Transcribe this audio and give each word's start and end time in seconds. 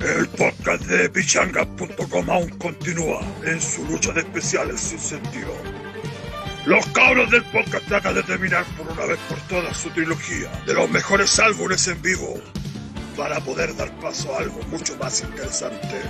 El 0.00 0.26
podcast 0.28 0.82
de 0.84 1.10
pichanga.com 1.10 2.30
aún 2.30 2.48
continúa 2.58 3.20
en 3.44 3.60
su 3.60 3.84
lucha 3.84 4.12
de 4.12 4.20
especiales 4.20 4.80
sin 4.80 4.98
sentido. 4.98 5.52
Los 6.64 6.86
cabros 6.86 7.30
del 7.30 7.44
podcast 7.44 7.86
tratan 7.86 8.14
de 8.14 8.22
terminar 8.22 8.64
por 8.78 8.90
una 8.90 9.04
vez 9.04 9.18
por 9.28 9.38
todas 9.40 9.76
su 9.76 9.90
trilogía 9.90 10.50
de 10.66 10.72
los 10.72 10.88
mejores 10.88 11.38
álbumes 11.38 11.86
en 11.88 12.00
vivo 12.00 12.40
para 13.14 13.40
poder 13.40 13.76
dar 13.76 13.94
paso 14.00 14.34
a 14.34 14.38
algo 14.38 14.62
mucho 14.70 14.96
más 14.96 15.20
interesante. 15.20 16.00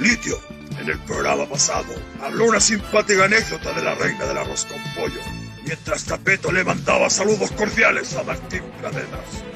Litio, 0.00 0.36
en 0.80 0.90
el 0.90 0.98
programa 1.00 1.46
pasado, 1.46 1.94
habló 2.20 2.46
una 2.46 2.60
simpática 2.60 3.26
anécdota 3.26 3.72
de 3.72 3.82
la 3.82 3.94
reina 3.94 4.26
del 4.26 4.38
arroz 4.38 4.66
con 4.66 4.82
pollo, 4.94 5.20
mientras 5.64 6.06
Tapeto 6.06 6.50
le 6.50 6.64
mandaba 6.64 7.08
saludos 7.08 7.52
cordiales 7.52 8.16
a 8.16 8.24
Martín 8.24 8.62
Pradenas. 8.80 9.51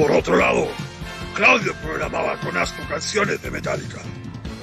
Por 0.00 0.12
otro 0.12 0.36
lado, 0.38 0.66
Claudio 1.34 1.74
programaba 1.82 2.40
con 2.40 2.56
asco 2.56 2.82
canciones 2.88 3.42
de 3.42 3.50
Metallica, 3.50 3.98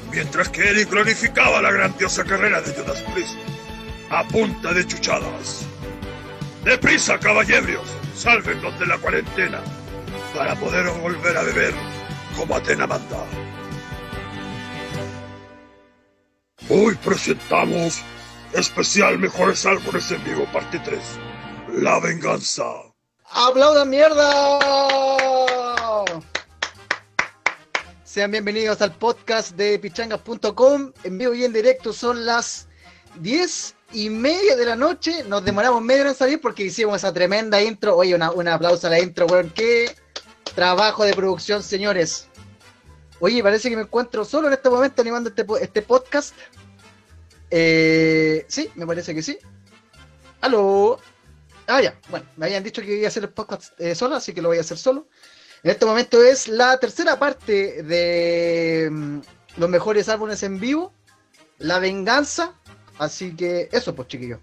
mientras 0.09 0.49
que 0.49 0.67
Eric 0.67 0.89
glorificaba 0.89 1.61
la 1.61 1.71
grandiosa 1.71 2.23
carrera 2.23 2.59
de 2.59 2.73
Judas 2.73 3.03
Priest 3.13 3.35
a 4.09 4.27
punta 4.27 4.73
de 4.73 4.87
chuchadas. 4.87 5.67
¡Deprisa, 6.63 7.19
caballeros! 7.19 7.87
¡Sálvenlos 8.15 8.79
de 8.79 8.87
la 8.87 8.97
cuarentena 8.97 9.61
para 10.33 10.55
poder 10.55 10.89
volver 11.01 11.37
a 11.37 11.43
beber 11.43 11.73
como 12.35 12.55
Atena 12.55 12.87
manda! 12.87 13.23
Hoy 16.67 16.95
presentamos 16.95 18.01
especial 18.53 19.19
Mejores 19.19 19.67
Álbumes 19.67 20.09
en 20.09 20.23
Vivo, 20.23 20.45
parte 20.51 20.79
3. 20.79 20.99
La 21.73 21.99
Venganza. 21.99 22.86
¡Aplaudan 23.29 23.89
mierda! 23.89 24.59
Sean 28.03 28.31
bienvenidos 28.31 28.81
al 28.81 28.95
podcast 28.95 29.51
de 29.51 29.77
pichangas.com. 29.79 30.93
En 31.03 31.17
vivo 31.17 31.33
y 31.33 31.43
en 31.43 31.51
directo 31.51 31.91
son 31.91 32.25
las 32.25 32.67
10 33.19 33.75
y 33.91 34.09
media 34.09 34.55
de 34.55 34.65
la 34.65 34.75
noche. 34.75 35.23
Nos 35.25 35.43
demoramos 35.43 35.81
medio 35.81 36.07
en 36.07 36.15
salir 36.15 36.39
porque 36.39 36.63
hicimos 36.63 36.95
esa 36.95 37.13
tremenda 37.13 37.61
intro. 37.61 37.97
Oye, 37.97 38.15
una, 38.15 38.31
un 38.31 38.47
aplauso 38.47 38.87
a 38.87 38.91
la 38.91 38.99
intro, 38.99 39.25
weón. 39.27 39.49
Qué 39.49 39.93
trabajo 40.55 41.03
de 41.03 41.13
producción, 41.13 41.61
señores. 41.61 42.27
Oye, 43.19 43.43
parece 43.43 43.69
que 43.69 43.75
me 43.75 43.81
encuentro 43.81 44.23
solo 44.23 44.47
en 44.47 44.53
este 44.53 44.69
momento 44.69 45.01
animando 45.01 45.29
este, 45.29 45.45
este 45.61 45.81
podcast. 45.81 46.33
Eh, 47.51 48.45
sí, 48.47 48.69
me 48.75 48.87
parece 48.87 49.13
que 49.13 49.21
sí. 49.21 49.37
Aló. 50.41 50.99
Ah, 51.67 51.81
ya. 51.81 51.95
Bueno, 52.09 52.25
me 52.37 52.45
habían 52.45 52.63
dicho 52.63 52.81
que 52.81 52.95
iba 52.95 53.05
a 53.05 53.09
hacer 53.09 53.23
el 53.23 53.29
podcast 53.29 53.79
eh, 53.79 53.93
solo, 53.93 54.15
así 54.15 54.33
que 54.33 54.41
lo 54.41 54.47
voy 54.49 54.57
a 54.57 54.61
hacer 54.61 54.77
solo. 54.77 55.07
En 55.63 55.71
este 55.71 55.85
momento 55.85 56.23
es 56.23 56.47
la 56.47 56.77
tercera 56.77 57.19
parte 57.19 57.83
de 57.83 58.89
mm, 58.91 59.19
los 59.57 59.69
mejores 59.69 60.07
álbumes 60.07 60.43
en 60.43 60.59
vivo, 60.59 60.93
La 61.59 61.79
Venganza. 61.79 62.53
Así 62.99 63.35
que 63.35 63.69
eso, 63.71 63.93
pues, 63.95 64.07
chiquillos. 64.07 64.39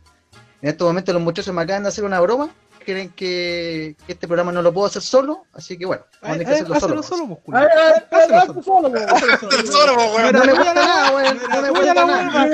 En 0.61 0.69
este 0.71 0.85
momento 0.85 1.13
los 1.13 1.23
muchachos 1.23 1.55
me 1.55 1.63
acaban 1.63 1.83
de 1.83 1.89
hacer 1.89 2.05
una 2.05 2.21
broma. 2.21 2.51
Creen 2.85 3.09
que, 3.11 3.97
que 4.07 4.13
este 4.13 4.27
programa 4.27 4.53
no 4.53 4.61
lo 4.61 4.71
puedo 4.75 4.87
hacer 4.87 5.01
solo, 5.01 5.47
así 5.55 5.79
que 5.79 5.87
bueno, 5.87 6.05
vamos 6.21 6.37
a 6.37 6.39
tener 6.41 6.67
que 6.67 6.73
hacerlo 6.75 6.79
solo. 6.81 6.95
Pues. 6.97 7.07
solo, 7.07 7.27
pues, 7.27 7.39
A 7.39 7.43
culo. 7.43 7.59
ver, 7.61 7.71
a 7.79 8.19
ver, 8.19 8.35
Hazlo 8.35 8.63
solo. 8.63 8.89
Hazlo 8.89 9.73
solo. 9.73 9.95
Weón. 10.15 10.33
No 10.35 10.45
me 10.45 10.53
gusta 10.53 10.75
nada, 10.75 11.11
weón. 11.13 11.41
No 11.49 11.63
me 11.63 11.71
gusta 11.71 11.95
nada. 11.95 12.47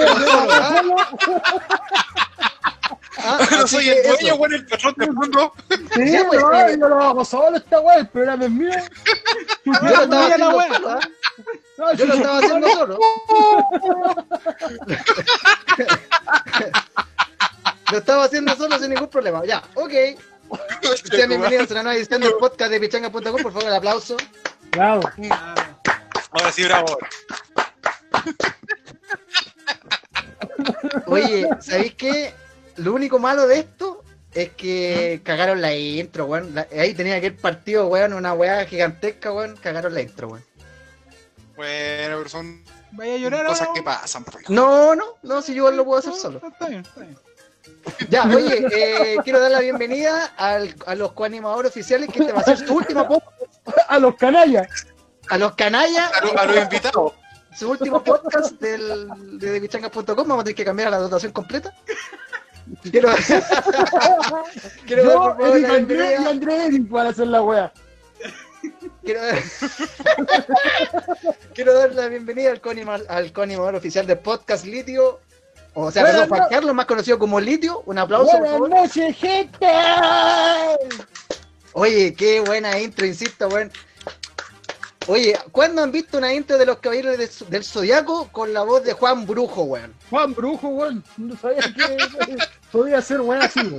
Ah, 3.19 3.39
No 3.50 3.66
soy 3.66 3.89
el 3.89 4.03
dueño, 4.03 4.16
eso. 4.28 4.36
weón, 4.36 4.55
el 4.55 4.66
patrón 4.66 4.94
del 4.97 5.12
mundo. 5.12 5.53
Sí, 5.69 5.77
pues, 6.28 6.41
no, 6.41 6.55
eh. 6.55 6.77
yo 6.78 6.89
lo 6.89 7.03
hago 7.03 7.25
solo 7.25 7.56
esta 7.56 7.80
weá, 7.80 7.97
el 7.97 8.08
programa 8.08 8.44
es 8.44 8.50
mío. 8.50 8.70
Yo 9.64 9.72
lo 9.72 10.03
estaba 10.03 10.06
la 10.06 10.27
haciendo 10.27 10.50
solo. 10.61 11.00
No, 11.78 11.92
Yo 11.94 12.06
lo 12.06 12.15
estaba 12.15 12.38
haciendo 12.38 12.69
solo. 12.70 12.99
Lo 17.91 17.99
estaba 17.99 18.25
haciendo 18.25 18.54
solo 18.54 18.78
sin 18.78 18.91
ningún 18.91 19.09
problema. 19.09 19.44
Ya, 19.44 19.62
ok. 19.75 19.93
Sean 21.10 21.28
bienvenidos 21.28 21.70
a 21.70 21.75
una 21.75 21.82
nueva 21.82 21.97
edición 21.97 22.20
del 22.20 22.34
podcast 22.34 22.70
de 22.70 22.78
pichanga.com. 22.81 23.22
Por 23.43 23.53
favor, 23.53 23.65
el 23.65 23.75
aplauso. 23.75 24.16
Bravo. 24.70 25.10
Ahora 26.31 26.53
sí, 26.53 26.62
bravo. 26.65 26.99
Oye, 31.06 31.49
¿sabéis 31.60 31.94
qué? 31.94 32.32
Lo 32.81 32.93
único 32.95 33.19
malo 33.19 33.47
de 33.47 33.59
esto 33.61 34.03
es 34.33 34.51
que 34.51 35.21
cagaron 35.25 35.61
la 35.61 35.75
intro, 35.75 36.27
weón. 36.27 36.55
La- 36.55 36.67
ahí 36.79 36.95
tenía 36.95 37.21
que 37.21 37.27
ir 37.29 37.37
partido, 37.37 37.87
weón, 37.89 38.13
una 38.13 38.33
weá 38.33 38.65
gigantesca, 38.67 39.33
weón. 39.33 39.57
Cagaron 39.57 39.95
la 39.95 40.03
intro, 40.03 40.29
weón. 40.29 40.45
Bueno, 41.57 42.17
pero 42.19 42.29
son 42.29 42.65
Vaya 42.93 43.15
a 43.15 43.19
llorar 43.19 43.47
cosas 43.47 43.69
que 43.75 43.83
pasan. 43.83 44.25
po. 44.25 44.33
No, 44.49 44.95
no, 44.95 45.05
no, 45.23 45.43
si 45.43 45.55
yo 45.55 45.71
lo 45.71 45.85
puedo 45.85 45.99
hacer 45.99 46.15
solo. 46.15 46.41
Está 46.47 46.69
bien, 46.69 46.81
está 46.81 47.01
bien. 47.01 47.17
Ya, 48.09 48.25
oye, 48.25 48.67
eh, 48.73 49.17
quiero 49.23 49.39
dar 49.41 49.51
la 49.51 49.61
bienvenida 49.61 50.33
al- 50.37 50.75
a 50.87 50.95
los 50.95 51.12
coanimadores 51.12 51.71
oficiales, 51.71 52.09
que 52.11 52.21
este 52.21 52.33
va 52.33 52.41
a 52.41 52.45
ser 52.45 52.59
su 52.59 52.75
último 52.75 53.07
podcast. 53.07 53.53
A 53.89 53.99
los 53.99 54.17
canallas. 54.17 54.87
A 55.29 55.39
los 55.39 55.55
canallas, 55.55 56.11
A, 56.21 56.25
lo- 56.25 56.39
a 56.39 56.47
los 56.47 56.57
invitados. 56.57 57.12
su 57.57 57.71
último 57.71 58.03
podcast 58.03 58.53
del, 58.61 59.09
de 59.39 59.51
debichanga.com. 59.53 60.05
Vamos 60.17 60.41
a 60.41 60.45
tener 60.45 60.55
que 60.57 60.65
cambiar 60.65 60.89
a 60.89 60.93
la 60.93 60.99
dotación 60.99 61.33
completa. 61.33 61.73
Quiero, 62.91 63.10
quiero 64.86 65.04
dar, 65.04 65.12
Yo, 65.12 65.36
por 65.36 65.38
favor, 65.38 65.56
Eric 65.56 65.69
la 65.69 65.75
Andrés 65.75 66.20
y. 66.20 66.26
Andrés 66.26 66.88
van 66.88 67.06
a 67.06 67.10
hacer 67.10 67.26
la 67.26 67.42
weá. 67.42 67.72
Quiero 69.03 69.22
dar, 69.22 69.38
quiero 71.54 71.75
dar 71.75 71.94
la 71.94 72.08
bienvenida 72.08 72.50
al 72.50 72.60
coanimador, 72.60 73.06
al 73.08 73.32
coanimador 73.32 73.75
oficial 73.75 74.06
del 74.06 74.19
podcast 74.19 74.64
Litio. 74.66 75.20
O 75.75 75.91
sea, 75.91 76.04
perdón, 76.04 76.28
Juan 76.28 76.48
Carlos, 76.50 76.75
más 76.75 76.86
conocido 76.86 77.19
como 77.19 77.41
Litio. 77.41 77.82
Un 77.86 77.98
aplauso, 77.98 78.31
por 78.32 78.41
Buenas 78.41 78.58
favor. 78.58 78.70
noches, 78.70 79.16
gente. 79.16 79.66
Oye, 81.72 82.14
qué 82.14 82.41
buena 82.41 82.78
intro, 82.78 83.06
insisto, 83.06 83.48
weón. 83.48 83.70
Oye, 85.10 85.37
¿cuándo 85.50 85.82
han 85.82 85.91
visto 85.91 86.19
una 86.19 86.32
intro 86.32 86.56
de 86.56 86.65
los 86.65 86.78
caballeros 86.78 87.19
del, 87.19 87.28
del 87.50 87.65
Zodiaco 87.65 88.28
con 88.31 88.54
la 88.54 88.62
voz 88.62 88.84
de 88.84 88.93
Juan 88.93 89.26
Brujo, 89.26 89.65
weón? 89.65 89.93
Juan 90.09 90.32
Brujo, 90.32 90.69
weón. 90.69 91.03
No 91.16 91.37
sabía 91.37 91.62
que 91.62 92.37
podía 92.71 93.03
ser 93.03 93.20
weá 93.20 93.41
así, 93.41 93.59
weón. 93.59 93.78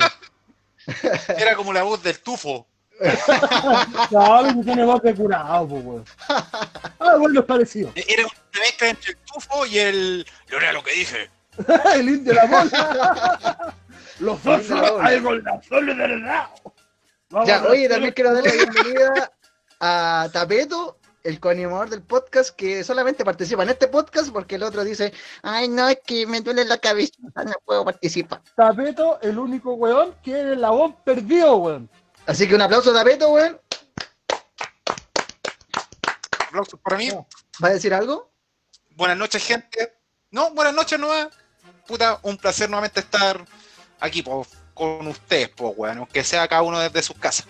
Era 1.37 1.55
como 1.55 1.71
la 1.71 1.83
voz 1.83 2.03
del 2.03 2.19
tufo. 2.19 2.67
Que 2.99 4.63
tiene 4.65 4.83
voz 4.83 5.01
de 5.03 5.15
curado, 5.15 5.69
pues, 5.69 5.85
weón. 5.85 6.05
Ah, 6.99 7.15
bueno, 7.17 7.39
es 7.39 7.45
parecido. 7.45 7.93
Era 7.95 8.23
una 8.23 8.59
mezcla 8.59 8.89
entre 8.89 9.11
el 9.11 9.17
tufo 9.19 9.65
y 9.65 9.79
el. 9.79 10.27
Yo 10.49 10.57
era 10.57 10.73
lo 10.73 10.83
que 10.83 10.91
dije. 10.91 11.29
El 11.95 12.09
indio 12.09 12.33
de 12.33 12.39
la 12.39 12.45
bola. 12.45 13.73
Los 14.19 14.43
dos 14.43 14.65
son 14.65 15.05
algo 15.05 15.33
de 15.33 15.93
verdad. 15.93 16.49
Vamos 17.29 17.47
Ya, 17.47 17.63
oye, 17.63 17.87
también 17.87 18.13
quiero 18.13 18.33
dar 18.33 18.43
la 18.43 18.51
bienvenida 18.51 19.31
a 19.81 20.29
Tapeto, 20.31 20.99
el 21.23 21.39
coanimador 21.39 21.89
del 21.89 22.01
podcast, 22.01 22.55
que 22.55 22.83
solamente 22.83 23.23
participa 23.23 23.63
en 23.63 23.69
este 23.69 23.87
podcast 23.87 24.29
porque 24.31 24.55
el 24.55 24.63
otro 24.63 24.83
dice, 24.83 25.13
ay, 25.43 25.67
no, 25.67 25.87
es 25.87 25.99
que 26.05 26.25
me 26.25 26.41
duele 26.41 26.65
la 26.65 26.77
cabeza, 26.77 27.13
no 27.35 27.53
puedo 27.65 27.85
participar. 27.85 28.41
Tapeto, 28.55 29.19
el 29.21 29.37
único 29.37 29.73
weón 29.73 30.15
que 30.23 30.31
era 30.31 30.53
el 30.53 30.61
labón 30.61 30.95
perdido, 31.03 31.55
weón. 31.57 31.89
Así 32.25 32.47
que 32.47 32.55
un 32.55 32.61
aplauso 32.61 32.91
a 32.91 32.93
Tapeto, 32.93 33.29
weón. 33.29 33.59
Aplausos 36.47 36.79
para 36.79 36.97
mí. 36.97 37.09
¿Va 37.63 37.67
a 37.67 37.73
decir 37.73 37.93
algo? 37.93 38.31
Buenas 38.95 39.17
noches, 39.17 39.43
gente. 39.43 39.93
No, 40.31 40.51
buenas 40.51 40.73
noches, 40.73 40.99
nueva. 40.99 41.29
Puta, 41.87 42.19
un 42.23 42.37
placer 42.37 42.69
nuevamente 42.69 42.99
estar 42.99 43.43
aquí 43.99 44.21
po, 44.21 44.45
con 44.73 45.07
ustedes, 45.07 45.49
pues, 45.49 45.73
weón. 45.75 45.99
Aunque 45.99 46.23
sea 46.23 46.47
cada 46.47 46.61
uno 46.61 46.79
desde 46.79 47.01
sus 47.01 47.17
casas. 47.17 47.47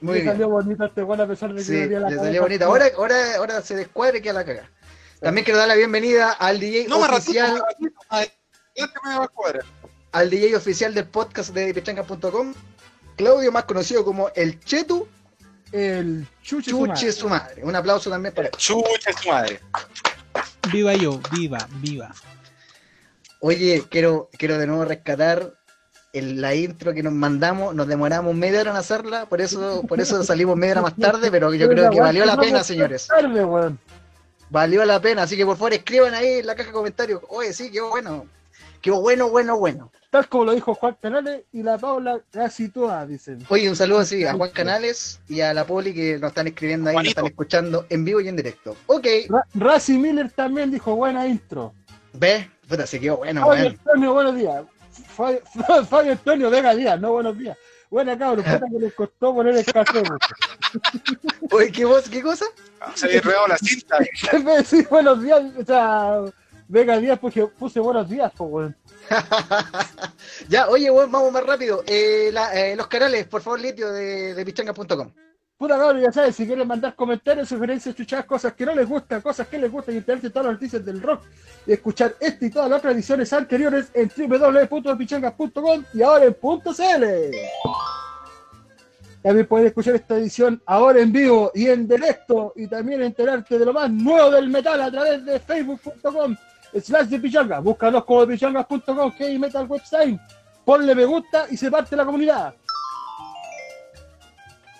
Muy 0.00 0.14
Me 0.14 0.20
bien. 0.20 0.32
salió 0.32 0.48
bonito 0.48 0.84
este 0.84 1.02
weón 1.02 1.20
a 1.20 1.26
pesar 1.26 1.50
de 1.50 1.56
que 1.56 1.64
Sí, 1.64 1.88
dio 1.88 1.98
la 2.00 2.08
le 2.10 2.16
salió 2.16 2.42
bonita. 2.42 2.66
Ahora, 2.66 2.86
ahora, 2.96 3.16
ahora 3.36 3.62
se 3.62 3.74
descuadre 3.76 4.22
que 4.22 4.30
a 4.30 4.32
la 4.32 4.44
caga. 4.44 4.70
También 5.20 5.44
quiero 5.44 5.58
dar 5.58 5.66
la 5.68 5.74
bienvenida 5.74 6.30
al 6.32 6.60
DJ 6.60 6.86
No 6.88 7.00
me 7.00 7.08
ratito, 7.08 7.16
oficial, 7.22 7.54
me 7.54 7.60
ratito. 7.60 8.00
Me 8.76 9.60
al 10.12 10.30
DJ 10.30 10.54
oficial 10.56 10.94
del 10.94 11.06
podcast 11.06 11.50
de 11.50 11.74
pechanga.com, 11.74 12.54
Claudio, 13.16 13.50
más 13.52 13.64
conocido 13.64 14.04
como 14.04 14.30
el 14.36 14.60
Chetu 14.60 15.06
El 15.72 16.26
chuche, 16.42 16.70
su 16.70 16.78
Chuche 16.78 16.88
madre. 16.88 17.12
su 17.12 17.28
madre. 17.28 17.64
Un 17.64 17.74
aplauso 17.74 18.08
también 18.08 18.32
para 18.34 18.48
él. 18.48 18.54
Chucha 18.56 19.12
su 19.20 19.28
madre. 19.28 19.60
Viva 20.72 20.94
yo, 20.94 21.20
viva, 21.32 21.68
viva. 21.80 22.14
Oye, 23.40 23.84
quiero, 23.90 24.28
quiero 24.38 24.58
de 24.58 24.66
nuevo 24.66 24.84
rescatar 24.84 25.57
el- 26.12 26.40
la 26.40 26.54
intro 26.54 26.92
que 26.94 27.02
nos 27.02 27.12
mandamos, 27.12 27.74
nos 27.74 27.86
demoramos 27.86 28.34
media 28.34 28.60
hora 28.60 28.70
en 28.70 28.76
hacerla, 28.76 29.26
por 29.26 29.40
eso, 29.40 29.82
por 29.88 30.00
eso 30.00 30.22
salimos 30.24 30.56
media 30.56 30.72
hora 30.74 30.82
más 30.82 30.96
tarde, 30.96 31.30
pero 31.30 31.52
yo 31.54 31.68
creo 31.70 31.90
que 31.90 32.00
valió 32.00 32.24
la 32.24 32.36
pena, 32.36 32.62
señores. 32.64 33.08
Valió 34.50 34.84
la 34.86 35.00
pena, 35.00 35.22
así 35.22 35.36
que 35.36 35.44
por 35.44 35.56
favor 35.56 35.74
escriban 35.74 36.14
ahí 36.14 36.38
en 36.38 36.46
la 36.46 36.54
caja 36.54 36.68
de 36.68 36.72
comentarios. 36.72 37.20
Oye, 37.28 37.52
sí, 37.52 37.70
qué 37.70 37.80
bueno. 37.82 38.24
Qué 38.80 38.90
bueno, 38.92 39.28
bueno, 39.28 39.58
bueno. 39.58 39.90
tal 40.10 40.28
como 40.28 40.44
lo 40.46 40.52
dijo 40.54 40.72
Juan 40.72 40.96
Canales 41.02 41.42
y 41.52 41.62
la 41.64 41.76
Paula 41.76 42.20
la 42.32 42.48
sitúa, 42.48 43.04
dicen. 43.04 43.44
Oye, 43.48 43.68
un 43.68 43.74
saludo 43.76 43.98
así 43.98 44.24
a 44.24 44.32
Juan 44.34 44.50
Canales 44.50 45.20
y 45.28 45.40
a 45.40 45.52
la 45.52 45.66
Poli 45.66 45.92
que 45.92 46.16
nos 46.18 46.28
están 46.30 46.46
escribiendo 46.46 46.88
ahí, 46.88 46.96
nos 46.96 47.08
están 47.08 47.26
escuchando 47.26 47.84
en 47.90 48.04
vivo 48.04 48.20
y 48.20 48.28
en 48.28 48.36
directo. 48.36 48.76
Ok, 48.86 49.06
Ra 49.28 49.44
Razi 49.54 49.98
Miller 49.98 50.30
también 50.30 50.70
dijo 50.70 50.94
buena 50.94 51.26
intro. 51.26 51.74
ve, 52.14 52.48
puta, 52.68 52.86
se 52.86 53.00
quedó 53.00 53.16
bueno, 53.18 53.46
weón. 53.46 53.66
Antonio, 53.66 54.14
buenos 54.14 54.36
días. 54.36 54.62
Fabio, 55.18 55.40
Fabio 55.88 56.12
Antonio, 56.12 56.48
Vega 56.50 56.74
Díaz, 56.74 57.00
no 57.00 57.12
buenos 57.12 57.36
días. 57.36 57.58
Buena 57.90 58.16
cabrón, 58.18 58.44
puta 58.44 58.66
que 58.70 58.78
les 58.78 58.94
costó 58.94 59.34
poner 59.34 59.56
el 59.56 59.64
café. 59.64 60.02
Oye, 61.50 61.72
¿qué, 61.72 61.84
voz, 61.84 62.08
¿qué 62.08 62.22
cosa? 62.22 62.44
Se 62.94 63.06
había 63.06 63.18
enredado 63.18 63.48
la 63.48 63.58
cinta. 63.58 63.98
Decir 64.56 64.86
buenos 64.88 65.22
días, 65.22 65.42
o 65.58 65.64
sea, 65.64 66.20
Vega 66.68 66.98
Díaz 66.98 67.18
porque 67.18 67.46
puse 67.46 67.80
buenos 67.80 68.08
días, 68.08 68.30
pues, 68.36 68.50
weón. 68.52 68.76
ya, 70.48 70.68
oye, 70.68 70.90
weón, 70.90 71.10
vamos 71.10 71.32
más 71.32 71.44
rápido. 71.44 71.82
Eh, 71.86 72.30
la- 72.32 72.54
eh, 72.54 72.76
los 72.76 72.86
canales, 72.88 73.26
por 73.26 73.40
favor, 73.42 73.58
litio 73.60 73.90
de, 73.90 74.34
de 74.34 74.44
pichanga.com. 74.44 75.10
Puta 75.58 75.76
cabrón, 75.76 76.00
ya 76.00 76.12
sabes, 76.12 76.36
si 76.36 76.46
quieren 76.46 76.68
mandar 76.68 76.94
comentarios, 76.94 77.48
sugerencias, 77.48 77.92
chuchadas, 77.92 78.26
cosas 78.26 78.52
que 78.52 78.64
no 78.64 78.76
les 78.76 78.88
gustan, 78.88 79.20
cosas 79.20 79.48
que 79.48 79.58
les 79.58 79.68
gustan 79.68 79.96
y 79.96 79.98
enterarse 79.98 80.28
de 80.28 80.30
todas 80.30 80.46
las 80.46 80.54
noticias 80.54 80.84
del 80.84 81.02
rock 81.02 81.22
y 81.66 81.72
escuchar 81.72 82.14
esta 82.20 82.46
y 82.46 82.50
todas 82.50 82.70
las 82.70 82.78
otras 82.78 82.94
ediciones 82.94 83.32
anteriores 83.32 83.90
en 83.92 84.08
www.pichangas.com 84.08 85.84
y 85.94 86.02
ahora 86.02 86.26
en 86.26 86.34
.cl. 86.34 87.36
También 89.20 89.46
pueden 89.48 89.66
escuchar 89.66 89.96
esta 89.96 90.16
edición 90.16 90.62
ahora 90.64 91.00
en 91.00 91.10
vivo 91.10 91.50
y 91.52 91.66
en 91.66 91.88
directo 91.88 92.52
y 92.54 92.68
también 92.68 93.02
enterarte 93.02 93.58
de 93.58 93.64
lo 93.64 93.72
más 93.72 93.90
nuevo 93.90 94.30
del 94.30 94.48
metal 94.50 94.80
a 94.80 94.92
través 94.92 95.24
de 95.24 95.40
facebook.com 95.40 96.36
slash 96.80 97.08
de 97.08 97.18
pichanga. 97.18 97.58
Búscanos 97.58 98.04
como 98.04 98.24
pichangas.com, 98.28 99.10
que 99.10 99.36
metal 99.36 99.66
website. 99.68 100.20
Ponle 100.64 100.94
me 100.94 101.04
gusta 101.04 101.46
y 101.50 101.56
se 101.56 101.68
parte 101.68 101.96
la 101.96 102.04
comunidad. 102.04 102.54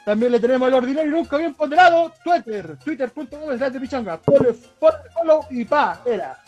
También 0.08 0.32
le 0.32 0.40
tenemos 0.40 0.66
el 0.68 0.72
ordinario 0.72 1.10
y 1.10 1.14
nunca 1.14 1.36
bien 1.36 1.52
ponderado 1.52 2.10
Twitter, 2.24 2.78
twitter.com 2.82 3.58
slash 3.58 3.72
de 3.72 3.78
pichanga. 3.78 4.16
Ponle 4.16 4.54
follow 4.54 5.44
y 5.50 5.66
pa, 5.66 6.00
era. 6.06 6.42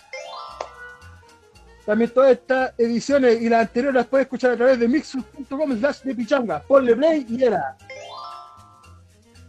También 1.85 2.09
todas 2.09 2.31
estas 2.31 2.73
ediciones 2.79 3.39
y 3.43 3.51
las 3.51 3.61
anteriores 3.61 3.97
las 3.97 4.07
puedes 4.07 4.25
escuchar 4.25 4.53
a 4.53 4.57
través 4.57 4.81
de 4.81 4.89
mixus.com 4.89 5.79
slash 5.79 6.01
de 6.01 6.15
pichanga. 6.15 6.61
Ponle 6.61 6.97
play 6.97 7.27
y 7.29 7.45
era. 7.45 7.77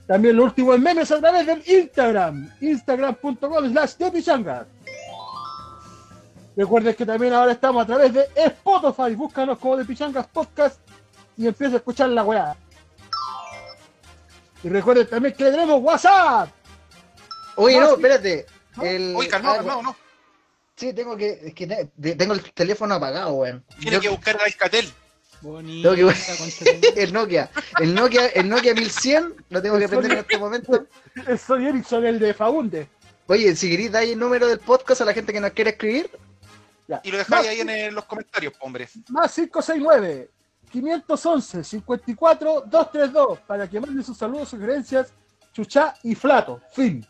También 0.07 0.35
los 0.35 0.47
últimos 0.47 0.77
memes 0.77 1.09
a 1.09 1.19
través 1.21 1.47
del 1.47 1.63
Instagram, 1.65 2.51
instagram.com 2.59 3.71
slash 3.71 3.93
de 3.93 4.11
pichanga. 4.11 4.65
Recuerden 6.57 6.95
que 6.95 7.05
también 7.05 7.31
ahora 7.31 7.53
estamos 7.53 7.83
a 7.83 7.85
través 7.85 8.13
de 8.13 8.27
Spotify. 8.35 9.15
Búscanos 9.15 9.57
como 9.57 9.77
de 9.77 9.85
Pichangas 9.85 10.27
Podcast 10.27 10.81
y 11.37 11.47
empieza 11.47 11.75
a 11.75 11.77
escuchar 11.77 12.09
la 12.09 12.25
weá. 12.25 12.57
Y 14.63 14.69
recuerden 14.69 15.07
también 15.07 15.33
que 15.35 15.43
le 15.45 15.51
tenemos 15.51 15.81
WhatsApp. 15.81 16.49
Oye, 17.55 17.79
No, 17.79 17.87
no, 17.87 17.93
espérate. 17.95 18.45
El, 18.81 19.13
Uy, 19.15 19.27
calmado, 19.27 19.55
ah, 19.55 19.57
calmado, 19.57 19.83
no. 19.83 19.95
Sí, 20.75 20.93
tengo 20.93 21.17
que, 21.17 21.39
es 21.43 21.53
que 21.53 21.67
tengo 22.15 22.33
el 22.33 22.53
teléfono 22.53 22.95
apagado, 22.95 23.33
weón. 23.33 23.63
Tiene 23.79 23.97
Yo- 23.97 24.01
que 24.01 24.09
buscar 24.09 24.39
a 24.39 24.45
Alcatel. 24.45 24.91
Bonita, 25.41 25.95
Tengo 25.95 26.11
que- 26.11 26.93
el 27.03 27.13
Nokia, 27.13 27.49
el 27.79 27.95
Nokia, 27.95 28.27
el 28.27 28.47
Nokia 28.47 28.75
1100, 28.75 29.33
lo 29.49 29.61
tengo 29.61 29.79
que 29.79 29.87
prender 29.87 30.11
en 30.11 30.17
este 30.19 30.37
momento. 30.37 30.85
Soy 31.45 31.67
Erickson, 31.67 32.05
el 32.05 32.19
de 32.19 32.33
Faunde. 32.33 32.87
Oye, 33.27 33.55
si 33.55 33.69
queréis, 33.69 33.91
dais 33.91 34.11
el 34.11 34.19
número 34.19 34.47
del 34.47 34.59
podcast 34.59 35.01
a 35.01 35.05
la 35.05 35.13
gente 35.13 35.33
que 35.33 35.39
nos 35.39 35.51
quiere 35.51 35.71
escribir. 35.71 36.09
Ya. 36.87 37.01
Y 37.03 37.11
lo 37.11 37.17
dejáis 37.17 37.47
ahí 37.47 37.59
en 37.61 37.95
los 37.95 38.05
comentarios, 38.05 38.53
po, 38.53 38.65
hombre. 38.65 38.87
Más 39.09 39.33
569 39.33 40.29
511 40.71 41.63
54 41.63 42.61
232 42.67 43.39
para 43.41 43.69
que 43.69 43.79
manden 43.79 44.03
sus 44.03 44.17
saludos, 44.17 44.49
sugerencias, 44.49 45.13
chuchá 45.53 45.93
y 46.03 46.15
flato. 46.15 46.61
Fin. 46.73 47.05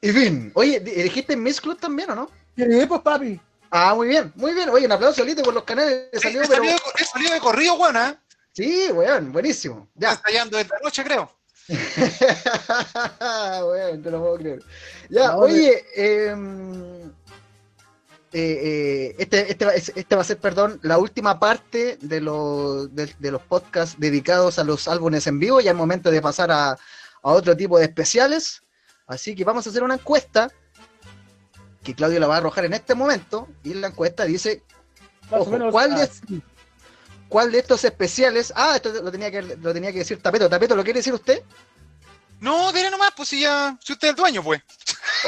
Y 0.00 0.12
fin, 0.12 0.52
oye, 0.54 0.78
di- 0.80 0.90
¿dijiste 1.02 1.36
Miss 1.36 1.60
Club 1.60 1.78
también 1.80 2.10
o 2.10 2.14
no? 2.14 2.30
¿Qué 2.54 2.86
pues, 2.86 3.00
papi? 3.00 3.40
Ah, 3.70 3.94
muy 3.94 4.08
bien, 4.08 4.32
muy 4.36 4.54
bien. 4.54 4.68
Oye, 4.68 4.86
un 4.86 4.92
aplauso 4.92 5.24
Lito 5.24 5.42
por 5.42 5.52
los 5.54 5.64
canales 5.64 6.08
Sí, 6.12 6.20
salió, 6.20 6.42
he, 6.42 6.46
pero... 6.48 6.62
salido, 6.62 6.78
he 6.98 7.04
salido 7.04 7.32
de 7.34 7.40
corrido, 7.40 7.74
weón, 7.74 7.96
¿eh? 7.96 8.16
Sí, 8.52 8.88
weón, 8.92 9.32
buenísimo. 9.32 9.88
Ya 9.94 10.08
Ya. 10.08 10.14
estallando 10.14 10.56
desde 10.56 10.76
anoche, 10.80 11.02
creo. 11.04 11.30
weón, 13.66 14.02
te 14.02 14.10
lo 14.10 14.20
puedo 14.20 14.36
creer. 14.36 14.62
Ya, 15.10 15.28
No, 15.32 15.38
oye, 15.38 15.84
em, 15.96 17.06
eh, 17.06 17.10
eh, 18.38 19.16
este, 19.18 19.50
este, 19.50 19.64
va, 19.64 19.74
es- 19.74 19.92
este 19.94 20.14
va 20.14 20.20
a 20.22 20.24
ser, 20.24 20.38
perdón, 20.38 20.78
la 20.82 20.98
última 20.98 21.38
parte 21.40 21.98
de, 22.00 22.20
los 22.20 22.94
de, 22.94 23.12
de 23.18 23.30
los 23.30 23.42
podcasts 23.42 23.96
dedicados 23.98 24.58
a 24.58 24.64
los 24.64 24.88
álbumes 24.88 25.26
en 25.26 25.38
vivo. 25.38 25.60
Ya 25.60 25.70
es 25.70 25.76
momento 25.76 26.10
de 26.10 26.20
pasar 26.22 26.50
a, 26.50 26.70
a 26.72 26.78
otro 27.22 27.56
tipo 27.56 27.78
de 27.78 27.84
especiales. 27.84 28.62
Así 29.06 29.34
que 29.34 29.44
vamos 29.44 29.66
a 29.66 29.70
hacer 29.70 29.82
una 29.82 29.94
encuesta 29.94 30.50
que 31.82 31.94
Claudio 31.94 32.18
la 32.20 32.26
va 32.26 32.34
a 32.34 32.38
arrojar 32.38 32.64
en 32.64 32.74
este 32.74 32.94
momento. 32.94 33.48
Y 33.62 33.74
la 33.74 33.88
encuesta 33.88 34.24
dice 34.24 34.62
Ojo, 35.30 35.50
menos. 35.50 35.72
¿cuál 35.72 35.94
de- 35.94 36.02
así. 36.02 36.42
cuál 37.28 37.52
de 37.52 37.58
estos 37.60 37.84
especiales. 37.84 38.52
Ah, 38.56 38.72
esto 38.76 38.92
lo 39.02 39.10
tenía 39.12 39.30
que, 39.30 39.42
lo 39.42 39.72
tenía 39.72 39.92
que 39.92 39.98
decir 40.00 40.20
Tapeto. 40.20 40.48
Tapeto, 40.48 40.74
¿lo 40.76 40.84
quiere 40.84 40.98
decir 41.00 41.14
usted? 41.14 41.42
No, 42.40 42.72
dile 42.72 42.90
nomás, 42.90 43.12
pues 43.16 43.28
si 43.30 43.40
ya. 43.40 43.76
Si 43.82 43.92
usted 43.92 44.08
es 44.08 44.10
el 44.12 44.16
dueño, 44.16 44.42
pues. 44.42 44.60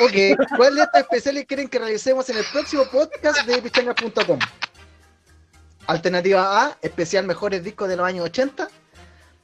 Ok, 0.03 0.39
¿cuál 0.57 0.75
de 0.75 0.83
estos 0.83 1.01
especiales 1.01 1.47
quieren 1.47 1.69
que 1.69 1.79
realicemos 1.79 2.29
en 2.29 2.39
el 2.39 2.45
próximo 2.53 2.85
podcast 2.85 3.47
de 3.47 3.63
pichangas.com? 3.63 4.39
Alternativa 5.87 6.65
A, 6.65 6.79
especial 6.83 7.27
mejores 7.27 7.65
discos 7.65 7.89
de 7.89 7.97
los 7.97 8.07
años 8.07 8.27
80. 8.27 8.69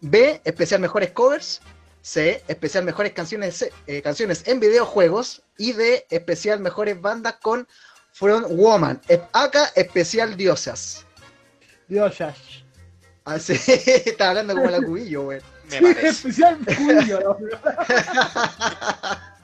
B, 0.03 0.41
especial 0.45 0.81
mejores 0.81 1.13
covers. 1.13 1.63
C, 2.03 2.45
especial 2.49 2.85
mejores 2.85 3.13
canciones, 3.13 3.71
eh, 3.87 4.03
canciones 4.03 4.47
en 4.47 4.61
videojuegos. 4.61 5.43
Y 5.57 5.73
D, 5.73 6.07
especial 6.11 6.61
mejores 6.61 7.01
bandas 7.01 7.37
con 7.41 7.67
Front 8.13 8.49
Woman. 8.51 9.01
Eh, 9.09 9.23
Acá, 9.33 9.73
especial 9.75 10.37
diosas. 10.37 11.07
Dios, 11.89 12.19
ya. 12.19 12.35
Así, 13.25 13.55
está 14.05 14.29
hablando 14.29 14.55
como 14.55 14.69
la 14.69 14.83
cubillo, 14.83 15.23
güey. 15.23 15.41
Me 15.71 15.79
Sí, 15.79 15.83
parece. 15.83 16.09
especial. 16.09 16.59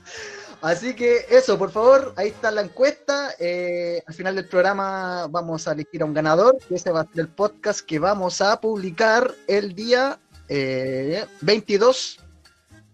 Así 0.62 0.94
que 0.94 1.25
eso, 1.31 1.58
por 1.58 1.70
favor, 1.70 2.12
ahí 2.17 2.28
está 2.28 2.50
la 2.50 2.61
encuesta. 2.61 3.31
Eh, 3.38 4.02
al 4.06 4.12
final 4.14 4.37
del 4.37 4.46
programa 4.46 5.26
vamos 5.31 5.67
a 5.67 5.72
elegir 5.72 6.02
a 6.02 6.05
un 6.05 6.12
ganador. 6.12 6.58
Ese 6.69 6.90
va 6.90 7.00
a 7.00 7.05
ser 7.06 7.20
el 7.20 7.28
podcast 7.28 7.81
que 7.81 7.99
vamos 7.99 8.43
a 8.43 8.61
publicar 8.61 9.34
el 9.46 9.75
día 9.75 10.19
eh, 10.49 11.24
22 11.41 12.19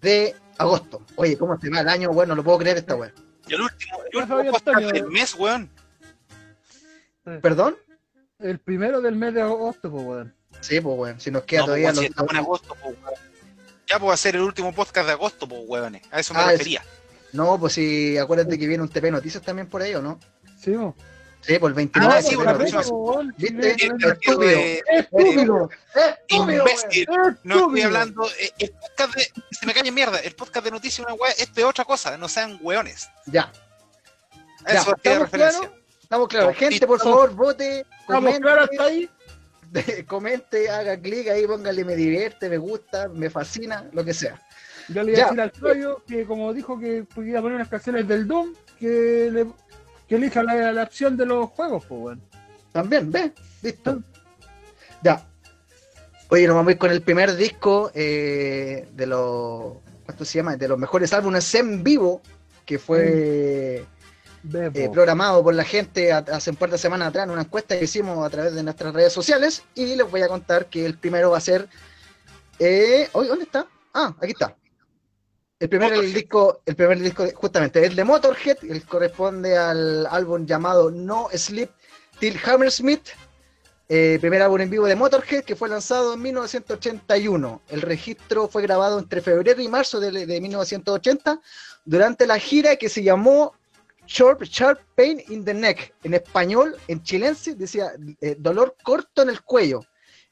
de 0.01 0.37
agosto. 0.59 1.03
Oye, 1.17 1.37
¿cómo 1.37 1.59
se 1.61 1.69
va 1.71 1.81
el 1.81 1.89
año? 1.89 2.11
Bueno, 2.13 2.35
no 2.35 2.37
lo 2.37 2.45
puedo 2.45 2.59
creer 2.59 2.77
esta 2.77 2.95
web. 2.95 3.13
Y 3.49 3.55
el 3.55 3.63
último, 3.63 3.99
el 4.13 4.17
último 4.19 4.53
podcast 4.53 4.81
del 4.93 5.11
mes, 5.11 5.35
weón. 5.35 5.69
¿Perdón? 7.43 7.77
El 8.39 8.61
primero 8.61 9.01
del 9.01 9.17
mes 9.17 9.35
de 9.35 9.43
agosto, 9.43 9.91
pues, 9.91 10.05
weón. 10.05 10.36
Sí, 10.67 10.81
pues 10.81 10.97
bueno, 10.97 11.21
si 11.21 11.31
nos 11.31 11.45
queda 11.45 11.61
No, 11.61 11.67
pues, 11.67 11.69
todavía 11.69 11.87
weón, 11.89 11.97
si 11.97 12.01
los- 12.03 12.11
estamos 12.11 12.31
en 12.33 12.37
agosto, 12.39 12.77
pues, 12.83 12.97
weón. 13.03 13.15
Ya 13.89 13.99
puedo 14.01 14.13
hacer 14.13 14.35
el 14.37 14.43
último 14.43 14.73
podcast 14.75 15.07
de 15.07 15.13
agosto, 15.13 15.49
pues, 15.49 15.63
weones. 15.67 16.03
A 16.11 16.21
eso 16.21 16.35
me 16.35 16.41
Ah, 16.41 16.45
es- 16.47 16.53
refería. 16.59 16.85
No, 17.33 17.59
pues 17.61 17.75
sí, 17.75 18.17
acuérdate 18.19 18.59
que 18.59 18.67
viene 18.67 18.83
un 18.83 18.89
TP 18.89 19.11
Noticias 19.11 19.43
también 19.43 19.69
por 19.69 19.83
ahí, 19.83 19.95
¿o 19.95 20.03
no? 20.03 20.19
Sí, 20.61 20.73
po. 20.73 20.97
Sí, 21.43 21.59
por 21.61 21.71
el 21.71 21.75
29 21.75 22.13
Ah, 22.13 22.17
de 22.17 22.23
sí, 22.29 22.35
Noticias. 22.37 22.85
pero 22.87 22.97
weón, 22.97 23.35
¿Viste? 23.37 23.55
weón. 23.55 23.71
partido 24.01 24.13
estúpido. 24.13 24.39
de 24.41 24.83
Estúpido. 24.89 25.71
¡Estúpido, 26.29 26.59
imbécil. 26.63 27.07
No 27.09 27.29
estoy 27.29 27.59
Estúpido. 27.61 27.87
hablando. 27.87 28.27
eh, 28.41 28.53
El 28.59 28.71
podcast 28.73 29.15
de. 29.15 29.33
Se 29.53 29.67
me 29.67 29.73
cae 29.75 29.87
en 29.87 29.95
mierda. 29.95 30.19
El 30.19 30.35
podcast 30.35 30.65
de 30.65 30.71
noticias, 30.73 31.07
una 31.07 31.15
weá. 31.15 31.31
Esto 31.33 31.61
es 31.61 31.65
otra 31.67 31.85
cosa. 31.85 32.17
No 32.17 32.29
sean 32.29 32.59
weones. 32.63 33.09
Ya, 33.27 33.53
A 34.65 34.73
eso 34.73 34.97
¿estamos 34.97 35.21
referencia. 35.21 35.61
claros? 35.61 35.79
estamos 36.03 36.29
claros. 36.29 36.57
Gente, 36.57 36.87
por 36.87 36.97
estamos- 36.97 37.15
favor, 37.17 37.35
vote. 37.37 37.87
¿Estamos 38.01 38.39
claros 38.41 38.69
hasta 38.71 38.85
ahí? 38.85 39.11
comente, 40.07 40.69
haga 40.71 40.97
clic 40.99 41.29
ahí, 41.29 41.47
póngale 41.47 41.85
me 41.85 41.97
divierte, 41.97 42.49
me 42.49 42.59
gusta, 42.59 43.09
me 43.09 43.31
fascina, 43.31 43.89
lo 43.93 44.05
que 44.05 44.15
sea. 44.15 44.41
Yo 44.89 45.03
le 45.03 45.17
Ya. 45.17 45.25
a 45.25 45.27
decir 45.27 45.41
al 45.41 45.53
Claudio 45.53 46.03
que 46.07 46.25
como 46.25 46.53
dijo 46.53 46.79
que 46.79 47.05
podía 47.05 47.41
poner 47.41 47.57
unas 47.57 47.69
canciones 47.69 48.07
del 48.07 48.27
Doom, 48.27 48.55
que, 48.79 49.31
le, 49.33 49.47
que 50.09 50.15
elija 50.17 50.43
la, 50.43 50.73
la 50.73 50.83
opción 50.85 51.17
de 51.17 51.27
los 51.27 51.51
juegos, 51.51 51.85
pues, 51.87 52.01
weón. 52.01 52.23
También, 52.73 53.11
¿ves? 53.11 53.33
Listo. 53.63 54.03
Ya. 55.03 55.27
Oye, 56.29 56.47
nos 56.47 56.57
vamos 56.57 56.69
a 56.71 56.73
ir 56.73 56.79
con 56.79 56.91
el 56.91 57.03
primer 57.03 57.35
disco 57.37 57.91
eh, 57.95 58.89
de 58.93 59.07
los. 59.07 59.77
¿Cuánto 60.05 60.25
se 60.25 60.39
llama? 60.39 60.57
De 60.57 60.69
los 60.69 60.79
mejores 60.79 61.13
álbumes 61.13 61.55
en 61.55 61.83
vivo 61.83 62.21
que 62.65 62.79
fue. 62.79 63.85
Eh, 64.55 64.91
programado 64.93 65.43
por 65.43 65.55
la 65.55 65.65
gente 65.65 66.13
hace 66.13 66.51
un 66.51 66.57
par 66.57 66.71
de 66.71 66.79
semanas 66.79 67.09
atrás 67.09 67.25
en 67.25 67.31
una 67.31 67.43
encuesta 67.43 67.79
que 67.79 67.85
hicimos 67.85 68.25
a 68.25 68.31
través 68.31 68.55
de 68.55 68.63
nuestras 68.63 68.93
redes 68.93 69.13
sociales. 69.13 69.63
Y 69.75 69.97
les 69.97 70.11
voy 70.11 70.23
a 70.23 70.29
contar 70.29 70.67
que 70.67 70.85
el 70.85 70.99
primero 70.99 71.31
va 71.31 71.39
a 71.39 71.41
ser. 71.41 71.69
Eh, 72.59 73.09
oye, 73.13 73.29
¿dónde 73.29 73.45
está? 73.45 73.67
Ah, 73.93 74.15
aquí 74.21 74.33
está. 74.33 74.57
El 75.59 75.71
primer 75.71 75.93
el 75.95 76.13
disco, 76.13 76.61
el 76.67 76.77
primer 76.77 77.01
disco, 77.01 77.27
justamente, 77.35 77.85
el 77.85 77.97
de 77.97 78.05
Motorhead, 78.05 78.59
el 78.69 78.85
corresponde 78.85 79.57
al 79.57 80.07
álbum 80.07 80.45
llamado 80.45 80.91
No 80.91 81.29
Sleep 81.33 81.71
Till 82.19 82.39
Hammersmith, 82.45 83.09
eh, 83.89 84.19
primer 84.21 84.43
álbum 84.43 84.61
en 84.61 84.69
vivo 84.69 84.87
de 84.87 84.97
Motorhead 84.97 85.45
que 85.45 85.57
fue 85.57 85.71
lanzado 85.71 86.13
en 86.13 86.21
1981. 86.21 87.63
El 87.71 87.81
registro 87.81 88.49
fue 88.49 88.61
grabado 88.63 88.99
entre 88.99 89.23
febrero 89.23 89.63
y 89.63 89.69
marzo 89.69 89.99
de, 89.99 90.27
de 90.27 90.41
1980 90.43 91.41
durante 91.87 92.27
la 92.27 92.39
gira 92.39 92.77
que 92.77 92.91
se 92.91 93.03
llamó 93.03 93.55
Sharp, 94.07 94.43
Sharp 94.45 94.81
Pain 94.95 95.23
in 95.29 95.45
the 95.45 95.55
Neck. 95.55 95.95
En 96.03 96.15
español, 96.15 96.77
en 96.89 97.03
chilense, 97.03 97.55
decía 97.55 97.93
eh, 98.21 98.37
dolor 98.39 98.77
corto 98.83 99.23
en 99.23 99.31
el 99.31 99.43
cuello. 99.43 99.81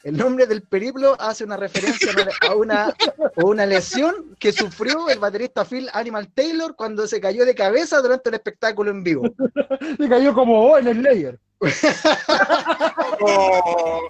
El 0.05 0.19
nombre 0.19 0.47
del 0.47 0.63
periplo 0.63 1.17
hace 1.19 1.45
una 1.45 1.57
referencia 1.57 2.13
a 2.47 2.55
una, 2.55 2.89
a 2.89 3.45
una 3.45 3.65
lesión 3.65 4.37
que 4.39 4.53
sufrió 4.53 5.09
el 5.09 5.19
baterista 5.19 5.65
Phil 5.65 5.89
Animal 5.95 6.31
Taylor 6.35 6.77
cuando 6.77 7.07
se 7.07 7.21
cayó 7.23 7.47
de 7.47 7.55
cabeza 7.55 8.03
durante 8.03 8.29
un 8.29 8.35
espectáculo 8.35 8.91
en 8.91 9.03
vivo. 9.03 9.23
Se 9.99 10.09
cayó 10.09 10.35
como 10.35 10.61
vos 10.61 10.81
en 10.81 10.89
el 10.89 11.03
layer. 11.03 11.39
Oh, 13.21 14.09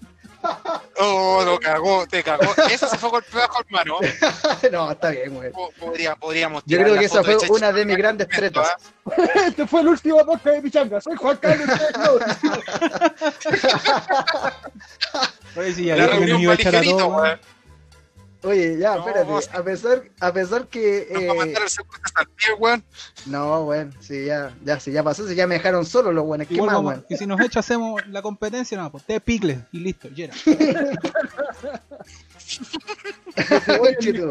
oh, 0.98 1.42
lo 1.44 1.58
cagó, 1.58 2.06
te 2.06 2.22
cagó. 2.22 2.44
Eso 2.70 2.88
se 2.88 2.98
fue 2.98 3.10
golpeado 3.10 3.48
con 3.48 3.64
mano. 3.70 3.98
no, 4.72 4.90
está 4.92 5.10
bien, 5.10 5.34
güey. 5.34 5.50
Po- 5.50 5.72
Podría, 5.78 6.14
podríamos 6.16 6.62
Yo 6.66 6.78
creo 6.78 6.98
que 6.98 7.04
esa 7.04 7.22
fue 7.22 7.36
una 7.50 7.72
de 7.72 7.84
mis 7.84 7.96
grandes 7.96 8.28
tretas. 8.28 8.74
Este 9.46 9.66
fue 9.66 9.82
el 9.82 9.88
último 9.88 10.24
podcast 10.24 10.56
de 10.56 10.62
Pichanga. 10.62 11.00
Soy 11.00 11.16
Juan 11.16 11.36
Carlos. 11.36 11.68
Oye, 15.56 15.72
sí, 15.72 15.84
ya 15.84 15.96
La 15.96 16.06
reunión 16.06 16.42
fue 16.42 16.56
ligerito, 16.56 16.96
todos. 16.96 17.38
Oye, 18.44 18.76
ya, 18.78 18.94
No, 18.96 19.00
espérate. 19.00 19.24
vos- 19.30 19.48
A 19.52 19.62
pesar, 19.62 20.02
a 20.20 20.32
pesar 20.32 20.66
que. 20.68 21.08
Nos 21.10 21.22
va 21.22 21.24
a 21.24 21.34
eh, 21.34 21.38
mandar 21.38 21.62
el 21.62 21.68
segundo 21.70 21.96
de 22.04 22.10
Santiago, 22.10 22.58
weón. 22.58 22.84
no, 23.26 23.64
bueno, 23.64 23.90
sí, 24.00 24.26
ya, 24.26 24.54
ya, 24.62 24.78
sí, 24.78 24.92
ya 24.92 25.02
pasó, 25.02 25.26
si 25.26 25.34
ya 25.34 25.46
me 25.46 25.54
dejaron 25.54 25.86
solo 25.86 26.12
los 26.12 26.24
buenos. 26.26 26.46
¿Qué 26.46 26.60
más, 26.60 26.78
weón? 26.82 27.06
y 27.08 27.16
si 27.16 27.26
nos 27.26 27.40
echa 27.40 27.60
hacemos 27.60 28.06
la 28.08 28.20
competencia, 28.22 28.76
no, 28.76 28.90
pues 28.92 29.04
te 29.04 29.18
picles 29.20 29.58
y 29.72 29.80
listo, 29.80 30.08
ya 30.08 30.26
era. 30.26 30.34
Chitu, 34.00 34.30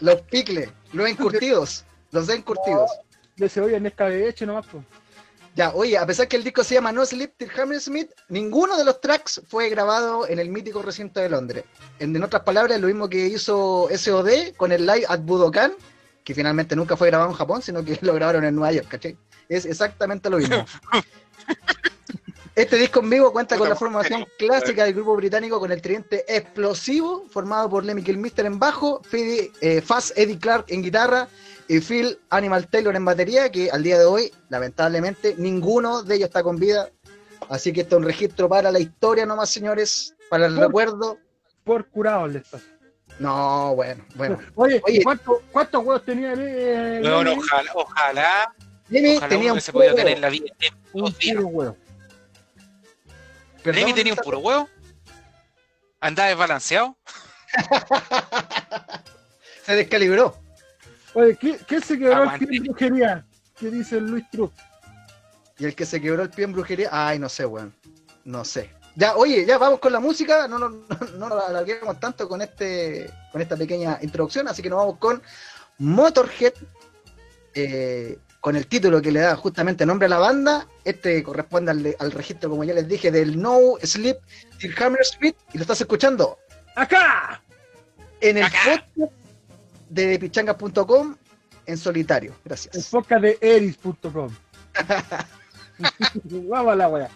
los 0.00 0.20
picles, 0.22 0.70
los 0.92 1.08
encurtidos, 1.08 1.84
los 2.12 2.28
encurtidos. 2.28 2.90
De 3.36 3.48
cebolla 3.48 3.76
en 3.76 3.86
escabeche 3.86 4.46
nomás. 4.46 4.66
po. 4.66 4.82
Ya, 5.58 5.72
oye, 5.74 5.98
a 5.98 6.06
pesar 6.06 6.28
que 6.28 6.36
el 6.36 6.44
disco 6.44 6.62
se 6.62 6.76
llama 6.76 6.92
No 6.92 7.04
Sleep 7.04 7.32
Till 7.36 7.50
Hammersmith, 7.50 8.12
ninguno 8.28 8.76
de 8.76 8.84
los 8.84 9.00
tracks 9.00 9.42
fue 9.48 9.68
grabado 9.68 10.28
en 10.28 10.38
el 10.38 10.50
mítico 10.50 10.82
recinto 10.82 11.18
de 11.18 11.28
Londres. 11.28 11.64
En, 11.98 12.14
en 12.14 12.22
otras 12.22 12.44
palabras, 12.44 12.80
lo 12.80 12.86
mismo 12.86 13.08
que 13.08 13.26
hizo 13.26 13.88
SOD 13.92 14.54
con 14.56 14.70
el 14.70 14.86
Live 14.86 15.06
at 15.08 15.18
Budokan, 15.18 15.72
que 16.22 16.32
finalmente 16.32 16.76
nunca 16.76 16.96
fue 16.96 17.08
grabado 17.08 17.30
en 17.30 17.36
Japón, 17.36 17.60
sino 17.60 17.84
que 17.84 17.98
lo 18.02 18.14
grabaron 18.14 18.44
en 18.44 18.54
Nueva 18.54 18.70
York, 18.70 18.86
¿cachai? 18.88 19.16
Es 19.48 19.66
exactamente 19.66 20.30
lo 20.30 20.38
mismo. 20.38 20.64
Este 22.54 22.76
disco 22.76 22.98
en 22.98 23.10
vivo 23.10 23.32
cuenta 23.32 23.56
con 23.56 23.68
la 23.68 23.76
formación 23.76 24.26
clásica 24.36 24.82
del 24.84 24.92
grupo 24.92 25.14
británico 25.14 25.60
con 25.60 25.70
el 25.70 25.80
tridente 25.80 26.24
explosivo, 26.26 27.24
formado 27.30 27.70
por 27.70 27.84
Lemmy 27.84 28.02
Kilmister 28.02 28.46
en 28.46 28.58
bajo, 28.58 29.00
Fede, 29.04 29.52
eh, 29.60 29.80
Faz 29.80 30.12
Eddie 30.16 30.40
Clark 30.40 30.64
en 30.66 30.82
guitarra 30.82 31.28
y 31.68 31.80
Phil 31.80 32.18
Animal 32.30 32.68
Taylor 32.68 32.96
en 32.96 33.04
batería, 33.04 33.50
que 33.50 33.70
al 33.70 33.82
día 33.82 33.98
de 33.98 34.04
hoy, 34.06 34.32
lamentablemente, 34.48 35.34
ninguno 35.36 36.02
de 36.02 36.14
ellos 36.16 36.28
está 36.28 36.42
con 36.42 36.56
vida. 36.58 36.88
Así 37.50 37.72
que 37.72 37.82
esto 37.82 37.96
es 37.96 38.00
un 38.00 38.06
registro 38.06 38.48
para 38.48 38.70
la 38.72 38.78
historia 38.78 39.26
nomás, 39.26 39.50
señores, 39.50 40.14
para 40.30 40.46
el 40.46 40.54
Por- 40.54 40.64
recuerdo. 40.66 41.18
Por 41.64 41.86
curado 41.88 42.26
les 42.28 42.48
pasa. 42.48 42.64
No, 43.18 43.74
bueno, 43.74 44.04
bueno. 44.14 44.38
Oye, 44.54 44.80
Oye. 44.84 45.02
¿cuánto- 45.02 45.42
¿cuántos 45.52 45.84
huevos 45.84 46.04
tenía 46.04 46.32
eh, 46.34 47.00
Weón, 47.02 47.24
Lenny? 47.26 47.38
ojalá, 47.40 47.70
ojalá, 47.74 48.54
tenía 48.88 49.18
uno 49.20 49.48
un 49.52 49.54
que 49.56 49.60
se 49.60 49.72
podía 49.72 49.90
puro- 49.90 49.96
tener 50.02 50.14
en 50.16 50.20
la 50.22 50.28
vida. 50.30 50.46
en 50.60 50.74
Un 50.92 51.00
dos 51.02 51.18
días. 51.18 51.36
puro 51.36 51.48
huevo. 51.48 51.76
tenía 53.62 54.12
un 54.14 54.18
puro 54.22 54.38
huevo. 54.38 54.68
Andaba 56.00 56.28
desbalanceado. 56.28 56.96
Se 59.64 59.74
descalibró. 59.74 60.38
Oye, 61.14 61.36
¿qué, 61.36 61.58
qué 61.66 61.80
se 61.80 61.98
quebró 61.98 62.16
Aguante. 62.16 62.44
el 62.44 62.48
pie 62.50 62.56
en 62.58 62.64
brujería? 62.64 63.26
¿Qué 63.58 63.70
dice 63.70 64.00
Luis 64.00 64.24
Truc? 64.30 64.52
Y 65.58 65.64
el 65.64 65.74
que 65.74 65.84
se 65.86 66.00
quebró 66.00 66.22
el 66.22 66.30
pie 66.30 66.44
en 66.44 66.52
brujería, 66.52 66.88
ay, 66.92 67.18
no 67.18 67.28
sé, 67.28 67.44
weón. 67.44 67.74
No 68.24 68.44
sé. 68.44 68.70
Ya, 68.94 69.16
oye, 69.16 69.44
ya 69.46 69.58
vamos 69.58 69.80
con 69.80 69.92
la 69.92 70.00
música. 70.00 70.46
No, 70.48 70.58
no, 70.58 70.68
no, 70.68 70.86
no 71.16 71.28
nos 71.28 71.44
alarguemos 71.48 71.98
tanto 71.98 72.28
con 72.28 72.42
este, 72.42 73.10
con 73.32 73.40
esta 73.40 73.56
pequeña 73.56 73.98
introducción, 74.02 74.48
así 74.48 74.62
que 74.62 74.68
nos 74.70 74.78
vamos 74.78 74.98
con 74.98 75.22
Motorhead, 75.78 76.52
eh, 77.54 78.18
con 78.40 78.54
el 78.56 78.66
título 78.66 79.00
que 79.02 79.10
le 79.12 79.20
da 79.20 79.34
justamente 79.36 79.86
nombre 79.86 80.06
a 80.06 80.10
la 80.10 80.18
banda. 80.18 80.66
Este 80.84 81.22
corresponde 81.22 81.70
al, 81.70 81.96
al 81.98 82.12
registro, 82.12 82.50
como 82.50 82.64
ya 82.64 82.74
les 82.74 82.86
dije, 82.86 83.10
del 83.10 83.40
No 83.40 83.58
Sleep 83.82 84.18
Till 84.58 84.74
Hammersmith, 84.80 85.36
y 85.52 85.58
lo 85.58 85.62
estás 85.62 85.80
escuchando 85.80 86.38
¡Acá! 86.76 87.42
en 88.20 88.38
el 88.38 88.44
Acá. 88.44 88.58
podcast 88.96 89.12
de 89.88 90.18
pichangas.com 90.18 91.16
en 91.66 91.78
solitario. 91.78 92.32
El 92.32 92.38
Gracias. 92.44 92.88
podcast 92.88 93.22
de 93.22 93.38
eris.com. 93.40 94.30
Vamos 96.24 96.72
a 96.72 96.76
la 96.76 96.88
wea. 96.88 97.10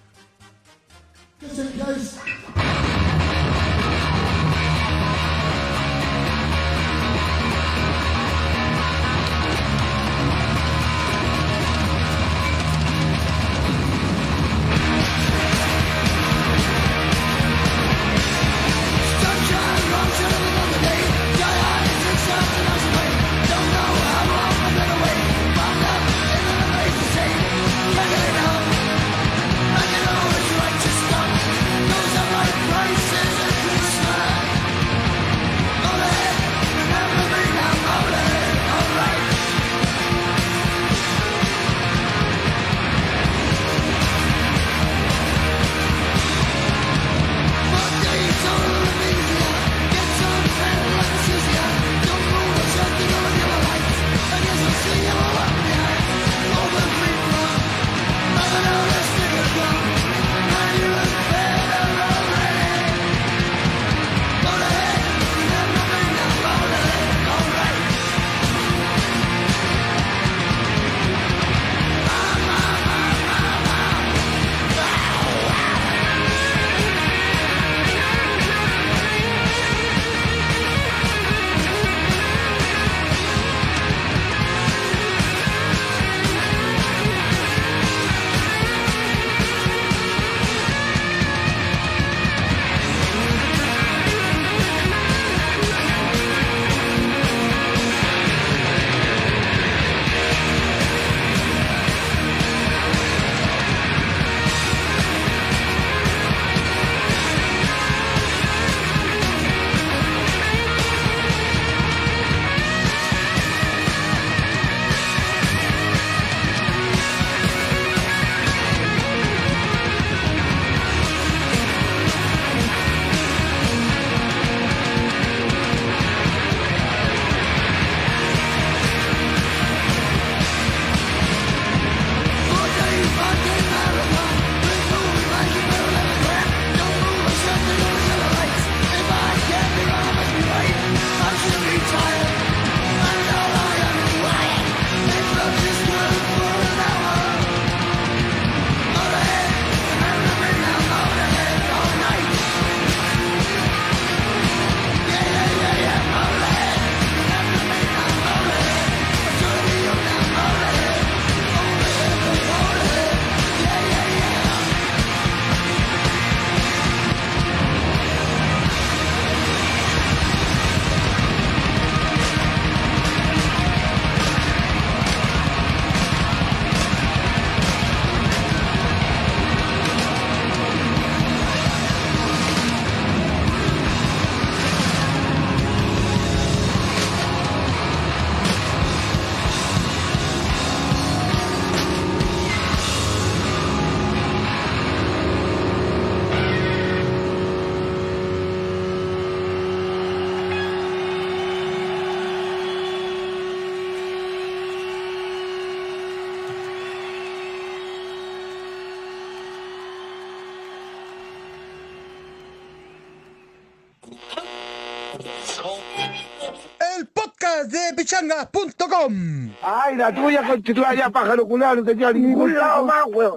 La 220.03 220.15
tuya 220.15 220.47
constituye 220.47 220.97
ya 220.97 221.11
pájaro 221.11 221.47
culado, 221.47 221.77
no 221.77 221.85
tenía 221.85 222.13
ningún 222.13 222.55
lado 222.55 222.85
más, 222.85 223.05
weón. 223.07 223.35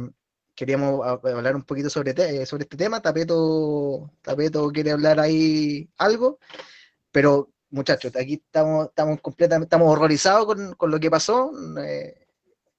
queríamos 0.53 1.05
hablar 1.05 1.55
un 1.55 1.63
poquito 1.63 1.89
sobre, 1.89 2.13
te- 2.13 2.45
sobre 2.45 2.63
este 2.63 2.75
tema. 2.77 3.01
Tapeto, 3.01 4.11
Tapeto 4.21 4.69
quiere 4.71 4.91
hablar 4.91 5.19
ahí 5.19 5.89
algo, 5.97 6.39
pero 7.11 7.49
muchachos, 7.69 8.15
aquí 8.15 8.41
estamos, 8.45 8.87
estamos 8.87 9.21
completamente, 9.21 9.65
estamos 9.67 9.89
horrorizados 9.91 10.45
con, 10.45 10.73
con 10.75 10.91
lo 10.91 10.99
que 10.99 11.09
pasó. 11.09 11.51
Eh, 11.79 12.27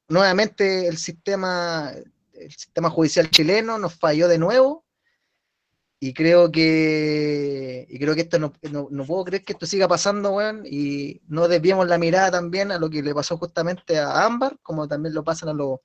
nuevamente 0.09 0.87
el 0.89 0.99
sistema, 0.99 1.93
el 2.41 2.51
sistema 2.53 2.91
judicial 2.91 3.31
chileno 3.31 3.79
nos 3.79 3.95
falló 3.95 4.29
de 4.29 4.39
nuevo. 4.39 4.85
Y 6.01 6.15
creo 6.15 6.53
que, 6.53 7.85
y 7.89 7.99
creo 7.99 8.15
que 8.15 8.21
esto 8.21 8.39
no, 8.39 8.53
no, 8.71 8.87
no 8.89 9.05
puedo 9.05 9.25
creer 9.25 9.45
que 9.45 9.55
esto 9.55 9.67
siga 9.67 9.89
pasando, 9.89 10.31
weón, 10.31 10.63
y 10.65 11.21
no 11.27 11.49
desviemos 11.49 11.89
la 11.89 11.99
mirada 11.99 12.31
también 12.31 12.71
a 12.71 12.79
lo 12.79 12.89
que 12.89 13.03
le 13.03 13.13
pasó 13.13 13.37
justamente 13.37 13.99
a 13.99 14.25
Ámbar, 14.25 14.57
como 14.63 14.87
también 14.87 15.13
lo 15.13 15.25
pasan 15.25 15.49
a 15.49 15.53
los, 15.55 15.81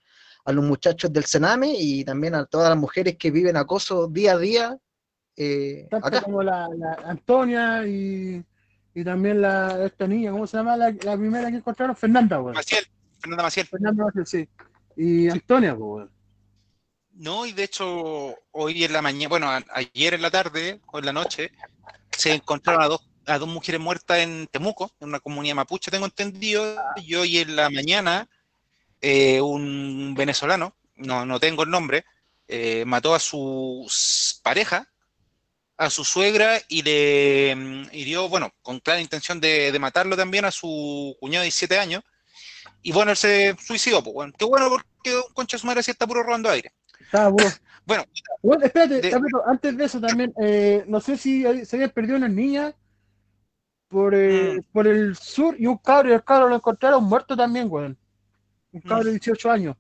a 0.46 0.52
los 0.52 0.64
muchachos 0.64 1.12
del 1.12 1.26
Sename 1.26 1.74
y 1.76 2.06
también 2.06 2.36
a 2.36 2.46
todas 2.46 2.70
las 2.70 2.78
mujeres 2.78 3.18
que 3.18 3.32
viven 3.32 3.58
acoso 3.58 4.08
día 4.08 4.34
a 4.34 4.38
día 4.38 4.78
eh, 5.36 5.88
Tanto 5.90 6.08
acá. 6.08 6.22
como 6.22 6.44
la, 6.44 6.70
la 6.78 6.94
Antonia 7.06 7.88
y, 7.88 8.46
y 8.94 9.04
también 9.04 9.42
la 9.42 9.84
esta 9.84 10.06
niña, 10.06 10.32
¿cómo 10.32 10.46
se 10.46 10.58
llama 10.58 10.78
la, 10.78 10.92
la 10.92 11.18
primera 11.18 11.50
que 11.50 11.58
encontraron? 11.58 11.96
Fernanda, 11.96 12.40
weón. 12.40 12.54
Maciel, 12.54 12.86
Fernanda 13.20 13.44
Maciel. 13.44 13.66
Fernanda, 13.66 14.06
Maciel, 14.06 14.28
sí. 14.28 14.48
Y 14.96 15.28
Antonia, 15.28 15.76
pues, 15.76 15.82
weón. 15.82 16.12
No, 17.16 17.46
y 17.46 17.52
de 17.54 17.64
hecho, 17.64 18.36
hoy 18.52 18.84
en 18.84 18.94
la 18.94 19.02
mañana, 19.02 19.30
bueno, 19.30 19.52
ayer 19.74 20.16
en 20.16 20.22
la 20.22 20.32
tarde 20.32 20.82
o 20.88 21.00
en 21.00 21.06
la 21.06 21.14
noche, 21.14 21.52
se 22.12 22.34
encontraron 22.34 22.82
a 22.82 22.88
dos, 22.88 23.08
a 23.28 23.38
dos 23.38 23.48
mujeres 23.48 23.80
muertas 23.80 24.20
en 24.20 24.48
Temuco, 24.48 24.92
en 25.00 25.10
una 25.10 25.20
comunidad 25.20 25.56
mapuche, 25.56 25.92
tengo 25.92 26.06
entendido, 26.06 26.76
y 26.98 27.14
hoy 27.16 27.38
en 27.38 27.56
la 27.56 27.70
mañana, 27.70 28.28
eh, 29.02 29.42
un 29.42 30.16
venezolano, 30.16 30.76
no, 30.96 31.26
no 31.26 31.40
tengo 31.40 31.64
el 31.64 31.70
nombre, 31.70 32.06
eh, 32.48 32.84
mató 32.86 33.14
a 33.14 33.20
su 33.20 33.88
pareja, 34.42 34.90
a 35.78 35.90
su 35.92 36.04
suegra, 36.06 36.60
y 36.68 36.82
le 36.82 37.56
mm, 37.56 37.90
hirió, 37.94 38.28
bueno, 38.28 38.52
con 38.64 38.80
clara 38.80 39.02
intención 39.02 39.40
de, 39.40 39.72
de 39.72 39.80
matarlo 39.80 40.18
también 40.18 40.46
a 40.46 40.52
su 40.52 41.16
cuñado 41.20 41.42
de 41.42 41.46
17 41.46 41.78
años, 41.78 42.04
y 42.82 42.92
bueno, 42.92 43.12
él 43.12 43.18
se 43.18 43.56
suicidó, 43.60 44.04
pues, 44.04 44.14
bueno, 44.14 44.34
qué 44.38 44.46
bueno 44.46 44.70
porque 44.70 45.16
un 45.16 45.34
concha 45.34 45.58
su 45.58 45.68
madre 45.68 45.84
sí 45.84 45.92
está 45.92 46.08
puro 46.08 46.24
robando 46.24 46.50
aire. 46.50 46.74
Estaba 47.14 47.30
puro. 47.32 47.46
Bueno, 47.86 48.06
Bueno, 48.42 48.66
espérate, 48.66 49.02
De- 49.02 49.10
Tapeto, 49.12 49.44
antes 49.46 49.76
de 49.78 49.84
eso 49.86 50.00
también, 50.00 50.34
eh, 50.42 50.86
no 50.88 51.02
sé 51.02 51.18
si 51.18 51.44
se 51.66 51.76
habían 51.76 51.90
perdido 51.90 52.16
unas 52.16 52.32
niñas 52.32 52.74
por, 53.90 54.16
eh, 54.16 54.56
Mm. 54.58 54.62
por 54.72 54.88
el 54.88 55.18
sur 55.18 55.56
y 55.60 55.68
un 55.68 55.78
cabro, 55.78 56.10
y 56.10 56.14
el 56.14 56.24
cabro 56.24 56.48
lo 56.48 56.56
encontraron 56.56 57.04
muerto 57.04 57.36
también, 57.36 57.68
weón. 57.70 57.98
Un 58.72 58.80
Mm. 58.86 58.88
cabro 58.88 59.04
de 59.04 59.12
18 59.12 59.52
años. 59.52 59.76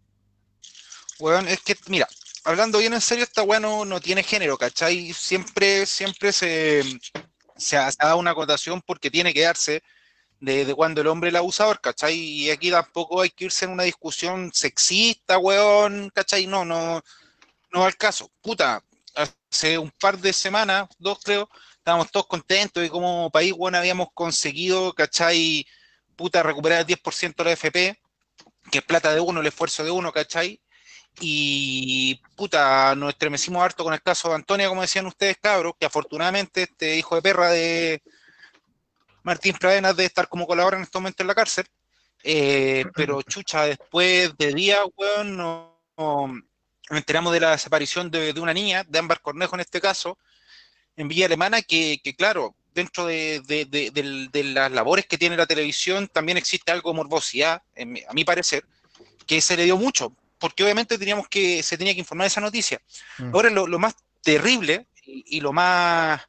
Weón, 1.19 1.47
es 1.47 1.61
que, 1.61 1.77
mira, 1.87 2.05
hablando 2.43 2.79
bien 2.79 2.93
en 2.93 2.99
serio, 2.99 3.23
esta 3.23 3.41
weá 3.43 3.61
no, 3.61 3.85
no 3.85 4.01
tiene 4.01 4.21
género, 4.21 4.57
¿cachai? 4.57 5.13
Siempre, 5.13 5.85
siempre 5.85 6.33
se, 6.33 6.83
se 7.55 7.77
ha 7.77 7.89
dado 7.97 8.17
una 8.17 8.31
acotación 8.31 8.81
porque 8.85 9.09
tiene 9.09 9.33
que 9.33 9.43
darse 9.43 9.81
de, 10.41 10.65
de 10.65 10.75
cuando 10.75 10.99
el 10.99 11.07
hombre 11.07 11.29
es 11.29 11.31
el 11.31 11.37
abusador, 11.37 11.79
¿cachai? 11.79 12.15
Y 12.19 12.49
aquí 12.51 12.69
tampoco 12.69 13.21
hay 13.21 13.29
que 13.29 13.45
irse 13.45 13.63
en 13.63 13.71
una 13.71 13.83
discusión 13.83 14.51
sexista, 14.53 15.37
weón, 15.37 16.11
¿cachai? 16.13 16.47
No, 16.47 16.65
no, 16.65 17.01
no 17.73 17.81
va 17.81 17.87
al 17.87 17.97
caso. 17.97 18.31
Puta, 18.41 18.83
hace 19.15 19.77
un 19.77 19.91
par 19.99 20.17
de 20.17 20.33
semanas, 20.33 20.87
dos 20.97 21.19
creo, 21.23 21.49
estábamos 21.77 22.11
todos 22.11 22.27
contentos 22.27 22.83
y 22.85 22.89
como 22.89 23.29
país, 23.31 23.53
weón, 23.55 23.75
habíamos 23.75 24.07
conseguido, 24.13 24.93
¿cachai? 24.93 25.65
Puta, 26.15 26.43
recuperar 26.43 26.81
el 26.81 26.85
10% 26.87 27.43
de 27.43 27.49
la 27.49 27.53
FP, 27.53 27.99
que 28.71 28.79
es 28.79 28.83
plata 28.85 29.13
de 29.13 29.19
uno, 29.19 29.41
el 29.41 29.47
esfuerzo 29.47 29.83
de 29.83 29.91
uno, 29.91 30.11
¿cachai? 30.11 30.59
Y 31.19 32.19
puta, 32.35 32.95
nos 32.95 33.09
estremecimos 33.11 33.63
harto 33.63 33.83
con 33.83 33.93
el 33.93 34.01
caso 34.01 34.29
de 34.29 34.35
Antonia, 34.35 34.69
como 34.69 34.81
decían 34.81 35.05
ustedes, 35.05 35.37
cabros, 35.41 35.73
que 35.79 35.85
afortunadamente 35.85 36.63
este 36.63 36.97
hijo 36.97 37.15
de 37.15 37.21
perra 37.21 37.51
de 37.51 38.01
Martín 39.23 39.55
Pradenas 39.59 39.95
debe 39.95 40.07
estar 40.07 40.27
como 40.27 40.45
colabora 40.47 40.77
en 40.77 40.83
este 40.83 40.97
momento 40.97 41.23
en 41.23 41.27
la 41.27 41.35
cárcel. 41.35 41.65
Eh, 42.23 42.85
pero 42.95 43.21
chucha, 43.23 43.65
después 43.65 44.35
de 44.37 44.53
días, 44.53 44.81
weón, 44.95 45.37
no, 45.37 45.79
no- 45.97 46.33
nos 46.89 46.97
enteramos 46.97 47.33
de 47.33 47.39
la 47.39 47.51
desaparición 47.51 48.11
de, 48.11 48.33
de 48.33 48.39
una 48.39 48.53
niña, 48.53 48.83
de 48.87 48.99
Ámbar 48.99 49.21
Cornejo 49.21 49.55
en 49.55 49.61
este 49.61 49.79
caso, 49.79 50.17
en 50.95 51.07
Villa 51.07 51.25
Alemana, 51.25 51.61
que, 51.61 51.99
que 52.03 52.15
claro, 52.15 52.55
dentro 52.73 53.05
de, 53.05 53.41
las 54.53 54.71
labores 54.71 55.05
que 55.05 55.17
tiene 55.17 55.37
la 55.37 55.45
televisión 55.45 56.07
también 56.07 56.37
existe 56.37 56.71
algo 56.71 56.91
de 56.91 56.97
morbosidad, 56.97 57.61
en 57.75 57.99
a 58.07 58.13
mi 58.13 58.23
parecer, 58.23 58.65
que 59.25 59.41
se 59.41 59.55
le 59.55 59.63
dio 59.63 59.77
mucho, 59.77 60.13
porque 60.39 60.63
obviamente 60.63 60.97
teníamos 60.97 61.27
que, 61.27 61.63
se 61.63 61.77
tenía 61.77 61.93
que 61.93 61.99
informar 61.99 62.25
de 62.25 62.29
esa 62.29 62.41
noticia. 62.41 62.81
Mm. 63.17 63.33
Ahora 63.33 63.49
lo, 63.49 63.67
lo 63.67 63.79
más 63.79 63.95
terrible 64.21 64.87
y, 65.05 65.37
y 65.37 65.41
lo 65.41 65.53
más, 65.53 66.21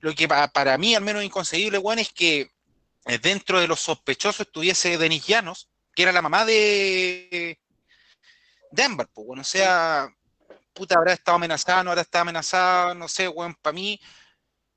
lo 0.00 0.14
que 0.14 0.28
pa- 0.28 0.48
para 0.48 0.78
mí 0.78 0.94
al 0.94 1.02
menos 1.02 1.24
inconcebible, 1.24 1.78
bueno, 1.78 2.00
es 2.00 2.12
que 2.12 2.50
eh, 3.06 3.18
dentro 3.18 3.58
de 3.60 3.66
los 3.66 3.80
sospechosos 3.80 4.46
estuviese 4.46 4.98
Denis 4.98 5.26
Llanos, 5.26 5.68
que 5.94 6.02
era 6.04 6.12
la 6.12 6.22
mamá 6.22 6.44
de, 6.44 7.58
de 8.70 8.82
Ámbar, 8.82 9.08
pues, 9.12 9.26
bueno, 9.26 9.42
o 9.42 9.44
sea, 9.44 10.08
puta, 10.72 10.96
habrá 10.96 11.12
estado 11.12 11.36
amenazada, 11.36 11.82
no 11.84 11.90
habrá 11.90 12.02
estado 12.02 12.22
amenazada, 12.22 12.94
no 12.94 13.08
sé, 13.08 13.28
weón, 13.28 13.54
para 13.62 13.74
mí, 13.74 14.00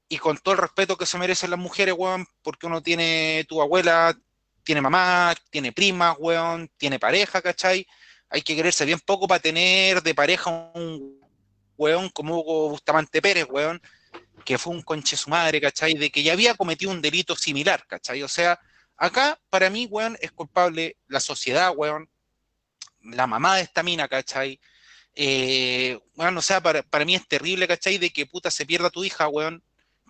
y 0.07 0.17
con 0.17 0.37
todo 0.37 0.55
el 0.55 0.61
respeto 0.61 0.97
que 0.97 1.05
se 1.05 1.17
merecen 1.17 1.49
las 1.51 1.59
mujeres, 1.59 1.95
weón, 1.97 2.25
porque 2.41 2.67
uno 2.67 2.81
tiene 2.81 3.45
tu 3.47 3.61
abuela, 3.61 4.17
tiene 4.63 4.81
mamá, 4.81 5.33
tiene 5.49 5.71
primas, 5.71 6.15
weón, 6.19 6.69
tiene 6.77 6.99
pareja, 6.99 7.41
¿cachai? 7.41 7.85
Hay 8.29 8.41
que 8.41 8.55
quererse 8.55 8.85
bien 8.85 8.99
poco 8.99 9.27
para 9.27 9.41
tener 9.41 10.01
de 10.03 10.15
pareja 10.15 10.49
un 10.73 11.19
weón 11.77 12.09
como 12.09 12.39
Hugo 12.39 12.69
Bustamante 12.69 13.21
Pérez, 13.21 13.47
weón, 13.49 13.81
que 14.45 14.57
fue 14.57 14.73
un 14.73 14.81
conche 14.81 15.17
su 15.17 15.29
madre, 15.29 15.61
¿cachai? 15.61 15.93
De 15.93 16.09
que 16.11 16.23
ya 16.23 16.33
había 16.33 16.55
cometido 16.55 16.91
un 16.91 17.01
delito 17.01 17.35
similar, 17.35 17.85
¿cachai? 17.87 18.23
O 18.23 18.27
sea, 18.27 18.59
Acá, 19.01 19.39
para 19.49 19.71
mí, 19.71 19.87
weón, 19.89 20.15
es 20.21 20.31
culpable 20.31 20.95
la 21.07 21.19
sociedad, 21.19 21.73
weón, 21.75 22.07
la 23.03 23.27
mamá 23.27 23.55
de 23.57 23.63
esta 23.63 23.83
mina, 23.83 24.07
¿cachai? 24.07 24.59
Eh, 25.15 25.99
weón, 26.15 26.37
o 26.37 26.41
sea, 26.41 26.61
para, 26.61 26.83
para 26.83 27.05
mí 27.05 27.15
es 27.15 27.27
terrible, 27.27 27.67
¿cachai? 27.67 27.97
De 27.97 28.11
que 28.11 28.25
puta 28.25 28.49
se 28.49 28.65
pierda 28.65 28.89
tu 28.89 29.03
hija, 29.03 29.27
weón, 29.27 29.61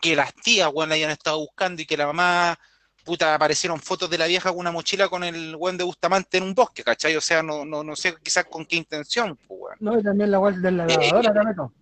que 0.02 0.16
las 0.16 0.34
tías, 0.36 0.70
weón, 0.74 0.90
la 0.90 0.96
hayan 0.96 1.12
estado 1.12 1.40
buscando 1.40 1.82
y 1.82 1.86
que 1.86 1.98
la 1.98 2.08
mamá, 2.08 2.60
puta, 3.04 3.34
aparecieron 3.34 3.80
fotos 3.80 4.10
de 4.10 4.18
la 4.18 4.28
vieja 4.28 4.50
con 4.50 4.60
una 4.60 4.72
mochila 4.72 5.08
con 5.10 5.24
el 5.24 5.56
weón 5.56 5.78
de 5.78 5.84
Bustamante 5.84 6.38
en 6.38 6.44
un 6.44 6.54
bosque, 6.54 6.84
¿cachai? 6.84 7.16
O 7.16 7.22
sea, 7.22 7.42
no, 7.42 7.66
no, 7.66 7.84
no 7.84 7.96
sé 7.96 8.16
quizás 8.22 8.46
con 8.46 8.66
qué 8.66 8.76
intención, 8.76 9.38
pues, 9.48 9.60
weón. 9.60 9.78
No, 9.80 10.00
y 10.00 10.04
también 10.04 10.32
la 10.32 10.40
web 10.40 10.56
de 10.56 10.72
la 10.72 10.86
Eh, 10.86 10.98
grabadora, 11.10 11.44
meto. 11.44 11.74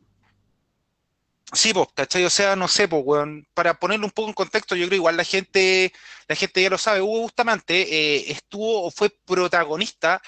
Sí, 1.52 1.74
pues, 1.74 1.88
¿cachai? 1.96 2.24
O 2.26 2.30
sea, 2.30 2.56
no 2.56 2.68
sé, 2.68 2.88
pues, 2.88 3.02
weón, 3.04 3.48
para 3.54 3.74
ponerlo 3.74 4.06
un 4.06 4.12
poco 4.12 4.30
en 4.30 4.36
contexto, 4.36 4.76
yo 4.76 4.86
creo 4.86 4.98
igual 4.98 5.18
la 5.18 5.24
gente, 5.24 5.92
la 6.28 6.36
gente 6.36 6.62
ya 6.62 6.70
lo 6.70 6.78
sabe, 6.78 7.02
Hugo 7.02 7.22
Bustamante 7.22 7.82
eh, 7.82 8.32
estuvo 8.32 8.86
o 8.86 8.92
fue 8.92 9.10
protagonista 9.26 10.22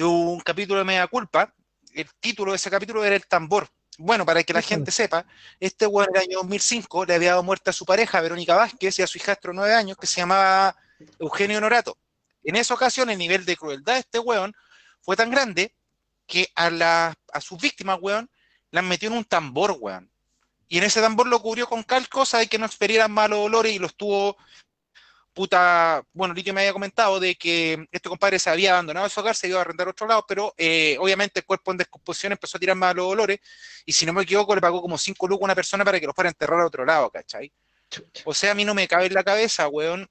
de 0.00 0.06
un 0.06 0.40
capítulo 0.40 0.78
de 0.78 0.84
Media 0.86 1.06
Culpa, 1.08 1.52
el 1.92 2.08
título 2.20 2.52
de 2.52 2.56
ese 2.56 2.70
capítulo 2.70 3.04
era 3.04 3.14
El 3.14 3.26
Tambor. 3.26 3.68
Bueno, 3.98 4.24
para 4.24 4.42
que 4.42 4.54
la 4.54 4.62
gente 4.62 4.90
sepa, 4.90 5.26
este 5.58 5.86
weón 5.86 6.08
en 6.08 6.16
el 6.16 6.22
año 6.22 6.38
2005 6.38 7.04
le 7.04 7.14
había 7.14 7.30
dado 7.32 7.42
muerte 7.42 7.68
a 7.68 7.74
su 7.74 7.84
pareja, 7.84 8.18
Verónica 8.22 8.54
Vázquez, 8.54 8.98
y 8.98 9.02
a 9.02 9.06
su 9.06 9.18
hijastro 9.18 9.52
de 9.52 9.56
nueve 9.56 9.74
años, 9.74 9.98
que 9.98 10.06
se 10.06 10.22
llamaba 10.22 10.74
Eugenio 11.18 11.60
Norato. 11.60 11.98
En 12.42 12.56
esa 12.56 12.72
ocasión, 12.72 13.10
el 13.10 13.18
nivel 13.18 13.44
de 13.44 13.58
crueldad 13.58 13.94
de 13.94 14.00
este 14.00 14.18
weón 14.18 14.54
fue 15.02 15.16
tan 15.16 15.30
grande 15.30 15.74
que 16.26 16.48
a, 16.54 16.70
la, 16.70 17.14
a 17.34 17.40
sus 17.42 17.60
víctimas, 17.60 17.98
weón, 18.00 18.30
las 18.70 18.84
metió 18.84 19.10
en 19.10 19.18
un 19.18 19.24
tambor, 19.24 19.76
weón. 19.78 20.10
Y 20.66 20.78
en 20.78 20.84
ese 20.84 21.02
tambor 21.02 21.26
lo 21.26 21.42
cubrió 21.42 21.68
con 21.68 21.82
cal, 21.82 22.08
cosa 22.08 22.38
de 22.38 22.46
que 22.46 22.58
no 22.58 22.64
experieran 22.64 23.12
malos 23.12 23.40
olores 23.40 23.74
y 23.74 23.78
los 23.78 23.94
tuvo, 23.94 24.38
puta, 25.32 26.04
bueno, 26.12 26.34
Litio 26.34 26.52
me 26.52 26.60
había 26.60 26.72
comentado 26.72 27.20
de 27.20 27.36
que 27.36 27.86
este 27.92 28.08
compadre 28.08 28.38
se 28.38 28.50
había 28.50 28.72
abandonado 28.72 29.04
de 29.04 29.10
su 29.10 29.20
hogar, 29.20 29.34
se 29.34 29.48
iba 29.48 29.58
a 29.58 29.62
arrendar 29.62 29.86
a 29.86 29.90
otro 29.90 30.06
lado, 30.06 30.24
pero 30.26 30.54
eh, 30.56 30.96
obviamente 30.98 31.40
el 31.40 31.46
cuerpo 31.46 31.70
en 31.70 31.78
descomposición 31.78 32.32
empezó 32.32 32.56
a 32.56 32.60
tirar 32.60 32.76
malos 32.76 33.06
olores 33.06 33.40
y 33.84 33.92
si 33.92 34.06
no 34.06 34.12
me 34.12 34.22
equivoco 34.22 34.54
le 34.54 34.60
pagó 34.60 34.82
como 34.82 34.98
5 34.98 35.28
lucas 35.28 35.42
a 35.42 35.44
una 35.46 35.54
persona 35.54 35.84
para 35.84 36.00
que 36.00 36.06
lo 36.06 36.14
fuera 36.14 36.28
a 36.28 36.32
enterrar 36.32 36.60
a 36.60 36.66
otro 36.66 36.84
lado, 36.84 37.10
¿cachai? 37.10 37.52
O 38.24 38.34
sea, 38.34 38.52
a 38.52 38.54
mí 38.54 38.64
no 38.64 38.74
me 38.74 38.88
cabe 38.88 39.06
en 39.06 39.14
la 39.14 39.24
cabeza, 39.24 39.68
weón, 39.68 40.08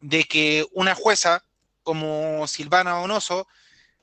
de 0.00 0.24
que 0.24 0.66
una 0.72 0.94
jueza 0.94 1.42
como 1.82 2.46
Silvana 2.46 2.92
Donoso 2.92 3.48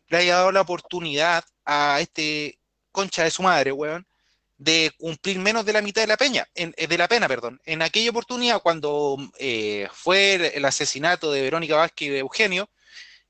le 0.07 0.17
haya 0.17 0.37
dado 0.37 0.51
la 0.51 0.61
oportunidad 0.61 1.43
a 1.65 1.99
este 2.01 2.59
concha 2.91 3.23
de 3.23 3.31
su 3.31 3.43
madre, 3.43 3.71
weón, 3.71 4.07
de 4.57 4.91
cumplir 4.97 5.37
menos 5.39 5.65
de 5.65 5.73
la 5.73 5.81
mitad 5.81 6.01
de 6.01 6.07
la 6.07 6.17
peña, 6.17 6.47
en- 6.55 6.73
eh, 6.77 6.87
de 6.87 6.97
la 6.97 7.07
pena, 7.07 7.27
perdón. 7.27 7.59
En 7.65 7.81
aquella 7.81 8.09
oportunidad, 8.11 8.61
cuando 8.61 9.17
eh, 9.37 9.87
fue 9.93 10.35
el, 10.35 10.41
el 10.45 10.65
asesinato 10.65 11.31
de 11.31 11.41
Verónica 11.41 11.75
Vázquez 11.75 12.07
y 12.07 12.11
de 12.11 12.19
Eugenio, 12.19 12.69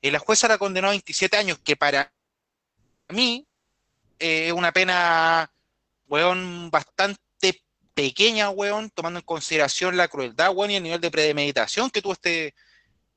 eh, 0.02 0.10
la 0.10 0.18
jueza 0.20 0.46
la 0.48 0.58
condenó 0.58 0.86
a 0.88 0.90
27 0.90 1.36
años, 1.36 1.58
que 1.58 1.74
para 1.76 2.12
mí 3.08 3.46
eh, 4.18 4.46
es 4.48 4.52
una 4.52 4.72
pena, 4.72 5.50
weón, 6.06 6.70
bastante 6.70 7.62
pequeña, 7.94 8.50
weón, 8.50 8.90
tomando 8.90 9.18
en 9.20 9.24
consideración 9.26 9.96
la 9.96 10.08
crueldad, 10.08 10.52
weón, 10.54 10.70
y 10.70 10.76
el 10.76 10.82
nivel 10.82 11.00
de 11.00 11.10
premeditación 11.10 11.90
que 11.90 12.02
tuvo 12.02 12.12
este, 12.12 12.54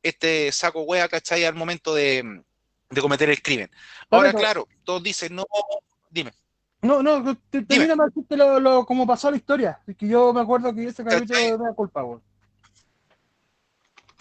este 0.02 0.52
saco 0.52 0.82
wea, 0.82 1.08
¿cachai? 1.10 1.46
Al 1.46 1.54
momento 1.56 1.94
de, 1.94 2.42
de 2.90 3.02
cometer 3.02 3.30
el 3.30 3.42
crimen. 3.42 3.70
Ahora, 4.10 4.32
claro, 4.40 4.68
todos 4.84 5.04
dicen, 5.04 5.36
no, 5.36 5.46
dime. 6.10 6.32
No, 6.82 7.04
no, 7.04 7.36
te, 7.50 7.62
termina 7.64 8.06
decirte 8.06 8.38
lo, 8.38 8.60
lo, 8.60 8.86
cómo 8.86 9.06
pasó 9.06 9.30
la 9.30 9.38
historia. 9.38 9.80
Es 9.86 9.98
que 9.98 10.08
yo 10.08 10.32
me 10.34 10.42
acuerdo 10.42 10.74
que 10.74 10.86
ese 10.86 11.04
capítulo 11.04 11.58
me 11.58 11.66
da 11.66 11.74
culpa, 11.74 12.04
weón. 12.04 12.22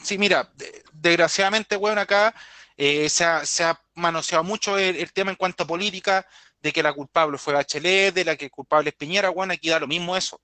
Sí, 0.03 0.19
mira, 0.19 0.51
de- 0.57 0.83
desgraciadamente, 0.93 1.77
weón, 1.77 1.99
acá 1.99 2.35
eh, 2.77 3.09
se, 3.09 3.25
ha, 3.25 3.45
se 3.45 3.65
ha 3.65 3.81
manoseado 3.95 4.45
mucho 4.45 4.79
el, 4.79 4.97
el 4.97 5.13
tema 5.13 5.31
en 5.31 5.37
cuanto 5.37 5.63
a 5.65 5.67
política, 5.67 6.27
de 6.61 6.73
que 6.73 6.83
la 6.83 6.93
culpable 6.93 7.39
fue 7.39 7.55
Bachelet, 7.55 8.13
de 8.15 8.25
la 8.25 8.37
que 8.37 8.47
el 8.47 8.51
culpable 8.51 8.91
es 8.91 8.97
Piñera, 8.97 9.31
weón, 9.31 9.51
aquí 9.53 9.69
da 9.69 9.79
lo 9.79 9.87
mismo 9.87 10.17
eso. 10.17 10.41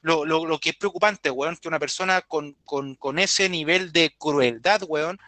Lo, 0.00 0.24
lo, 0.24 0.46
lo 0.46 0.58
que 0.58 0.70
es 0.70 0.76
preocupante, 0.76 1.30
weón, 1.30 1.56
que 1.56 1.68
una 1.68 1.78
persona 1.78 2.22
con, 2.22 2.54
con, 2.64 2.94
con 2.96 3.18
ese 3.18 3.48
nivel 3.48 3.92
de 3.92 4.14
crueldad, 4.18 4.82
weón, 4.86 5.18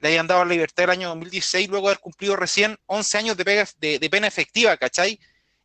le 0.00 0.08
hayan 0.08 0.26
dado 0.26 0.44
la 0.44 0.52
libertad 0.52 0.84
el 0.84 0.90
año 0.90 1.08
2016 1.08 1.68
luego 1.68 1.86
de 1.88 1.92
haber 1.92 2.00
cumplido 2.00 2.36
recién 2.36 2.76
11 2.86 3.18
años 3.18 3.36
de, 3.36 3.44
pega- 3.44 3.74
de, 3.78 3.98
de 3.98 4.10
pena 4.10 4.26
efectiva, 4.26 4.76
¿cachai? 4.76 5.18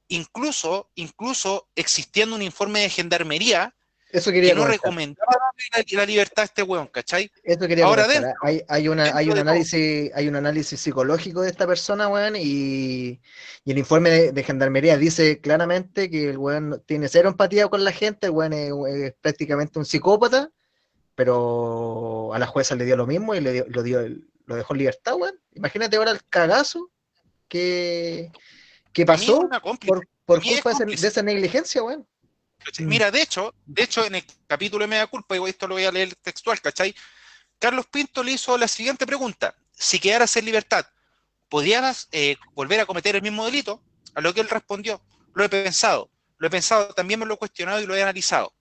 Incluso, 0.10 0.90
incluso 0.96 1.70
existiendo 1.76 2.36
un 2.36 2.42
informe 2.42 2.82
de 2.82 2.90
gendarmería 2.90 3.74
Eso 4.12 4.32
quería 4.32 4.50
que 4.50 4.56
no 4.56 4.62
comentar. 4.62 4.80
recomendaba 4.84 5.32
la, 5.76 5.84
la 5.92 6.06
libertad 6.06 6.42
a 6.42 6.46
este 6.46 6.64
weón, 6.64 6.88
¿cachai? 6.88 7.32
Eso 7.44 7.68
quería 7.68 7.86
Ahora 7.86 8.08
dentro- 8.08 8.30
¿eh? 8.32 8.34
hay, 8.42 8.62
hay, 8.68 8.88
una, 8.88 9.04
hay, 9.16 9.26
dentro 9.26 9.34
un 9.34 9.40
análisis, 9.48 10.12
hay 10.16 10.28
un 10.28 10.36
análisis 10.36 10.80
psicológico 10.80 11.42
de 11.42 11.50
esta 11.50 11.68
persona, 11.68 12.08
weón, 12.08 12.36
y, 12.36 13.22
y 13.64 13.72
el 13.72 13.78
informe 13.78 14.10
de, 14.10 14.32
de 14.32 14.44
gendarmería 14.44 14.98
dice 14.98 15.40
claramente 15.40 16.10
que 16.10 16.30
el 16.32 16.38
weón 16.40 16.82
tiene 16.88 17.08
cero 17.08 17.30
empatía 17.30 17.68
con 17.68 17.84
la 17.84 17.92
gente, 17.92 18.28
el 18.28 18.32
weón 18.34 18.54
es, 18.54 18.72
es 19.04 19.14
prácticamente 19.22 19.78
un 19.78 19.86
psicópata, 19.86 20.50
pero 21.16 22.34
a 22.34 22.40
la 22.40 22.48
jueza 22.48 22.76
le 22.76 22.86
dio 22.86 22.96
lo 22.98 23.06
mismo 23.06 23.36
y 23.36 23.42
le 23.42 23.52
dio, 23.52 23.66
lo, 23.68 23.84
dio, 23.84 24.00
lo 24.46 24.56
dejó 24.56 24.74
en 24.74 24.80
libertad, 24.80 25.16
weón. 25.18 25.40
Imagínate 25.54 25.98
ahora 25.98 26.12
el 26.12 26.24
cagazo 26.30 26.90
que, 27.48 28.32
que 28.94 29.04
es 29.04 29.08
pasó 29.08 29.40
una 29.40 29.62
por, 29.62 30.06
es 30.44 30.62
culpa 30.62 30.86
de, 30.86 30.94
esa 30.94 31.24
negligencia, 31.24 31.84
weón. 31.84 32.08
¿cachai? 32.64 32.86
Mira, 32.86 33.12
de 33.12 33.22
hecho, 33.22 33.54
de 33.66 33.84
hecho, 33.84 34.06
en 34.06 34.16
el 34.16 34.24
capítulo 34.48 34.84
de 34.84 34.90
Media 34.90 35.08
Culpa, 35.08 35.36
y 35.36 35.44
esto 35.50 35.68
lo 35.68 35.76
voy 35.76 35.86
a 35.86 35.92
leer 35.92 36.16
textual, 36.16 36.60
¿cachai? 36.62 36.96
Carlos 37.58 37.88
Pinto 37.88 38.24
le 38.24 38.34
hizo 38.34 38.58
la 38.58 38.68
siguiente 38.68 39.06
pregunta: 39.06 39.56
si 39.72 40.00
quedaras 40.00 40.36
en 40.38 40.46
libertad, 40.46 40.86
¿podrías 41.50 42.08
eh, 42.12 42.38
volver 42.54 42.80
a 42.80 42.86
cometer 42.86 43.16
el 43.16 43.22
mismo 43.22 43.46
delito? 43.46 43.82
A 44.16 44.22
lo 44.22 44.34
que 44.34 44.42
él 44.42 44.50
respondió: 44.50 45.02
Lo 45.34 45.44
he 45.44 45.50
pensado, 45.50 46.10
lo 46.38 46.48
he 46.48 46.50
pensado, 46.50 46.94
también 46.94 47.20
me 47.20 47.26
lo 47.26 47.36
he 47.36 47.38
cuestionado 47.38 47.82
y 47.82 47.86
lo 47.86 47.96
he 47.96 48.02
analizado. 48.02 48.54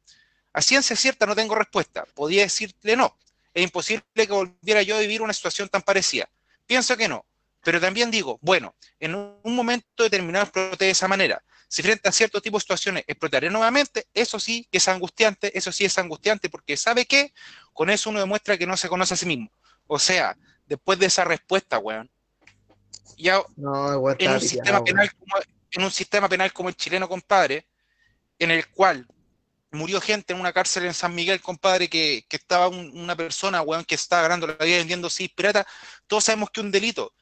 A 0.53 0.63
ciencia 0.63 0.97
cierta 0.97 1.27
no 1.27 1.37
tengo 1.37 1.55
respuesta. 1.55 2.05
Podría 2.15 2.43
decirle 2.43 2.97
no. 2.97 3.17
Es 3.55 3.63
imposible 3.63 4.05
que 4.15 4.33
volviera 4.33 4.83
yo 4.83 4.97
a 4.97 5.01
vivir 5.01 5.23
una 5.23 5.33
situación 5.33 5.69
tan 5.69 5.83
parecida. 5.83 6.29
Pienso 6.67 6.97
que 6.97 7.09
no. 7.09 7.25
Pero 7.69 7.83
también 7.83 8.11
digo, 8.11 8.39
bueno, 8.41 8.75
en 8.99 9.15
un 9.15 9.55
momento 9.55 10.03
determinado 10.03 10.45
exploté 10.45 10.87
de 10.87 10.93
esa 10.93 11.07
manera. 11.07 11.45
Si 11.69 11.83
frente 11.83 12.09
a 12.09 12.13
cierto 12.13 12.41
tipo 12.41 12.57
de 12.57 12.63
situaciones 12.63 13.05
explotaré 13.07 13.51
nuevamente, 13.51 14.07
eso 14.15 14.41
sí 14.41 14.67
que 14.73 14.79
es 14.79 14.89
angustiante, 14.89 15.53
eso 15.53 15.71
sí 15.71 15.85
es 15.85 15.99
angustiante, 15.99 16.49
porque 16.49 16.79
¿sabe 16.79 17.05
qué? 17.05 17.35
Con 17.75 17.91
eso 17.91 18.09
uno 18.09 18.21
demuestra 18.21 18.57
que 18.57 18.67
no 18.67 18.75
se 18.79 18.89
conoce 18.89 19.13
a 19.13 19.17
sí 19.19 19.27
mismo. 19.27 19.53
O 19.87 19.99
sea, 19.99 20.35
después 20.65 20.99
de 20.99 21.05
esa 21.05 21.25
respuesta, 21.25 21.79
weón, 21.79 22.11
ya 23.19 23.43
No, 23.59 24.15
en 24.19 24.31
un, 24.31 24.41
sistema 24.41 24.83
penal 24.83 25.13
como, 25.13 25.35
en 25.73 25.83
un 25.83 25.91
sistema 25.91 26.27
penal 26.27 26.51
como 26.55 26.71
el 26.71 26.75
chileno, 26.75 27.07
compadre, 27.07 27.67
en 28.39 28.51
el 28.51 28.67
cual 28.69 29.07
murió 29.73 30.01
gente 30.01 30.33
en 30.33 30.41
una 30.41 30.55
cárcel 30.55 30.87
en 30.87 30.95
San 30.95 31.15
Miguel, 31.15 31.43
compadre, 31.43 31.91
que, 31.91 32.25
que 32.31 32.37
estaba 32.39 32.69
un- 32.69 32.99
una 32.99 33.15
persona, 33.15 33.61
weón, 33.61 33.85
que 33.85 33.95
estaba 33.95 34.23
ganando 34.23 34.47
la 34.47 34.55
vida 34.55 34.79
vendiendo 34.79 35.11
sí 35.11 35.29
pirata, 35.29 35.67
todos 36.07 36.25
sabemos 36.25 36.49
que 36.49 36.61
es 36.63 36.65
un 36.65 36.73
delito. 36.73 37.13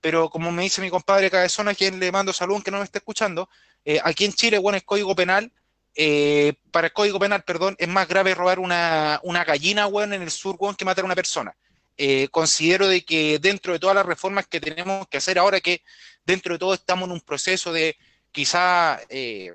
Pero 0.00 0.30
como 0.30 0.52
me 0.52 0.62
dice 0.62 0.80
mi 0.82 0.90
compadre 0.90 1.30
Cabezón, 1.30 1.68
a 1.68 1.74
quien 1.74 1.98
le 1.98 2.12
mando 2.12 2.32
salud, 2.32 2.62
que 2.62 2.70
no 2.70 2.78
me 2.78 2.84
esté 2.84 2.98
escuchando, 2.98 3.48
eh, 3.84 4.00
aquí 4.02 4.24
en 4.24 4.32
Chile, 4.32 4.58
bueno, 4.58 4.76
el 4.76 4.84
código 4.84 5.14
penal, 5.14 5.52
eh, 5.94 6.54
para 6.70 6.88
el 6.88 6.92
código 6.92 7.18
penal, 7.18 7.42
perdón, 7.42 7.74
es 7.78 7.88
más 7.88 8.06
grave 8.06 8.34
robar 8.34 8.58
una, 8.58 9.18
una 9.22 9.44
gallina, 9.44 9.86
weón, 9.86 10.12
en 10.12 10.22
el 10.22 10.30
sur, 10.30 10.56
weón, 10.58 10.76
que 10.76 10.84
matar 10.84 11.04
a 11.04 11.06
una 11.06 11.14
persona. 11.14 11.56
Eh, 11.96 12.28
considero 12.28 12.88
de 12.88 13.02
que 13.04 13.38
dentro 13.38 13.72
de 13.72 13.78
todas 13.78 13.96
las 13.96 14.04
reformas 14.04 14.46
que 14.46 14.60
tenemos 14.60 15.08
que 15.08 15.16
hacer 15.16 15.38
ahora, 15.38 15.60
que 15.60 15.82
dentro 16.26 16.52
de 16.52 16.58
todo 16.58 16.74
estamos 16.74 17.06
en 17.08 17.12
un 17.12 17.20
proceso 17.22 17.72
de 17.72 17.96
quizá 18.30 19.00
eh, 19.08 19.54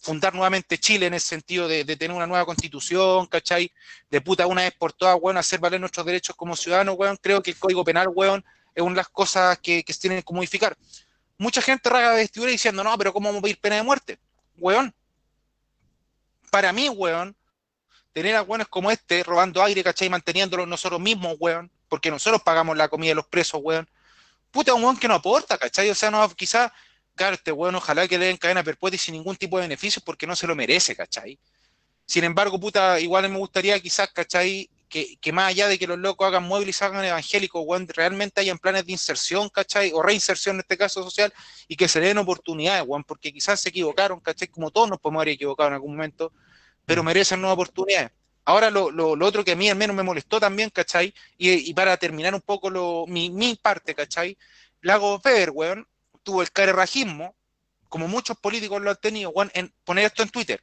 fundar 0.00 0.32
nuevamente 0.32 0.78
Chile 0.78 1.06
en 1.06 1.14
el 1.14 1.20
sentido 1.20 1.66
de, 1.66 1.82
de 1.82 1.96
tener 1.96 2.16
una 2.16 2.28
nueva 2.28 2.44
constitución, 2.44 3.26
¿cachai? 3.26 3.72
De 4.08 4.20
puta 4.20 4.46
una 4.46 4.62
vez 4.62 4.74
por 4.78 4.92
todas, 4.92 5.18
weón, 5.20 5.36
hacer 5.36 5.58
valer 5.58 5.80
nuestros 5.80 6.06
derechos 6.06 6.36
como 6.36 6.54
ciudadanos, 6.54 6.94
weón. 6.96 7.18
Creo 7.20 7.42
que 7.42 7.50
el 7.50 7.58
código 7.58 7.82
penal, 7.82 8.06
weón, 8.14 8.44
es 8.74 8.82
una 8.82 8.92
de 8.92 8.96
las 8.96 9.08
cosas 9.08 9.58
que, 9.58 9.84
que 9.84 9.92
tienen 9.94 10.22
que 10.22 10.34
modificar. 10.34 10.76
Mucha 11.38 11.62
gente 11.62 11.88
raga 11.88 12.10
de 12.10 12.16
vestidura 12.16 12.50
diciendo, 12.50 12.84
no, 12.84 12.96
pero 12.98 13.12
¿cómo 13.12 13.28
vamos 13.28 13.40
a 13.40 13.42
pedir 13.42 13.60
pena 13.60 13.76
de 13.76 13.82
muerte? 13.82 14.18
Weón. 14.56 14.94
Para 16.50 16.72
mí, 16.72 16.88
weón, 16.88 17.36
tener 18.12 18.36
a 18.36 18.42
weones 18.42 18.68
como 18.68 18.90
este 18.90 19.22
robando 19.24 19.62
aire, 19.62 19.82
¿cachai? 19.82 20.08
Manteniéndolo 20.08 20.66
nosotros 20.66 21.00
mismos, 21.00 21.36
weón, 21.40 21.70
porque 21.88 22.10
nosotros 22.10 22.42
pagamos 22.42 22.76
la 22.76 22.88
comida 22.88 23.10
de 23.10 23.16
los 23.16 23.26
presos, 23.26 23.60
weón. 23.62 23.88
Puta, 24.50 24.72
un 24.72 24.84
weón 24.84 24.96
que 24.96 25.08
no 25.08 25.14
aporta, 25.14 25.58
¿cachai? 25.58 25.90
O 25.90 25.94
sea, 25.94 26.10
no, 26.10 26.28
quizás, 26.30 26.70
claro, 27.16 27.34
este 27.34 27.50
weón 27.50 27.74
ojalá 27.74 28.06
que 28.06 28.16
le 28.16 28.26
den 28.26 28.36
cadena 28.36 28.62
perpetua 28.62 28.94
y 28.94 28.98
sin 28.98 29.14
ningún 29.14 29.36
tipo 29.36 29.56
de 29.58 29.62
beneficios 29.62 30.02
porque 30.04 30.26
no 30.26 30.36
se 30.36 30.46
lo 30.46 30.54
merece, 30.54 30.94
¿cachai? 30.94 31.38
Sin 32.06 32.22
embargo, 32.22 32.60
puta, 32.60 33.00
igual 33.00 33.28
me 33.28 33.38
gustaría 33.38 33.80
quizás, 33.80 34.12
¿cachai? 34.12 34.70
Que, 34.88 35.16
que 35.16 35.32
más 35.32 35.48
allá 35.48 35.66
de 35.66 35.78
que 35.78 35.86
los 35.86 35.98
locos 35.98 36.26
hagan 36.26 36.46
móviles 36.46 36.80
y 36.80 36.84
hagan 36.84 37.04
evangélicos, 37.04 37.62
weón, 37.66 37.88
realmente 37.88 38.40
hayan 38.40 38.58
planes 38.58 38.86
de 38.86 38.92
inserción, 38.92 39.48
¿cachai? 39.48 39.90
O 39.92 40.02
reinserción 40.02 40.56
en 40.56 40.60
este 40.60 40.76
caso 40.76 41.02
social 41.02 41.32
y 41.66 41.76
que 41.76 41.88
se 41.88 42.00
le 42.00 42.08
den 42.08 42.18
oportunidades, 42.18 42.84
weón, 42.86 43.02
porque 43.02 43.32
quizás 43.32 43.60
se 43.60 43.70
equivocaron, 43.70 44.20
¿cachai? 44.20 44.48
Como 44.48 44.70
todos 44.70 44.88
nos 44.88 45.00
podemos 45.00 45.22
haber 45.22 45.34
equivocado 45.34 45.68
en 45.68 45.74
algún 45.74 45.96
momento, 45.96 46.32
pero 46.86 47.02
merecen 47.02 47.40
nuevas 47.40 47.54
oportunidades. 47.54 48.12
Ahora 48.44 48.70
lo, 48.70 48.90
lo, 48.90 49.16
lo 49.16 49.26
otro 49.26 49.42
que 49.42 49.52
a 49.52 49.56
mí 49.56 49.70
al 49.70 49.76
menos 49.76 49.96
me 49.96 50.02
molestó 50.02 50.38
también, 50.38 50.70
¿cachai? 50.70 51.14
Y, 51.38 51.50
y 51.70 51.74
para 51.74 51.96
terminar 51.96 52.34
un 52.34 52.42
poco 52.42 52.68
lo, 52.70 53.06
mi, 53.08 53.30
mi 53.30 53.56
parte, 53.56 53.94
¿cachai? 53.94 54.36
Lago 54.82 55.20
Weber, 55.24 55.50
weón, 55.50 55.88
tuvo 56.22 56.42
el 56.42 56.52
carerrajismo, 56.52 57.34
como 57.88 58.06
muchos 58.06 58.36
políticos 58.36 58.82
lo 58.82 58.90
han 58.90 58.96
tenido, 58.96 59.30
weón, 59.30 59.50
en 59.54 59.72
poner 59.84 60.04
esto 60.04 60.22
en 60.22 60.28
Twitter. 60.28 60.62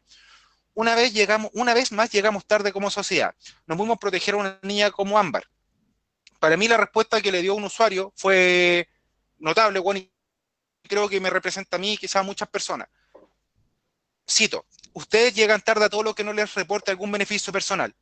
Una 0.74 0.96
vez 0.96 1.14
llegamos, 1.14 1.52
una 1.54 1.74
vez 1.74 1.92
más 1.92 2.12
llegamos 2.12 2.46
tarde 2.46 2.72
como 2.72 2.90
sociedad. 2.90 3.36
No 3.66 3.76
pudimos 3.76 3.98
proteger 3.98 4.36
a 4.36 4.38
una 4.38 4.60
niña 4.62 4.92
como 4.92 5.20
Ámbar. 5.20 5.44
Para 6.40 6.58
mí 6.58 6.68
la 6.68 6.78
respuesta 6.78 7.22
que 7.22 7.32
le 7.32 7.42
dio 7.42 7.56
un 7.56 7.64
usuario 7.64 8.14
fue 8.16 8.88
notable, 9.38 9.80
weón, 9.80 9.98
y 9.98 10.12
creo 10.88 11.10
que 11.10 11.20
me 11.20 11.30
representa 11.30 11.76
a 11.76 11.80
mí 11.80 11.94
y 11.94 11.98
quizás 11.98 12.18
a 12.18 12.24
muchas 12.24 12.50
personas. 12.50 12.88
Cito, 14.30 14.66
ustedes 14.94 15.36
llegan 15.36 15.62
tarde 15.62 15.86
a 15.86 15.90
todo 15.90 16.04
lo 16.04 16.16
que 16.16 16.24
no 16.24 16.34
les 16.34 16.54
reporte 16.56 16.92
algún 16.92 17.12
beneficio 17.12 17.52
personal. 17.52 17.94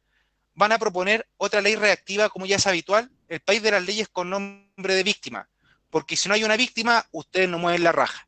Van 0.53 0.71
a 0.71 0.79
proponer 0.79 1.27
otra 1.37 1.61
ley 1.61 1.75
reactiva 1.75 2.29
como 2.29 2.45
ya 2.45 2.57
es 2.57 2.67
habitual, 2.67 3.11
el 3.27 3.39
país 3.39 3.63
de 3.63 3.71
las 3.71 3.83
leyes 3.83 4.09
con 4.09 4.29
nombre 4.29 4.95
de 4.95 5.03
víctima. 5.03 5.49
Porque 5.89 6.15
si 6.15 6.27
no 6.27 6.35
hay 6.35 6.43
una 6.43 6.57
víctima, 6.57 7.05
ustedes 7.11 7.49
no 7.49 7.57
mueven 7.57 7.83
la 7.83 7.91
raja. 7.91 8.27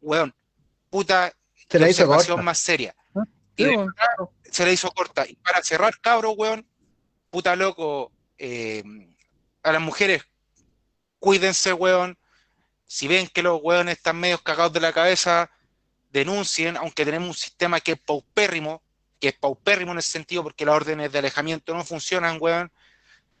Weón, 0.00 0.34
puta 0.90 1.32
Se 1.68 1.78
la 1.78 2.36
más 2.42 2.58
seria. 2.58 2.94
Sí, 3.56 3.64
se 4.50 4.64
la 4.64 4.72
hizo 4.72 4.90
corta. 4.90 5.26
Y 5.26 5.36
para 5.36 5.62
cerrar, 5.62 5.98
cabro, 6.00 6.32
weón, 6.32 6.66
puta 7.30 7.56
loco, 7.56 8.12
eh, 8.38 8.82
a 9.62 9.72
las 9.72 9.80
mujeres, 9.80 10.22
cuídense, 11.18 11.72
weón. 11.72 12.18
Si 12.86 13.08
ven 13.08 13.26
que 13.26 13.42
los 13.42 13.60
weones 13.62 13.96
están 13.96 14.18
medio 14.18 14.38
cagados 14.38 14.72
de 14.72 14.80
la 14.80 14.92
cabeza, 14.92 15.50
denuncien, 16.10 16.76
aunque 16.76 17.04
tenemos 17.04 17.28
un 17.28 17.34
sistema 17.34 17.80
que 17.80 17.92
es 17.92 17.98
paupérrimo, 17.98 18.82
que 19.20 19.28
es 19.28 19.34
paupérrimo 19.34 19.92
en 19.92 19.98
ese 19.98 20.10
sentido 20.10 20.42
porque 20.42 20.64
las 20.64 20.76
órdenes 20.76 21.10
de 21.10 21.18
alejamiento 21.18 21.74
no 21.74 21.84
funcionan, 21.84 22.38
weón. 22.40 22.70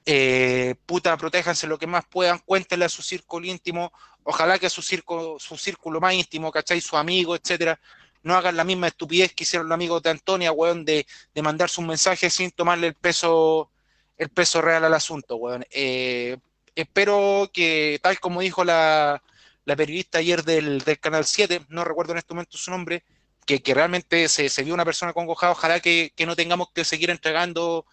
Eh, 0.04 0.76
puta, 0.86 1.16
protéjanse 1.16 1.66
lo 1.66 1.78
que 1.78 1.86
más 1.86 2.04
puedan, 2.06 2.38
cuéntenle 2.38 2.84
a 2.84 2.88
su 2.88 3.02
círculo 3.02 3.46
íntimo, 3.46 3.92
ojalá 4.22 4.58
que 4.58 4.66
a 4.66 4.70
su 4.70 4.80
círculo, 4.80 5.38
su 5.40 5.56
círculo 5.56 6.00
más 6.00 6.14
íntimo, 6.14 6.52
¿cachai? 6.52 6.80
Su 6.80 6.96
amigo, 6.96 7.34
etcétera, 7.34 7.80
no 8.26 8.34
hagan 8.34 8.56
la 8.56 8.64
misma 8.64 8.88
estupidez 8.88 9.32
que 9.32 9.44
hicieron 9.44 9.68
los 9.68 9.74
amigos 9.74 10.02
de 10.02 10.10
Antonia, 10.10 10.50
weón, 10.52 10.84
de, 10.84 11.06
de 11.34 11.42
mandarse 11.42 11.80
un 11.80 11.86
mensaje 11.86 12.28
sin 12.28 12.50
tomarle 12.50 12.88
el 12.88 12.94
peso, 12.94 13.70
el 14.18 14.28
peso 14.30 14.60
real 14.60 14.84
al 14.84 14.94
asunto, 14.94 15.36
weón. 15.36 15.64
Eh, 15.70 16.36
espero 16.74 17.48
que, 17.52 17.98
tal 18.02 18.18
como 18.18 18.40
dijo 18.40 18.64
la, 18.64 19.22
la 19.64 19.76
periodista 19.76 20.18
ayer 20.18 20.42
del, 20.42 20.80
del 20.80 20.98
Canal 20.98 21.24
7, 21.24 21.62
no 21.68 21.84
recuerdo 21.84 22.12
en 22.12 22.18
este 22.18 22.34
momento 22.34 22.58
su 22.58 22.70
nombre, 22.70 23.04
que, 23.46 23.62
que 23.62 23.74
realmente 23.74 24.28
se, 24.28 24.48
se 24.48 24.64
vio 24.64 24.74
una 24.74 24.84
persona 24.84 25.12
congojada, 25.12 25.52
ojalá 25.52 25.78
que, 25.78 26.12
que 26.16 26.26
no 26.26 26.34
tengamos 26.34 26.70
que 26.74 26.84
seguir 26.84 27.10
entregando 27.10 27.86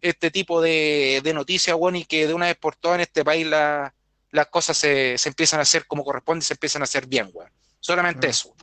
este 0.00 0.30
tipo 0.30 0.62
de, 0.62 1.20
de 1.22 1.34
noticias, 1.34 1.76
weón, 1.78 1.96
y 1.96 2.04
que 2.06 2.26
de 2.26 2.32
una 2.34 2.46
vez 2.46 2.56
por 2.56 2.74
todas 2.76 2.96
en 2.96 3.02
este 3.02 3.22
país 3.24 3.46
la- 3.46 3.94
las 4.30 4.46
cosas 4.48 4.76
se, 4.76 5.16
se 5.18 5.28
empiezan 5.28 5.60
a 5.60 5.62
hacer 5.62 5.86
como 5.86 6.02
corresponde 6.04 6.42
y 6.42 6.46
se 6.46 6.54
empiezan 6.54 6.82
a 6.82 6.84
hacer 6.84 7.06
bien, 7.06 7.30
weón. 7.32 7.50
Solamente 7.78 8.26
eso. 8.30 8.54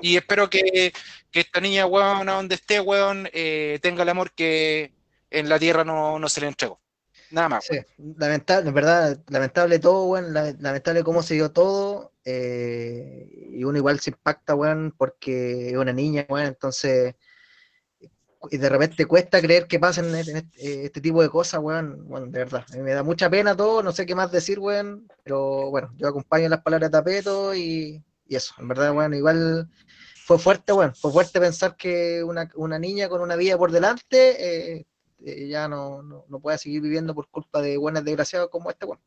Y 0.00 0.16
espero 0.16 0.50
que, 0.50 0.92
que 1.30 1.40
esta 1.40 1.60
niña, 1.60 1.86
weón, 1.86 2.28
a 2.28 2.34
donde 2.34 2.56
esté, 2.56 2.80
weón, 2.80 3.28
eh, 3.32 3.78
tenga 3.82 4.02
el 4.02 4.08
amor 4.08 4.32
que 4.32 4.92
en 5.30 5.48
la 5.48 5.58
tierra 5.58 5.84
no, 5.84 6.18
no 6.18 6.28
se 6.28 6.40
le 6.40 6.48
entregó. 6.48 6.80
Nada 7.30 7.48
más. 7.48 7.64
Sí, 7.64 7.78
lamentable, 8.16 8.68
en 8.68 8.74
verdad, 8.74 9.18
lamentable 9.28 9.78
todo, 9.78 10.04
weón, 10.06 10.32
la- 10.34 10.54
lamentable 10.58 11.02
cómo 11.02 11.22
se 11.22 11.34
dio 11.34 11.50
todo, 11.50 12.12
eh, 12.24 13.28
y 13.52 13.64
uno 13.64 13.78
igual 13.78 13.98
se 14.00 14.10
impacta, 14.10 14.54
weón, 14.54 14.94
porque 14.96 15.70
es 15.70 15.76
una 15.76 15.92
niña, 15.92 16.26
weón, 16.28 16.46
entonces, 16.46 17.14
y 18.50 18.58
de 18.58 18.68
repente 18.68 19.06
cuesta 19.06 19.40
creer 19.40 19.66
que 19.66 19.80
pasen 19.80 20.14
este, 20.14 20.38
este- 20.38 20.84
este 20.86 21.00
tipo 21.00 21.22
de 21.22 21.30
cosas, 21.30 21.60
weón, 21.62 22.06
bueno, 22.08 22.26
de 22.26 22.38
verdad, 22.40 22.64
a 22.70 22.76
mí 22.76 22.82
me 22.82 22.92
da 22.92 23.02
mucha 23.02 23.30
pena 23.30 23.56
todo, 23.56 23.82
no 23.82 23.90
sé 23.92 24.04
qué 24.06 24.14
más 24.14 24.30
decir, 24.30 24.58
weón, 24.58 25.08
pero 25.24 25.70
bueno, 25.70 25.92
yo 25.96 26.08
acompaño 26.08 26.48
las 26.48 26.60
palabras 26.62 26.90
de 26.90 26.98
Tapeto 26.98 27.54
y, 27.54 28.02
y 28.28 28.36
eso, 28.36 28.54
en 28.58 28.68
verdad, 28.68 28.92
weón, 28.94 29.14
igual 29.14 29.68
fue 30.26 30.38
fuerte, 30.38 30.72
weón, 30.72 30.94
fue 30.94 31.12
fuerte 31.12 31.38
pensar 31.38 31.76
que 31.76 32.24
una, 32.24 32.50
una 32.54 32.78
niña 32.78 33.10
con 33.10 33.20
una 33.20 33.36
vida 33.36 33.58
por 33.58 33.70
delante, 33.70 34.78
eh, 34.78 34.86
eh, 35.22 35.48
ya 35.48 35.68
no, 35.68 36.02
no, 36.02 36.24
no 36.28 36.40
pueda 36.40 36.56
seguir 36.56 36.80
viviendo 36.80 37.14
por 37.14 37.28
culpa 37.28 37.60
de 37.60 37.76
buenas 37.76 38.04
desgraciados 38.04 38.48
como 38.48 38.70
este, 38.70 38.86
weón. 38.86 39.00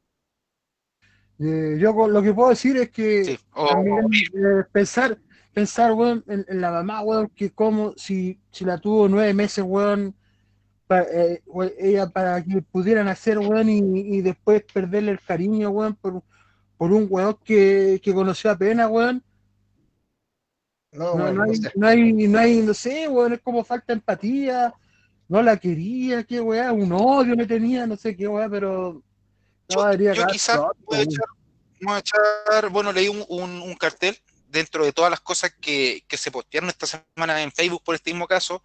Eh, 1.39 1.77
yo 1.79 2.07
lo 2.07 2.21
que 2.21 2.33
puedo 2.33 2.49
decir 2.49 2.77
es 2.77 2.91
que 2.91 3.25
Sí. 3.25 3.39
O- 3.55 3.67
también 3.67 4.05
eh, 4.35 4.63
pensar, 4.71 5.17
pensar, 5.53 5.93
weón, 5.93 6.23
en, 6.27 6.45
en 6.47 6.61
la 6.61 6.69
mamá, 6.71 7.01
weón, 7.01 7.29
que 7.29 7.49
como 7.51 7.93
si, 7.97 8.39
si 8.51 8.63
la 8.63 8.77
tuvo 8.77 9.09
nueve 9.09 9.33
meses, 9.33 9.63
weón, 9.67 10.13
pa- 10.85 11.01
eh, 11.01 11.41
we- 11.47 11.73
ella 11.79 12.07
para 12.09 12.43
que 12.43 12.61
pudieran 12.61 13.07
hacer, 13.07 13.39
weón, 13.39 13.69
y, 13.69 13.79
y 14.17 14.21
después 14.21 14.63
perderle 14.71 15.13
el 15.13 15.19
cariño, 15.19 15.71
weón, 15.71 15.95
por, 15.95 16.21
por 16.77 16.91
un 16.91 17.07
weón 17.09 17.39
que, 17.43 17.99
que 18.03 18.13
conoció 18.13 18.51
apenas, 18.51 18.87
weón. 18.91 19.23
No, 20.91 21.03
No, 21.03 21.11
bueno, 21.23 21.33
no 21.33 21.45
no 21.45 21.51
hay, 21.51 21.57
sé. 21.57 21.71
no 21.75 21.87
hay, 21.87 22.13
no 22.13 22.39
hay, 22.39 22.57
no 22.61 22.73
sé, 22.73 23.07
weón, 23.07 23.33
es 23.33 23.41
como 23.41 23.63
falta 23.63 23.93
empatía, 23.93 24.73
no 25.27 25.41
la 25.41 25.57
quería, 25.57 26.23
qué 26.23 26.39
weá, 26.39 26.71
un 26.71 26.91
odio 26.93 27.35
le 27.35 27.45
tenía, 27.45 27.85
no 27.85 27.95
sé 27.97 28.15
qué 28.15 28.27
weá, 28.27 28.47
pero 28.49 29.01
Yo- 29.69 29.75
no, 29.77 29.83
debería 29.85 30.13
yo 30.13 30.21
acabar 30.21 30.31
quizás 30.31 30.59
voy 30.85 30.97
a 30.97 31.01
echar, 31.01 31.25
voy 31.81 31.95
a 31.95 31.99
echar- 31.99 32.69
bueno, 32.71 32.91
leí 32.93 33.09
un, 33.09 33.23
un- 33.27 33.61
un 33.61 33.75
cartel 33.75 34.17
dentro 34.47 34.85
de 34.85 34.93
todas 34.93 35.11
las 35.11 35.19
cosas 35.19 35.53
que, 35.59 36.03
que 36.07 36.17
se 36.17 36.31
postearon 36.31 36.69
esta 36.69 36.87
semana 36.87 37.41
en 37.43 37.51
Facebook 37.51 37.83
por 37.83 37.95
este 37.95 38.11
mismo 38.11 38.25
caso, 38.27 38.63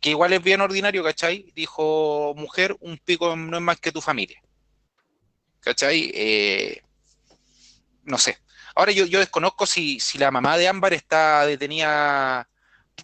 que 0.00 0.10
igual 0.10 0.32
es 0.32 0.42
bien 0.42 0.60
ordinario, 0.62 1.04
¿cachai? 1.04 1.52
Dijo, 1.54 2.32
mujer, 2.36 2.76
un 2.80 2.98
pico 2.98 3.36
no 3.36 3.56
es 3.58 3.62
más 3.62 3.78
que 3.78 3.92
tu 3.92 4.00
familia. 4.00 4.40
¿Cachai? 5.60 6.10
Eh, 6.14 6.82
no 8.04 8.16
sé. 8.16 8.38
Ahora 8.78 8.92
yo, 8.92 9.06
yo 9.06 9.18
desconozco 9.18 9.66
si, 9.66 9.98
si 9.98 10.18
la 10.18 10.30
mamá 10.30 10.56
de 10.56 10.68
Ámbar 10.68 10.92
está 10.94 11.44
detenida, 11.44 12.48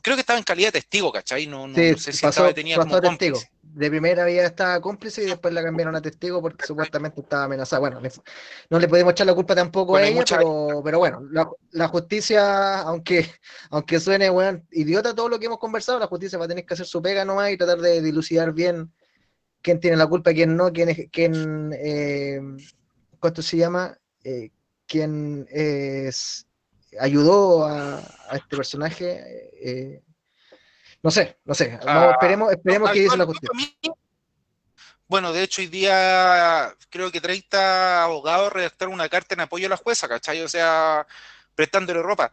creo 0.03 0.15
que 0.17 0.21
estaba 0.21 0.39
en 0.39 0.45
calidad 0.45 0.69
de 0.69 0.81
testigo, 0.81 1.11
¿cachai? 1.11 1.49
No, 1.49 1.67
no, 1.67 1.79
Sí, 1.79 1.91
no 1.91 1.97
sé 1.99 2.13
si 2.13 2.23
pasó, 2.23 2.31
estaba 2.31 2.49
detenida 2.49 2.77
pasó 2.77 2.89
como 2.89 3.01
testigo. 3.01 3.39
cómplice. 3.39 3.51
De 3.75 3.91
primera 3.91 4.25
vía 4.25 4.47
estaba 4.47 4.81
cómplice 4.81 5.25
y 5.25 5.27
después 5.27 5.53
la 5.53 5.65
cambiaron 5.65 5.97
a 5.97 6.01
testigo 6.01 6.41
porque 6.41 6.65
supuestamente 6.65 7.21
estaba 7.21 7.45
amenazada. 7.45 7.81
Bueno, 7.81 8.01
le- 8.01 8.13
no 8.71 8.79
le 8.79 8.87
podemos 8.87 9.11
echar 9.13 9.27
la 9.27 9.35
culpa 9.35 9.57
tampoco 9.57 9.93
Bueno, 9.95 10.07
a 10.07 10.09
ella, 10.11 10.21
mucha- 10.21 10.37
pero, 10.39 10.81
pero 10.85 10.99
bueno, 11.01 11.23
la, 11.33 11.51
la 11.73 11.89
justicia, 11.89 12.83
aunque, 12.83 13.27
aunque 13.71 13.99
suene 13.99 14.31
weón, 14.31 14.65
idiota 14.71 15.13
todo 15.13 15.29
lo 15.29 15.41
que 15.41 15.47
hemos 15.47 15.59
conversado, 15.59 15.99
la 15.99 16.07
justicia 16.07 16.39
va 16.39 16.45
a 16.45 16.49
tener 16.49 16.65
que 16.65 16.75
hacer 16.75 16.87
su 16.87 17.03
pega 17.03 17.25
nomás 17.25 17.51
y 17.51 17.57
tratar 17.57 17.79
de 17.81 18.01
dilucidar 18.01 18.53
bien 18.53 18.93
quién 19.63 19.81
tiene 19.81 19.97
la 19.97 20.07
culpa 20.07 20.33
quién 20.33 20.57
no, 20.57 20.73
quién 20.73 20.91
es, 20.91 21.09
quién, 21.11 21.73
eh, 21.75 22.41
¿cuánto 23.19 23.43
se 23.43 23.57
llama? 23.57 23.97
Eh, 24.23 24.51
quién 24.87 25.47
es, 25.51 26.47
ayudó 27.01 27.67
a, 27.67 27.99
a 28.29 28.37
este 28.37 28.57
personaje. 28.57 29.51
eh, 29.63 30.03
no 31.03 31.11
sé, 31.11 31.39
no 31.45 31.55
sé. 31.55 31.79
Ah, 31.87 32.11
esperemos 32.13 32.51
esperemos 32.53 32.91
que 32.91 33.01
dice 33.01 33.17
la 33.17 33.27
mí- 33.27 33.77
Bueno, 35.07 35.33
de 35.33 35.43
hecho, 35.43 35.61
hoy 35.61 35.67
día 35.67 36.75
creo 36.89 37.13
que 37.13 37.21
30 37.21 38.05
abogados 38.05 38.53
redactaron 38.53 38.95
una 38.95 39.09
carta 39.09 39.35
en 39.35 39.41
apoyo 39.41 39.67
a 39.67 39.71
la 39.71 39.77
jueza, 39.77 40.09
¿cachai? 40.09 40.41
O 40.41 40.49
sea, 40.49 41.07
prestándole 41.55 42.03
ropa. 42.03 42.33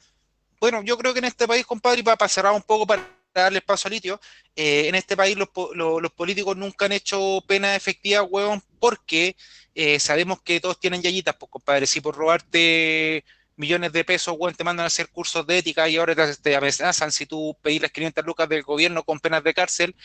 Bueno, 0.60 0.82
yo 0.84 0.98
creo 0.98 1.12
que 1.12 1.20
en 1.20 1.26
este 1.26 1.48
país, 1.48 1.66
compadre, 1.66 2.00
y 2.00 2.04
para 2.04 2.28
cerrar 2.30 2.54
un 2.54 2.62
poco, 2.62 2.88
para 2.88 3.06
darle 3.34 3.60
espacio 3.60 3.88
a 3.88 3.92
Litio, 3.92 4.20
eh, 4.56 4.88
en 4.88 4.96
este 4.96 5.16
país 5.18 5.38
los, 5.38 5.50
po- 5.50 5.74
lo- 5.74 6.00
los 6.00 6.12
políticos 6.12 6.58
nunca 6.58 6.86
han 6.86 6.92
hecho 6.92 7.40
pena 7.48 7.76
efectiva, 7.76 8.24
huevón, 8.24 8.62
porque 8.80 9.36
eh, 9.76 10.00
sabemos 10.00 10.42
que 10.42 10.60
todos 10.60 10.80
tienen 10.80 11.02
yayitas, 11.02 11.36
pues, 11.40 11.50
compadre. 11.50 11.88
Si 11.88 12.02
por 12.02 12.16
robarte 12.16 13.24
millones 13.56 13.92
de 13.94 14.04
pesos, 14.04 14.36
weón, 14.40 14.56
te 14.56 14.64
mandan 14.64 14.86
a 14.86 14.88
hacer 14.88 15.10
cursos 15.10 15.46
de 15.46 15.60
ética 15.60 15.88
y 15.88 15.98
ahora 15.98 16.16
te, 16.16 16.36
te 16.36 16.56
amenazan 16.56 17.12
si 17.12 17.26
tú 17.26 17.56
pedís 17.62 17.82
las 17.82 17.92
500 17.92 18.26
lucas 18.26 18.50
del 18.50 18.64
gobierno 18.64 19.04
con 19.04 19.20
penas 19.20 19.44
de 19.44 19.54
cárcel, 19.54 19.96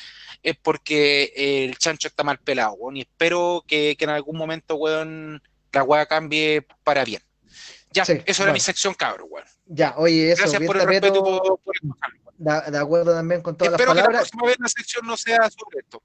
es 0.43 0.57
porque 0.57 1.33
eh, 1.37 1.65
el 1.65 1.79
chancho 1.79 2.09
está 2.09 2.23
mal 2.25 2.39
pelado, 2.39 2.75
weón, 2.75 2.97
y 2.97 3.01
espero 3.03 3.65
que, 3.67 3.97
que 3.99 4.05
en 4.05 4.11
algún 4.11 4.37
momento, 4.37 4.77
weón, 4.77 5.43
la 5.73 5.83
weá 5.83 6.07
cambie 6.07 6.67
para 6.85 7.05
bien. 7.05 7.23
Ya, 7.93 8.05
Sí, 8.05 8.21
eso 8.27 8.43
era 8.43 8.53
mi 8.53 8.61
sección, 8.61 8.95
cabrón, 8.95 9.29
weón. 9.31 9.47
Ya, 9.67 9.95
oye, 9.97 10.33
eso, 10.33 10.43
Gracias 10.43 10.63
por 10.65 10.77
el 10.77 10.87
respeto 10.87 11.23
por, 11.23 11.43
por 11.43 11.59
weón. 11.83 11.99
De, 12.39 12.71
de 12.71 12.79
acuerdo 12.79 13.15
también 13.15 13.43
con 13.43 13.57
todas 13.57 13.73
Espero 13.73 13.95
las 13.95 13.95
que 13.95 14.01
la 14.01 14.07
palabras. 14.07 14.31
próxima 14.31 14.47
vez 14.47 14.57
la 14.61 14.69
sección 14.69 15.07
no 15.07 15.17
sea 15.17 15.49
sobre 15.51 15.79
esto. 15.81 16.03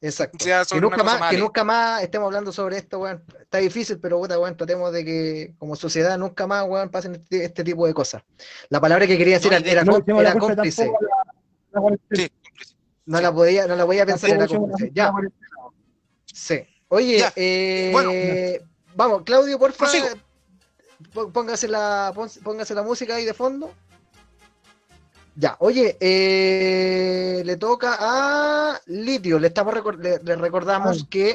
Exacto. 0.00 0.42
sea 0.42 0.64
Que 0.64 0.80
nunca 0.80 1.04
más, 1.04 1.30
que 1.30 1.38
nunca 1.38 1.62
más 1.62 2.02
estemos 2.02 2.26
hablando 2.26 2.50
sobre 2.52 2.76
esto, 2.78 2.98
weón. 2.98 3.22
Está 3.40 3.58
difícil, 3.58 4.00
pero 4.00 4.18
puta, 4.18 4.36
weón, 4.38 4.56
tratemos 4.56 4.92
de 4.92 5.04
que 5.04 5.54
como 5.58 5.76
sociedad 5.76 6.18
nunca 6.18 6.46
más, 6.48 6.64
weón, 6.68 6.88
pasen 6.90 7.14
este, 7.14 7.44
este 7.44 7.62
tipo 7.62 7.86
de 7.86 7.94
cosas. 7.94 8.22
La 8.68 8.80
palabra 8.80 9.06
que 9.06 9.16
quería 9.16 9.36
decir 9.38 9.52
No, 9.52 9.58
era, 9.58 9.84
No 9.84 10.20
era 10.20 10.34
cómplice. 10.36 10.86
la- 10.86 10.92
la. 10.92 11.96
Sí, 12.10 12.28
cómplice. 12.28 12.32
No 13.06 13.18
sí. 13.18 13.22
la 13.22 13.32
podía, 13.32 13.66
no 13.68 13.76
la 13.76 13.86
podía 13.86 14.04
pensar, 14.04 14.30
era 14.30 14.48
cómplice. 14.48 14.90
Ya, 14.92 15.12
sí. 16.26 16.66
Oye, 16.88 17.18
Ya, 17.18 17.32
eh, 17.36 17.90
bueno. 17.92 18.10
vamos, 18.96 19.22
Claudio, 19.22 19.58
Prosigo. 19.58 20.06
pó- 21.14 21.30
póngase 21.32 21.68
la, 21.68 22.12
pon- 22.14 22.28
póngase 22.42 22.74
la 22.74 22.82
música 22.82 23.14
ahí 23.14 23.24
de 23.24 23.34
fondo. 23.34 23.72
Ya, 25.34 25.56
oye, 25.60 25.96
eh, 25.98 27.42
le 27.44 27.56
toca 27.56 27.96
a 27.98 28.80
Litio. 28.86 29.38
Le, 29.38 29.48
estamos 29.48 29.74
le, 29.98 30.20
le 30.22 30.36
recordamos 30.36 30.98
Ay. 30.98 31.06
que 31.08 31.30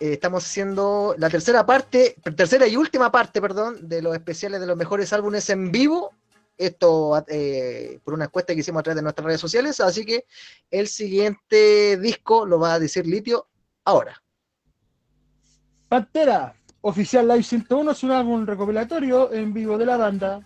eh, 0.00 0.14
estamos 0.14 0.44
haciendo 0.44 1.14
la 1.16 1.30
tercera 1.30 1.64
parte, 1.64 2.16
tercera 2.36 2.66
y 2.66 2.76
última 2.76 3.12
parte, 3.12 3.40
perdón, 3.40 3.88
de 3.88 4.02
los 4.02 4.14
especiales 4.14 4.60
de 4.60 4.66
los 4.66 4.76
mejores 4.76 5.12
álbumes 5.12 5.48
en 5.50 5.70
vivo. 5.70 6.10
Esto 6.58 7.24
eh, 7.28 8.00
por 8.04 8.14
una 8.14 8.24
encuesta 8.24 8.52
que 8.52 8.60
hicimos 8.60 8.80
a 8.80 8.82
través 8.82 8.96
de 8.96 9.02
nuestras 9.02 9.26
redes 9.26 9.40
sociales. 9.40 9.78
Así 9.78 10.04
que 10.04 10.26
el 10.70 10.88
siguiente 10.88 11.96
disco 11.98 12.44
lo 12.46 12.58
va 12.58 12.74
a 12.74 12.80
decir 12.80 13.06
Litio 13.06 13.46
ahora. 13.84 14.20
Pantera, 15.88 16.54
Oficial 16.80 17.28
Live 17.28 17.44
101 17.44 17.92
es 17.92 18.02
un 18.02 18.10
álbum 18.10 18.44
recopilatorio 18.44 19.32
en 19.32 19.52
vivo 19.52 19.78
de 19.78 19.86
la 19.86 19.96
banda, 19.96 20.40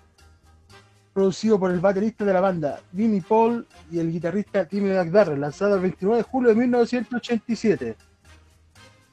producido 1.20 1.58
por 1.58 1.70
el 1.70 1.80
baterista 1.80 2.26
de 2.26 2.32
la 2.34 2.42
banda, 2.42 2.78
Vinnie 2.92 3.22
Paul, 3.26 3.66
y 3.90 3.98
el 4.00 4.12
guitarrista 4.12 4.66
Timmy 4.66 4.90
McDarrell, 4.90 5.40
lanzado 5.40 5.76
el 5.76 5.80
29 5.80 6.18
de 6.18 6.22
julio 6.22 6.50
de 6.50 6.56
1987. 6.56 7.96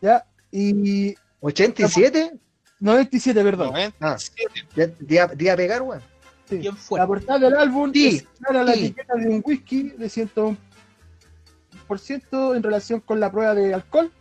¿Ya? 0.02 0.26
Y 0.52 1.16
¿87? 1.42 2.38
97, 2.82 3.42
perdón. 3.42 3.68
97. 3.70 4.68
¿Ya- 4.76 4.88
¿Día, 5.00 5.28
día 5.28 5.54
a 5.54 5.56
pegar, 5.56 5.82
weón? 5.82 6.02
Sí. 6.50 6.60
¿Quién 6.60 6.76
fue? 6.76 7.00
La 7.00 7.08
portada 7.08 7.40
del 7.40 7.56
álbum 7.56 7.90
Sí, 7.94 8.08
es 8.18 8.24
clara 8.38 8.66
la 8.66 8.74
sí. 8.74 8.80
etiqueta 8.88 9.14
de 9.16 9.30
un 9.30 9.42
whisky 9.46 9.84
de 9.92 10.10
101% 10.10 10.58
en 12.58 12.64
relación 12.64 13.00
con 13.00 13.22
la 13.22 13.32
prueba 13.32 13.56
de 13.56 13.74
alcohol 13.74 14.12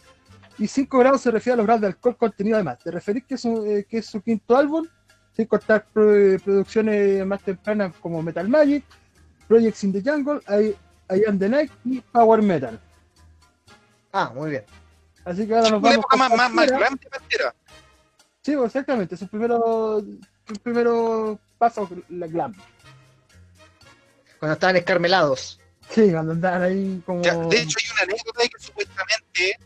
y 0.56 0.68
5 0.68 0.98
grados 1.00 1.20
se 1.22 1.32
refiere 1.32 1.54
a 1.54 1.56
los 1.56 1.66
grados 1.66 1.80
de 1.80 1.86
alcohol 1.88 2.16
contenido 2.16 2.54
además. 2.58 2.78
Te 2.78 2.92
referís 2.92 3.24
que 3.24 3.34
es, 3.34 3.44
un- 3.44 3.66
eh, 3.66 3.84
que 3.88 3.98
es 3.98 4.06
su 4.06 4.20
quinto 4.22 4.56
álbum, 4.56 4.86
sin 5.34 5.46
contar 5.46 5.86
pro- 5.92 6.38
producciones 6.44 7.24
más 7.26 7.42
tempranas 7.42 7.94
como 8.00 8.22
Metal 8.22 8.48
Magic, 8.48 8.84
Projects 9.48 9.84
in 9.84 9.92
the 9.92 10.02
Jungle, 10.02 10.40
I, 10.48 10.76
I 11.14 11.24
Am 11.26 11.38
the 11.38 11.48
Night 11.48 11.70
y 11.84 12.00
Power 12.00 12.42
Metal. 12.42 12.80
Ah, 14.12 14.30
muy 14.34 14.50
bien. 14.50 14.64
Así 15.24 15.46
que 15.46 15.54
ahora 15.54 15.70
nos 15.70 15.80
Una 15.80 15.90
vamos 15.90 16.04
época 16.04 16.10
con 16.10 16.18
más, 16.18 16.30
más, 16.36 16.52
más 16.52 16.66
grande, 16.66 17.08
Pantera. 17.08 17.54
Sí, 18.42 18.56
pues, 18.56 18.66
exactamente, 18.66 19.16
su 19.16 19.28
primero, 19.28 20.02
su 20.46 20.54
primero 20.62 21.38
paso 21.58 21.88
la 22.08 22.26
glam. 22.26 22.54
Cuando 24.38 24.54
estaban 24.54 24.76
escarmelados. 24.76 25.60
Sí, 25.88 26.10
cuando 26.10 26.32
andaban 26.32 26.62
ahí 26.62 27.02
como... 27.06 27.22
Ya, 27.22 27.36
de 27.36 27.60
hecho, 27.62 27.78
hay 27.80 27.90
una 27.92 28.02
anécdota 28.02 28.42
de 28.42 28.48
que 28.48 28.58
supuestamente 28.58 29.58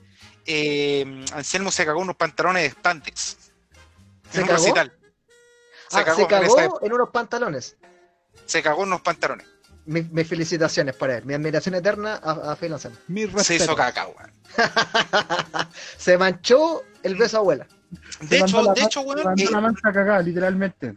eh, 0.45 1.25
Anselmo 1.33 1.71
se 1.71 1.87
cagó 1.87 2.01
unos 2.01 2.17
pantalones 2.17 2.63
de 2.65 2.71
spandex. 2.71 3.37
¿Se 4.31 4.39
en 4.39 4.43
un 4.43 4.49
cagó? 4.49 4.59
recital. 4.63 4.93
Se 5.89 5.99
Ah, 5.99 6.05
cagó, 6.05 6.17
se 6.17 6.23
en 6.23 6.29
cagó 6.29 6.79
unos 6.83 7.11
pantalones. 7.11 7.77
Se 8.47 8.63
cagó 8.63 8.83
en 8.83 8.89
unos 8.89 9.01
pantalones. 9.03 9.47
Mi- 9.87 10.03
Mis 10.03 10.27
felicitaciones 10.29 10.97
para 10.97 11.19
él. 11.19 11.25
Mi 11.25 11.35
admiración 11.35 11.75
eterna 11.77 12.21
a, 12.23 12.53
a 12.53 12.57
Phil 12.57 12.73
Anselmo. 12.73 12.97
Mi 13.09 13.27
Se 13.43 13.55
hizo 13.57 13.77
caca, 13.77 14.07
weón. 14.09 14.33
Se 15.97 16.19
manchó 16.19 16.83
el 17.03 17.15
beso 17.15 17.39
abuela. 17.39 17.67
De 18.21 18.39
Se 18.39 18.45
hecho, 18.45 18.65
de 18.75 18.83
hecho, 18.83 19.01
se 19.03 19.07
weón, 19.07 19.25
mandó 19.25 19.45
eh, 19.45 19.49
la 19.51 19.61
mancha 19.61 19.93
cagada, 19.93 20.21
literalmente. 20.23 20.95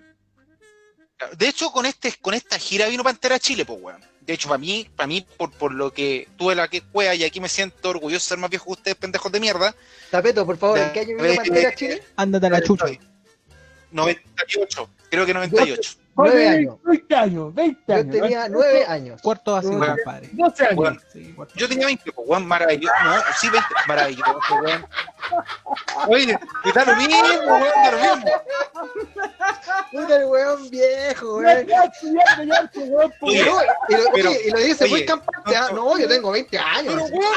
de 1.38 1.48
hecho, 1.48 1.72
con 1.72 1.86
este, 1.86 2.14
con 2.20 2.34
esta 2.34 2.58
gira 2.58 2.88
vino 2.88 3.04
Pantera 3.04 3.36
a 3.36 3.40
Chile, 3.40 3.64
pues, 3.66 3.80
weón. 3.82 4.02
De 4.22 4.34
hecho, 4.34 4.48
para 4.48 4.58
mí, 4.60 4.90
para 4.96 5.08
mí, 5.08 5.26
por, 5.38 5.52
por 5.52 5.72
lo 5.74 5.92
que 5.94 6.28
tuve 6.38 6.54
la 6.56 6.68
que 6.68 6.82
cueva 6.82 7.16
y 7.16 7.24
aquí 7.24 7.40
me 7.40 7.50
siento 7.50 7.90
orgulloso 7.90 8.26
de 8.26 8.30
ser 8.30 8.38
más 8.38 8.50
viejo 8.50 8.66
que 8.66 8.72
ustedes, 8.72 8.98
pendejos 8.98 9.32
de 9.32 9.40
mierda. 9.40 9.76
Tapeto, 10.12 10.46
por 10.46 10.58
favor, 10.58 10.78
¿en 10.80 10.94
qué 10.94 11.00
año 11.02 11.16
vino 11.18 11.36
Pantera 11.36 11.70
a 11.70 11.76
Chile? 11.76 12.04
Ándate 12.16 12.46
a 12.48 12.50
la 12.52 12.62
chucha. 12.64 12.86
98, 13.92 14.90
creo 15.10 15.26
que 15.26 15.34
98. 15.34 15.92
Nueve 16.16 16.36
Oye, 16.36 16.50
años. 16.50 16.76
20 16.84 17.16
años, 17.16 17.56
20 17.56 17.82
Yo 17.88 17.94
años. 17.96 18.12
tenía 18.12 18.50
nueve 18.50 18.86
años. 18.86 19.22
Cuarto 19.22 19.56
así, 19.56 19.68
Bueno. 19.70 19.96
compadre. 19.96 20.30
12 20.34 20.66
años. 20.66 20.78
Weón, 20.78 21.02
Sí. 21.14 21.36
Yo 21.56 21.70
tenía 21.70 21.86
20, 21.86 22.12
pues, 22.12 22.28
weón, 22.28 22.46
maravilloso. 22.46 22.94
No, 23.06 23.14
sí, 23.40 23.50
20, 23.50 23.68
maravilloso, 23.88 24.56
weón. 24.62 24.86
Oye, 26.10 26.38
y 26.66 26.72
da 26.74 26.86
lo 26.86 26.96
mismo, 26.98 27.22
weón, 27.22 27.62
da 27.84 27.92
lo 27.92 28.16
mismo. 28.18 28.32
Puta 29.92 30.16
el 30.18 30.26
weón 30.26 30.70
viejo, 30.70 31.38
weón. 31.38 31.68
Oye, 33.22 33.40
Y, 33.40 33.44
lo, 33.46 33.56
oye, 34.30 34.42
y 34.46 34.52
lo 34.52 34.58
dice 34.60 34.86
muy 34.88 34.94
oye, 34.96 35.06
campante. 35.06 35.56
ah, 35.56 35.70
No, 35.74 35.98
yo 35.98 36.08
tengo 36.08 36.32
20 36.32 36.58
años. 36.60 36.96
Pero, 36.96 37.06
weón, 37.06 37.34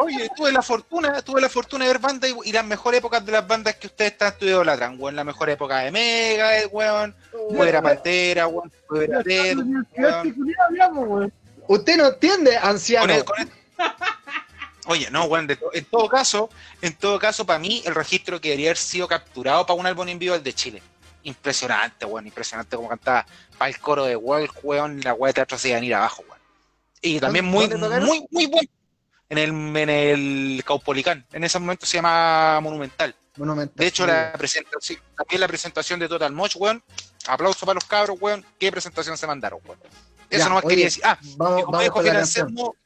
oye, 0.00 0.28
tuve 0.36 0.52
la 0.52 0.62
fortuna, 0.62 1.22
tuve 1.22 1.40
la 1.40 1.48
fortuna 1.48 1.84
de 1.84 1.92
ver 1.92 2.00
bandas 2.00 2.30
y, 2.30 2.48
y 2.48 2.52
las 2.52 2.64
mejores 2.64 2.98
épocas 2.98 3.24
de 3.24 3.32
las 3.32 3.46
bandas 3.46 3.76
que 3.76 3.86
ustedes 3.86 4.16
tanto 4.18 4.44
idolatran, 4.46 4.96
weón. 4.98 5.16
La 5.16 5.24
mejor 5.24 5.50
época 5.50 5.78
de 5.78 5.90
Mega, 5.90 6.58
eh, 6.58 6.66
weón. 6.66 7.14
Pude 7.30 7.58
ver 7.64 7.76
a 7.76 7.82
Pantera, 7.82 8.46
weón. 8.46 8.72
Pude 8.88 9.00
ver 9.06 9.10
ya 9.10 9.16
a 9.16 9.20
está 9.20 9.32
en 9.50 9.86
Ted, 9.86 10.00
la. 10.00 11.30
Usted 11.66 11.96
no 11.96 12.08
entiende, 12.08 12.58
Con 12.60 12.70
anciano. 12.70 13.12
el- 13.14 13.24
con 13.24 13.40
el- 13.40 13.50
Oye, 14.86 15.10
no, 15.10 15.24
weón, 15.24 15.48
en 15.72 15.84
todo 15.86 16.08
caso, 16.08 16.50
en 16.82 16.94
todo 16.96 17.18
caso, 17.18 17.46
para 17.46 17.58
mí, 17.58 17.82
el 17.86 17.94
registro 17.94 18.38
que 18.40 18.48
debería 18.50 18.68
haber 18.68 18.76
sido 18.76 19.08
capturado 19.08 19.64
para 19.64 19.78
un 19.80 19.86
álbum 19.86 20.06
en 20.08 20.18
vivo 20.18 20.34
es 20.34 20.38
el 20.40 20.44
de 20.44 20.52
Chile. 20.52 20.82
Impresionante, 21.22 22.04
weón, 22.04 22.26
impresionante 22.26 22.76
como 22.76 22.90
cantaba 22.90 23.24
para 23.56 23.70
el 23.70 23.78
coro 23.78 24.04
de 24.04 24.14
Walk, 24.14 24.52
weón, 24.62 25.00
la 25.00 25.14
weá 25.14 25.30
de 25.30 25.34
teatro 25.34 25.56
se 25.56 25.70
iban 25.70 25.82
a 25.82 25.86
ir 25.86 25.94
abajo, 25.94 26.22
weón. 26.28 26.38
Y 27.00 27.18
también 27.18 27.46
muy, 27.46 27.66
muy, 27.68 28.26
muy 28.30 28.46
bueno. 28.46 28.68
En 29.34 29.38
el, 29.38 29.76
en 29.76 29.90
el 29.90 30.62
Caupolicán, 30.64 31.26
en 31.32 31.42
ese 31.42 31.58
momento 31.58 31.86
se 31.86 31.96
llama 31.96 32.60
Monumental. 32.60 33.16
Monumental. 33.36 33.74
De 33.74 33.88
hecho, 33.88 34.06
la 34.06 34.32
presentación, 34.38 35.00
también 35.16 35.40
la 35.40 35.48
presentación 35.48 35.98
de 35.98 36.06
Total 36.06 36.32
Moch, 36.32 36.54
weón. 36.54 36.80
Aplauso 37.26 37.66
para 37.66 37.74
los 37.74 37.84
cabros, 37.84 38.16
weón. 38.20 38.46
¿Qué 38.60 38.70
presentación 38.70 39.18
se 39.18 39.26
mandaron, 39.26 39.58
weón? 39.66 39.80
Eso 40.30 40.44
Ya, 40.44 40.48
nomás 40.48 40.64
oye, 40.64 40.74
quería 40.74 40.84
decir. 40.84 41.02
Ah, 41.04 41.18
Vamos, 41.36 41.64
como 41.64 41.78
vamos 41.78 42.04
dijo. 42.04 42.16
Anselmo, 42.16 42.76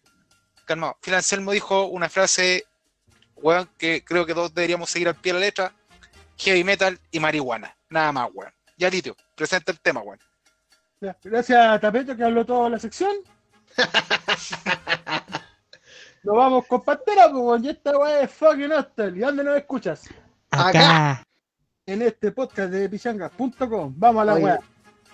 calmado, 0.65 0.97
Phil 1.03 1.15
Anselmo 1.17 1.53
dijo 1.53 1.85
una 1.85 2.09
frase, 2.09 2.65
weón, 3.37 3.69
que 3.77 4.03
creo 4.03 4.25
que 4.25 4.33
todos 4.33 4.55
deberíamos 4.55 4.89
seguir 4.89 5.09
al 5.09 5.17
pie 5.17 5.35
de 5.35 5.41
la 5.41 5.45
letra, 5.45 5.75
heavy 6.39 6.65
metal 6.65 6.99
y 7.11 7.21
marihuana, 7.21 7.77
nada 7.91 8.11
más, 8.11 8.31
weón. 8.33 8.55
Ya, 8.79 8.89
Litio, 8.89 9.15
presenta 9.35 9.71
el 9.71 9.81
tema, 9.81 10.01
weón. 10.01 10.19
Gracias 11.25 11.59
a 11.61 11.79
Tapeto 11.79 12.17
que 12.17 12.25
habló 12.25 12.47
toda 12.47 12.71
la 12.71 12.79
sección. 12.79 13.15
Nos 16.23 16.37
vamos 16.37 16.67
con 16.67 16.83
Pantera, 16.83 17.31
pues, 17.31 17.63
y 17.63 17.69
esta 17.69 17.97
weá 17.97 18.23
es 18.23 18.31
fucking 18.31 18.73
hostel. 18.73 19.17
¿Y 19.17 19.21
dónde 19.21 19.45
nos 19.45 19.57
escuchas? 19.57 20.09
Acá. 20.51 21.23
En 21.87 22.03
este 22.03 22.33
podcast 22.33 22.71
de 22.71 22.89
pichangas.com. 22.89 23.95
Vamos 23.97 24.23
a 24.23 24.25
la 24.25 24.35
weá. 24.35 24.59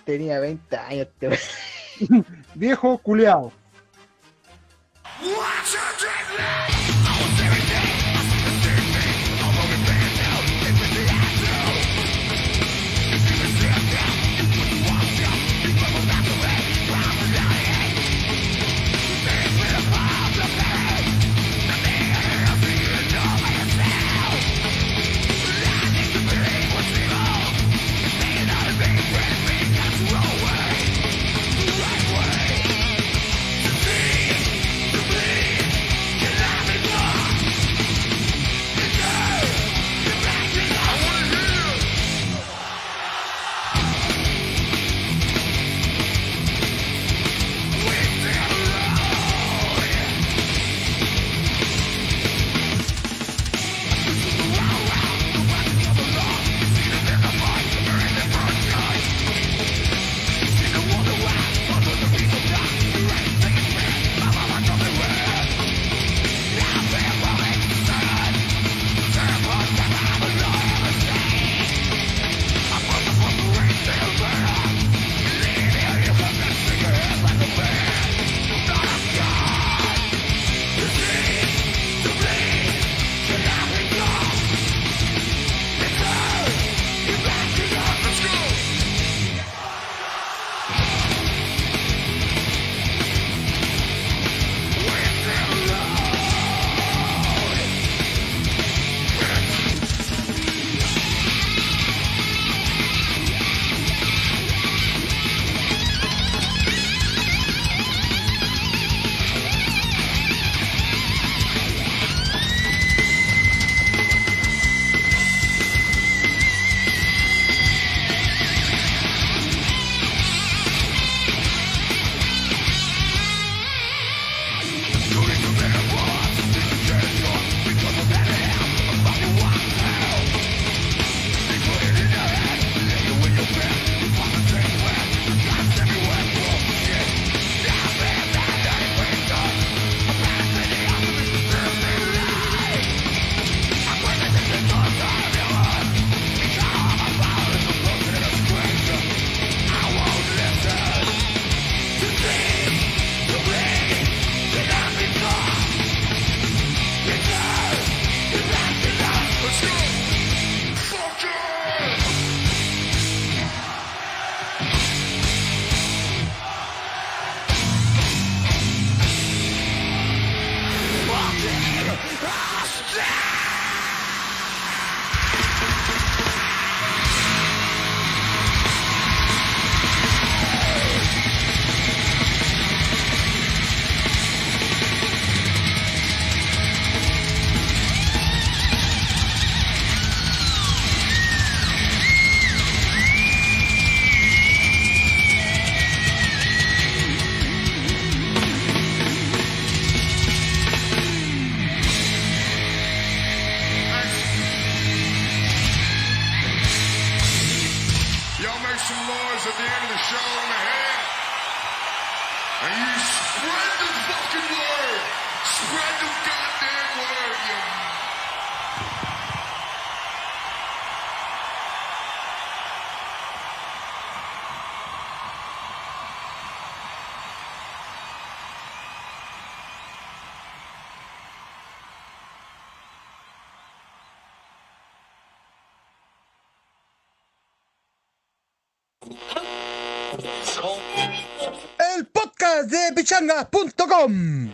Tenía 0.04 0.40
20 0.40 0.76
años. 0.76 1.08
este 1.08 1.28
weón. 1.28 2.26
Viejo 2.54 2.98
culeado. 2.98 3.52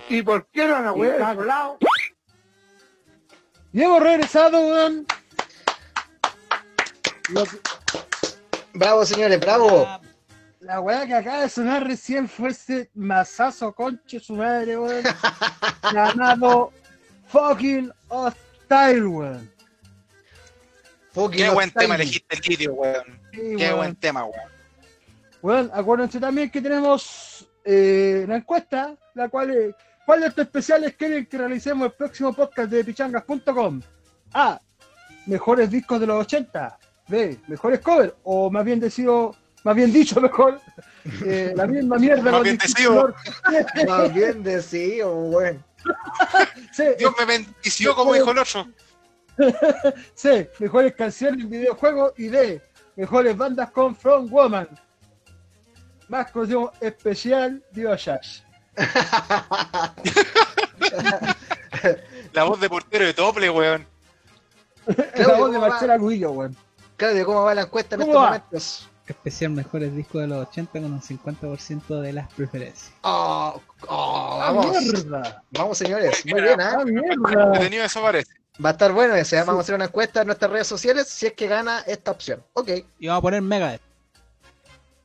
¿Y 0.09 0.23
por 0.23 0.47
qué 0.49 0.67
no 0.67 0.81
la 0.81 0.93
weá 0.93 1.17
de 1.17 1.23
otro 1.23 1.45
lado? 1.45 1.79
Y 3.73 3.83
hemos 3.83 4.03
regresado, 4.03 4.61
weón. 4.61 5.07
Bravo, 8.75 9.05
señores, 9.07 9.41
bravo. 9.41 9.87
La 10.61 10.81
weá 10.81 11.07
que 11.07 11.15
acaba 11.15 11.43
de 11.43 11.49
sonar 11.49 11.87
recién 11.87 12.29
fue 12.29 12.51
ese 12.51 12.91
mazazo 12.95 13.73
conche 13.73 14.21
su 14.21 14.35
madre, 14.35 14.77
weón. 14.77 15.05
llamado 15.93 16.73
Fucking 17.29 17.93
Hostile, 18.09 19.07
weón. 19.07 19.51
Fucking 21.13 21.39
Qué 21.39 21.51
buen 21.51 21.69
hostile. 21.69 21.83
tema 21.83 21.95
elegiste 21.95 22.37
el 22.37 22.41
vídeo, 22.43 22.73
weón. 22.75 23.21
Sí, 23.33 23.41
Qué 23.57 23.67
weón. 23.67 23.77
buen 23.77 23.97
tema, 23.97 24.25
weón. 24.25 24.51
Bueno, 25.43 25.71
acuérdense 25.73 26.21
también 26.21 26.51
que 26.51 26.61
tenemos 26.61 27.30
eh, 27.65 28.23
una 28.25 28.37
encuesta, 28.37 28.97
la 29.15 29.29
cual 29.29 29.51
es, 29.51 29.75
¿cuál 30.07 30.21
de 30.21 30.29
estos 30.29 30.45
especiales 30.45 30.95
quieren 30.97 31.27
que 31.27 31.39
realicemos 31.39 31.87
el 31.87 31.93
próximo 31.93 32.33
podcast 32.33 32.71
de 32.71 32.85
pichangas.com? 32.85 33.81
A. 34.33 34.61
Mejores 35.27 35.71
discos 35.71 36.01
de 36.01 36.07
los 36.07 36.21
80. 36.25 36.79
B. 37.09 37.39
Mejores 37.49 37.81
covers. 37.81 38.15
O 38.23 38.51
más 38.51 38.65
bien 38.65 38.81
decido, 38.81 39.35
más 39.65 39.77
bien 39.77 39.93
dicho 39.93 40.21
mejor, 40.21 40.61
eh, 41.25 41.53
la 41.55 41.67
misma 41.67 41.97
mierda. 41.97 42.31
Más 42.31 42.43
bien 42.43 42.57
decido. 42.57 43.15
Más 43.89 44.15
bien 44.15 44.43
decido. 44.43 45.41
C. 46.73 46.95
Dios 46.99 47.13
me 47.19 47.25
bendició 47.25 47.95
como 47.95 48.15
dijo 48.15 48.31
el 48.31 48.39
otro. 48.39 48.69
C. 50.15 50.51
Mejores 50.59 50.95
canciones 50.95 51.45
en 51.45 51.51
videojuegos. 51.51 52.13
Y 52.17 52.29
D. 52.29 52.63
Mejores 52.97 53.37
bandas 53.37 53.71
con 53.71 53.97
From 53.97 54.29
Woman. 54.31 54.69
Más 56.11 56.31
conocido 56.33 56.67
como 56.67 56.73
especial 56.81 57.65
Dioshas. 57.73 58.43
La 62.33 62.45
voz 62.45 62.61
de 62.61 62.69
portero 62.69 63.05
de 63.07 63.15
Tople, 63.15 63.49
weón. 63.51 63.87
la 65.15 65.37
voz 65.37 65.53
de. 65.53 65.59
Marcela 65.59 65.97
Luillo, 65.97 66.33
weón. 66.33 66.57
Claudio, 66.97 67.25
¿cómo 67.27 67.45
va 67.45 67.55
la 67.55 67.63
encuesta 67.63 67.95
en 67.95 68.01
¿Cómo 68.03 68.13
estos 68.13 68.23
va? 68.25 68.29
momentos? 68.29 68.87
especial 69.07 69.51
mejores 69.51 69.95
discos 69.97 70.21
de 70.21 70.29
los 70.29 70.47
80 70.49 70.73
con 70.73 70.85
un 70.93 71.01
50% 71.01 72.01
de 72.01 72.13
las 72.13 72.33
preferencias. 72.33 72.93
Oh, 73.03 73.61
oh, 73.89 74.39
¡Ah, 74.41 74.53
vamos. 74.53 74.81
mierda! 74.83 75.43
Vamos, 75.51 75.79
señores. 75.79 76.25
Muy 76.25 76.35
Mira, 76.35 76.47
bien, 76.47 76.61
¿ah? 76.61 76.77
¡Ah, 76.79 76.85
mierda! 76.85 77.51
Detenido 77.53 77.85
eso 77.85 78.01
parece. 78.03 78.33
Va 78.65 78.69
a 78.71 78.73
estar 78.73 78.93
bueno 78.93 79.15
ese. 79.17 79.37
¿ah? 79.39 79.45
Vamos 79.45 79.61
a 79.61 79.63
hacer 79.63 79.75
una 79.75 79.87
encuesta 79.87 80.21
en 80.21 80.27
nuestras 80.29 80.51
redes 80.53 80.67
sociales 80.69 81.09
si 81.09 81.27
es 81.27 81.33
que 81.33 81.49
gana 81.49 81.81
esta 81.87 82.11
opción. 82.13 82.45
Ok. 82.53 82.69
Y 83.01 83.07
vamos 83.09 83.19
a 83.19 83.23
poner 83.23 83.43
Megadeth. 83.43 83.81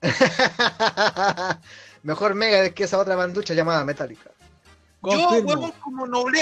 Mejor 2.04 2.36
Mega 2.36 2.70
que 2.70 2.84
esa 2.84 2.98
otra 3.00 3.16
banducha 3.16 3.54
llamada 3.54 3.84
Metallica. 3.84 4.30
Yo, 5.04 5.30
weón, 5.42 5.72
como 5.84 6.08
noble. 6.08 6.42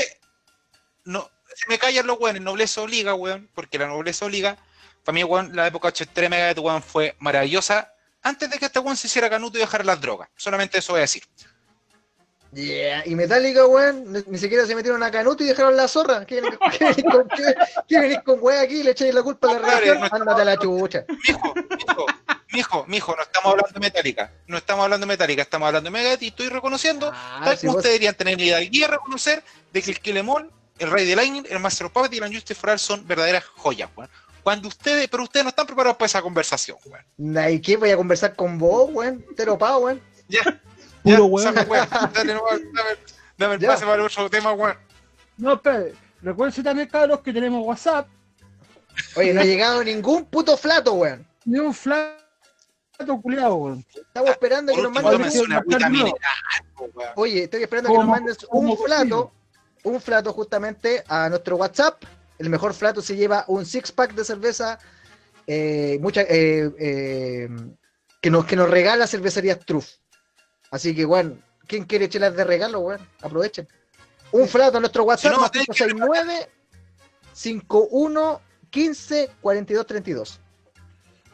No, 1.05 1.29
se 1.53 1.65
me 1.69 1.77
callan 1.77 2.07
los 2.07 2.19
weones, 2.19 2.41
nobleza 2.41 2.81
obliga, 2.81 3.13
weón, 3.13 3.49
porque 3.53 3.77
la 3.77 3.87
nobleza 3.87 4.25
obliga. 4.25 4.57
Para 5.03 5.13
mí, 5.13 5.23
weón, 5.23 5.55
la 5.55 5.67
época 5.67 5.89
83 5.89 6.29
Megadeth, 6.29 6.59
weón, 6.59 6.81
fue 6.81 7.15
maravillosa. 7.19 7.93
Antes 8.21 8.49
de 8.49 8.57
que 8.57 8.65
este 8.65 8.79
weón 8.79 8.95
se 8.95 9.07
hiciera 9.07 9.29
canuto 9.29 9.57
y 9.57 9.61
dejara 9.61 9.83
las 9.83 9.99
drogas. 9.99 10.29
Solamente 10.37 10.77
eso 10.77 10.93
voy 10.93 10.99
a 10.99 11.01
decir. 11.01 11.23
Yeah. 12.53 13.01
Y 13.07 13.15
Metallica, 13.15 13.65
weón, 13.65 14.13
ni- 14.27 14.37
siquiera 14.37 14.65
se 14.67 14.75
metieron 14.75 15.01
a 15.01 15.09
Canuto 15.09 15.43
y 15.43 15.47
dejaron 15.47 15.75
la 15.75 15.87
zorra. 15.87 16.23
¿Qué 16.23 16.39
venís 16.39 16.59
qué 16.77 16.85
venís 16.85 17.03
con, 17.03 17.27
qué- 17.29 17.55
qué 17.87 17.99
venís 17.99 18.19
con 18.23 18.37
weá 18.41 18.61
aquí 18.61 18.81
y 18.81 18.83
le 18.83 18.91
echáis 18.91 19.11
la 19.13 19.23
culpa 19.23 19.49
a 19.49 19.59
la 19.59 19.79
estamos 19.79 20.13
Ándate 20.13 20.41
a 20.43 20.45
la 20.45 20.57
chucha. 20.57 21.03
Mijo, 21.27 21.53
mijo, 21.55 22.05
mijo, 22.53 22.85
mijo, 22.87 23.15
no 23.15 23.21
estamos 23.23 23.51
hablando 23.51 23.73
de 23.73 23.79
Metallica. 23.79 24.31
No 24.47 24.57
estamos 24.57 24.83
hablando 24.83 25.05
de 25.05 25.11
Metallica, 25.13 25.41
estamos 25.41 25.67
hablando 25.67 25.87
de 25.87 25.91
Megadeth 25.91 26.21
y 26.23 26.27
estoy 26.27 26.49
reconociendo, 26.49 27.11
Ah, 27.13 27.41
tal 27.43 27.57
si 27.57 27.61
como 27.67 27.73
vos- 27.73 27.79
ustedes 27.79 27.95
deberían 27.95 28.15
tener 28.15 28.37
la 28.37 28.43
hidalguía 28.45 28.87
reconocer 28.87 29.43
de 29.73 29.81
que 29.81 29.91
el 29.91 29.99
Kill 29.99 30.17
Em 30.17 30.29
All, 30.29 30.49
el 30.79 30.91
Rey 30.91 31.05
de 31.05 31.15
Lightning, 31.15 31.43
el 31.49 31.59
Master 31.59 31.87
of 31.87 31.93
Puppets 31.93 32.13
y 32.13 32.17
el 32.19 32.23
Unjustice 32.23 32.55
for 32.59 32.69
All 32.69 32.79
son 32.79 33.05
verdaderas 33.07 33.43
joyas, 33.45 33.89
weón. 33.95 34.09
Cuando 34.43 34.67
ustedes, 34.67 35.07
pero 35.07 35.23
ustedes 35.23 35.43
no 35.45 35.49
están 35.49 35.65
preparados 35.65 35.97
para 35.97 36.05
esa 36.07 36.21
conversación, 36.21 36.77
weón. 36.85 37.05
Nah, 37.17 37.49
¿Y 37.49 37.59
qué? 37.61 37.77
Voy 37.77 37.91
a 37.91 37.97
conversar 37.97 38.35
con 38.35 38.57
vos, 38.57 38.89
weón. 38.91 39.25
Te 39.35 39.45
lo 39.45 39.57
pago, 39.57 39.79
weón. 39.85 40.01
Ya, 40.27 40.41
Puro 41.01 41.27
ya, 41.39 41.51
weón. 41.63 41.89
Dale, 42.13 42.33
no, 42.33 42.41
dame, 42.73 42.89
dame 43.37 43.53
el 43.55 43.59
Ya. 43.61 43.67
pase 43.69 43.83
para 43.85 43.95
el 43.95 44.01
otro 44.01 44.29
tema, 44.29 44.51
weón. 44.53 44.77
No, 45.37 45.53
espere. 45.53 45.93
Recuerden 46.21 46.63
también, 46.63 46.87
cabros, 46.87 47.19
que 47.21 47.33
tenemos 47.33 47.65
WhatsApp. 47.65 48.07
Oye, 49.15 49.33
no 49.33 49.41
ha 49.41 49.43
llegado 49.43 49.83
ningún 49.83 50.25
puto 50.25 50.55
flato, 50.55 50.93
weón. 50.93 51.25
Ni 51.45 51.59
un 51.59 51.73
flato 51.73 52.22
culiado, 53.21 53.55
weón. 53.55 53.85
Estamos 53.95 54.29
esperando 54.29 54.73
que 54.73 54.81
nos 54.81 54.91
manden. 54.91 55.21
una 55.45 55.57
agüita 55.57 55.89
mineral. 55.89 56.13
Oye, 57.15 57.43
estoy 57.43 57.63
esperando 57.63 57.89
que 57.89 57.95
nos 57.97 58.47
como 58.47 58.71
un 58.71 58.77
flato. 58.77 59.03
cocino. 59.25 59.43
Un 59.85 59.99
flato 60.01 60.31
justamente 60.33 61.03
a 61.07 61.27
nuestro 61.29 61.57
WhatsApp. 61.57 62.03
El 62.39 62.49
mejor 62.49 62.73
flato 62.73 63.01
se 63.01 63.15
lleva 63.15 63.43
un 63.47 63.65
six 63.65 63.91
pack 63.91 64.13
de 64.13 64.23
cerveza. 64.23 64.79
eh, 65.45 65.97
mucha, 66.01 66.21
eh, 66.21 66.71
eh, 66.79 67.49
que, 68.21 68.29
nos, 68.29 68.45
que 68.45 68.55
nos 68.55 68.69
regala 68.69 69.05
cervecería 69.07 69.59
Truff. 69.59 69.95
Así 70.71 70.95
que, 70.95 71.05
weón, 71.05 71.43
¿quién 71.67 71.83
quiere 71.83 72.07
chelas 72.07 72.33
de 72.35 72.45
regalo, 72.45 72.79
weón? 72.79 73.05
Aprovechen. 73.21 73.67
Un 74.31 74.47
flato 74.47 74.77
a 74.77 74.79
nuestro 74.79 75.03
WhatsApp, 75.03 75.33
no, 75.33 75.41
más 75.41 75.51
tenés 75.51 75.67
que- 75.67 75.73
569 75.73 76.49
51 77.33 78.41
15 78.69 79.29
42 79.41 79.85
32. 79.85 80.39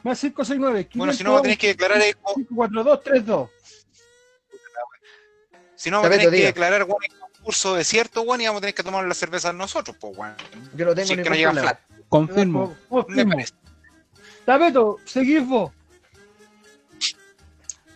Más 0.09 0.19
569 0.19 0.89
Bueno, 0.95 1.13
si 1.13 1.23
no, 1.23 1.39
tener 1.39 1.55
que 1.55 1.67
declarar, 1.67 2.01
eh, 2.01 2.15
54232. 2.15 3.49
si 5.75 5.91
no, 5.91 6.01
Tapeto, 6.01 6.31
que 6.31 6.35
diga. 6.35 6.47
declarar, 6.47 6.83
weón, 6.85 7.03
el 7.03 7.19
concurso 7.19 7.75
desierto, 7.75 8.23
weón, 8.23 8.41
y 8.41 8.47
vamos 8.47 8.57
a 8.57 8.61
tener 8.61 8.73
que 8.73 8.81
tomar 8.81 9.05
la 9.05 9.13
cerveza 9.13 9.53
nosotros, 9.53 9.95
pues, 9.99 10.17
weón. 10.17 10.35
Yo 10.73 10.85
no 10.87 10.95
tengo 10.95 11.07
Si 11.07 11.15
que 11.15 11.29
no 11.45 11.51
flat. 11.51 11.79
Confirmo. 12.09 12.75
Me 13.09 13.23
parece. 13.23 13.53
Tapeto, 14.45 14.97
seguís 15.05 15.45
vos. 15.45 15.71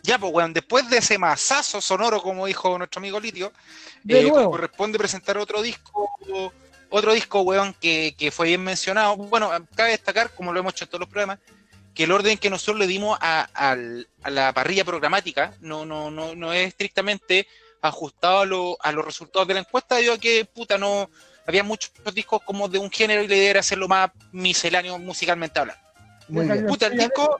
Ya, 0.03 0.19
pues, 0.19 0.31
weón, 0.31 0.53
después 0.53 0.87
de 0.91 0.97
ese 0.99 1.17
masazo 1.17 1.81
sonoro, 1.81 2.21
como 2.21 2.45
dijo 2.45 2.77
nuestro 2.77 2.99
amigo 2.99 3.19
Litio, 3.19 3.51
De 4.03 4.19
eh, 4.19 4.29
nuevo. 4.29 4.51
corresponde 4.51 4.99
presentar 4.99 5.39
otro 5.39 5.63
disco, 5.63 6.11
otro 6.91 7.11
disco, 7.11 7.41
weón, 7.41 7.73
que, 7.81 8.13
que 8.15 8.29
fue 8.29 8.49
bien 8.49 8.63
mencionado. 8.63 9.17
Bueno, 9.17 9.49
cabe 9.75 9.91
destacar, 9.91 10.29
como 10.35 10.53
lo 10.53 10.59
hemos 10.59 10.73
hecho 10.73 10.83
en 10.85 10.89
todos 10.91 10.99
los 10.99 11.09
programas, 11.09 11.39
que 11.93 12.05
el 12.05 12.11
orden 12.11 12.37
que 12.37 12.49
nosotros 12.49 12.79
le 12.79 12.87
dimos 12.87 13.17
a, 13.21 13.77
la 14.25 14.53
parrilla 14.53 14.83
programática 14.83 15.53
no, 15.61 15.85
no, 15.85 16.09
no, 16.09 16.33
no 16.35 16.51
es 16.53 16.67
estrictamente 16.69 17.47
ajustado 17.81 18.39
a, 18.41 18.45
lo- 18.45 18.77
a 18.81 18.91
los 18.91 19.05
resultados 19.05 19.47
de 19.47 19.53
la 19.55 19.59
encuesta, 19.61 19.95
debido 19.95 20.13
a 20.13 20.17
que, 20.17 20.45
puta, 20.45 20.77
no 20.77 21.09
había 21.45 21.63
muchos 21.63 21.91
discos 22.13 22.41
como 22.43 22.67
de 22.69 22.79
un 22.79 22.89
género 22.89 23.21
y 23.21 23.27
la 23.27 23.35
idea 23.35 23.49
era 23.51 23.59
hacerlo 23.59 23.87
más 23.87 24.09
misceláneo 24.31 24.97
musicalmente 24.97 25.59
hablando. 25.59 25.83
Muy 26.29 26.45
bien. 26.47 26.65
Puta, 26.65 26.87
el 26.87 26.97
disco, 26.97 27.39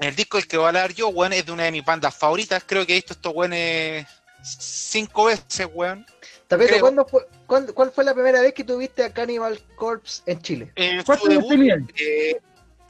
el 0.00 0.16
disco 0.16 0.36
del 0.38 0.48
que 0.48 0.56
voy 0.56 0.64
a 0.64 0.68
hablar 0.68 0.92
yo, 0.92 1.08
weón, 1.08 1.32
es 1.32 1.46
de 1.46 1.52
una 1.52 1.62
de 1.64 1.70
mis 1.72 1.84
bandas 1.84 2.14
favoritas. 2.16 2.64
Creo 2.66 2.84
que 2.84 2.92
he 2.92 2.96
visto 2.96 3.12
estos 3.12 3.32
weones 3.34 4.06
cinco 4.42 5.26
veces, 5.26 5.68
weón. 5.72 6.04
Tapeto. 6.48 6.80
¿cuándo 6.80 7.06
fue, 7.06 7.26
cuándo- 7.46 7.72
¿cuál 7.74 7.92
fue 7.92 8.04
la 8.04 8.12
primera 8.12 8.40
vez 8.40 8.52
que 8.52 8.64
tuviste 8.64 9.04
a 9.04 9.12
Cannibal 9.12 9.58
Corpse 9.76 10.22
en 10.26 10.42
Chile? 10.42 10.72
En 10.74 10.98
su 11.00 11.06
¿Cuántos 11.06 11.28
años 11.28 11.48
debut, 11.48 11.90
eh, 11.96 12.40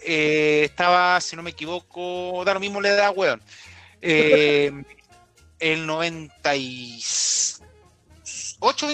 eh, 0.05 0.63
estaba, 0.65 1.21
si 1.21 1.37
no 1.37 1.43
me 1.43 1.51
equivoco, 1.51 2.43
da 2.45 2.55
lo 2.55 2.61
mismo 2.61 2.81
la 2.81 2.89
edad, 2.91 3.13
weón. 3.15 3.41
Eh, 4.01 4.73
el 5.59 5.87
98, 5.87 7.61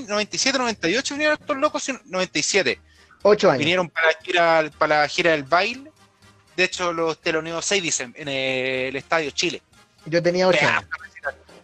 97, 0.07 0.59
98 0.59 1.15
vinieron 1.15 1.39
estos 1.41 1.57
locos, 1.57 1.83
sí, 1.83 1.95
97. 2.05 2.81
Ocho 3.23 3.51
años. 3.51 3.61
Vinieron 3.61 3.89
para 3.89 4.09
la 4.09 4.15
gira, 4.23 4.71
para 4.79 5.01
la 5.01 5.09
gira 5.09 5.31
del 5.33 5.45
baile. 5.45 5.91
De 6.57 6.65
hecho, 6.65 6.93
los 6.93 7.19
teloneos 7.21 7.65
6 7.65 7.83
dicen 7.83 8.15
en 8.17 8.29
el 8.29 8.95
Estadio 8.97 9.31
Chile. 9.31 9.63
Yo 10.07 10.23
tenía 10.23 10.47
ocho 10.49 10.59
Pedazo 10.59 10.77
años. 10.77 10.89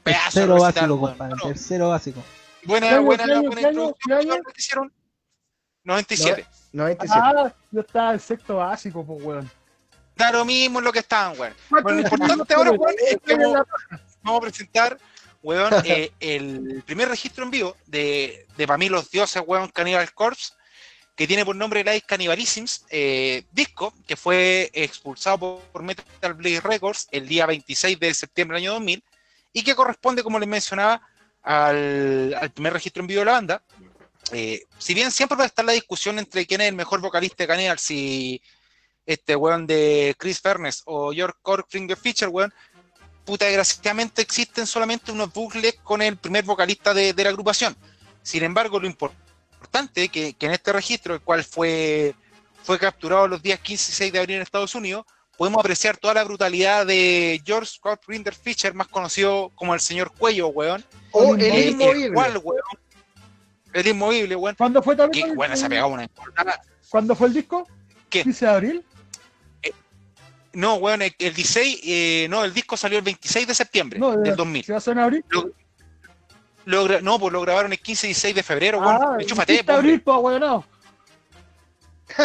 Tercero 0.04 0.60
básico, 0.60 0.94
weón. 0.94 1.16
compadre. 1.16 1.34
Tercero 1.42 1.88
básico. 1.90 2.22
Buena, 2.64 2.88
¿Qué 2.88 2.94
año, 2.94 3.02
buena, 3.02 3.24
qué 3.24 3.32
año, 3.32 3.42
buena 3.42 3.60
qué 3.60 3.66
año, 3.66 3.80
introducción 3.82 4.04
qué 4.06 4.14
año? 4.14 4.24
Musical 6.74 6.98
que 6.98 7.06
hicieron. 7.06 7.34
97. 7.34 7.44
97. 7.44 7.54
Ah, 7.54 7.54
yo 7.70 7.80
estaba 7.80 8.12
en 8.12 8.20
sexto 8.20 8.56
básico, 8.56 9.06
pues, 9.06 9.22
weón. 9.22 9.50
Da 10.16 10.30
lo 10.30 10.44
mismo 10.44 10.78
en 10.78 10.84
lo 10.84 10.92
que 10.92 11.00
estaban, 11.00 11.38
weón. 11.38 11.54
Bueno, 11.70 11.90
lo 11.90 12.00
importante 12.00 12.54
ahora, 12.54 12.70
weón, 12.72 12.94
es 13.06 13.18
que 13.24 13.34
vamos, 13.36 13.66
vamos 14.22 14.38
a 14.38 14.40
presentar, 14.40 14.98
weón, 15.42 15.72
eh, 15.84 16.12
el 16.20 16.82
primer 16.86 17.08
registro 17.08 17.44
en 17.44 17.50
vivo 17.50 17.76
de, 17.86 18.46
de 18.56 18.66
para 18.66 18.78
mí 18.78 18.88
los 18.88 19.10
dioses, 19.10 19.42
weón, 19.46 19.68
Cannibal 19.70 20.12
Corpse, 20.14 20.52
que 21.16 21.26
tiene 21.26 21.44
por 21.44 21.54
nombre 21.54 21.84
Live 21.84 22.02
Cannibalisms, 22.06 22.86
eh, 22.90 23.44
disco 23.52 23.94
que 24.06 24.16
fue 24.16 24.70
expulsado 24.72 25.38
por, 25.38 25.60
por 25.60 25.82
Metal 25.82 26.34
Blade 26.34 26.60
Records 26.60 27.06
el 27.12 27.28
día 27.28 27.46
26 27.46 28.00
de 28.00 28.14
septiembre 28.14 28.56
del 28.56 28.64
año 28.64 28.74
2000 28.74 29.04
y 29.52 29.62
que 29.62 29.76
corresponde, 29.76 30.24
como 30.24 30.40
les 30.40 30.48
mencionaba, 30.48 31.00
al, 31.42 32.34
al 32.40 32.50
primer 32.50 32.72
registro 32.72 33.02
en 33.02 33.06
vivo 33.06 33.20
de 33.20 33.26
la 33.26 33.32
banda. 33.32 33.62
Eh, 34.34 34.62
si 34.78 34.94
bien 34.94 35.10
siempre 35.10 35.36
va 35.38 35.44
a 35.44 35.46
estar 35.46 35.64
la 35.64 35.72
discusión 35.72 36.18
entre 36.18 36.44
quién 36.46 36.60
es 36.60 36.68
el 36.68 36.74
mejor 36.74 37.00
vocalista 37.00 37.44
de 37.44 37.48
Cannibal, 37.48 37.78
si 37.78 38.42
este 39.06 39.36
weón 39.36 39.66
de 39.66 40.14
Chris 40.18 40.40
Furness 40.40 40.82
o 40.86 41.12
George 41.12 41.38
Corkfinger 41.42 41.96
Fisher, 41.96 42.28
weón, 42.28 42.52
puta, 43.24 43.44
desgraciadamente 43.46 44.22
existen 44.22 44.66
solamente 44.66 45.12
unos 45.12 45.32
bucles 45.32 45.74
con 45.82 46.02
el 46.02 46.16
primer 46.16 46.44
vocalista 46.44 46.92
de, 46.92 47.12
de 47.12 47.24
la 47.24 47.30
agrupación. 47.30 47.76
Sin 48.22 48.42
embargo, 48.42 48.80
lo 48.80 48.86
importante 48.86 50.08
que, 50.08 50.34
que 50.34 50.46
en 50.46 50.52
este 50.52 50.72
registro, 50.72 51.14
el 51.14 51.20
cual 51.20 51.44
fue, 51.44 52.14
fue 52.62 52.78
capturado 52.78 53.28
los 53.28 53.42
días 53.42 53.60
15 53.60 53.92
y 53.92 53.94
6 53.94 54.12
de 54.12 54.18
abril 54.18 54.36
en 54.36 54.42
Estados 54.42 54.74
Unidos, 54.74 55.04
podemos 55.36 55.60
apreciar 55.60 55.96
toda 55.96 56.14
la 56.14 56.24
brutalidad 56.24 56.86
de 56.86 57.42
George 57.44 57.78
Corkfinger 57.80 58.34
Fisher, 58.34 58.72
más 58.74 58.88
conocido 58.88 59.50
como 59.54 59.74
el 59.74 59.80
señor 59.80 60.12
Cuello, 60.16 60.48
weón. 60.48 60.84
O 61.12 61.34
el 61.34 61.42
Eh, 61.42 61.68
inmovible. 61.70 62.06
el 62.06 62.12
cual, 62.14 62.40
weón, 62.42 62.62
el 63.74 63.86
inmovible, 63.88 64.34
weón. 64.36 64.54
¿Cuándo 64.56 64.82
fue 64.82 64.96
también? 64.96 65.34
bueno, 65.34 65.54
se 65.56 65.66
ha 65.66 65.68
pegado 65.68 65.88
una 65.88 66.04
encornada. 66.04 66.60
¿Cuándo 66.88 67.14
fue 67.14 67.28
el 67.28 67.34
disco? 67.34 67.68
¿Qué? 68.08 68.22
15 68.22 68.44
de 68.46 68.50
abril. 68.50 68.84
No, 70.52 70.74
weón, 70.76 71.02
el, 71.02 71.12
el 71.18 71.34
16, 71.34 71.80
eh, 71.82 72.26
no, 72.30 72.44
el 72.44 72.54
disco 72.54 72.76
salió 72.76 72.98
el 72.98 73.04
26 73.04 73.48
de 73.48 73.54
septiembre 73.56 73.98
No, 73.98 74.12
del 74.12 74.22
de- 74.22 74.36
2000. 74.36 74.64
¿Se 74.64 74.72
va 74.72 74.78
a 74.86 74.90
en 74.90 74.98
abril? 75.00 75.24
Lo, 75.28 75.50
lo 76.66 76.86
gra- 76.86 77.00
no, 77.02 77.18
pues 77.18 77.32
lo 77.32 77.40
grabaron 77.40 77.72
el 77.72 77.80
15 77.80 78.06
y 78.06 78.10
16 78.10 78.34
de 78.36 78.42
febrero, 78.44 78.78
weón. 78.78 78.98
Ah, 79.02 79.16
Enchúfate, 79.18 79.52
15 79.54 79.62
de 79.62 79.64
po, 79.64 79.72
hombre. 79.72 79.90
abril, 79.90 80.02
pues, 80.02 80.18
weón, 80.20 80.40
no. 80.40 80.64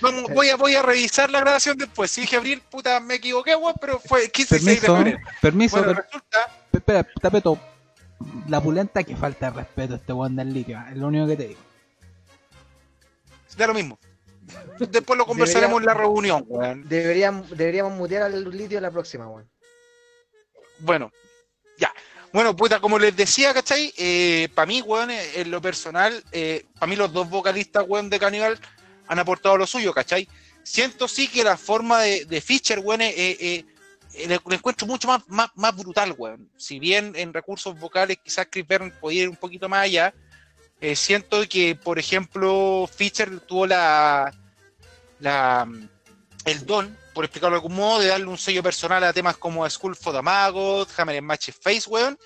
Vamos, 0.00 0.24
voy, 0.32 0.48
a, 0.50 0.56
voy 0.56 0.74
a 0.74 0.82
revisar 0.82 1.30
la 1.30 1.40
grabación 1.40 1.76
después. 1.76 2.10
Si 2.10 2.22
dije 2.22 2.36
abril, 2.36 2.62
puta, 2.70 3.00
me 3.00 3.14
equivoqué, 3.14 3.54
weón, 3.56 3.74
pero 3.80 3.98
fue 3.98 4.24
el 4.24 4.30
15 4.32 4.56
y 4.56 4.58
16 4.58 4.80
de 4.80 4.86
febrero. 4.86 5.18
permiso, 5.40 5.76
Bueno, 5.78 5.94
per- 5.94 6.04
resulta, 6.04 6.38
espera, 6.72 7.06
tapeto. 7.20 7.58
La 8.48 8.60
pulenta 8.60 9.02
que 9.04 9.16
falta 9.16 9.50
de 9.50 9.58
respeto 9.58 9.94
a 9.94 9.96
este 9.96 10.12
weón 10.12 10.36
del 10.36 10.52
litio, 10.52 10.82
es 10.90 10.96
lo 10.96 11.08
único 11.08 11.26
que 11.26 11.36
te 11.36 11.48
digo. 11.48 11.60
da 13.56 13.66
lo 13.66 13.74
mismo. 13.74 13.98
Después 14.78 15.18
lo 15.18 15.26
conversaremos 15.26 15.80
en 15.80 15.86
la 15.86 15.94
reunión, 15.94 16.44
weón. 16.46 16.88
Deberíamos, 16.88 17.50
deberíamos 17.50 17.92
mutear 17.92 18.22
al 18.22 18.50
litio 18.56 18.80
la 18.80 18.90
próxima, 18.90 19.28
weón. 19.28 19.48
Bueno, 20.78 21.10
ya. 21.78 21.92
Bueno, 22.32 22.54
puta, 22.54 22.80
como 22.80 22.98
les 22.98 23.16
decía, 23.16 23.52
¿cachai? 23.52 23.92
Eh, 23.96 24.48
para 24.54 24.66
mí, 24.66 24.82
weón, 24.82 25.10
eh, 25.10 25.40
en 25.40 25.50
lo 25.50 25.60
personal, 25.60 26.22
para 26.78 26.86
mí 26.86 26.96
los 26.96 27.12
dos 27.12 27.28
vocalistas, 27.28 27.84
weón, 27.86 28.08
de 28.10 28.18
Cannibal 28.18 28.58
han 29.08 29.18
aportado 29.18 29.56
lo 29.56 29.66
suyo, 29.66 29.92
¿cachai? 29.92 30.28
Siento 30.62 31.06
sí 31.06 31.28
que 31.28 31.44
la 31.44 31.56
forma 31.56 32.00
de, 32.02 32.24
de 32.24 32.40
Fischer, 32.40 32.80
weón, 32.80 33.00
eh, 33.00 33.14
eh, 33.16 33.36
eh, 33.40 33.64
le, 34.16 34.40
le 34.46 34.56
encuentro 34.56 34.86
mucho 34.86 35.08
más, 35.08 35.50
más, 35.54 35.76
brutal, 35.76 36.14
weón. 36.16 36.50
Si 36.56 36.78
bien 36.78 37.12
en 37.16 37.34
recursos 37.34 37.78
vocales 37.78 38.18
quizás 38.22 38.48
Chris 38.50 38.66
Byrne 38.66 38.92
podía 38.92 39.24
ir 39.24 39.28
un 39.28 39.36
poquito 39.36 39.68
más 39.68 39.84
allá, 39.84 40.14
eh, 40.80 40.96
siento 40.96 41.46
que, 41.48 41.74
por 41.74 41.98
ejemplo, 41.98 42.88
Fischer 42.94 43.40
tuvo 43.40 43.66
la, 43.66 44.32
la 45.20 45.68
el 46.44 46.66
don, 46.66 46.96
por 47.12 47.24
explicarlo 47.24 47.56
de 47.56 47.58
algún 47.58 47.76
modo, 47.76 48.00
de 48.00 48.08
darle 48.08 48.26
un 48.26 48.38
sello 48.38 48.62
personal 48.62 49.02
a 49.04 49.12
temas 49.12 49.36
como 49.36 49.68
School 49.68 49.96
for 49.96 50.14
the 50.14 50.22
Maggot, 50.22 50.88
Hammer 50.96 51.18
and 51.18 51.26
Match 51.26 51.50
Face, 51.60 51.88
weón. 51.88 52.18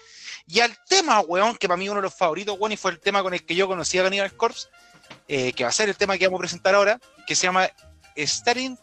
Y 0.47 0.61
al 0.61 0.77
tema, 0.89 1.21
weón, 1.21 1.57
que 1.57 1.69
para 1.69 1.79
mí 1.79 1.89
uno 1.89 2.01
de 2.01 2.03
los 2.03 2.15
favoritos, 2.15 2.57
weón, 2.59 2.73
y 2.73 2.77
fue 2.77 2.91
el 2.91 3.01
tema 3.01 3.23
con 3.23 3.35
el 3.35 3.45
que 3.45 3.55
yo 3.55 3.67
conocí 3.67 3.99
a 3.99 4.03
Cannibal 4.03 4.37
Corpse, 4.37 4.69
eh, 5.29 5.53
que 5.53 5.65
va 5.65 5.71
a 5.71 5.73
ser 5.73 5.89
el 5.89 5.97
tema 5.97 6.19
que 6.19 6.27
vamos 6.27 6.39
a 6.39 6.43
presentar 6.43 6.75
ahora, 6.75 6.99
que 7.27 7.35
se 7.35 7.47
llama 7.47 7.69
Staring 8.17 8.77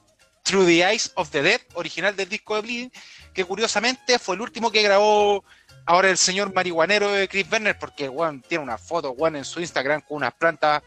Through 0.47 0.65
the 0.65 0.85
Eyes 0.85 1.11
of 1.15 1.29
the 1.31 1.41
Dead, 1.41 1.61
original 1.73 2.15
del 2.15 2.29
disco 2.29 2.55
de 2.55 2.61
Bleeding, 2.61 2.91
que 3.33 3.43
curiosamente 3.43 4.17
fue 4.17 4.35
el 4.35 4.41
último 4.41 4.71
que 4.71 4.81
grabó 4.81 5.43
ahora 5.85 6.09
el 6.09 6.17
señor 6.17 6.53
marihuanero 6.53 7.11
de 7.11 7.27
Chris 7.27 7.45
Werner, 7.51 7.77
porque, 7.77 8.07
weón, 8.09 8.41
tiene 8.41 8.63
una 8.63 8.77
foto, 8.77 9.11
weón, 9.11 9.35
en 9.35 9.45
su 9.45 9.59
Instagram 9.59 10.01
con 10.01 10.17
unas 10.17 10.33
plantas 10.33 10.81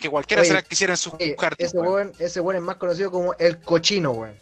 que 0.00 0.08
cualquiera 0.08 0.42
Oye, 0.42 0.48
se 0.48 0.54
las 0.54 0.64
quisiera 0.64 0.92
en 0.92 0.96
su 0.96 1.10
Oye, 1.10 1.36
jardín, 1.38 1.66
ese 2.18 2.40
weón 2.40 2.56
es 2.56 2.62
más 2.62 2.76
conocido 2.76 3.10
como 3.10 3.34
el 3.34 3.60
cochino, 3.60 4.12
weón. 4.12 4.38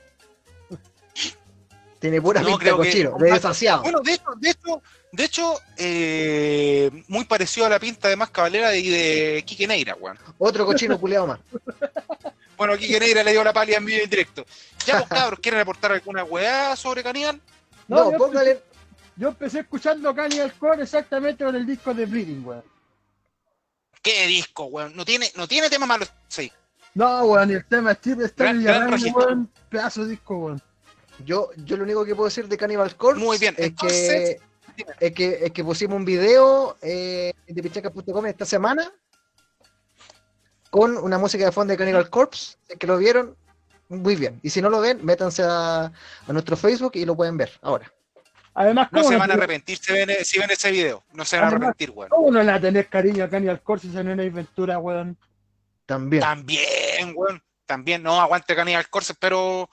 Tiene 1.99 2.21
pura 2.21 2.41
No, 2.41 2.49
pinta 2.49 2.65
de 2.65 2.71
que- 2.71 2.77
cochino, 2.77 3.17
de 3.19 3.33
desasiado. 3.33 3.83
Bueno, 3.83 4.01
de 4.01 4.13
hecho, 4.15 4.31
de 4.41 4.51
hecho, 4.51 4.83
de 5.13 5.25
hecho 5.25 5.61
eh, 5.77 6.91
muy 7.07 7.25
parecido 7.27 7.67
a 7.67 7.69
la 7.69 7.79
pinta 7.79 8.09
de 8.09 8.17
más 8.17 8.31
cabalera 8.31 8.75
y 8.75 8.89
de 8.89 9.45
Quique 9.47 9.67
Neira, 9.69 9.95
weón. 9.95 10.19
Otro 10.39 10.67
cochino 10.67 10.99
culeado 10.99 11.29
más. 11.29 11.39
Bueno, 12.57 12.77
Quique 12.77 13.01
Neira 13.01 13.23
le 13.23 13.33
dio 13.33 13.43
la 13.43 13.53
palia 13.53 13.79
en 13.79 13.85
vivo 13.85 13.99
y 14.01 14.05
en 14.05 14.11
directo. 14.11 14.45
Ya, 14.87 14.99
pues 14.99 15.09
cabros, 15.09 15.41
¿quieren 15.41 15.61
aportar 15.61 15.93
alguna 15.93 16.25
weá 16.25 16.77
sobre 16.77 17.03
Canial? 17.03 17.41
No, 17.89 18.13
yo, 18.13 18.19
póngale. 18.19 18.51
empecé, 18.53 18.67
yo 19.17 19.29
empecé 19.29 19.61
escuchando 19.61 20.15
Cannibal 20.15 20.53
Core 20.55 20.83
exactamente 20.83 21.45
con 21.45 21.55
el 21.55 21.67
disco 21.67 21.95
de 21.95 22.07
Bleeding, 22.07 22.45
weón. 22.45 22.65
¿Qué 24.03 24.27
disco, 24.27 24.65
weón? 24.65 24.97
No 24.97 25.05
tiene, 25.05 25.31
no 25.37 25.47
tiene 25.47 25.71
tema 25.71 25.87
malo, 25.87 26.07
sí. 26.29 26.51
No, 26.95 27.25
weón, 27.25 27.51
y 27.51 27.55
el 27.55 27.65
tema 27.67 27.95
Steve 27.95 28.31
gran 28.37 28.63
la 28.65 28.87
registro. 28.87 29.27
weón, 29.27 29.51
pedazo 29.69 30.05
de 30.05 30.11
disco, 30.11 30.37
weón. 30.37 30.63
Yo, 31.25 31.51
yo 31.57 31.77
lo 31.77 31.85
único 31.85 32.05
que 32.05 32.15
puedo 32.15 32.29
decir 32.29 32.49
de 32.49 32.57
Cannibal 32.57 32.97
Corpse 32.97 33.23
Muy 33.23 33.39
bien, 33.39 33.55
es, 33.59 33.67
entonces, 33.69 34.41
que, 34.77 34.87
es, 35.01 35.13
que, 35.15 35.45
es 35.45 35.53
que 35.53 35.65
pusimos 35.65 35.97
un 35.97 36.05
video 36.05 36.77
eh, 36.83 37.33
de 37.47 37.63
pichacas.com 37.63 38.27
esta 38.27 38.45
semana 38.45 38.93
con 40.73 40.97
una 40.97 41.19
música 41.19 41.45
de 41.45 41.53
fondo 41.53 41.73
de 41.73 41.77
Cannibal 41.77 42.09
Corpse, 42.09 42.57
si 42.67 42.73
es 42.73 42.79
que 42.79 42.87
lo 42.87 42.97
vieron, 42.97 43.37
muy 43.91 44.17
bien. 44.17 44.41
Y 44.43 44.49
si 44.49 44.63
no 44.63 44.71
lo 44.71 44.81
ven, 44.81 45.05
métanse 45.05 45.43
a, 45.43 45.85
a 45.85 46.33
nuestro 46.33 46.57
Facebook 46.57 46.93
y 46.95 47.05
lo 47.05 47.15
pueden 47.15 47.37
ver 47.37 47.53
ahora. 47.61 47.93
Además, 48.55 48.89
no 48.91 49.01
¿cómo 49.01 49.11
se 49.11 49.15
no, 49.15 49.21
van 49.21 49.31
a 49.33 49.35
arrepentir 49.35 49.77
si 49.77 49.93
ven, 49.93 50.09
si 50.25 50.39
ven 50.39 50.51
ese 50.51 50.71
video. 50.71 51.05
No 51.13 51.27
se 51.27 51.37
van 51.37 51.45
a 51.45 51.49
arrepentir, 51.49 51.91
weón. 51.91 52.09
¿Cómo 52.09 52.31
no 52.31 52.43
le 52.43 52.47
va 52.47 52.55
a 52.55 52.61
tener 52.61 52.89
cariño 52.89 53.23
a 53.23 53.29
Cannibal 53.29 53.61
Core 53.61 53.83
si 53.83 53.93
se 53.93 54.03
no 54.03 54.23
hay 54.23 54.31
Ventura, 54.31 54.79
weón? 54.79 55.19
También. 55.85 56.23
También, 56.23 57.13
weón. 57.15 57.43
También, 57.67 58.03
no, 58.03 58.19
aguante 58.19 58.57
Cannibal 58.57 58.89
Corpse, 58.89 59.13
espero 59.13 59.69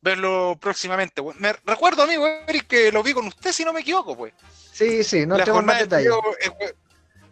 verlo 0.00 0.56
próximamente, 0.58 1.20
weón. 1.20 1.36
Me 1.40 1.52
recuerdo, 1.66 2.04
amigo 2.04 2.26
Eric, 2.26 2.68
que 2.68 2.90
lo 2.90 3.02
vi 3.02 3.12
con 3.12 3.26
usted, 3.26 3.52
si 3.52 3.66
no 3.66 3.74
me 3.74 3.80
equivoco, 3.80 4.16
pues. 4.16 4.32
Sí, 4.72 5.04
sí, 5.04 5.26
no 5.26 5.36
la 5.36 5.44
tenemos 5.44 5.66
más 5.66 5.80
detalles. 5.80 6.08
video, 6.08 6.22
eh, 6.40 6.74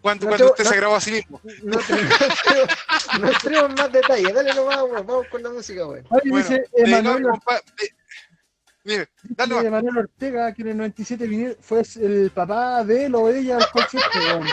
cuando, 0.06 0.24
No 0.26 0.28
cuando 0.30 0.36
tengo- 0.44 0.50
usted 0.52 0.64
no- 0.64 0.70
se 0.70 0.76
grabó 0.76 0.94
a 0.94 1.00
sí 1.00 1.10
mismo. 1.10 1.40
No, 1.64 1.78
tenemos- 1.80 2.18
no 3.20 3.30
tenemos 3.42 3.74
más 3.76 3.92
detalles. 3.92 4.32
Dale 4.34 4.54
nomás, 4.54 4.82
weón. 4.82 5.04
Vamos 5.06 5.26
con 5.28 5.42
la 5.42 5.50
música, 5.50 5.84
weón. 5.84 6.06
Bueno, 6.08 6.36
dice 6.36 6.64
Emanuel, 6.74 7.24
Mire, 8.84 9.08
dale 9.24 9.54
dice 9.54 9.64
nomás. 9.64 9.64
Emanuel 9.64 9.98
Ortega, 9.98 10.54
que 10.54 10.62
en 10.62 10.68
el 10.68 10.76
97 10.76 11.26
vine- 11.26 11.56
fue 11.60 11.82
el 11.96 12.30
papá 12.32 12.84
de 12.84 13.06
él 13.06 13.14
o 13.16 13.26
de 13.26 13.40
ella 13.40 13.56
al 13.56 13.68
concierto, 13.70 14.08
weón. 14.18 14.46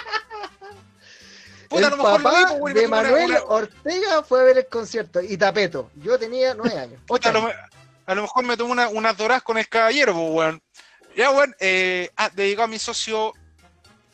Puta, 1.70 1.86
el 1.86 1.92
lo 1.92 1.98
mejor 1.98 2.20
lo 2.20 2.24
papá 2.24 2.52
weón, 2.54 2.72
y 2.72 2.80
de 2.80 2.88
una- 2.88 2.96
Manuel 3.04 3.26
una- 3.26 3.44
Ortega 3.44 4.24
fue 4.24 4.42
a 4.42 4.44
ver 4.44 4.58
el 4.58 4.68
concierto 4.68 5.22
y 5.22 5.38
Tapeto. 5.38 5.92
Yo 5.96 6.18
tenía 6.18 6.56
nueve 6.56 6.80
años. 6.80 7.00
Puta, 7.06 7.30
a, 7.30 7.32
lo, 7.32 7.48
a 8.08 8.16
lo 8.16 8.22
mejor 8.24 8.44
me 8.44 8.58
tomó 8.58 8.72
una, 8.72 8.90
unas 8.90 9.16
doras 9.16 9.44
con 9.44 9.60
el 9.60 9.70
caballero, 9.70 10.14
pues, 10.14 10.32
weón. 10.32 10.62
Ya, 11.16 11.30
weón, 11.30 11.56
eh, 11.60 12.10
ah, 12.16 12.32
dedicado 12.34 12.64
a 12.66 12.68
mi 12.68 12.80
socio, 12.80 13.34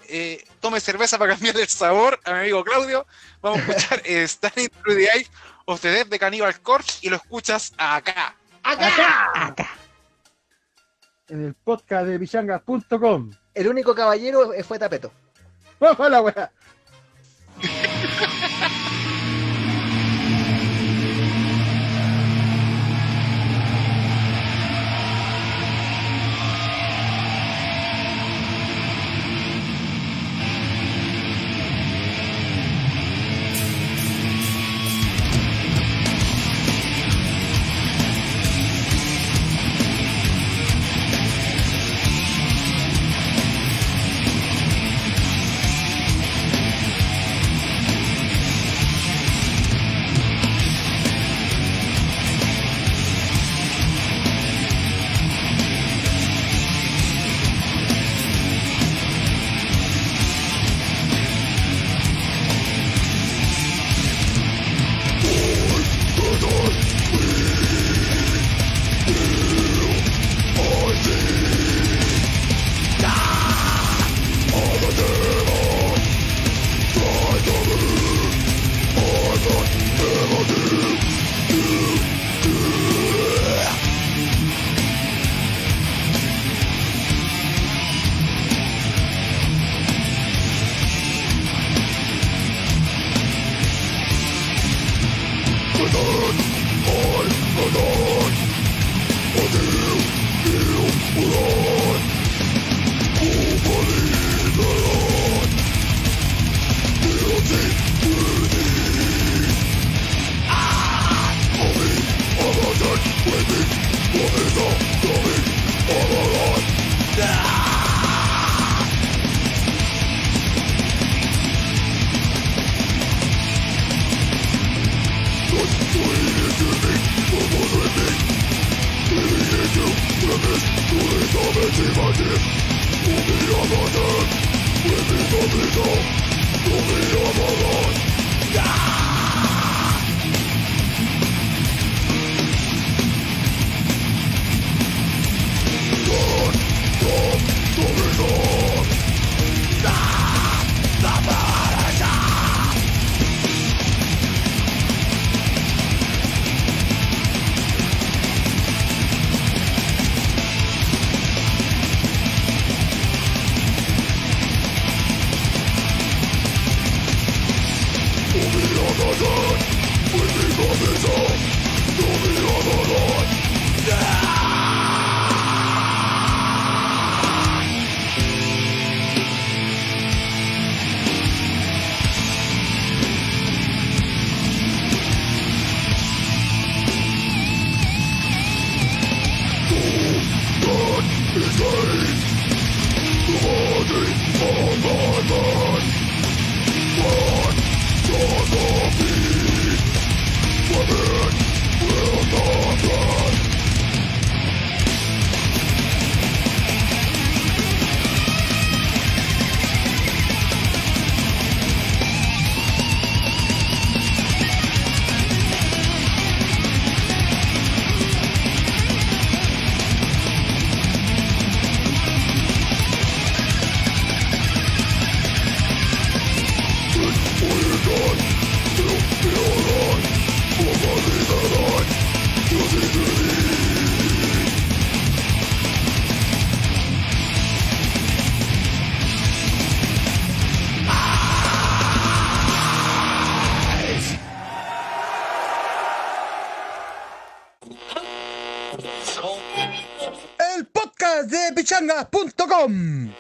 eh, 0.09 0.43
tome 0.59 0.79
cerveza 0.79 1.17
para 1.17 1.33
cambiar 1.33 1.57
el 1.57 1.67
sabor, 1.67 2.19
a 2.23 2.33
mi 2.33 2.39
amigo 2.39 2.63
Claudio. 2.63 3.05
Vamos 3.41 3.59
a 3.59 3.71
escuchar 3.71 4.01
eh, 4.05 4.27
Standing 4.27 4.69
Through 4.69 4.97
the 4.97 5.03
Eyes 5.03 5.31
of 5.65 5.81
the 5.81 5.91
Dead 5.91 6.07
de 6.07 6.19
Cannibal 6.19 6.59
Corpse 6.61 6.99
y 7.01 7.09
lo 7.09 7.17
escuchas 7.17 7.73
acá. 7.77 8.35
Acá. 8.63 9.69
En 11.27 11.45
el 11.45 11.53
podcast 11.53 12.07
de 12.07 12.17
vichangas.com. 12.17 13.31
El 13.53 13.67
único 13.67 13.93
caballero 13.93 14.51
fue 14.67 14.79
Tapeto. 14.79 15.11
Vamos 15.79 15.99
a 15.99 16.09
la 16.09 16.21
weá. 16.21 16.51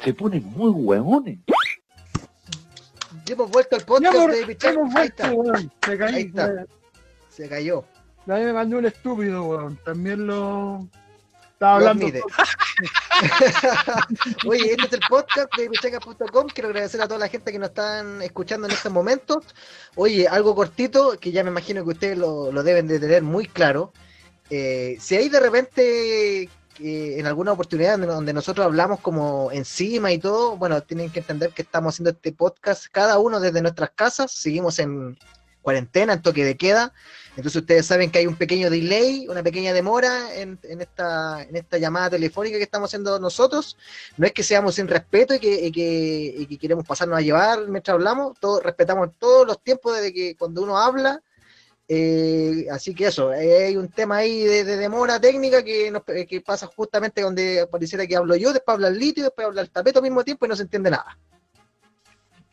Se 0.09 0.13
ponen 0.15 0.43
muy 0.43 0.71
hueones. 0.71 1.37
Hemos 3.27 3.51
vuelto 3.51 3.75
al 3.75 3.83
podcast 3.83 4.31
de 4.31 4.45
Pichanga. 4.47 4.81
hemos 4.81 4.95
Ahí 4.95 5.05
está, 5.05 5.31
vuelto, 5.31 5.51
weón. 5.51 5.71
Se 5.85 5.97
caí, 5.99 6.15
Ahí 6.15 6.23
está. 6.23 6.65
se 7.29 7.47
cayó. 7.47 7.85
Nadie 8.25 8.45
me 8.45 8.53
mandó 8.53 8.79
un 8.79 8.87
estúpido, 8.87 9.43
weón. 9.43 9.77
También 9.85 10.25
lo. 10.25 10.87
Estaba 11.53 11.75
hablando. 11.75 12.07
Oye, 14.47 14.71
este 14.71 14.87
es 14.87 14.93
el 14.93 14.99
podcast 15.07 15.55
de 15.55 15.69
pichanga.com. 15.69 16.47
Quiero 16.47 16.69
agradecer 16.69 16.99
a 17.03 17.07
toda 17.07 17.19
la 17.19 17.27
gente 17.27 17.51
que 17.51 17.59
nos 17.59 17.69
están 17.69 18.23
escuchando 18.23 18.65
en 18.65 18.73
estos 18.73 18.91
momentos. 18.91 19.45
Oye, 19.93 20.27
algo 20.27 20.55
cortito 20.55 21.19
que 21.19 21.31
ya 21.31 21.43
me 21.43 21.51
imagino 21.51 21.83
que 21.83 21.91
ustedes 21.91 22.17
lo, 22.17 22.51
lo 22.51 22.63
deben 22.63 22.87
de 22.87 22.99
tener 22.99 23.21
muy 23.21 23.45
claro. 23.45 23.93
Eh, 24.49 24.97
si 24.99 25.17
hay 25.17 25.29
de 25.29 25.39
repente 25.39 26.49
eh, 26.81 27.19
en 27.19 27.27
alguna 27.27 27.51
oportunidad 27.51 27.97
donde, 27.99 28.33
nosotros 28.33 28.65
hablamos 28.65 28.99
como 29.01 29.51
encima 29.51 30.11
y 30.11 30.17
todo, 30.17 30.57
bueno, 30.57 30.81
tienen 30.81 31.09
que 31.09 31.19
entender 31.19 31.51
que 31.51 31.61
estamos 31.61 31.95
haciendo 31.95 32.11
este 32.11 32.31
podcast 32.31 32.85
cada 32.91 33.19
uno 33.19 33.39
desde 33.39 33.61
nuestras 33.61 33.91
casas. 33.91 34.31
Seguimos 34.31 34.79
en 34.79 35.17
cuarentena, 35.61 36.13
en 36.13 36.21
toque 36.21 36.45
de 36.45 36.57
queda. 36.57 36.93
Entonces 37.35 37.61
ustedes 37.61 37.85
saben 37.85 38.11
que 38.11 38.19
hay 38.19 38.27
un 38.27 38.35
pequeño 38.35 38.69
delay, 38.69 39.27
una 39.27 39.43
pequeña 39.43 39.73
demora 39.73 40.35
en, 40.35 40.59
en 40.63 40.81
esta, 40.81 41.43
en 41.43 41.55
esta 41.55 41.77
llamada 41.77 42.11
telefónica 42.11 42.57
que 42.57 42.63
estamos 42.63 42.89
haciendo 42.89 43.19
nosotros. 43.19 43.77
No 44.17 44.25
es 44.25 44.33
que 44.33 44.43
seamos 44.43 44.75
sin 44.75 44.87
respeto 44.87 45.35
y 45.35 45.39
que, 45.39 45.67
y 45.67 45.71
que, 45.71 46.35
y 46.39 46.45
que 46.47 46.57
queremos 46.57 46.85
pasarnos 46.85 47.17
a 47.17 47.21
llevar 47.21 47.67
mientras 47.67 47.93
hablamos, 47.93 48.37
todo, 48.39 48.59
respetamos 48.61 49.09
todos 49.19 49.47
los 49.47 49.61
tiempos 49.61 49.95
desde 49.95 50.13
que 50.13 50.35
cuando 50.37 50.61
uno 50.63 50.77
habla. 50.77 51.21
Eh, 51.91 52.67
así 52.71 52.93
que 52.93 53.07
eso, 53.07 53.33
eh, 53.33 53.65
hay 53.65 53.75
un 53.75 53.89
tema 53.89 54.17
ahí 54.17 54.43
de, 54.43 54.63
de 54.63 54.77
demora 54.77 55.19
técnica 55.19 55.63
que, 55.63 55.89
nos- 55.89 56.03
eh, 56.09 56.27
que 56.27 56.39
pasa 56.39 56.67
justamente 56.67 57.21
donde 57.21 57.65
pareciera 57.69 58.05
que 58.05 58.15
hablo 58.15 58.35
yo, 58.35 58.53
después 58.53 58.75
habla 58.75 58.89
el 58.89 58.99
litio, 58.99 59.23
después 59.23 59.47
habla 59.47 59.61
el 59.61 59.71
tapeto 59.71 59.97
al 59.97 60.03
mismo 60.03 60.23
tiempo 60.23 60.45
y 60.45 60.49
no 60.49 60.55
se 60.55 60.61
entiende 60.61 60.91
nada. 60.91 61.17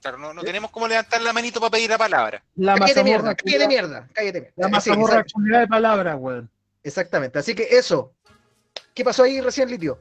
Claro, 0.00 0.16
no, 0.16 0.32
no 0.32 0.42
tenemos 0.42 0.70
como 0.70 0.88
levantar 0.88 1.20
la 1.20 1.34
manito 1.34 1.60
para 1.60 1.70
pedir 1.72 1.90
la 1.90 1.98
palabra. 1.98 2.42
La 2.54 2.76
Cállate 2.78 3.04
mierda, 3.04 3.34
cállate 3.34 3.68
mierda, 3.68 4.08
cállate 4.14 4.40
mierda. 4.40 4.68
La 4.70 4.80
sí, 4.80 4.90
de 4.90 5.66
palabras, 5.68 6.16
weón. 6.18 6.50
Exactamente. 6.82 7.38
Así 7.38 7.54
que 7.54 7.64
eso. 7.70 8.12
¿Qué 8.94 9.04
pasó 9.04 9.24
ahí 9.24 9.40
recién, 9.42 9.68
Litio? 9.68 10.00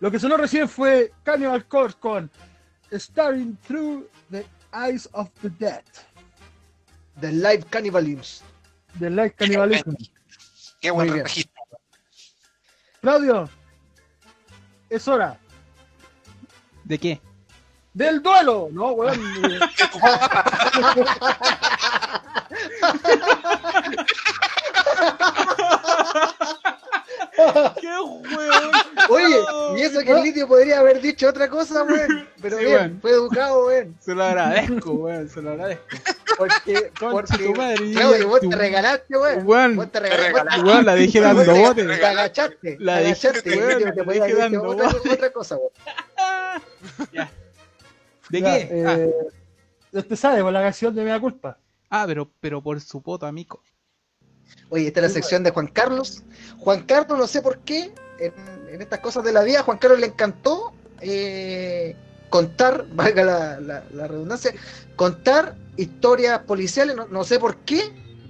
Lo 0.00 0.10
que 0.10 0.18
sonó 0.18 0.36
recién 0.36 0.68
fue 0.68 1.10
Cannibal 1.22 1.66
Corpse 1.66 1.96
con 1.98 2.30
Staring 2.92 3.56
Through 3.66 4.06
the 4.30 4.44
Eyes 4.74 5.08
of 5.12 5.30
the 5.40 5.48
Dead. 5.58 5.82
The 7.20 7.32
Live 7.32 7.64
Cannibalism. 7.70 8.44
The 8.98 9.10
Light 9.10 9.34
Cannibalism. 9.36 9.94
Qué 10.80 10.90
buen 10.90 11.06
Muy 11.08 11.14
bien. 11.14 11.24
registro. 11.24 11.62
Claudio, 13.00 13.48
es 14.90 15.06
hora 15.08 15.38
¿De 16.84 16.98
qué? 16.98 17.20
del 17.94 18.22
duelo. 18.22 18.68
No, 18.72 18.90
weón. 18.92 19.18
¡Qué 27.80 27.86
hueón! 27.86 28.70
Oye, 29.10 29.36
y 29.76 29.82
eso 29.82 30.00
que 30.00 30.10
el 30.12 30.22
Litio 30.24 30.48
podría 30.48 30.78
haber 30.80 31.00
dicho 31.00 31.28
otra 31.28 31.48
cosa, 31.48 31.82
weón. 31.84 32.28
Pero 32.40 32.58
Sí, 32.58 32.64
bien, 32.64 32.76
weón. 32.76 32.98
fue 33.00 33.10
educado, 33.12 33.66
weón. 33.66 33.96
Se 34.00 34.14
lo 34.14 34.24
agradezco, 34.24 34.92
weón, 34.92 35.28
se 35.28 35.42
lo 35.42 35.50
agradezco. 35.50 35.84
Porque, 36.38 36.92
porque 36.98 37.38
tu 37.38 37.54
madre, 37.54 37.92
Claudio, 37.92 38.28
vos 38.28 38.40
tu- 38.40 38.50
te 38.50 38.56
regalaste, 38.56 39.16
weón. 39.16 39.46
Weón, 39.46 39.76
Vos 39.76 39.92
te 39.92 40.00
regalaste. 40.00 40.62
weón, 40.62 40.84
la 40.86 40.94
dije 40.94 41.20
dando 41.20 41.44
Vos 41.44 41.54
te- 41.54 41.60
bote. 41.84 41.84
Te 41.96 42.06
agachaste. 42.06 42.76
La 42.80 43.00
el 43.02 43.14
weón, 43.14 43.94
te 43.94 44.04
podía 44.04 44.24
haber 44.24 44.50
dicho 44.50 44.62
otra, 44.62 44.88
otra 44.88 45.30
cosa, 45.32 45.56
weón. 45.56 45.70
¿De 48.28 48.40
ya, 48.40 48.54
qué? 48.68 48.84
Ah. 48.86 48.94
eh, 48.98 49.12
Usted 49.92 50.16
sabe, 50.16 50.42
por 50.42 50.52
la 50.52 50.60
canción 50.62 50.94
de 50.94 51.04
Mea 51.04 51.18
Culpa. 51.20 51.58
Ah, 51.88 52.04
pero, 52.06 52.28
pero 52.40 52.60
por 52.60 52.80
su 52.80 53.00
poto, 53.00 53.24
amigo. 53.26 53.62
Oye, 54.68 54.88
esta 54.88 55.00
es 55.00 55.06
la 55.06 55.12
sección 55.12 55.42
de 55.44 55.50
Juan 55.50 55.68
Carlos. 55.68 56.22
Juan 56.58 56.82
Carlos, 56.84 57.18
no 57.18 57.26
sé 57.26 57.40
por 57.42 57.58
qué, 57.58 57.92
en, 58.18 58.32
en 58.72 58.82
estas 58.82 59.00
cosas 59.00 59.22
de 59.24 59.32
la 59.32 59.42
vida, 59.42 59.62
Juan 59.62 59.78
Carlos 59.78 60.00
le 60.00 60.06
encantó 60.06 60.72
eh, 61.00 61.94
contar, 62.30 62.86
valga 62.94 63.24
la, 63.24 63.60
la- 63.60 63.84
la 63.92 64.06
redundancia, 64.08 64.52
contar 64.96 65.56
historias 65.76 66.40
policiales, 66.40 66.96
no, 66.96 67.06
no 67.06 67.22
sé 67.24 67.38
por 67.38 67.58
qué, 67.58 67.80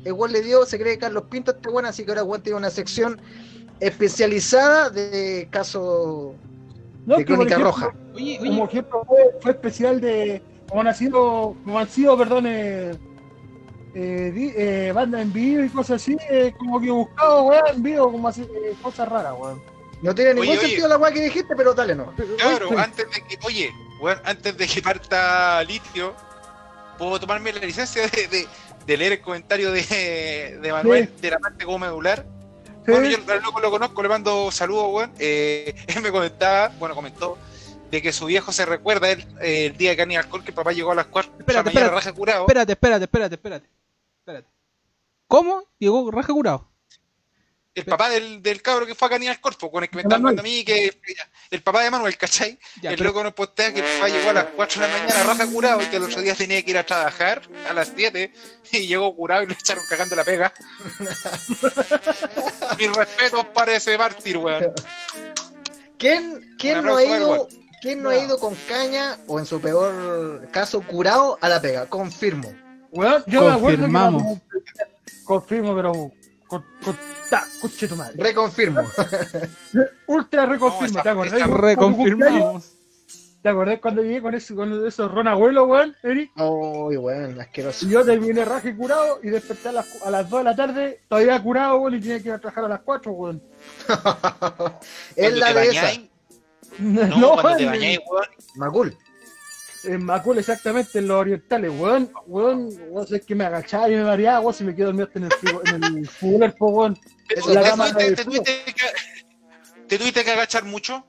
weón 0.05 0.31
le 0.33 0.41
dio, 0.43 0.65
se 0.67 0.79
cree 0.79 0.99
Carlos 0.99 1.25
Pinto 1.31 1.51
este 1.53 1.69
weón, 1.69 1.87
así 1.87 2.05
que 2.05 2.11
ahora 2.11 2.23
weón 2.25 2.43
tiene 2.43 2.59
una 2.59 2.71
sección 2.71 3.21
especializada 3.81 4.91
de 4.91 5.49
casos 5.51 6.35
No, 7.07 7.17
de 7.17 7.25
que, 7.25 7.33
Crónica 7.33 7.55
ejemplo, 7.57 7.71
Roja. 7.73 7.95
Oye, 8.15 8.39
oye, 8.41 8.49
Como 8.51 8.65
ejemplo, 8.67 9.05
fue, 9.07 9.19
fue 9.41 9.51
especial 9.53 10.01
de. 10.01 10.43
Como 10.69 10.81
han 10.83 10.95
sido, 10.95 11.57
como 11.65 11.79
han 11.79 11.89
sido, 11.89 12.17
perdón, 12.19 12.47
eh, 12.49 12.93
eh, 13.99 14.53
eh, 14.57 14.93
bandas 14.93 15.23
en 15.23 15.33
vivo 15.33 15.65
y 15.65 15.69
cosas 15.71 16.03
así, 16.03 16.17
eh, 16.31 16.53
como 16.59 16.81
que 16.81 16.91
buscado, 16.91 17.45
weón, 17.45 17.63
en 17.75 17.83
vivo, 17.83 18.13
como 18.13 18.29
así, 18.29 18.43
eh, 18.43 18.75
cosas 18.83 19.09
raras, 19.09 19.33
weón. 19.39 19.63
No 20.03 20.15
tiene 20.15 20.35
ningún 20.35 20.49
Oye, 20.51 20.59
oye. 20.59 20.67
sentido 20.69 20.89
la 20.89 20.99
weá 20.99 21.11
que 21.11 21.23
dijiste, 21.23 21.57
pero 21.57 21.73
dale 21.73 21.95
no. 21.95 22.13
Claro, 22.39 22.69
Oye, 22.69 22.79
antes 22.81 23.07
de 23.11 23.21
que, 23.23 23.39
oye, 23.47 23.71
weón, 24.01 24.21
antes 24.25 24.57
de 24.57 24.67
que 24.67 24.83
parta 24.83 25.65
litio, 25.65 26.15
puedo 26.99 27.19
tomarme 27.19 27.53
la 27.53 27.61
licencia 27.61 28.03
de, 28.07 28.27
de- 28.29 28.47
de 28.87 28.97
leer 28.97 29.13
el 29.15 29.21
comentario 29.21 29.73
de, 29.73 30.59
de 30.63 30.73
Manuel 30.73 31.11
de 31.21 31.31
la 31.31 31.39
parte 31.41 31.65
como 31.65 31.79
medular. 31.81 32.25
sí, 32.85 32.93
Bueno, 32.93 33.09
yo 33.09 33.17
al 33.33 33.43
loco 33.43 33.59
lo 33.61 33.71
conozco, 33.71 34.01
le 34.03 34.09
mando 34.09 34.51
saludos, 34.53 34.87
weón. 34.93 35.13
Eh, 35.19 35.75
él 35.89 36.03
me 36.03 36.13
comentaba, 36.13 36.69
bueno, 36.79 36.95
comentó, 36.95 37.37
de 37.91 38.01
que 38.03 38.13
su 38.13 38.27
viejo 38.27 38.53
se 38.53 38.65
recuerda 38.67 39.11
el, 39.11 39.25
el 39.41 39.77
día 39.77 39.93
que 39.97 40.03
tenía 40.03 40.21
alcohol, 40.21 40.43
que 40.45 40.51
el 40.51 40.55
papá 40.55 40.73
llegó 40.73 40.93
a 40.93 40.95
las 40.95 41.07
4 41.07 41.33
de 41.33 41.37
la 41.39 41.41
Espérate, 41.41 41.65
mañana 41.65 41.87
espérate. 41.87 41.95
raja 42.07 42.13
curado. 42.17 42.41
espérate, 42.43 42.73
espérate, 42.73 43.05
espérate, 43.05 43.35
espérate. 43.35 43.67
Espérate. 44.27 44.49
¿Cómo? 45.29 45.63
Llegó 45.79 46.11
raja 46.11 46.33
curado. 46.33 46.69
El 47.77 47.85
papá 47.85 48.09
del, 48.09 48.43
del 48.43 48.61
cabro 48.61 48.87
que 48.87 48.95
fue 48.97 49.07
a 49.07 49.11
Caníbal 49.11 49.39
Corpo, 49.41 49.71
con 49.71 49.85
el 49.85 49.91
que 49.91 49.97
me 49.97 50.03
están 50.03 50.21
hablando 50.21 50.41
a 50.41 50.43
mí, 50.43 50.65
que 50.65 50.99
el 51.51 51.63
papá 51.63 51.83
de 51.85 51.91
Manuel, 51.93 52.17
¿cachai? 52.17 52.59
Ya, 52.81 52.91
el 52.91 52.97
pero- 52.97 53.11
loco 53.11 53.23
nos 53.23 53.35
postea 53.35 53.73
que 53.73 53.81
el 53.81 53.85
papá 53.85 54.09
llegó 54.09 54.31
a 54.31 54.33
las 54.33 54.47
4 54.47 54.83
de 54.83 54.89
la 54.89 54.99
mañana 54.99 55.23
raja 55.23 55.47
curado 55.47 55.81
y 55.83 55.87
que 55.87 55.97
el 55.97 56.03
otro 56.03 56.21
día 56.23 56.35
tenía 56.35 56.61
que 56.65 56.71
ir 56.73 56.79
a 56.79 56.87
trabajar 56.87 57.43
a 57.69 57.73
las 57.75 57.93
7 57.95 58.33
y 58.73 58.87
llegó 58.89 59.15
curado 59.15 59.43
y 59.45 59.47
le 59.47 59.53
echaron 59.53 59.85
cagando 59.89 60.17
la 60.17 60.25
pega. 60.25 60.53
Mis 62.79 62.97
respetos 62.97 63.45
para 63.55 63.77
ese 63.77 63.97
mártir, 63.97 64.39
weón. 64.39 64.73
¿Quién, 65.99 66.57
quién 66.59 66.83
no 66.83 66.97
ha 66.97 67.05
ido, 67.05 67.47
quién 67.83 68.03
no 68.03 68.09
ha 68.09 68.17
ido 68.19 68.41
con 68.41 68.55
caña 68.55 69.19
o 69.29 69.39
en 69.39 69.47
su 69.47 69.61
peor 69.61 70.49
caso 70.51 70.81
curado 70.81 71.39
a 71.43 71.49
la 71.49 71.61
pega? 71.61 71.87
Confirmo. 71.87 72.53
Weón, 72.97 73.25
yo 73.27 73.43
me 73.43 73.53
acuerdo 73.53 73.87
que 73.87 73.93
Confirmamos. 73.93 74.39
Confirmo, 75.25 75.75
pero. 75.77 75.93
Con, 76.47 76.65
con, 76.85 76.97
ta, 77.29 77.45
coche 77.61 77.89
tu 77.89 77.97
madre. 77.97 78.15
Reconfirmo. 78.23 78.83
Ultra 80.07 80.47
reconfirmo, 80.47 80.81
No, 80.81 80.87
esa- 80.87 81.03
¿te 81.03 81.09
acordás? 81.09 81.51
Reconfirmamos. 81.51 82.73
¿Te 83.43 83.51
acordás 83.51 83.79
cuando 83.81 84.03
llegué 84.03 84.21
con, 84.21 84.35
ese, 84.35 84.55
con 84.57 84.87
esos 84.87 85.13
ron 85.13 85.29
abuelos, 85.29 85.69
weón, 85.69 85.95
Eric? 86.03 86.33
Uy, 86.37 86.97
weón, 86.97 87.41
asqueroso. 87.41 87.87
Y 87.87 87.91
yo 87.91 88.05
terminé 88.05 88.45
raje 88.45 88.75
curado 88.75 89.21
y 89.23 89.29
desperté 89.31 89.69
a 89.69 89.73
las, 89.73 90.03
a 90.03 90.11
las 90.11 90.29
2 90.29 90.41
de 90.41 90.45
la 90.45 90.57
tarde, 90.57 91.01
todavía 91.09 91.41
curado, 91.41 91.77
weón, 91.77 91.95
y 91.95 92.01
tenía 92.01 92.21
que 92.21 92.29
ir 92.29 92.35
a 92.35 92.41
trabajar 92.41 92.65
a 92.65 92.69
las 92.69 92.81
4, 92.81 93.13
weón. 93.13 93.43
es 95.17 95.33
la 95.35 95.53
de 95.55 95.69
esa. 95.69 95.83
bañáis, 95.83 96.11
no, 97.17 97.33
cuando 97.35 97.57
te 97.57 97.67
bañáis, 97.67 98.01
weón, 98.09 98.27
Macul. 98.57 98.97
En 99.87 100.05
Macul, 100.05 100.39
exactamente, 100.39 100.99
en 100.99 101.09
los 101.09 101.17
orientales, 101.19 101.71
weón. 101.71 102.11
Weón, 102.27 102.69
weón, 102.89 103.07
es 103.11 103.25
que 103.25 103.35
me 103.35 103.45
agachaba 103.45 103.89
y 103.89 103.93
me 103.95 104.05
mareaba, 104.05 104.41
weón, 104.41 104.55
si 104.55 104.65
me 104.65 104.75
quedo 104.75 104.87
dormido 104.93 105.09
en 105.15 105.25
el, 105.25 105.85
en 105.85 105.85
el 105.99 106.09
fútbol, 106.09 106.53
po, 106.55 106.67
weón. 106.69 106.99
¿Te, 107.29 107.37
la 107.55 107.61
pasa. 107.63 107.71
cama 107.71 107.93
tuviste, 107.93 108.25
te 108.25 108.73
que, 108.75 108.85
te 109.89 109.99
tuviste 109.99 110.25
que 110.25 110.31
agachar 110.33 110.65
mucho? 110.65 111.07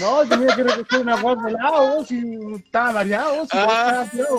No, 0.00 0.26
tenía 0.28 0.54
que 0.56 0.64
recoger 0.64 1.00
una 1.00 1.16
weón 1.16 1.44
de 1.44 1.52
lado, 1.52 1.84
weón, 1.94 2.06
si 2.06 2.20
estaba 2.56 2.92
mareado, 2.92 3.32
weón, 3.34 3.48
si 3.48 3.56
Ah. 3.56 3.62
estaba 3.88 4.10
tirado. 4.10 4.36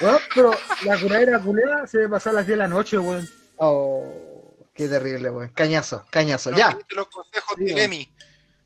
Weón, 0.00 0.18
pero 0.34 0.50
la 0.84 1.00
curadera 1.00 1.38
culera 1.40 1.86
se 1.86 1.98
me 1.98 2.08
pasó 2.08 2.30
a 2.30 2.32
las 2.34 2.46
10 2.46 2.58
de 2.58 2.62
la 2.64 2.68
noche, 2.68 2.98
weón. 2.98 3.28
Oh, 3.58 4.04
qué 4.74 4.88
terrible, 4.88 5.30
weón. 5.30 5.48
Cañazo, 5.50 6.04
cañazo. 6.10 6.50
No 6.50 6.56
Ya, 6.58 6.76
los 6.96 7.06
consejos 7.08 7.54
Sí, 7.58 7.64
de 7.66 7.74
weón. 7.74 7.84
Emi. 7.84 8.12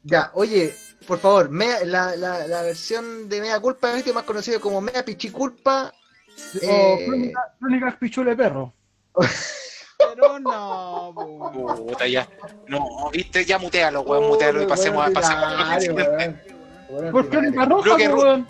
ya. 0.05 0.31
Oye, 0.35 0.75
por 1.07 1.19
favor, 1.19 1.51
mea- 1.51 1.85
la, 1.85 2.15
la, 2.17 2.47
la 2.47 2.63
versión 2.63 3.29
de 3.29 3.41
Mea 3.41 3.59
Culpa, 3.61 3.97
este 3.97 4.13
más 4.13 4.25
conocido 4.25 4.61
como 4.61 4.81
Mea 4.81 5.05
Pichiculpa. 5.05 5.93
O 6.55 6.59
Eh. 6.63 7.05
crónica- 7.07 7.55
crónicas 7.59 7.95
pichule 7.97 8.37
perro. 8.37 8.73
Pero 9.99 10.39
no. 10.39 11.13
Puta, 11.87 12.07
ya. 12.07 12.27
No, 12.69 13.11
viste, 13.13 13.45
ya 13.45 13.59
mutealo, 13.59 14.01
weón, 14.03 14.29
mutealo 14.29 14.63
y 14.63 14.67
pasemos 14.67 15.07
a 15.07 15.11
pasemos 15.11 15.45
a 15.45 15.75
lo 15.75 15.81
siguiente. 15.81 16.55
¿Por 17.13 17.29
crónica 17.29 17.65
roja, 17.67 17.95
weón? 17.97 18.47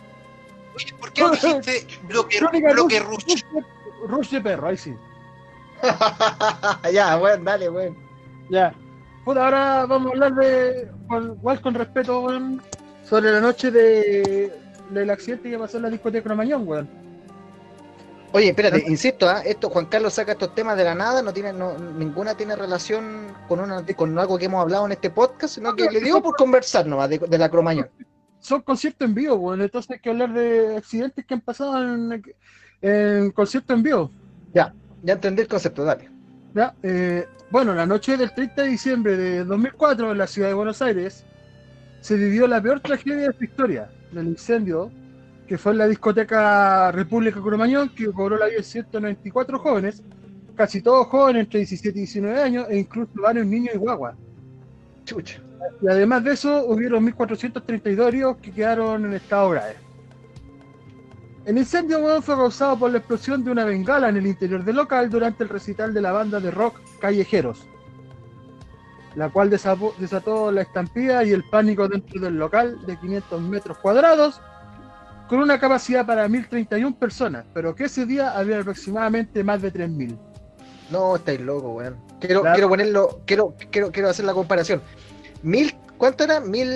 Oye, 0.77 0.95
¿Por 1.01 1.13
qué 1.13 1.23
no 1.23 1.31
dijiste 1.33 1.87
bloque, 2.05 2.39
bloque 2.39 3.01
rush, 3.01 3.25
rush? 3.27 3.43
rush, 3.53 3.65
rush 4.09 4.31
de 4.31 4.41
perro, 4.41 4.69
ahí 4.69 4.77
sí. 4.77 4.95
ya, 6.93 7.17
weón, 7.19 7.45
dale, 7.45 7.69
weón. 7.69 7.97
Ya. 8.49 8.73
Puta, 9.25 9.45
ahora 9.45 9.87
vamos 9.87 10.09
a 10.09 10.15
hablar 10.15 10.35
de, 10.35 10.89
igual 11.11 11.61
con 11.61 11.75
respeto, 11.75 12.23
weón, 12.23 12.63
sobre 13.05 13.31
la 13.31 13.41
noche 13.41 13.71
de, 13.71 14.53
del 14.91 15.11
accidente 15.11 15.51
que 15.51 15.59
pasó 15.59 15.77
en 15.77 15.85
la 15.85 15.91
discoteca 15.91 16.25
Cromañón, 16.25 16.67
weón. 16.67 16.89
Oye, 18.33 18.49
espérate, 18.49 18.85
insisto, 18.87 19.29
¿ah? 19.29 19.43
esto 19.45 19.69
Juan 19.71 19.87
Carlos 19.87 20.15
saca 20.15 20.33
estos 20.33 20.55
temas 20.55 20.77
de 20.77 20.85
la 20.85 20.95
nada, 20.95 21.21
no 21.21 21.33
tiene, 21.33 21.53
no, 21.53 21.77
ninguna 21.77 22.37
tiene 22.37 22.55
relación 22.55 23.35
con 23.49 23.59
una, 23.59 23.85
con 23.85 24.17
algo 24.19 24.39
que 24.39 24.45
hemos 24.45 24.63
hablado 24.63 24.87
en 24.87 24.93
este 24.93 25.11
podcast, 25.11 25.57
sino 25.57 25.75
que 25.75 25.91
le 25.91 26.01
dio 26.01 26.23
por 26.23 26.37
conversar 26.37 26.87
nomás 26.87 27.11
de, 27.11 27.19
de 27.19 27.39
la 27.39 27.49
cromañón. 27.49 27.89
Son 28.39 28.63
conciertos 28.63 29.07
en 29.07 29.15
vivo, 29.15 29.35
weón, 29.35 29.61
entonces 29.61 29.91
hay 29.91 29.99
que 29.99 30.11
hablar 30.11 30.33
de 30.33 30.77
accidentes 30.77 31.27
que 31.27 31.35
han 31.35 31.41
pasado 31.41 31.83
en, 31.83 32.23
en 32.81 33.31
conciertos 33.33 33.77
en 33.77 33.83
vivo. 33.83 34.11
Ya 35.03 35.15
entendí 35.15 35.43
el 35.43 35.49
concepto, 35.49 35.85
dale. 35.85 36.11
¿ya? 36.55 36.75
Eh, 36.83 37.27
bueno, 37.51 37.75
la 37.75 37.87
noche 37.87 38.17
del 38.17 38.33
30 38.33 38.63
de 38.63 38.69
diciembre 38.69 39.17
de 39.17 39.45
2004 39.45 40.13
en 40.13 40.19
la 40.19 40.27
ciudad 40.27 40.49
de 40.49 40.55
Buenos 40.55 40.81
Aires 40.83 41.25
se 42.01 42.17
vivió 42.17 42.47
la 42.47 42.63
peor 42.63 42.81
tragedia 42.81 43.29
de 43.29 43.33
su 43.37 43.45
historia, 43.45 43.91
el 44.13 44.29
incendio 44.29 44.91
que 45.51 45.59
fue 45.59 45.73
en 45.73 45.79
la 45.79 45.89
discoteca 45.89 46.93
República 46.93 47.41
Cromañón, 47.43 47.89
que 47.89 48.07
cobró 48.13 48.39
la 48.39 48.47
vida 48.47 48.59
de 48.59 48.63
194 48.63 49.59
jóvenes, 49.59 50.01
casi 50.55 50.81
todos 50.81 51.09
jóvenes 51.09 51.47
entre 51.47 51.59
17 51.59 51.99
y 51.99 52.03
19 52.03 52.41
años, 52.41 52.67
e 52.71 52.79
incluso 52.79 53.11
varios 53.15 53.47
niños 53.47 53.75
y 53.75 53.79
guaguas. 53.79 54.15
Chucha. 55.05 55.41
Y 55.83 55.89
además 55.89 56.23
de 56.23 56.35
eso, 56.35 56.67
hubieron 56.67 57.05
1.432 57.05 58.07
heridos 58.07 58.37
que 58.37 58.53
quedaron 58.53 59.05
en 59.07 59.15
estado 59.15 59.51
grave. 59.51 59.75
El 61.45 61.59
incendio 61.59 62.21
fue 62.23 62.37
causado 62.37 62.79
por 62.79 62.91
la 62.91 62.99
explosión 62.99 63.43
de 63.43 63.51
una 63.51 63.65
bengala 63.65 64.09
en 64.09 64.17
el 64.19 64.27
interior 64.27 64.63
del 64.65 64.77
local 64.77 65.09
durante 65.09 65.43
el 65.43 65.49
recital 65.49 65.95
de 65.95 66.01
la 66.03 66.13
banda 66.13 66.39
de 66.39 66.51
rock 66.51 66.81
Callejeros, 67.01 67.67
la 69.15 69.31
cual 69.31 69.49
desató 69.51 70.53
la 70.53 70.63
estampida 70.63 71.25
y 71.25 71.33
el 71.33 71.43
pánico 71.45 71.89
dentro 71.89 72.21
del 72.21 72.35
local 72.35 72.79
de 72.87 72.97
500 72.99 73.41
metros 73.43 73.79
cuadrados, 73.79 74.41
con 75.29 75.39
una 75.39 75.59
capacidad 75.59 76.05
para 76.05 76.29
1.031 76.29 76.99
personas, 76.99 77.47
pero 77.55 77.75
que 77.75 77.85
ese 77.85 78.05
día 78.05 78.37
había 78.37 78.61
aproximadamente 78.61 79.43
más 79.43 79.63
de 79.63 79.73
3.000. 79.73 80.19
No, 80.91 81.17
estáis 81.17 81.41
loco, 81.41 81.71
weón. 81.71 81.97
Quiero, 82.21 82.41
Claro. 82.43 82.55
quiero 82.55 82.69
ponerlo, 82.69 83.21
quiero, 83.27 83.55
quiero, 83.71 83.93
quiero 83.93 84.09
hacer 84.11 84.25
la 84.27 84.35
comparación. 84.35 84.83
¿Cuánto 86.01 86.25
era? 86.25 86.41
Mil, 86.41 86.69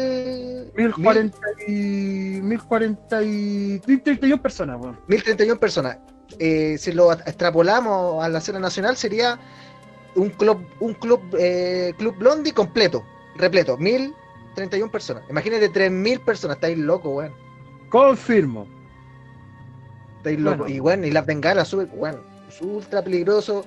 1.040 0.77 1.35
y... 1.67 2.41
1.040 2.41 3.27
y... 3.27 3.81
1.031 3.81 4.41
personas, 4.41 4.81
weón. 4.81 5.01
mil 5.09 5.23
treinta 5.25 5.45
y 5.45 5.51
una 5.51 5.59
personas. 5.59 5.99
Eh, 6.39 6.77
si 6.79 6.93
lo 6.93 7.11
extrapolamos 7.13 8.23
a 8.23 8.29
la 8.29 8.39
escena 8.39 8.59
nacional 8.61 8.97
sería 8.97 9.39
un 10.15 10.31
club, 10.31 10.65
un 10.79 10.95
club, 10.95 11.21
eh, 11.39 11.95
club 11.99 12.17
Blondie 12.19 12.53
completo, 12.53 13.03
repleto, 13.37 13.77
mil 13.79 14.15
treinta 14.55 14.77
y 14.77 14.83
una 14.83 14.93
personas. 14.93 15.25
Imagínate 15.31 15.69
tres 15.71 15.91
mil 15.91 16.21
personas, 16.21 16.59
estáis 16.59 16.79
loco, 16.79 17.11
weón. 17.11 17.33
Confirmo. 17.89 18.67
Estáis 20.19 20.39
loco. 20.39 20.59
Bueno. 20.59 20.75
Y 20.75 20.79
bueno, 20.81 21.07
y 21.07 21.11
las 21.11 21.25
bengalas, 21.25 21.69
súper, 21.69 21.87
bueno, 21.87 22.19
es 22.49 22.61
ultra 22.61 23.03
peligroso. 23.03 23.65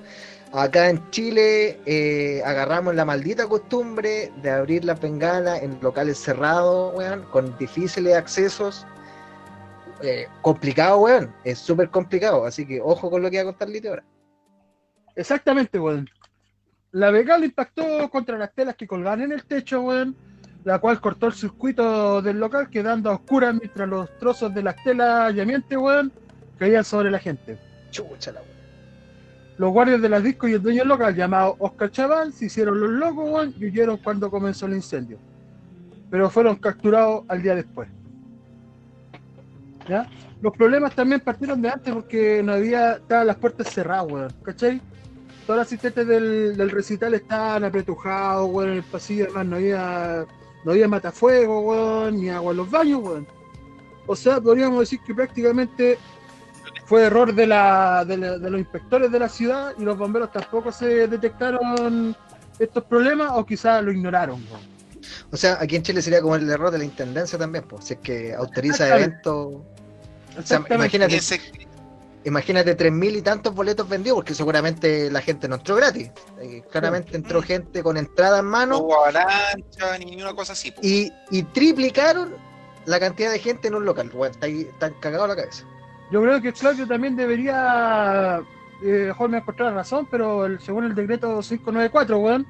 Acá 0.52 0.88
en 0.88 1.10
Chile 1.10 1.78
eh, 1.84 2.42
agarramos 2.44 2.94
la 2.94 3.04
maldita 3.04 3.46
costumbre 3.46 4.32
de 4.42 4.50
abrir 4.50 4.84
las 4.84 4.98
bengalas 4.98 5.62
en 5.62 5.78
locales 5.82 6.18
cerrados, 6.18 6.94
weón, 6.94 7.22
con 7.30 7.56
difíciles 7.58 8.16
accesos. 8.16 8.86
Eh, 10.02 10.26
complicado, 10.40 11.00
weón. 11.00 11.34
Es 11.44 11.58
súper 11.58 11.90
complicado. 11.90 12.46
Así 12.46 12.66
que 12.66 12.80
ojo 12.80 13.10
con 13.10 13.20
lo 13.20 13.30
que 13.30 13.36
va 13.36 13.42
a 13.42 13.52
contar 13.52 13.68
Lite 13.68 13.88
ahora. 13.88 14.04
Exactamente, 15.16 15.78
weón. 15.78 16.08
La 16.92 17.10
bengala 17.10 17.44
impactó 17.44 18.08
contra 18.08 18.38
las 18.38 18.54
telas 18.54 18.74
que 18.74 18.86
colgaban 18.86 19.20
en 19.20 19.32
el 19.32 19.44
techo, 19.44 19.82
weón, 19.82 20.16
la 20.64 20.78
cual 20.78 20.98
cortó 20.98 21.26
el 21.26 21.34
circuito 21.34 22.22
del 22.22 22.40
local, 22.40 22.70
quedando 22.70 23.10
a 23.10 23.14
oscuras 23.14 23.54
mientras 23.54 23.86
los 23.86 24.18
trozos 24.18 24.54
de 24.54 24.62
las 24.62 24.82
telas 24.82 25.34
llamientes, 25.34 25.76
weón, 25.76 26.10
caían 26.58 26.84
sobre 26.84 27.10
la 27.10 27.18
gente. 27.18 27.58
Chucha 27.90 28.32
la 28.32 28.40
weón. 28.40 28.57
Los 29.58 29.72
guardias 29.72 30.00
de 30.00 30.08
las 30.08 30.22
discos 30.22 30.48
y 30.48 30.54
el 30.54 30.62
dueño 30.62 30.84
local, 30.84 31.14
llamado 31.14 31.56
Oscar 31.58 31.90
Chaval, 31.90 32.32
se 32.32 32.46
hicieron 32.46 32.80
los 32.80 32.90
locos, 32.90 33.48
y 33.58 33.66
huyeron 33.66 33.96
cuando 33.98 34.30
comenzó 34.30 34.66
el 34.66 34.74
incendio. 34.74 35.18
Pero 36.10 36.30
fueron 36.30 36.56
capturados 36.56 37.24
al 37.28 37.42
día 37.42 37.56
después. 37.56 37.88
Los 40.40 40.56
problemas 40.56 40.94
también 40.94 41.20
partieron 41.20 41.60
de 41.60 41.70
antes 41.70 41.92
porque 41.92 42.42
no 42.42 42.52
había, 42.52 42.92
estaban 42.92 43.26
las 43.26 43.36
puertas 43.36 43.68
cerradas, 43.72 44.06
weón, 44.10 44.32
¿cachai? 44.42 44.80
todos 45.46 45.60
los 45.60 45.66
asistentes 45.66 46.06
del, 46.06 46.58
del 46.58 46.70
recital 46.70 47.14
estaban 47.14 47.64
apretujados, 47.64 48.50
weón, 48.52 48.68
en 48.68 48.76
el 48.76 48.82
pasillo, 48.82 49.24
además 49.24 49.46
no 49.46 49.56
había, 49.56 50.26
no 50.62 50.72
había 50.72 50.88
matafuego, 50.88 51.60
weón, 51.60 52.20
ni 52.20 52.28
agua 52.28 52.50
en 52.50 52.56
los 52.58 52.70
baños, 52.70 53.00
weón. 53.02 53.26
O 54.06 54.14
sea, 54.14 54.40
podríamos 54.40 54.80
decir 54.80 55.00
que 55.06 55.14
prácticamente 55.14 55.98
fue 56.88 57.02
error 57.04 57.34
de, 57.34 57.46
la, 57.46 58.04
de, 58.06 58.16
la- 58.16 58.38
de 58.38 58.50
los 58.50 58.58
inspectores 58.60 59.12
de 59.12 59.18
la 59.18 59.28
ciudad 59.28 59.74
y 59.78 59.82
los 59.84 59.98
bomberos 59.98 60.32
tampoco 60.32 60.72
se 60.72 61.06
detectaron 61.06 62.16
estos 62.58 62.82
problemas 62.84 63.32
o 63.34 63.44
quizás 63.44 63.82
lo 63.84 63.92
ignoraron. 63.92 64.42
O 65.30 65.36
sea, 65.36 65.58
aquí 65.60 65.76
en 65.76 65.82
Chile 65.82 66.00
sería 66.00 66.22
como 66.22 66.36
el 66.36 66.48
error 66.50 66.70
de 66.70 66.78
la 66.78 66.84
intendencia 66.84 67.38
también, 67.38 67.64
pues, 67.68 67.84
si 67.84 67.94
es 67.94 68.00
que 68.00 68.34
autoriza 68.34 68.88
eventos. 68.96 69.36
O 69.36 69.62
sea, 70.32 70.40
Exactamente. 70.40 70.74
imagínate, 70.76 71.16
Ese- 71.16 71.40
imagínate 72.24 72.74
tres 72.74 72.92
mil 72.92 73.16
y 73.16 73.22
tantos 73.22 73.54
boletos 73.54 73.88
vendidos, 73.88 74.16
porque 74.18 74.34
seguramente 74.34 75.10
la 75.10 75.20
gente 75.20 75.46
no 75.46 75.56
entró 75.56 75.76
gratis. 75.76 76.10
Eh, 76.40 76.62
claramente 76.70 77.16
entró 77.16 77.42
gente 77.42 77.82
con 77.82 77.96
entrada 77.98 78.38
en 78.38 78.46
no 78.46 78.50
mano 78.50 78.78
hubo 78.78 78.96
avalancha 79.04 79.98
ni 79.98 80.20
una 80.22 80.34
cosa 80.34 80.54
así. 80.54 80.70
po. 80.72 80.80
y, 80.82 81.12
y 81.30 81.42
triplicaron 81.42 82.34
la 82.86 82.98
cantidad 82.98 83.30
de 83.30 83.38
gente 83.38 83.68
en 83.68 83.74
un 83.74 83.84
local. 83.84 84.10
Bueno, 84.14 84.32
está 84.32 84.46
ahí- 84.46 84.62
están 84.62 84.94
cagados 85.00 85.28
la 85.28 85.36
cabeza. 85.36 85.64
Yo 86.10 86.22
creo 86.22 86.40
que 86.40 86.52
Claudio 86.52 86.86
también 86.86 87.16
debería, 87.16 88.40
eh, 88.82 89.04
mejor 89.08 89.28
me 89.30 89.38
encontrar 89.38 89.74
razón, 89.74 90.06
pero 90.10 90.46
el- 90.46 90.60
según 90.60 90.84
el 90.84 90.94
decreto 90.94 91.40
594, 91.42 92.18
weón, 92.18 92.46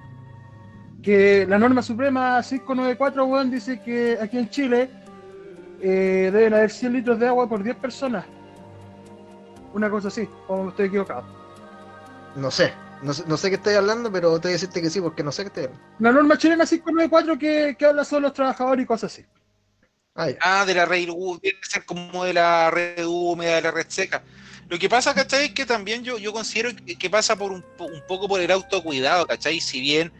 que 1.02 1.46
la 1.48 1.58
norma 1.58 1.82
suprema 1.82 2.40
594, 2.42 3.24
weón, 3.24 3.50
dice 3.50 3.80
que 3.80 4.18
aquí 4.20 4.38
en 4.38 4.48
Chile 4.50 4.90
eh, 5.80 6.30
deben 6.32 6.54
haber 6.54 6.70
100 6.70 6.92
litros 6.92 7.18
de 7.18 7.28
agua 7.28 7.48
por 7.48 7.62
10 7.62 7.76
personas. 7.76 8.24
Una 9.74 9.88
cosa 9.90 10.08
así, 10.08 10.28
o 10.48 10.68
estoy 10.68 10.86
equivocado. 10.86 11.24
No 12.36 12.50
sé, 12.50 12.72
no 13.02 13.12
sé, 13.12 13.24
no 13.26 13.36
sé 13.36 13.48
qué 13.48 13.56
estoy 13.56 13.74
hablando, 13.74 14.10
pero 14.10 14.32
te 14.40 14.48
voy 14.48 14.50
a 14.50 14.54
decirte 14.54 14.80
que 14.82 14.90
sí, 14.90 15.00
porque 15.00 15.22
no 15.22 15.30
sé 15.30 15.42
qué 15.42 15.48
estoy 15.48 15.64
hablando. 15.64 15.84
La 16.00 16.12
norma 16.12 16.36
chilena 16.36 16.64
594 16.66 17.38
que, 17.38 17.76
que 17.78 17.86
habla 17.86 18.04
sobre 18.04 18.22
los 18.22 18.32
trabajadores 18.32 18.84
y 18.84 18.86
cosas 18.86 19.12
así. 19.12 19.24
Ah. 20.18 20.28
Ah, 20.40 20.64
de 20.66 20.74
la 20.74 20.84
red 20.84 21.08
ser 21.62 21.84
como 21.84 22.24
de 22.24 22.34
la 22.34 22.70
red 22.70 23.06
húmeda, 23.06 23.54
de 23.56 23.62
la 23.62 23.70
red 23.70 23.86
seca. 23.88 24.22
Lo 24.68 24.78
que 24.78 24.88
pasa, 24.88 25.14
¿cachai? 25.14 25.46
Es 25.46 25.52
que 25.52 25.64
también 25.64 26.02
yo, 26.04 26.18
yo 26.18 26.32
considero 26.32 26.70
que, 26.74 26.96
que 26.96 27.08
pasa 27.08 27.36
por 27.36 27.52
un, 27.52 27.62
po- 27.62 27.86
un 27.86 28.02
poco 28.06 28.28
por 28.28 28.40
el 28.40 28.50
autocuidado, 28.50 29.26
¿cachai? 29.26 29.60
Si 29.60 29.80
bien 29.80 30.12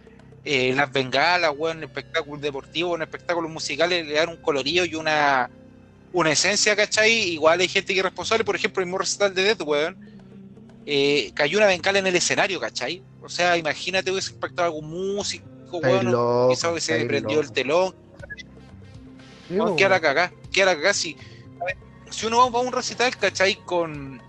eh, 0.45 0.73
las 0.75 0.91
bengalas, 0.91 1.53
weón, 1.55 1.79
en 1.79 1.85
espectáculos 1.85 2.41
deportivos, 2.41 2.97
en 2.97 3.03
espectáculos 3.03 3.51
musicales 3.51 4.07
le 4.07 4.15
dan 4.15 4.31
un 4.31 4.37
colorido 4.39 4.85
y 4.87 4.95
una, 4.95 5.51
una 6.13 6.31
esencia, 6.31 6.75
¿cachai? 6.77 7.13
Igual 7.13 7.61
hay 7.61 7.69
gente 7.69 7.93
que 7.93 7.99
es 8.01 8.05
responsable, 8.05 8.45
por 8.45 8.57
ejemplo, 8.57 8.81
el 8.81 8.87
mismo 8.87 8.99
recital 8.99 9.35
de 9.35 9.43
Death, 9.43 9.63
weón, 9.63 9.99
eh, 10.87 11.31
cayó 11.35 11.59
una 11.59 11.67
bengala 11.67 11.99
en 11.99 12.07
el 12.07 12.17
escenario, 12.17 12.59
¿cachai? 12.61 13.03
O 13.21 13.29
sea, 13.29 13.57
imagínate 13.59 14.11
hubiese 14.11 14.33
impactado 14.33 14.67
algún 14.67 14.89
músico, 14.89 15.45
weón, 15.83 16.07
quizás 16.49 16.71
hubiese 16.71 16.95
prendido 17.09 17.41
el 17.43 17.53
telón, 17.53 17.95
Sí, 19.49 19.55
no, 19.55 19.75
queda 19.77 19.89
la 19.89 20.01
cagá, 20.01 20.33
queda 20.53 20.67
la 20.67 20.77
cagá. 20.77 20.95
Si, 20.95 21.17
a 21.61 21.65
ver, 21.65 21.77
si 22.11 22.27
uno 22.27 22.51
va 22.51 22.61
a 22.61 22.63
un 22.63 22.73
recital, 22.73 23.17
¿cachai? 23.17 23.57
Con, 23.65 24.23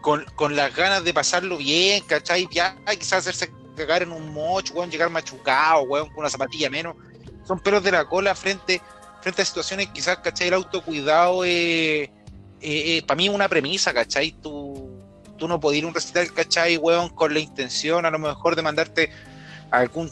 con, 0.00 0.24
con 0.34 0.56
las 0.56 0.74
ganas 0.74 1.04
de 1.04 1.12
pasarlo 1.12 1.58
bien, 1.58 2.02
¿cachai? 2.04 2.48
Ya 2.50 2.76
quizás 2.98 3.18
hacerse 3.18 3.52
cagar 3.76 4.02
en 4.02 4.12
un 4.12 4.32
mocho, 4.32 4.72
weón, 4.74 4.90
llegar 4.90 5.10
machucado, 5.10 5.82
weón, 5.82 6.08
con 6.08 6.18
una 6.20 6.30
zapatilla 6.30 6.70
menos. 6.70 6.96
Son 7.44 7.60
pelos 7.60 7.82
de 7.84 7.92
la 7.92 8.06
cola 8.06 8.34
frente, 8.34 8.80
frente 9.20 9.42
a 9.42 9.44
situaciones 9.44 9.88
quizás, 9.88 10.18
¿cachai? 10.18 10.48
El 10.48 10.54
autocuidado 10.54 11.44
es, 11.44 12.08
para 13.06 13.16
mí, 13.16 13.28
una 13.28 13.48
premisa, 13.48 13.92
¿cachai? 13.92 14.32
Tú, 14.40 14.90
tú 15.36 15.46
no 15.46 15.60
podés 15.60 15.78
ir 15.78 15.84
a 15.84 15.88
un 15.88 15.94
recital, 15.94 16.32
¿cachai? 16.32 16.78
Weón, 16.78 17.10
con 17.10 17.34
la 17.34 17.40
intención 17.40 18.06
a 18.06 18.10
lo 18.10 18.18
mejor 18.18 18.56
de 18.56 18.62
mandarte 18.62 19.12
algún 19.70 20.10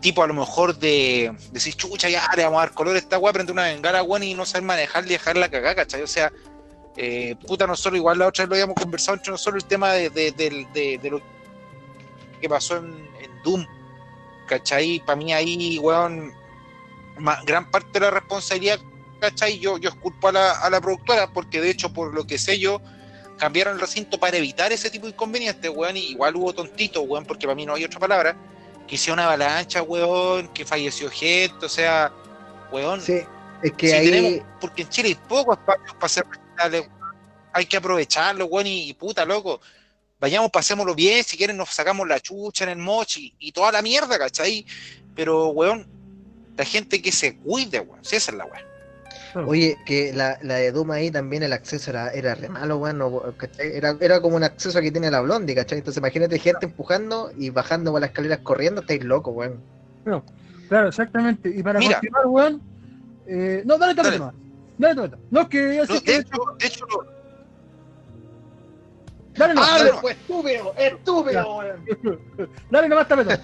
tipo 0.00 0.22
a 0.22 0.26
lo 0.26 0.34
mejor 0.34 0.76
de 0.76 1.34
decir, 1.52 1.74
chucha, 1.74 2.08
ya 2.08 2.28
le 2.36 2.44
vamos 2.44 2.58
a 2.58 2.66
dar 2.66 2.74
color 2.74 2.96
a 2.96 2.98
esta 2.98 3.18
weá, 3.18 3.32
prende 3.32 3.52
una 3.52 3.64
bengala, 3.64 4.02
weón, 4.02 4.22
y 4.22 4.34
no 4.34 4.44
saber 4.44 4.64
manejarla 4.64 5.08
y 5.08 5.12
dejarla 5.12 5.48
cagar, 5.48 5.76
¿cachai? 5.76 6.02
O 6.02 6.06
sea, 6.06 6.32
eh, 6.96 7.36
puta, 7.46 7.66
nosotros 7.66 7.96
igual 7.96 8.18
la 8.18 8.26
otra 8.26 8.44
vez 8.44 8.48
lo 8.48 8.54
habíamos 8.54 8.76
conversado 8.76 9.16
entre 9.16 9.30
nosotros 9.30 9.62
el 9.62 9.68
tema 9.68 9.92
de, 9.92 11.08
lo 11.10 11.20
que 12.40 12.48
pasó 12.48 12.78
en, 12.78 13.06
Doom, 13.44 13.64
¿cachai? 14.48 15.00
Para 15.04 15.16
mí 15.16 15.32
ahí, 15.32 15.78
weón, 15.78 16.32
gran 17.44 17.70
parte 17.70 17.88
de 17.92 18.00
la 18.00 18.10
responsabilidad, 18.10 18.80
¿cachai? 19.20 19.58
Yo, 19.58 19.78
yo 19.78 19.90
la, 20.32 20.52
a 20.52 20.70
la 20.70 20.80
productora, 20.80 21.32
porque 21.32 21.60
de 21.60 21.70
hecho, 21.70 21.92
por 21.92 22.12
lo 22.12 22.26
que 22.26 22.38
sé 22.38 22.58
yo, 22.58 22.80
cambiaron 23.38 23.74
el 23.74 23.80
recinto 23.80 24.18
para 24.18 24.36
evitar 24.36 24.72
ese 24.72 24.90
tipo 24.90 25.06
de 25.06 25.12
inconvenientes, 25.12 25.70
weón, 25.74 25.96
y 25.96 26.10
igual 26.10 26.36
hubo 26.36 26.52
tontito, 26.52 27.02
weón, 27.02 27.24
porque 27.24 27.46
para 27.46 27.54
mí 27.54 27.66
no 27.66 27.74
hay 27.74 27.84
otra 27.84 28.00
palabra, 28.00 28.36
que 28.86 28.94
hicieron 28.94 29.18
una 29.18 29.26
avalancha, 29.26 29.82
weón, 29.82 30.48
que 30.48 30.64
falleció 30.64 31.10
gente, 31.10 31.66
o 31.66 31.68
sea, 31.68 32.12
weón, 32.70 33.00
Sí, 33.00 33.20
es 33.62 33.72
que 33.72 33.88
si 33.88 33.92
ahí. 33.94 34.10
tenemos- 34.10 34.46
porque 34.60 34.82
en 34.82 34.88
Chile 34.88 35.08
hay 35.08 35.14
pocos 35.14 35.58
espacios 35.58 35.94
para 35.94 36.06
hacer 36.06 36.24
recitales, 36.28 36.80
weón. 36.82 36.96
hay 37.52 37.66
que 37.66 37.76
aprovecharlo, 37.76 38.46
weón, 38.46 38.66
y, 38.66 38.88
y 38.88 38.92
puta, 38.94 39.24
loco, 39.24 39.60
vayamos, 40.20 40.50
pasémoslo 40.50 40.94
bien, 40.94 41.24
si 41.24 41.36
quieren 41.36 41.56
nos 41.56 41.70
sacamos 41.70 42.06
la 42.06 42.20
chucha 42.20 42.64
en 42.64 42.70
el 42.70 42.78
mochi 42.78 43.34
y 43.38 43.52
toda 43.52 43.72
la 43.72 43.82
mierda, 43.82 44.18
¿cachai? 44.18 44.64
Pero, 45.14 45.48
weón, 45.48 45.86
la 46.56 46.64
gente 46.64 47.00
que 47.02 47.10
se 47.12 47.36
cuide, 47.38 47.80
weón, 47.80 48.04
si 48.04 48.16
esa 48.16 48.30
es 48.30 48.36
la 48.36 48.44
weón. 48.44 48.64
Oye, 49.34 49.76
que 49.84 50.12
la, 50.14 50.38
la 50.42 50.54
de 50.56 50.72
Doom 50.72 50.90
ahí 50.92 51.10
también 51.10 51.42
el 51.42 51.52
acceso 51.52 51.90
era, 51.90 52.10
era 52.10 52.34
re 52.34 52.48
malo, 52.48 52.78
weón. 52.78 52.98
no, 52.98 53.36
¿cachai? 53.36 53.76
Era, 53.76 53.96
era 54.00 54.20
como 54.20 54.36
un 54.36 54.44
acceso 54.44 54.80
que 54.80 54.90
tiene 54.90 55.10
la 55.10 55.20
Blondie, 55.20 55.54
¿cachai? 55.54 55.78
Entonces 55.78 55.98
imagínate 55.98 56.38
gente 56.38 56.66
empujando 56.66 57.30
y 57.36 57.50
bajando 57.50 57.92
por 57.92 58.00
las 58.00 58.10
escaleras 58.10 58.40
corriendo, 58.42 58.80
estáis 58.80 59.04
locos, 59.04 59.34
weón. 59.34 59.62
Claro, 60.68 60.88
exactamente. 60.88 61.48
Y 61.54 61.62
para 61.62 61.78
Mira. 61.78 61.94
continuar, 62.00 62.26
weón. 62.26 62.62
eh, 63.26 63.62
no, 63.66 63.76
dale, 63.78 63.94
dale, 63.94 64.08
Dale. 64.10 64.18
nomás. 64.18 64.34
Dale, 64.78 64.94
dale. 64.94 65.16
No, 65.30 65.40
es 65.42 65.48
que 65.48 65.76
yo 65.76 65.84
No, 65.86 65.94
de 65.94 66.00
que. 66.02 66.16
hecho, 66.16 66.38
de 66.60 66.66
hecho, 66.66 66.84
lo- 66.90 67.16
Dale 69.36 69.54
nomás, 69.54 69.70
Ah, 69.70 69.78
dale, 69.78 69.90
no. 69.92 70.00
pues 70.00 70.16
estúpido, 70.16 70.74
estúpido, 70.78 71.56
weón. 71.58 71.84
dale 72.70 72.88
nomás, 72.88 73.06
tapetón. 73.08 73.38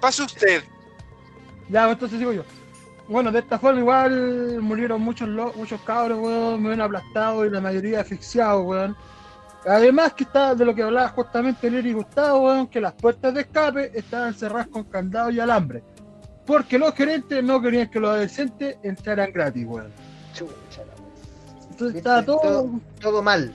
pase 0.00 0.22
usted. 0.22 0.62
Ya, 1.68 1.90
entonces 1.90 2.18
sigo 2.18 2.32
yo. 2.32 2.42
Bueno, 3.08 3.32
de 3.32 3.38
esta 3.38 3.58
forma 3.58 3.80
igual 3.80 4.60
murieron 4.60 5.00
muchos 5.00 5.28
muchos 5.56 5.80
cabros, 5.82 6.18
weón, 6.18 6.62
me 6.62 6.70
ven 6.70 6.80
aplastados 6.80 7.46
y 7.46 7.50
la 7.50 7.60
mayoría 7.60 8.00
asfixiados, 8.00 8.64
weón. 8.66 8.96
Además 9.66 10.12
que 10.12 10.24
está 10.24 10.54
de 10.54 10.64
lo 10.64 10.74
que 10.74 10.82
hablaba 10.82 11.08
justamente 11.08 11.70
Neri 11.70 11.92
Gustavo, 11.92 12.46
weón, 12.46 12.66
que 12.66 12.80
las 12.80 12.92
puertas 12.92 13.32
de 13.34 13.40
escape 13.40 13.90
estaban 13.94 14.34
cerradas 14.34 14.68
con 14.68 14.84
candado 14.84 15.30
y 15.30 15.40
alambre. 15.40 15.82
Porque 16.46 16.78
los 16.78 16.94
gerentes 16.94 17.42
no 17.42 17.60
querían 17.60 17.90
que 17.90 17.98
los 17.98 18.10
adolescentes 18.10 18.76
entraran 18.82 19.32
gratis, 19.32 19.66
weón. 19.66 19.92
Chucha. 20.34 20.82
Entonces 21.70 21.96
estaba 21.96 22.24
todo, 22.24 22.40
todo, 22.40 22.70
todo 23.00 23.22
mal. 23.22 23.52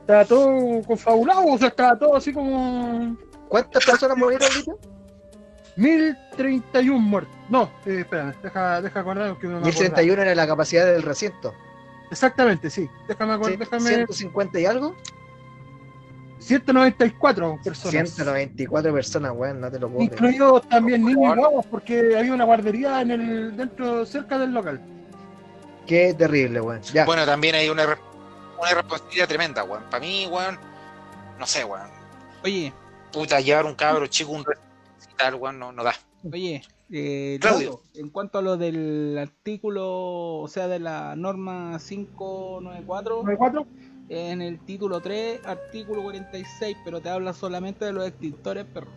estaba 0.00 0.24
todo 0.24 0.82
confabulado, 0.86 1.46
o 1.46 1.58
sea, 1.58 1.68
estaba 1.68 1.98
todo 1.98 2.16
así 2.16 2.32
como 2.32 3.16
¿Cuántas 3.48 3.84
personas 3.84 4.16
murieron, 4.16 4.48
Lito? 4.56 4.78
1031 5.76 6.98
muertos. 7.00 7.34
No, 7.48 7.70
eh, 7.86 8.00
espérame, 8.00 8.34
deja, 8.42 8.80
deja 8.80 9.00
acordar 9.00 9.36
que 9.38 9.46
no 9.46 9.54
me 9.54 9.58
acordaba. 9.58 9.66
1031 9.66 10.22
era 10.22 10.34
la 10.34 10.46
capacidad 10.46 10.86
del 10.86 11.02
recinto. 11.02 11.54
Exactamente, 12.10 12.70
sí. 12.70 12.88
Déjame 13.08 13.34
acordar, 13.34 13.52
¿sí? 13.52 13.58
déjame. 13.58 13.88
150 13.90 14.60
y 14.60 14.66
algo. 14.66 14.94
194 16.38 17.58
personas. 17.64 18.10
194 18.10 18.92
personas, 18.92 19.32
weón, 19.34 19.60
no 19.60 19.70
te 19.70 19.78
lo 19.78 19.88
puedo 19.88 20.08
creer. 20.08 20.12
Incluidos 20.12 20.68
también 20.68 21.04
niños 21.04 21.36
y 21.36 21.38
guaguas, 21.38 21.66
porque 21.66 22.16
había 22.16 22.34
una 22.34 22.44
guardería 22.44 23.00
en 23.00 23.10
el 23.12 23.56
dentro 23.56 24.04
cerca 24.04 24.38
del 24.38 24.52
local. 24.52 24.80
Qué 25.86 26.14
terrible, 26.14 26.60
weón. 26.60 26.82
Ya. 26.82 27.04
Bueno, 27.04 27.24
también 27.24 27.54
hay 27.54 27.68
una, 27.68 27.84
una 27.84 28.74
responsabilidad 28.74 29.28
tremenda, 29.28 29.64
weón. 29.64 29.84
Para 29.90 30.00
mí, 30.00 30.26
weón, 30.30 30.58
no 31.38 31.46
sé, 31.46 31.64
weón. 31.64 31.88
Oye, 32.44 32.72
Puta, 33.14 33.40
llevar 33.40 33.64
un 33.64 33.76
cabro 33.76 34.08
chico 34.08 34.32
un 34.32 34.44
weón, 35.34 35.58
no, 35.58 35.72
no 35.72 35.82
da. 35.84 35.94
oye, 36.30 36.62
eh, 36.90 37.38
Claudio. 37.40 37.80
En 37.94 38.10
cuanto 38.10 38.38
a 38.38 38.42
lo 38.42 38.56
del 38.56 39.16
artículo, 39.18 40.38
o 40.40 40.48
sea, 40.48 40.68
de 40.68 40.78
la 40.80 41.16
norma 41.16 41.78
594, 41.78 43.22
94. 43.22 43.66
en 44.08 44.42
el 44.42 44.58
título 44.60 45.00
3, 45.00 45.40
artículo 45.44 46.02
46, 46.02 46.76
pero 46.84 47.00
te 47.00 47.08
habla 47.08 47.32
solamente 47.32 47.84
de 47.84 47.92
los 47.92 48.06
extintores, 48.06 48.64
perro. 48.66 48.90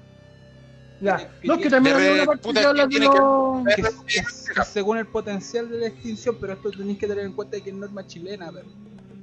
Ya. 1.00 1.18
Que- 1.18 1.48
No, 1.48 1.58
que- 1.58 1.64
que 1.64 1.70
también 1.70 1.96
re- 1.96 2.14
una 2.16 2.26
parte 2.26 2.44
puta, 2.44 2.60
que 2.60 2.66
habla 2.66 2.84
de 2.84 2.90
tiene 2.90 3.10
que- 3.10 3.18
los. 3.20 3.66
Que, 3.68 3.82
que- 3.84 4.54
que 4.56 4.64
según 4.66 4.98
el 4.98 5.06
potencial 5.08 5.70
de 5.70 5.78
la 5.80 5.88
extinción, 5.88 6.38
pero 6.42 6.54
esto 6.54 6.72
tenéis 6.72 6.98
que 6.98 7.08
tener 7.08 7.26
en 7.26 7.34
cuenta 7.34 7.60
que 7.62 7.70
es 7.70 7.76
norma 7.76 8.06
chilena, 8.08 8.52
pero 8.52 8.68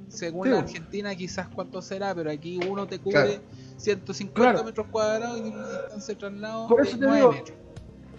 según 0.07 0.45
Sí, 0.47 0.53
la. 0.53 0.59
Argentina 0.59 1.15
quizás 1.15 1.49
cuánto 1.49 1.81
será, 1.81 2.15
pero 2.15 2.31
aquí 2.31 2.59
uno 2.67 2.87
te 2.87 2.99
cubre 2.99 3.23
Claro. 3.23 3.41
150 3.77 4.33
Claro. 4.41 4.63
metros 4.63 4.87
cuadrados 4.91 5.37
y 5.39 5.41
tiene 5.43 5.57
una 5.57 5.67
distancia 5.67 6.13
de 6.13 6.19
traslado 6.19 6.67
Por 6.67 6.81
de 6.81 6.87
eso 6.87 6.97
te 6.97 7.05
9 7.05 7.17
digo, 7.19 7.31
metros. 7.31 7.57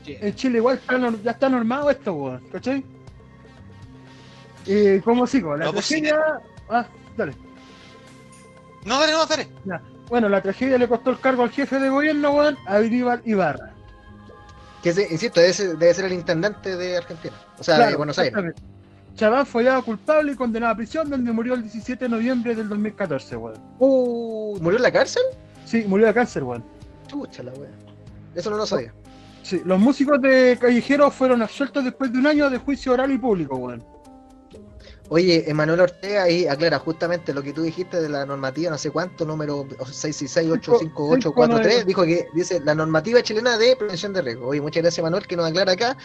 Yeah. 0.05 0.19
En 0.21 0.35
Chile 0.37 0.59
igual 0.59 0.77
está 0.77 0.99
ya 1.25 1.31
está 1.33 1.49
normado 1.49 1.91
esto, 1.91 2.13
weón. 2.13 2.41
¿Cachai? 2.53 2.85
Eh, 4.67 5.01
¿Cómo 5.05 5.27
sigo? 5.27 5.57
La 5.57 5.73
pues 5.73 5.89
tragedia. 5.89 6.17
Ah, 6.69 6.87
dale. 7.17 7.33
No, 8.85 9.01
dale, 9.01 9.13
no, 9.13 9.27
dale. 9.27 9.49
bueno, 10.09 10.29
la 10.29 10.41
tragedia 10.43 10.79
le 10.79 10.89
costó 10.89 11.11
el 11.11 11.19
cargo 11.21 11.43
al 11.43 11.51
jefe 11.51 11.79
de 11.79 11.89
gobierno, 11.89 12.31
weón, 12.33 12.57
a 12.67 12.77
Aníbal 12.77 13.23
Ibarra. 13.25 13.73
Que 14.83 14.91
ese, 14.91 15.09
insisto, 15.11 15.41
debe 15.41 15.53
ser, 15.53 15.77
debe 15.79 15.95
ser 15.95 16.05
el 16.05 16.13
intendente 16.13 16.77
de 16.77 16.97
Argentina. 16.99 17.35
O 17.59 17.65
sea, 17.65 17.89
de 17.89 17.97
Buenos 17.97 18.19
Aires. 18.19 18.55
Chaván 19.17 19.47
fue 19.47 19.63
hallado 19.63 19.83
culpable 19.83 20.33
y 20.33 20.37
condenado 20.37 20.73
a 20.73 20.77
prisión, 20.77 21.09
donde 21.09 21.33
murió 21.33 21.55
el 21.55 21.63
17 21.63 22.05
de 22.05 22.09
noviembre 22.09 22.55
del 22.55 22.69
2014, 22.69 23.37
weón. 23.37 23.59
Uh, 23.79 24.59
¿Murió 24.61 24.77
en 24.77 24.83
la 24.83 24.93
cárcel? 24.93 25.23
Sí, 25.67 25.85
murió 25.87 26.07
de 26.07 26.15
cáncer, 26.15 26.43
weón. 26.45 26.65
Chucha 27.09 27.43
la 27.43 27.53
wea. 27.53 27.69
Eso 28.35 28.49
no 28.51 28.57
lo 28.57 28.65
sabía. 28.65 28.95
Sí, 29.43 29.61
los 29.65 29.79
músicos 29.79 30.19
de 30.23 30.57
Callejeros 30.61 31.15
fueron 31.15 31.43
absueltos 31.43 31.85
después 31.85 32.13
de 32.13 32.19
un 32.19 32.27
año 32.27 32.49
de 32.49 32.59
juicio 32.59 32.93
oral 32.93 33.13
y 33.13 33.19
público, 33.19 33.57
weón. 33.57 33.85
Oye, 35.09 35.49
Emanuel 35.49 35.79
Ortega 35.81 36.25
ahí 36.25 36.49
aclara 36.49 36.81
justamente 36.81 37.33
lo 37.33 37.41
que 37.43 37.53
tú 37.53 37.63
dijiste 37.63 38.01
de 38.01 38.09
la 38.09 38.27
normativa, 38.27 38.73
no 38.73 38.79
sé 38.79 38.91
cuánto, 38.91 39.25
número 39.25 39.65
666-85843, 39.65 41.85
dijo 41.85 42.03
que 42.03 42.27
dice 42.35 42.61
la 42.65 42.75
normativa 42.75 43.23
chilena 43.23 43.57
de 43.57 43.77
prevención 43.77 44.13
de 44.13 44.23
riesgo. 44.23 44.49
Oye, 44.49 44.61
muchas 44.61 44.83
gracias 44.83 45.05
Manuel 45.05 45.29
que 45.29 45.37
nos 45.37 45.49
aclara 45.49 45.71
acá. 45.73 45.97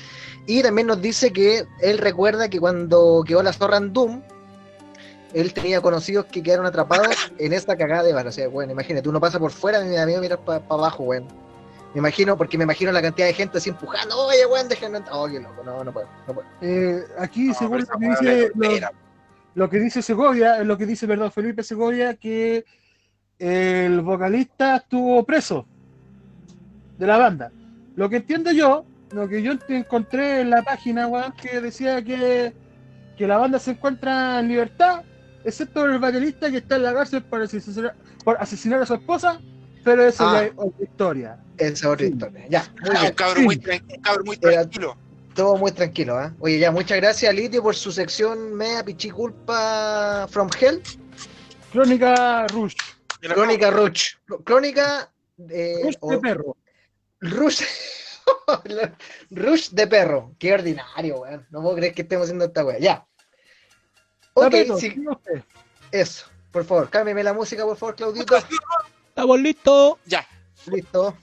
Y 0.46 0.62
también 0.62 0.86
nos 0.88 1.02
dice 1.02 1.34
que 1.34 1.66
él 1.80 1.98
recuerda 1.98 2.48
que 2.48 2.60
cuando 2.60 3.24
quedó 3.26 3.42
la 3.42 3.54
zorra 3.54 3.78
en 3.78 3.92
Doom, 3.92 4.22
él 5.34 5.54
tenía 5.54 5.82
conocidos 5.82 6.26
que 6.26 6.44
quedaron 6.44 6.66
atrapados 6.66 7.08
en 7.38 7.54
esta 7.54 7.78
cagada 7.78 8.04
de 8.04 8.14
bar. 8.14 8.28
O 8.28 8.32
sea, 8.32 8.48
bueno, 8.48 8.72
imagínate, 8.72 9.08
uno 9.10 9.20
pasa 9.20 9.40
por 9.40 9.52
fuera 9.52 9.84
y 9.84 9.90
me 9.90 9.96
da 9.96 10.06
miedo 10.06 10.22
mirar 10.22 10.40
para 10.40 10.64
abajo, 10.70 11.04
weón. 11.04 11.28
Me 11.94 12.00
imagino, 12.00 12.38
porque 12.38 12.58
me 12.58 12.64
imagino 12.64 12.92
la 12.92 13.02
cantidad 13.02 13.28
de 13.28 13.34
gente 13.34 13.58
así 13.58 13.70
empujando, 13.70 14.18
oye, 14.18 14.46
weón, 14.46 14.70
déjenme 14.70 15.00
entrar. 15.00 15.16
Oh, 15.18 15.28
qué 15.28 15.40
loco, 15.40 15.62
no, 15.64 15.84
no 15.84 15.92
puedo, 15.92 16.08
no 16.28 16.34
puedo. 16.34 16.48
Eh, 16.62 17.04
aquí, 17.20 17.48
No, 17.48 17.54
según 17.54 17.80
lo 17.80 17.86
que, 17.86 18.08
dice, 18.08 18.52
lo, 19.56 19.70
que 19.70 19.80
dice 19.80 20.02
Segovia, 20.02 20.62
es 20.62 20.66
lo 20.66 20.78
que 20.78 20.86
dice, 20.86 21.06
perdón, 21.06 21.32
Felipe 21.32 21.64
Segovia, 21.64 22.16
que 22.16 22.64
el 23.40 24.00
vocalista 24.02 24.78
estuvo 24.78 25.24
preso 25.26 25.66
de 26.98 27.08
la 27.08 27.18
banda. 27.18 27.52
Lo 27.96 28.10
que 28.10 28.18
entiendo 28.18 28.52
yo, 28.52 28.86
lo 29.12 29.28
que 29.28 29.42
yo 29.42 29.60
te 29.60 29.76
encontré 29.76 30.42
en 30.42 30.50
la 30.50 30.62
página, 30.62 31.08
weón, 31.08 31.34
que 31.34 31.60
decía 31.60 32.02
que, 32.02 32.54
que 33.18 33.28
la 33.28 33.38
banda 33.38 33.60
se 33.60 33.72
encuentra 33.72 34.40
en 34.40 34.48
libertad, 34.48 35.04
excepto 35.46 35.86
el 35.86 36.00
baterista 36.00 36.50
que 36.52 36.58
está 36.58 36.76
en 36.78 36.84
la 36.84 36.94
cárcel 36.94 37.24
por 37.24 37.42
asesinar, 37.42 37.96
por 38.24 38.38
asesinar 38.40 38.82
a 38.82 38.86
su 38.86 38.94
esposa, 38.96 39.40
pero 39.84 40.06
eso 40.06 40.28
Ah. 40.28 40.34
ya 40.42 40.46
es 40.48 40.54
otra 40.58 40.84
historia. 40.84 41.40
Esa 41.58 41.74
es 41.74 41.86
otra 41.86 42.06
Sí. 42.08 42.14
historia. 42.14 42.46
Ya, 42.50 42.64
muy 42.82 42.90
Ah, 42.90 42.94
un 42.96 43.02
bien. 43.02 43.14
cabrón 43.14 43.44
muy, 43.46 43.56
un 43.56 44.02
cabrón 44.02 44.26
muy 44.26 44.38
Era- 44.42 44.52
tranquilo. 44.54 44.98
Todo 45.34 45.56
muy 45.56 45.72
tranquilo, 45.72 46.18
¿ah? 46.18 46.34
Oye, 46.40 46.60
ya, 46.60 46.72
muchas 46.72 46.98
gracias, 46.98 47.34
Litio, 47.34 47.64
por 47.64 47.74
su 47.76 47.92
sección 47.92 48.54
Mea 48.54 48.84
Pichiculpa 48.84 50.28
from 50.30 50.50
Hell. 50.60 50.82
Crónica 51.72 52.48
Rush. 52.48 52.76
Crónica 53.34 53.72
Rush. 53.72 54.16
Crónica 54.44 55.10
eh, 55.50 55.80
Rush 55.84 55.96
o- 56.02 56.12
de 56.12 56.18
perro. 56.20 56.58
Rush. 57.22 57.62
Rush 59.32 59.70
de 59.72 59.88
perro. 59.88 60.36
Qué 60.38 60.54
ordinario, 60.54 61.20
weón. 61.22 61.48
No 61.50 61.62
puedo 61.62 61.76
creer 61.78 61.94
que 61.94 62.02
estemos 62.02 62.26
haciendo 62.26 62.46
esta 62.46 62.66
weá. 62.66 62.80
Ya. 62.80 63.06
Ok, 64.48 64.80
sí, 64.80 64.96
eso. 65.92 66.26
Por 66.52 66.66
favor, 66.66 66.90
cámbiame 66.90 67.24
la 67.24 67.34
música, 67.34 67.64
por 67.64 67.78
favor, 67.78 67.96
Claudito. 67.96 68.38
Estamos 69.10 69.40
listos. 69.40 69.98
Ya, 70.06 70.28
Listo. 70.68 71.18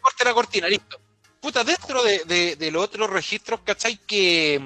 corte 0.00 0.24
la 0.24 0.34
cortina, 0.34 0.68
listo. 0.68 1.00
Puta, 1.40 1.64
dentro 1.64 2.02
de, 2.02 2.22
de- 2.24 2.56
de 2.56 2.70
los 2.70 2.84
otros 2.84 3.08
registros, 3.10 3.60
¿cachai? 3.64 3.96
Que, 3.98 4.60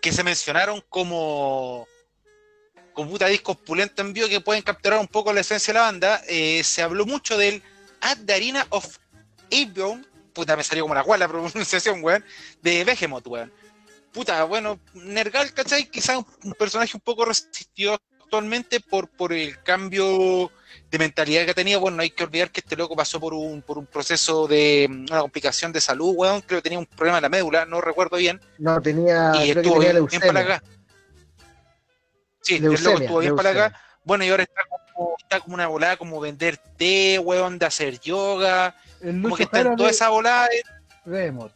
que 0.00 0.12
se 0.12 0.22
mencionaron 0.24 0.82
como, 0.88 1.86
como 2.92 3.10
puta 3.10 3.26
discos 3.26 3.56
pulentos 3.56 4.04
en 4.04 4.12
vivo 4.12 4.28
que 4.28 4.40
pueden 4.40 4.62
capturar 4.62 4.98
un 4.98 5.08
poco 5.08 5.32
la 5.32 5.40
esencia 5.40 5.72
de 5.72 5.78
la 5.80 5.86
banda, 5.86 6.22
eh, 6.28 6.62
se 6.64 6.82
habló 6.82 7.06
mucho 7.06 7.36
del 7.38 7.62
At 8.00 8.18
the 8.26 8.34
Arena 8.34 8.66
of 8.70 8.96
Avion, 9.52 10.06
puta, 10.32 10.56
me 10.56 10.62
salió 10.64 10.84
como 10.84 10.94
la 10.94 11.02
cual 11.04 11.20
la 11.20 11.28
pronunciación, 11.28 12.02
weón, 12.02 12.24
de 12.62 12.84
Behemoth, 12.84 13.26
weón. 13.26 13.52
Puta, 14.12 14.44
bueno, 14.44 14.78
Nergal, 14.94 15.52
¿cachai? 15.52 15.90
Quizás 15.90 16.18
un, 16.18 16.26
un 16.44 16.52
personaje 16.54 16.92
un 16.94 17.00
poco 17.00 17.24
resistido 17.24 17.98
actualmente 18.22 18.80
por, 18.80 19.08
por 19.08 19.32
el 19.32 19.62
cambio 19.62 20.50
de 20.90 20.98
mentalidad 20.98 21.44
que 21.46 21.54
tenía, 21.54 21.78
bueno, 21.78 21.98
no 21.98 22.02
hay 22.02 22.10
que 22.10 22.24
olvidar 22.24 22.50
que 22.50 22.60
este 22.60 22.76
loco 22.76 22.96
pasó 22.96 23.20
por 23.20 23.34
un, 23.34 23.62
por 23.62 23.76
un 23.78 23.86
proceso 23.86 24.46
de 24.46 24.86
una 24.90 25.20
complicación 25.20 25.72
de 25.72 25.80
salud, 25.80 26.14
weón, 26.16 26.40
creo 26.42 26.58
que 26.58 26.62
tenía 26.62 26.78
un 26.78 26.86
problema 26.86 27.18
en 27.18 27.22
la 27.22 27.28
médula, 27.28 27.66
no 27.66 27.80
recuerdo 27.80 28.16
bien, 28.16 28.40
No, 28.58 28.80
tenía. 28.80 29.32
y 29.44 29.50
estuvo 29.50 29.74
tenía 29.80 29.92
bien, 29.92 30.06
bien 30.06 30.22
para 30.22 30.40
acá. 30.40 30.62
Sí, 32.40 32.56
el 32.56 32.62
loco 32.64 33.00
estuvo 33.00 33.18
bien 33.20 33.36
para 33.36 33.50
acá. 33.50 33.80
Bueno, 34.04 34.24
y 34.24 34.30
ahora 34.30 34.42
está 34.42 34.62
como, 34.94 35.14
está 35.18 35.40
como 35.40 35.54
una 35.54 35.68
volada 35.68 35.96
como 35.96 36.18
vender 36.20 36.56
té, 36.56 37.18
weón, 37.18 37.58
de 37.58 37.66
hacer 37.66 38.00
yoga, 38.00 38.74
El 39.00 39.22
como 39.22 39.36
que 39.36 39.44
está 39.44 39.60
en 39.60 39.76
toda 39.76 39.88
de 39.88 39.94
esa 39.94 40.08
volada, 40.08 40.46
eh, 40.46 40.62
Behemoth. 41.04 41.52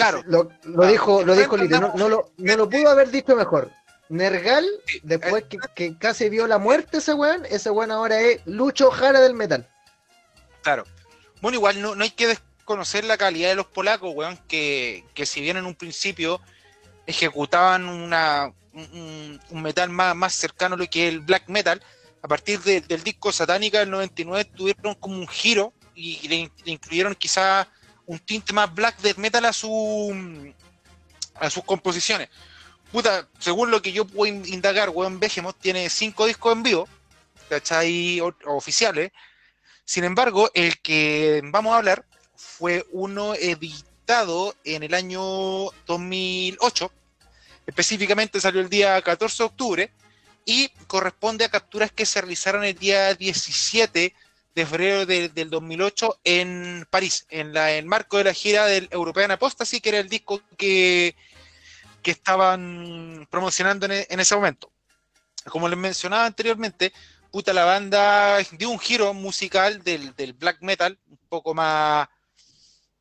Claro, 0.00 0.22
Lo, 0.26 0.50
lo 0.64 0.86
dijo, 0.86 1.22
lo 1.24 1.34
dijo 1.34 1.56
Lito. 1.56 1.80
No, 1.80 1.92
no 1.94 2.08
lo, 2.08 2.32
no 2.38 2.56
lo 2.56 2.68
pudo 2.68 2.88
haber 2.90 3.10
dicho 3.10 3.34
mejor. 3.36 3.70
Nergal, 4.08 4.66
Sí, 4.86 5.00
después 5.04 5.44
que, 5.44 5.58
que 5.74 5.96
casi 5.96 6.28
vio 6.28 6.46
la 6.48 6.58
muerte 6.58 6.98
ese 6.98 7.14
weón, 7.14 7.44
ese 7.48 7.70
weón 7.70 7.92
ahora 7.92 8.20
es 8.20 8.40
Lucho 8.44 8.90
Jara 8.90 9.20
del 9.20 9.34
metal. 9.34 9.68
Claro. 10.62 10.84
Bueno, 11.40 11.56
igual 11.56 11.80
no, 11.80 11.94
no 11.94 12.02
hay 12.02 12.10
que 12.10 12.26
desconocer 12.26 13.04
la 13.04 13.16
calidad 13.16 13.50
de 13.50 13.54
los 13.54 13.66
polacos, 13.66 14.12
weón, 14.14 14.36
que, 14.48 15.04
que 15.14 15.26
si 15.26 15.40
bien 15.40 15.56
en 15.58 15.64
un 15.64 15.74
principio 15.76 16.40
ejecutaban 17.06 17.88
una, 17.88 18.52
un, 18.72 19.40
un 19.50 19.62
metal 19.62 19.90
más, 19.90 20.14
más 20.16 20.34
cercano 20.34 20.74
a 20.74 20.78
lo 20.78 20.86
que 20.88 21.06
es 21.08 21.12
el 21.14 21.20
black 21.20 21.48
metal, 21.48 21.82
a 22.22 22.28
partir 22.28 22.60
de- 22.60 22.80
del 22.82 23.02
disco 23.02 23.32
Satánica 23.32 23.78
del 23.78 23.90
99 23.90 24.44
tuvieron 24.56 24.94
como 24.94 25.16
un 25.16 25.28
giro 25.28 25.72
y 25.94 26.26
le, 26.28 26.50
le 26.64 26.72
incluyeron 26.72 27.14
quizá 27.14 27.66
un 28.10 28.18
tinte 28.18 28.52
más 28.52 28.74
black 28.74 28.98
death 29.02 29.18
metal 29.18 29.44
a 29.44 29.52
su 29.52 30.52
a 31.36 31.48
sus 31.48 31.62
composiciones. 31.64 32.28
Puta, 32.90 33.28
según 33.38 33.70
lo 33.70 33.80
que 33.80 33.92
yo 33.92 34.04
puedo 34.04 34.32
in- 34.32 34.44
indagar, 34.52 34.90
weón, 34.90 35.20
Behemoth 35.20 35.56
tiene 35.60 35.88
cinco 35.88 36.26
discos 36.26 36.52
en 36.52 36.64
vivo, 36.64 36.88
¿cachai? 37.48 38.20
O- 38.20 38.34
oficiales. 38.46 39.12
Sin 39.84 40.02
embargo, 40.02 40.50
el 40.54 40.80
que 40.80 41.40
vamos 41.44 41.72
a 41.72 41.76
hablar 41.76 42.04
fue 42.34 42.84
uno 42.90 43.34
editado 43.34 44.56
en 44.64 44.82
el 44.82 44.92
año 44.94 45.20
2008. 45.86 46.90
Específicamente 47.66 48.40
salió 48.40 48.60
el 48.60 48.68
día 48.68 49.00
14 49.00 49.36
de 49.38 49.46
octubre 49.46 49.92
y 50.44 50.68
corresponde 50.88 51.44
a 51.44 51.48
capturas 51.48 51.92
que 51.92 52.04
se 52.06 52.20
realizaron 52.20 52.64
el 52.64 52.74
día 52.76 53.14
17 53.14 53.98
de 54.00 54.14
febrero 54.54 55.06
de- 55.06 55.28
del 55.28 55.48
2008 55.50 56.20
en 56.24 56.86
París, 56.90 57.26
en 57.30 57.52
la, 57.52 57.72
el 57.72 57.86
marco 57.86 58.18
de 58.18 58.24
la 58.24 58.34
gira 58.34 58.66
del 58.66 58.88
European 58.90 59.30
Apostasy, 59.30 59.80
que 59.80 59.90
era 59.90 59.98
el 59.98 60.08
disco 60.08 60.42
que, 60.56 61.14
que 62.02 62.10
estaban 62.10 63.26
promocionando 63.30 63.86
en, 63.86 63.92
e- 63.92 64.06
en 64.10 64.20
ese 64.20 64.34
momento. 64.34 64.70
Como 65.48 65.68
les 65.68 65.78
mencionaba 65.78 66.26
anteriormente, 66.26 66.92
puta, 67.30 67.52
la 67.52 67.64
banda 67.64 68.38
dio 68.52 68.70
un 68.70 68.78
giro 68.78 69.14
musical 69.14 69.82
del, 69.82 70.14
del 70.16 70.32
black 70.34 70.58
metal, 70.60 70.98
un 71.08 71.18
poco 71.28 71.54
más, 71.54 72.08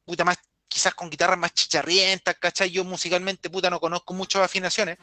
puta, 0.06 0.24
más, 0.24 0.38
quizás 0.68 0.94
con 0.94 1.10
guitarras 1.10 1.38
más 1.38 1.54
chicharrientas, 1.54 2.36
¿cachai? 2.40 2.70
Yo 2.70 2.84
musicalmente, 2.84 3.50
puta, 3.50 3.70
no 3.70 3.80
conozco 3.80 4.14
muchas 4.14 4.44
afinaciones, 4.44 4.98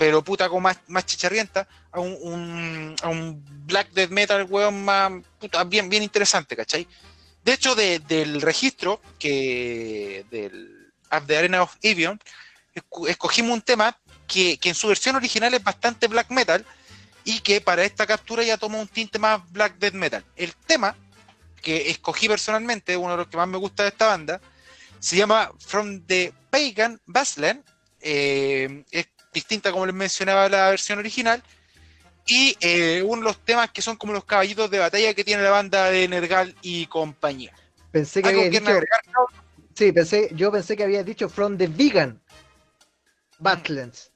pero 0.00 0.24
puta, 0.24 0.48
como 0.48 0.62
más, 0.62 0.78
más 0.88 1.04
chicharrienta, 1.04 1.68
a 1.92 2.00
un, 2.00 2.96
a 3.02 3.08
un 3.10 3.44
black 3.66 3.90
death 3.90 4.08
metal, 4.08 4.46
weón, 4.48 4.82
más, 4.82 5.12
puta, 5.38 5.62
bien, 5.64 5.90
bien 5.90 6.02
interesante, 6.02 6.56
¿cachai? 6.56 6.88
De 7.44 7.52
hecho, 7.52 7.74
de- 7.74 7.98
del 7.98 8.40
registro 8.40 9.02
que 9.18 10.24
del 10.30 10.90
At 11.10 11.24
the 11.24 11.36
Arena 11.36 11.62
of 11.62 11.76
esco- 11.82 13.08
escogimos 13.08 13.52
un 13.52 13.60
tema 13.60 13.94
que, 14.26 14.56
que 14.56 14.70
en 14.70 14.74
su 14.74 14.88
versión 14.88 15.16
original 15.16 15.52
es 15.52 15.62
bastante 15.62 16.08
black 16.08 16.30
metal, 16.30 16.64
y 17.22 17.40
que 17.40 17.60
para 17.60 17.84
esta 17.84 18.06
captura 18.06 18.42
ya 18.42 18.56
toma 18.56 18.78
un 18.78 18.88
tinte 18.88 19.18
más 19.18 19.42
black 19.52 19.76
death 19.76 19.92
metal. 19.92 20.24
El 20.34 20.54
tema 20.54 20.96
que 21.60 21.90
escogí 21.90 22.26
personalmente, 22.26 22.96
uno 22.96 23.10
de 23.10 23.18
los 23.18 23.28
que 23.28 23.36
más 23.36 23.48
me 23.48 23.58
gusta 23.58 23.82
de 23.82 23.90
esta 23.90 24.06
banda, 24.06 24.40
se 24.98 25.16
llama 25.16 25.52
From 25.58 26.06
the 26.06 26.32
Pagan 26.48 26.98
Wasteland, 27.06 27.62
eh, 28.00 28.82
es 28.90 29.06
distinta 29.32 29.72
como 29.72 29.86
les 29.86 29.94
mencionaba 29.94 30.48
la 30.48 30.70
versión 30.70 30.98
original, 30.98 31.42
y 32.26 32.56
eh, 32.60 33.02
uno 33.04 33.22
de 33.22 33.24
los 33.24 33.38
temas 33.44 33.70
que 33.70 33.82
son 33.82 33.96
como 33.96 34.12
los 34.12 34.24
caballitos 34.24 34.70
de 34.70 34.78
batalla 34.78 35.14
que 35.14 35.24
tiene 35.24 35.42
la 35.42 35.50
banda 35.50 35.90
de 35.90 36.06
Nergal 36.08 36.54
y 36.62 36.86
compañía. 36.86 37.52
Pensé 37.90 38.22
que 38.22 38.28
¿Algo 38.28 38.42
había 38.42 38.60
dicho. 38.60 38.70
agregar? 38.70 39.00
Sí, 39.74 39.92
pensé, 39.92 40.28
yo 40.32 40.52
pensé 40.52 40.76
que 40.76 40.84
había 40.84 41.02
dicho 41.02 41.28
from 41.28 41.56
the 41.56 41.66
vegan 41.66 42.20
Badlands. 43.38 44.10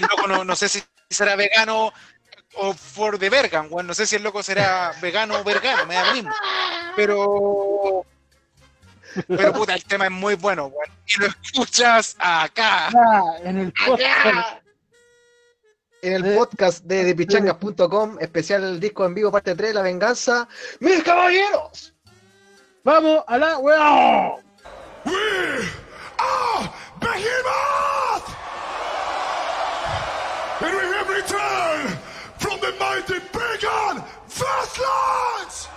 Loco 0.00 0.26
no, 0.26 0.44
no 0.44 0.56
sé 0.56 0.68
si 0.68 0.82
será 1.10 1.36
vegano 1.36 1.92
o 2.54 2.74
for 2.74 3.18
the 3.18 3.30
vegan, 3.30 3.68
bueno, 3.68 3.88
no 3.88 3.94
sé 3.94 4.06
si 4.06 4.16
el 4.16 4.22
loco 4.22 4.42
será 4.42 4.94
vegano 5.00 5.40
o 5.40 5.44
vegano, 5.44 5.86
me 5.86 5.94
da 5.94 6.06
lo 6.06 6.12
mismo. 6.14 6.32
Pero, 6.94 8.06
pero 9.28 9.52
puta, 9.52 9.74
el 9.74 9.84
tema 9.84 10.06
es 10.06 10.10
muy 10.10 10.34
bueno, 10.34 10.66
weón. 10.66 10.90
Y 11.06 11.20
lo 11.20 11.26
escuchas 11.26 12.16
acá. 12.18 12.88
Ah, 12.88 13.36
en 13.44 13.58
el 13.58 13.72
podcast. 13.72 14.58
en 16.02 16.12
el 16.12 16.24
Eh, 16.26 16.36
podcast 16.36 16.84
de 16.84 17.04
depichangas.com, 17.04 18.18
especial 18.20 18.78
disco 18.78 19.04
en 19.06 19.14
vivo, 19.14 19.32
parte 19.32 19.54
3, 19.54 19.74
La 19.74 19.82
Venganza. 19.82 20.46
¡Mis 20.80 21.02
caballeros! 21.02 21.92
Vamos 22.84 23.24
a 23.26 23.38
la 23.38 23.58
weá. 23.58 24.34
We 25.04 25.12
are 26.18 26.70
Behemoth! 27.00 28.36
And 30.60 30.74
we 30.74 30.84
have 30.94 31.08
returned 31.08 31.98
from 32.38 32.60
the 32.60 32.72
mighty 32.78 33.20
pagan 33.32 34.02
Fastlands! 34.28 35.68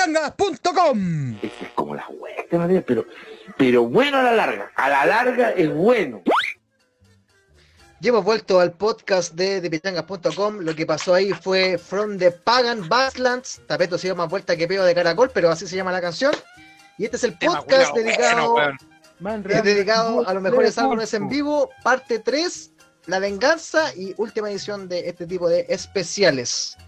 Podcast 0.00 0.06
de 0.06 0.32
pichangas.com. 0.36 1.36
Esa 1.42 1.64
es 1.64 1.70
como 1.74 1.94
la 1.94 2.06
hueá, 2.08 2.34
este 2.38 2.80
pero, 2.82 3.04
pero 3.56 3.84
bueno 3.84 4.18
a 4.18 4.22
la 4.22 4.32
larga. 4.32 4.70
A 4.74 4.88
la 4.88 5.06
larga 5.06 5.50
es 5.50 5.72
bueno. 5.72 6.22
Ya 8.00 8.08
hemos 8.08 8.24
vuelto 8.24 8.60
al 8.60 8.72
podcast 8.72 9.34
de 9.34 9.60
depichangas.com. 9.60 10.60
Lo 10.60 10.74
que 10.74 10.86
pasó 10.86 11.14
ahí 11.14 11.32
fue 11.32 11.76
From 11.76 12.16
the 12.18 12.30
Pagan 12.30 12.88
Basslands. 12.88 13.60
Tapeto 13.66 13.98
se 13.98 14.06
dio 14.06 14.16
más 14.16 14.30
vuelta 14.30 14.56
que 14.56 14.66
peo 14.66 14.84
de 14.84 14.94
caracol, 14.94 15.30
pero 15.34 15.50
así 15.50 15.66
se 15.66 15.76
llama 15.76 15.92
la 15.92 16.00
canción. 16.00 16.34
Y 16.96 17.04
este 17.04 17.16
es 17.16 17.24
el 17.24 17.38
Tema 17.38 17.60
podcast 17.60 17.90
culiao 17.90 18.04
dedicado, 18.04 18.52
bueno. 18.52 18.78
Man, 19.18 19.44
es 19.50 19.62
dedicado 19.62 20.26
a 20.26 20.32
los 20.32 20.42
mejores 20.42 20.78
álbumes 20.78 21.12
en 21.12 21.28
vivo, 21.28 21.68
parte 21.82 22.20
3, 22.20 22.70
La 23.04 23.18
Venganza 23.18 23.94
y 23.94 24.14
última 24.16 24.50
edición 24.50 24.88
de 24.88 25.10
este 25.10 25.26
tipo 25.26 25.46
de 25.46 25.66
especiales. 25.68 26.78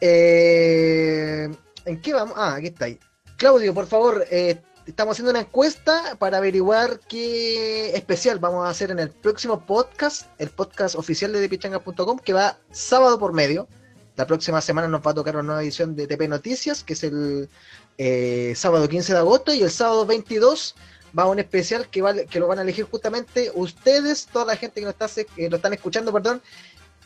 Eh, 0.00 1.50
¿En 1.84 2.00
qué 2.00 2.12
vamos? 2.12 2.34
Ah, 2.36 2.54
aquí 2.56 2.68
está 2.68 2.86
ahí. 2.86 2.98
Claudio, 3.36 3.72
por 3.72 3.86
favor, 3.86 4.26
eh, 4.30 4.60
estamos 4.86 5.12
haciendo 5.12 5.30
una 5.30 5.40
encuesta 5.40 6.16
para 6.18 6.38
averiguar 6.38 7.00
qué 7.08 7.94
especial 7.96 8.38
vamos 8.38 8.66
a 8.66 8.70
hacer 8.70 8.90
en 8.90 8.98
el 8.98 9.10
próximo 9.10 9.64
podcast, 9.64 10.26
el 10.38 10.50
podcast 10.50 10.94
oficial 10.94 11.32
de 11.32 11.40
depichangas.com, 11.40 12.18
que 12.18 12.32
va 12.32 12.58
sábado 12.70 13.18
por 13.18 13.32
medio. 13.32 13.68
La 14.16 14.26
próxima 14.26 14.60
semana 14.60 14.88
nos 14.88 15.00
va 15.00 15.12
a 15.12 15.14
tocar 15.14 15.36
una 15.36 15.44
nueva 15.44 15.62
edición 15.62 15.96
de 15.96 16.06
TP 16.06 16.28
Noticias, 16.28 16.84
que 16.84 16.92
es 16.92 17.04
el 17.04 17.48
eh, 17.96 18.52
sábado 18.56 18.88
15 18.88 19.14
de 19.14 19.18
agosto, 19.18 19.54
y 19.54 19.62
el 19.62 19.70
sábado 19.70 20.04
22 20.04 20.74
va 21.18 21.26
un 21.26 21.38
especial 21.38 21.88
que, 21.88 22.02
va, 22.02 22.14
que 22.14 22.40
lo 22.40 22.46
van 22.46 22.58
a 22.58 22.62
elegir 22.62 22.84
justamente 22.84 23.50
ustedes, 23.54 24.26
toda 24.26 24.44
la 24.44 24.56
gente 24.56 24.80
que 24.80 24.86
nos 24.86 24.94
está, 24.94 25.08
que 25.24 25.48
lo 25.48 25.56
están 25.56 25.72
escuchando, 25.72 26.12
perdón, 26.12 26.42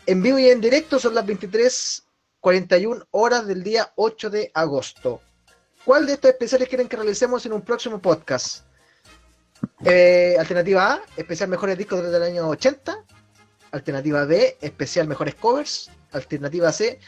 en 0.07 0.23
vivo 0.23 0.39
y 0.39 0.49
en 0.49 0.61
directo, 0.61 0.99
son 0.99 1.15
las 1.15 1.25
23.41 2.45 3.07
horas 3.13 3.47
del 3.47 3.63
día 3.63 3.91
8 3.97 4.29
de 4.29 4.51
agosto. 4.53 5.23
¿Cuál 5.85 6.07
de 6.07 6.15
estos 6.15 6.31
especiales 6.31 6.69
quieren 6.69 6.89
que 6.89 6.97
realicemos 6.97 7.45
en 7.47 7.55
un 7.55 7.63
próximo 7.63 8.01
podcast? 8.01 8.65
Eh, 9.85 10.37
alternativa 10.39 10.95
A, 10.95 11.03
especial 11.17 11.49
mejores 11.49 11.79
discos 11.79 12.03
desde 12.03 12.19
el 12.19 12.23
año 12.23 12.49
80. 12.49 13.03
Alternativa 13.71 14.25
B, 14.27 14.59
especial 14.61 15.09
mejores 15.09 15.35
covers. 15.37 15.91
Alternativa 16.13 16.71
C, 16.71 17.01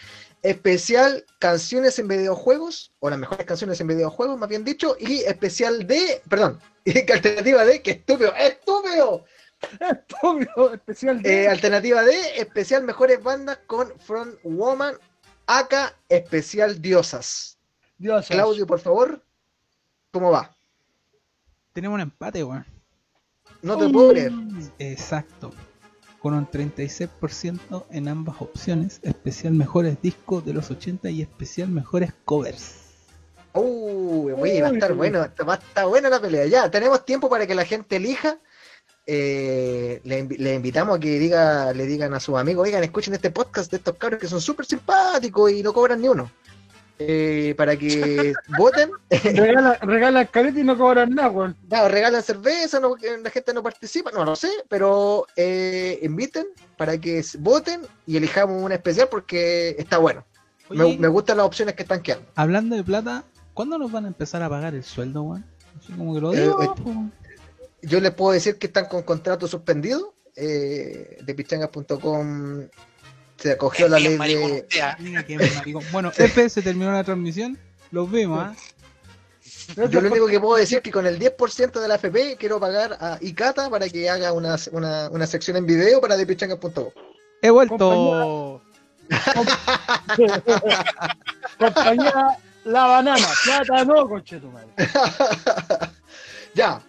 especial 0.43 1.25
canciones 1.39 1.99
en 1.99 2.09
videojuegos, 2.09 2.93
o 2.99 3.11
las 3.11 3.19
mejores 3.19 3.47
canciones 3.47 3.81
en 3.81 3.89
videojuegos, 3.89 4.39
más 4.39 4.49
bien 4.49 4.65
dicho. 4.65 4.97
Y 4.99 5.19
especial 5.21 5.87
D, 5.87 6.23
perdón, 6.29 6.59
alternativa 7.13 7.65
D, 7.65 7.83
que 7.83 7.91
estúpido, 7.93 8.35
estúpido. 8.35 9.25
Estúpido, 9.81 10.75
especial 10.75 11.23
de... 11.23 11.45
Eh, 11.45 11.49
alternativa 11.49 12.03
D, 12.03 12.15
especial 12.37 12.85
mejores 12.85 13.23
bandas 13.23 13.59
con 13.67 13.99
Front 14.01 14.39
Woman, 14.43 14.97
acá 15.47 15.95
especial 16.09 16.81
diosas. 16.81 17.59
Dios. 17.99 18.29
Claudio, 18.29 18.67
por 18.67 18.81
favor, 18.81 19.23
¿cómo 20.11 20.31
va? 20.31 20.55
Tenemos 21.73 21.95
un 21.97 22.03
empate, 22.03 22.45
weón. 22.45 22.67
No 23.63 23.77
te 23.79 23.89
puedo 23.89 24.11
creer. 24.11 24.33
Exacto. 24.79 25.53
Con 26.21 26.35
un 26.35 26.47
36% 26.47 27.87
en 27.91 28.09
ambas 28.09 28.41
opciones, 28.41 29.01
especial 29.03 29.55
mejores 29.55 30.01
discos 30.03 30.45
de 30.45 30.53
los 30.53 30.71
80 30.71 31.11
y 31.11 31.23
especial 31.23 31.69
mejores 31.69 32.13
covers. 32.25 32.87
Uh, 33.53 34.33
uy, 34.37 34.61
va 34.61 34.69
a 34.69 34.73
estar 34.73 34.93
bueno, 34.93 35.21
va 35.49 35.55
a 35.55 35.57
estar 35.57 35.87
buena 35.87 36.11
la 36.11 36.21
pelea. 36.21 36.47
Ya, 36.47 36.71
tenemos 36.71 37.05
tiempo 37.05 37.31
para 37.31 37.47
que 37.47 37.55
la 37.55 37.65
gente 37.65 37.97
elija. 37.97 38.39
Eh, 39.07 40.01
le, 40.05 40.25
invi- 40.25 40.37
le 40.39 40.55
invitamos 40.55 40.97
a 40.97 41.01
que 41.01 41.19
diga, 41.19 41.73
le 41.73 41.87
digan 41.87 42.13
a 42.15 42.21
sus 42.21 42.37
amigos, 42.37 42.67
oigan, 42.67 42.83
escuchen 42.83 43.15
este 43.15 43.31
podcast 43.31 43.71
de 43.71 43.77
estos 43.77 43.95
cabros 43.97 44.21
que 44.21 44.27
son 44.27 44.41
súper 44.41 44.67
simpáticos 44.67 45.53
y 45.53 45.63
no 45.63 45.73
cobran 45.73 46.01
ni 46.01 46.09
uno. 46.09 46.31
Eh, 46.99 47.55
para 47.59 47.77
que 47.77 48.33
voten, 48.59 48.91
Regala, 49.11 49.75
regala 49.83 50.29
y 50.33 50.63
no 50.65 50.79
cobran 50.79 51.11
nada, 51.15 51.29
weón. 51.29 51.55
no, 51.71 51.89
regalan 51.89 52.23
cerveza, 52.23 52.81
no, 52.81 52.97
la 53.23 53.31
gente 53.31 53.53
no 53.53 53.63
participa, 53.63 54.11
no 54.11 54.25
lo 54.25 54.35
sé, 54.35 54.49
pero 54.69 55.27
eh, 55.37 55.99
inviten 56.03 56.47
para 56.79 56.99
que 56.99 57.23
voten 57.39 57.83
y 58.07 58.17
elijamos 58.17 58.61
un 58.63 58.73
especial 58.73 59.09
porque 59.11 59.77
está 59.79 59.99
bueno. 59.99 60.25
Me, 60.71 60.83
Oye, 60.85 60.99
me 60.99 61.09
gustan 61.09 61.37
las 61.37 61.47
opciones 61.47 61.75
que 61.75 61.83
están 61.83 62.01
quedando. 62.03 62.27
hablando 62.35 62.75
de 62.75 62.83
plata, 62.83 63.25
¿cuándo 63.55 63.79
nos 63.79 63.93
van 63.93 64.07
a 64.07 64.09
empezar 64.09 64.43
a 64.43 64.49
pagar 64.49 64.75
el 64.75 64.83
sueldo, 64.83 65.23
weón? 65.23 65.45
Así 65.79 65.93
como 65.93 66.15
que 66.15 66.21
lo 66.23 66.33
Eh, 66.33 66.41
digo, 66.41 66.63
eh. 66.63 66.69
Yo 67.87 68.01
les 68.01 68.13
puedo 68.13 68.33
decir 68.33 68.57
que 68.59 68.67
están 68.67 68.87
con 68.87 69.03
contrato 69.03 69.47
suspendido. 69.47 70.15
Eh, 70.39 71.19
de 71.23 71.35
pichangas.com 71.35 72.69
se 73.39 73.53
acogió 73.53 73.89
la 73.89 73.99
ley 73.99 74.17
de. 74.19 74.67
ah. 74.83 74.97
Bueno, 75.93 76.13
F 76.17 76.49
se 76.49 76.63
terminó 76.63 76.93
la 76.93 77.05
transmisión. 77.05 77.59
Los 77.91 78.11
vimos, 78.11 78.41
¿ah? 78.41 78.55
Yo 79.77 80.01
lo 80.01 80.11
único 80.11 80.27
que 80.27 80.41
puedo 80.41 80.57
decir 80.57 80.79
es 80.79 80.83
que 80.83 80.91
con 80.93 81.07
el 81.07 81.19
10% 81.19 81.81
de 81.81 81.89
la 81.89 81.97
FP 81.97 82.37
quiero 82.39 82.61
pagar 82.61 82.97
a 83.01 83.19
Icata 83.21 83.69
para 83.69 83.89
que 83.89 84.09
haga 84.09 84.33
una, 84.33 84.57
una, 84.73 85.09
una 85.11 85.27
sección 85.27 85.57
en 85.57 85.67
video 85.67 86.01
para 86.01 86.17
depichangas.com. 86.17 86.91
He 87.43 87.51
vuelto. 87.51 88.63
Compañía 91.59 92.39
La 92.65 92.87
Banana. 92.87 93.27
Plata 93.45 93.85
no, 93.85 94.09
conchetumadre. 94.09 94.69
ya. 96.55 96.81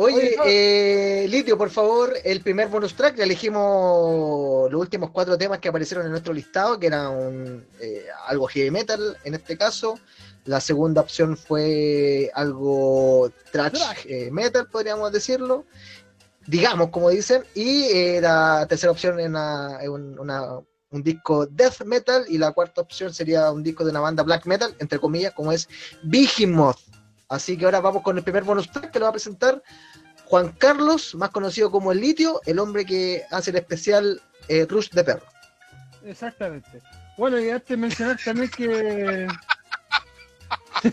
Oye, 0.00 0.36
eh, 0.46 1.26
Litio, 1.28 1.58
por 1.58 1.70
favor, 1.70 2.14
el 2.22 2.40
primer 2.40 2.68
bonus 2.68 2.94
track, 2.94 3.16
ya 3.16 3.24
elegimos 3.24 4.70
los 4.70 4.80
últimos 4.80 5.10
cuatro 5.10 5.36
temas 5.36 5.58
que 5.58 5.68
aparecieron 5.68 6.06
en 6.06 6.12
nuestro 6.12 6.32
listado, 6.32 6.78
que 6.78 6.86
era 6.86 7.08
un, 7.08 7.66
eh, 7.80 8.06
algo 8.28 8.46
heavy 8.46 8.70
metal 8.70 9.16
en 9.24 9.34
este 9.34 9.56
caso. 9.58 9.98
La 10.44 10.60
segunda 10.60 11.00
opción 11.00 11.36
fue 11.36 12.30
algo 12.34 13.30
thrash 13.50 13.72
eh, 14.06 14.30
metal, 14.30 14.68
podríamos 14.68 15.10
decirlo. 15.12 15.64
Digamos, 16.46 16.90
como 16.90 17.10
dicen. 17.10 17.42
Y 17.54 17.84
eh, 17.92 18.20
la 18.22 18.66
tercera 18.68 18.92
opción 18.92 19.18
era 19.18 19.28
una- 19.28 20.60
un 20.90 21.02
disco 21.02 21.44
death 21.46 21.82
metal. 21.84 22.24
Y 22.28 22.38
la 22.38 22.52
cuarta 22.52 22.80
opción 22.80 23.12
sería 23.12 23.50
un 23.52 23.62
disco 23.64 23.84
de 23.84 23.90
una 23.90 24.00
banda 24.00 24.22
black 24.22 24.46
metal, 24.46 24.74
entre 24.78 24.98
comillas, 25.00 25.34
como 25.34 25.50
es 25.52 25.68
Behemoth. 26.04 26.78
Así 27.28 27.56
que 27.58 27.64
ahora 27.66 27.80
vamos 27.80 28.02
con 28.02 28.16
el 28.16 28.24
primer 28.24 28.42
bonus 28.44 28.70
track 28.70 28.90
que 28.90 28.98
lo 28.98 29.04
va 29.04 29.10
a 29.10 29.12
presentar 29.12 29.62
Juan 30.24 30.52
Carlos, 30.52 31.14
más 31.14 31.30
conocido 31.30 31.70
como 31.70 31.92
el 31.92 32.00
Litio, 32.00 32.40
el 32.46 32.58
hombre 32.58 32.84
que 32.86 33.24
hace 33.30 33.50
el 33.50 33.56
especial 33.56 34.20
eh, 34.48 34.66
Rush 34.68 34.90
de 34.90 35.04
Perro. 35.04 35.22
Exactamente. 36.04 36.80
Bueno, 37.16 37.38
y 37.40 37.50
antes 37.50 37.68
de 37.68 37.76
mencionar 37.76 38.18
también 38.24 38.50
que. 38.50 39.26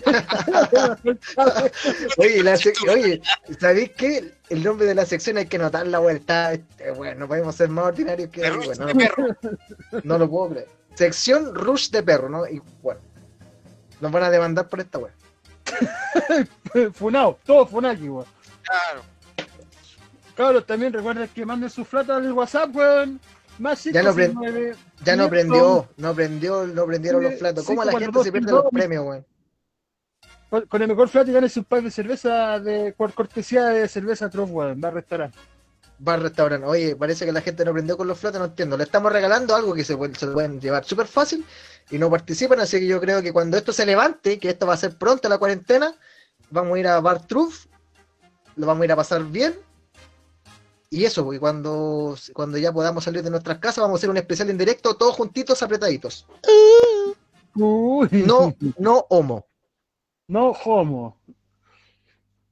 Oye, 2.18 2.44
la 2.44 2.56
sec- 2.56 2.90
oye, 2.91 3.22
¿sabéis 3.60 3.91
qué? 3.91 4.34
El 4.49 4.64
nombre 4.64 4.88
de 4.88 4.95
la 4.95 5.06
sección 5.06 5.38
hay 5.38 5.45
que 5.45 5.57
notar 5.57 5.86
la 5.88 5.99
vuelta. 5.99 6.53
Este, 6.53 6.91
bueno, 6.91 7.22
no 7.22 7.28
podemos 7.28 7.56
ser 7.56 7.70
más 7.70 7.86
ordinarios 7.86 8.30
que 8.30 8.41
Perro, 8.41 8.62
bueno, 8.64 8.86
de 8.88 8.94
no, 8.94 8.99
perro. 8.99 9.28
no 10.03 10.18
lo 10.18 10.30
puedo 10.30 10.49
creer. 10.49 10.68
Sección 10.95 11.53
Rush 11.53 11.90
de 11.91 12.03
Perro, 12.03 12.30
¿no? 12.30 12.48
Y 12.48 12.62
bueno, 12.82 12.99
nos 14.02 14.12
van 14.12 14.24
a 14.24 14.30
demandar 14.32 14.68
por 14.68 14.80
esta 14.80 14.98
wea. 14.98 15.14
funado, 16.94 17.40
todo 17.46 17.66
funaki, 17.68 18.10
weón. 18.10 18.26
Claro. 18.64 19.04
Cabros, 20.36 20.66
también 20.66 20.92
recuerden 20.92 21.30
que 21.30 21.46
manden 21.46 21.70
su 21.70 21.86
flata 21.86 22.16
al 22.18 22.32
WhatsApp, 22.32 22.76
weón. 22.76 23.20
Más 23.58 23.84
Ya 23.86 24.04
no 24.04 24.14
pre- 24.14 24.28
569 24.28 24.76
Ya 25.06 25.16
no 25.16 25.30
500. 25.30 25.30
prendió, 25.30 25.90
no 25.98 26.14
prendió, 26.14 26.68
no 26.68 26.86
prendieron 26.86 27.24
los 27.24 27.34
platos. 27.36 27.66
¿Cómo 27.66 27.86
la 27.86 27.98
gente 27.98 28.24
se 28.24 28.32
pierde 28.32 28.52
los 28.52 28.66
premios, 28.72 29.06
weón? 29.06 29.26
Con, 30.70 30.82
el 30.82 30.88
mejor 30.88 31.10
flat 31.10 31.28
y 31.28 31.34
ganes 31.34 31.58
un 31.58 31.64
par 31.64 31.82
de 31.82 31.92
cerveza 31.92 32.60
de 32.60 32.94
cortesía 32.94 33.66
de 33.68 33.88
cerveza 33.88 34.30
Trof, 34.30 34.50
weón. 34.52 34.82
Va 34.84 34.90
a 34.90 34.92
restaurante. 34.92 35.38
Al 36.06 36.22
restaurante. 36.22 36.66
Oye, 36.68 36.96
parece 36.96 37.26
que 37.26 37.32
la 37.32 37.42
gente 37.42 37.64
no 37.64 37.72
prendió 37.74 37.96
con 37.98 38.08
los 38.08 38.18
flotes, 38.20 38.40
no 38.40 38.46
entiendo. 38.46 38.76
Le 38.78 38.84
estamos 38.84 39.12
regalando 39.12 39.56
algo 39.56 39.74
que 39.74 39.84
se, 39.84 39.96
puede- 39.96 40.16
se 40.16 40.26
lo 40.26 40.34
pueden 40.34 40.60
llevar 40.60 40.84
súper 40.84 41.08
fácil 41.08 41.46
y 41.90 41.98
no 41.98 42.10
participan, 42.10 42.60
así 42.60 42.80
que 42.80 42.88
yo 42.88 43.00
creo 43.00 43.22
que 43.22 43.32
cuando 43.32 43.56
esto 43.58 43.72
se 43.72 43.86
levante, 43.86 44.40
que 44.40 44.50
esto 44.50 44.66
va 44.68 44.74
a 44.74 44.78
ser 44.78 44.98
pronto 44.98 45.30
la 45.30 45.38
cuarentena, 45.38 45.96
vamos 46.50 46.76
a 46.76 46.80
ir 46.80 46.88
a 46.88 47.00
Bar 47.00 47.26
Truth, 47.28 47.68
lo 48.56 48.68
vamos 48.68 48.82
a 48.82 48.86
ir 48.86 48.92
a 48.92 48.96
pasar 48.96 49.24
bien. 49.24 49.56
Y 50.90 51.04
eso, 51.06 51.24
porque 51.24 51.40
cuando, 51.40 52.16
cuando 52.34 52.58
ya 52.58 52.72
podamos 52.72 53.04
salir 53.04 53.24
de 53.24 53.30
nuestras 53.30 53.58
casas, 53.60 53.82
vamos 53.82 53.98
a 53.98 54.00
hacer 54.00 54.10
un 54.10 54.18
especial 54.18 54.50
en 54.50 54.58
directo, 54.58 54.96
todos 54.96 55.16
juntitos, 55.16 55.62
apretaditos. 55.64 56.26
Uy. 57.56 58.10
No, 58.12 58.54
no 58.78 59.06
homo. 59.10 59.46
No 60.28 60.52
homo. 60.52 61.18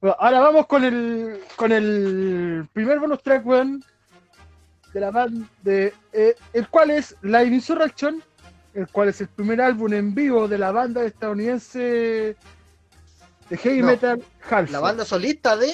Bueno, 0.04 0.18
ahora 0.20 0.40
vamos 0.40 0.66
con 0.66 0.84
el 0.84 1.40
con 1.56 1.72
el 1.72 2.68
primer 2.74 3.00
bonus 3.00 3.22
track, 3.22 3.46
weón, 3.46 3.82
de 4.92 5.00
la 5.00 5.10
banda, 5.10 5.48
de, 5.62 5.94
eh, 6.12 6.36
el 6.52 6.68
cual 6.68 6.90
es 6.90 7.16
Live 7.22 7.46
Insurrection, 7.46 8.22
el 8.74 8.86
cual 8.88 9.08
es 9.08 9.22
el 9.22 9.28
primer 9.28 9.62
álbum 9.62 9.94
en 9.94 10.14
vivo 10.14 10.46
de 10.46 10.58
la 10.58 10.72
banda 10.72 11.02
estadounidense 11.06 12.36
de 13.48 13.56
heavy 13.56 13.80
No, 13.80 13.86
metal 13.86 14.22
Half. 14.50 14.70
La 14.72 14.80
banda 14.80 15.06
solista 15.06 15.56
de... 15.56 15.72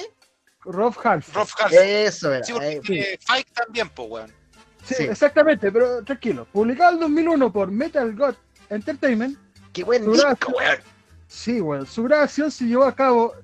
Rob 0.63 0.95
Half. 1.03 1.35
Rob 1.35 1.49
Halford. 1.59 1.83
Eso 1.83 2.33
era. 2.33 2.45
Sí, 2.45 2.53
eh, 2.61 3.19
Fight 3.19 3.51
también, 3.51 3.89
pues, 3.89 4.09
weón. 4.09 4.31
Sí, 4.85 4.93
sí. 4.93 5.03
exactamente, 5.03 5.69
pero 5.73 6.05
tranquilo. 6.05 6.47
Publicado 6.53 6.93
en 6.93 6.99
2001 7.01 7.51
por 7.51 7.69
Metal 7.69 8.15
God 8.15 8.35
Entertainment, 8.69 9.37
¡Qué 9.73 9.83
buen 9.83 10.09
disco, 10.09 10.53
weón! 10.57 10.79
Sí, 11.27 11.59
bueno, 11.59 11.85
su 11.85 12.03
grabación 12.03 12.49
se 12.49 12.63
llevó 12.63 12.85
a 12.85 12.95
cabo 12.95 13.35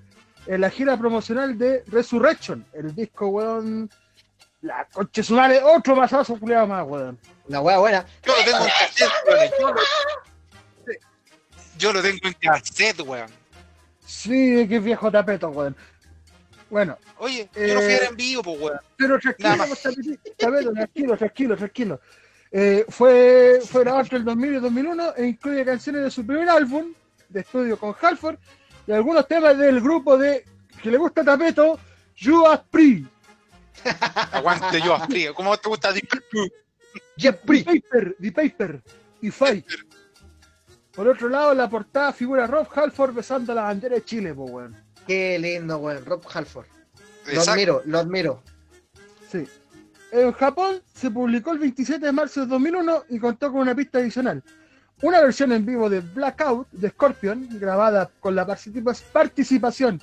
en 0.48 0.62
la 0.62 0.70
gira 0.70 0.98
promocional 0.98 1.58
de 1.58 1.84
Resurrection, 1.88 2.66
el 2.74 2.94
disco, 2.96 3.28
weón. 3.28 3.90
La 4.62 4.86
conche 4.92 5.22
su 5.22 5.36
madre, 5.36 5.62
otro 5.64 5.96
masazo 5.96 6.40
culiado 6.40 6.66
más, 6.68 6.86
weón. 6.88 7.20
La 7.48 7.62
wea 7.62 7.78
buena. 7.78 8.06
Yo 8.26 8.34
lo 8.36 8.44
tengo 8.44 8.58
en 8.66 8.70
cassette, 8.72 9.12
weón. 9.28 9.50
Yo 9.60 9.72
lo, 9.74 9.82
yo 11.78 11.94
lo 11.94 12.02
tengo 12.02 12.20
en 12.28 12.34
cassette, 12.34 13.00
weón. 13.02 13.30
Sí, 14.06 14.66
qué 14.68 14.80
viejo 14.80 15.12
tapeto, 15.12 15.50
weón. 15.50 15.76
Bueno, 16.70 16.98
Oye, 17.20 17.50
yo 17.56 17.76
no 17.76 17.82
fui 17.82 17.92
a 17.92 17.96
Eh, 17.96 18.00
ver 18.00 18.10
en 18.10 18.16
vivo, 18.18 18.44
pues, 18.44 18.60
weón. 18.62 18.80
pero 18.98 19.20
tranquilo, 19.20 19.66
tapeto, 20.38 20.74
tranquilo, 20.74 21.18
tranquilo, 21.18 21.58
tranquilo. 21.58 22.02
Eh, 22.52 22.86
fue, 22.90 23.60
fue 23.66 23.82
grabado 23.82 24.04
entre 24.04 24.18
el 24.20 24.26
2000 24.26 24.52
y 24.54 24.56
el 24.56 24.62
2001 24.62 25.14
e 25.18 25.26
incluye 25.28 25.66
canciones 25.66 26.04
de 26.04 26.12
su 26.12 26.26
primer 26.26 26.50
álbum 26.50 26.94
de 27.30 27.42
estudio 27.42 27.78
con 27.78 27.94
Halford 28.02 28.38
y 28.88 28.92
algunos 28.92 29.28
temas 29.28 29.58
del 29.58 29.82
grupo 29.82 30.18
de 30.18 30.46
que 30.82 30.90
le 30.90 30.98
gusta 30.98 31.24
Tapeto, 31.24 31.78
Judas 32.20 32.62
Priest. 32.72 33.12
Aguante 34.32 34.82
yo, 34.82 34.98
frío. 35.00 35.34
¿Cómo 35.34 35.56
te 35.58 35.70
gusta 35.70 35.92
Deep. 35.92 36.10
Paper, 37.46 38.16
The 38.20 38.32
Paper 38.32 38.82
y 39.22 39.30
Fight. 39.30 39.66
Por 40.94 41.08
otro 41.08 41.30
lado, 41.30 41.52
en 41.52 41.60
la 41.60 41.70
portada 41.70 42.12
figura 42.12 42.48
Rob 42.48 42.68
Halford 42.74 43.14
besando 43.14 43.54
la 43.54 43.64
bandera 43.64 43.96
de 43.96 44.04
Chile, 44.04 44.34
po, 44.34 44.46
weón. 44.46 44.76
Qué 45.06 45.38
lindo, 45.38 45.78
weón. 45.78 46.04
Rob 46.06 46.24
Halford. 46.34 46.66
Lo 47.34 47.42
admiro, 47.42 47.82
lo 47.86 48.00
admiro. 48.00 48.42
Sí. 49.30 49.46
En 50.12 50.32
Japón 50.32 50.82
se 50.94 51.12
publicó 51.12 51.52
el 51.52 51.60
27 51.60 52.06
de 52.06 52.12
marzo 52.12 52.42
de 52.42 52.48
2001 52.48 53.04
y 53.10 53.20
contó 53.20 53.52
con 53.52 53.62
una 53.62 53.76
pista 53.76 54.00
adicional. 54.00 54.42
Una 55.02 55.22
versión 55.22 55.52
en 55.52 55.66
vivo 55.66 55.90
de 55.90 56.00
Blackout 56.00 56.68
de 56.72 56.90
Scorpion, 56.90 57.48
grabada 57.60 58.10
con 58.20 58.36
la 58.36 58.46
participa- 58.48 58.96
participación 59.12 60.02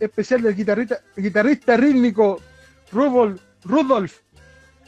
especial 0.00 0.42
del 0.42 0.56
guitarrista, 0.56 1.00
guitarrista 1.16 1.76
rítmico 1.76 2.40
Rudolf, 2.90 3.40
Rudolf 3.64 4.18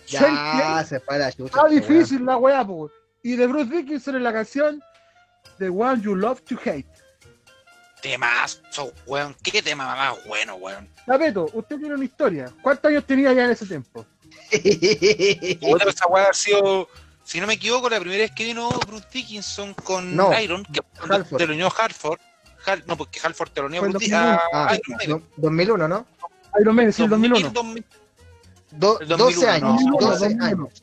Ya 0.08 0.84
se 0.84 0.98
para, 1.00 1.30
chucha. 1.32 1.44
Está 1.46 1.68
difícil 1.68 2.24
la 2.24 2.36
weá, 2.36 2.66
po. 2.66 2.90
Y 3.22 3.36
de 3.36 3.46
Bruce 3.46 3.70
Dickinson 3.70 4.16
en 4.16 4.24
la 4.24 4.32
canción 4.32 4.82
The 5.58 5.68
One 5.68 6.02
You 6.02 6.16
Love 6.16 6.42
to 6.42 6.56
Hate. 6.64 6.86
Temazo, 8.02 8.92
weón. 9.06 9.34
Qué 9.42 9.62
tema 9.62 9.86
más 9.96 10.24
bueno, 10.26 10.56
weón. 10.56 10.88
Tapeto, 11.06 11.48
usted 11.52 11.78
tiene 11.78 11.94
una 11.94 12.04
historia. 12.04 12.52
¿Cuántos 12.62 12.88
años 12.90 13.04
tenía 13.04 13.32
ya 13.32 13.44
en 13.46 13.50
ese 13.52 13.66
tiempo? 13.66 14.04
Esa 14.50 16.06
weá 16.08 16.28
ha 16.30 16.34
sido, 16.34 16.88
si 17.26 17.40
no 17.40 17.46
me 17.48 17.54
equivoco, 17.54 17.90
la 17.90 17.98
primera 17.98 18.22
vez 18.22 18.30
que 18.30 18.44
vino 18.44 18.68
Bruce 18.86 19.06
Dickinson 19.12 19.74
con 19.74 20.14
No, 20.14 20.38
Iron, 20.40 20.62
que 20.64 20.80
Halford. 21.10 21.38
te 21.38 21.46
lo 21.46 21.54
unió 21.54 21.72
Hartford. 21.76 22.20
Hal- 22.64 22.84
no, 22.86 22.96
porque 22.96 23.18
Halford 23.22 23.50
te 23.50 23.60
lo 23.60 23.66
unió 23.66 23.82
Bruce 23.82 24.04
en 24.04 24.10
Di- 24.10 24.14
a 24.16 24.40
Ah, 24.52 24.74
Iron 24.74 24.96
Maiden. 24.96 25.10
no, 25.18 25.22
2001, 25.36 25.88
¿no? 25.88 26.06
Iron 26.60 26.74
Man 26.76 26.88
es 26.88 26.98
el 27.00 27.08
2000, 27.10 27.30
2001. 27.32 27.52
2000, 27.52 27.84
Do- 28.70 29.00
El 29.00 29.08
12 29.08 29.22
2001, 29.46 29.52
años. 29.52 29.82
no, 29.84 29.92
12 29.98 30.06
2001. 30.28 30.44
años. 30.44 30.82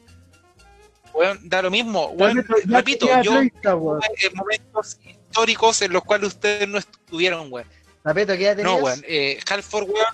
weón, 1.14 1.40
da 1.48 1.62
lo 1.62 1.70
mismo. 1.72 2.08
weón, 2.08 2.38
Ya- 2.38 2.56
ya 2.66 2.78
repito, 2.78 3.06
yo 3.22 3.32
30, 3.34 3.76
weón. 3.76 4.02
tuve 4.02 4.32
momentos 4.36 4.98
históricos 5.04 5.82
en 5.84 5.94
los 5.94 6.04
cuales 6.04 6.28
ustedes 6.30 6.68
no 6.68 6.78
estuvieron, 6.80 7.48
weón. 7.52 7.68
Tapeto, 8.04 8.34
¿qué 8.36 8.48
edad 8.50 8.64
No, 8.64 8.76
weón. 8.78 9.02
Eh, 9.08 9.40
Halford, 9.50 9.84
weón, 9.90 10.06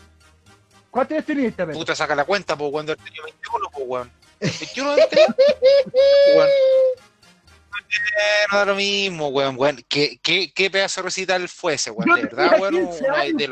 ¿Cuántos 0.91 1.15
años 1.15 1.25
tenías, 1.25 1.55
Tapeto? 1.55 1.77
puta, 1.77 1.95
saca 1.95 2.15
la 2.15 2.25
cuenta, 2.25 2.57
pues, 2.57 2.71
cuando 2.71 2.95
tenía 2.97 3.21
21, 3.23 3.69
pues, 3.71 3.85
weón. 3.87 4.11
21 4.39 4.95
de. 4.95 5.03
Eh, 7.91 8.45
no 8.51 8.57
da 8.57 8.65
lo 8.65 8.75
mismo, 8.75 9.29
weón, 9.29 9.55
weón. 9.57 9.83
¿Qué, 9.87 10.19
qué, 10.21 10.51
qué 10.53 10.69
pedazo 10.69 11.01
de 11.01 11.05
recital 11.05 11.47
fue 11.49 11.73
ese, 11.75 11.91
weón? 11.91 12.15
De 12.15 12.23
verdad, 12.23 12.59
weón, 12.59 12.73
15 12.87 13.03
uno 13.03 13.15
años, 13.15 13.37
de. 13.37 13.47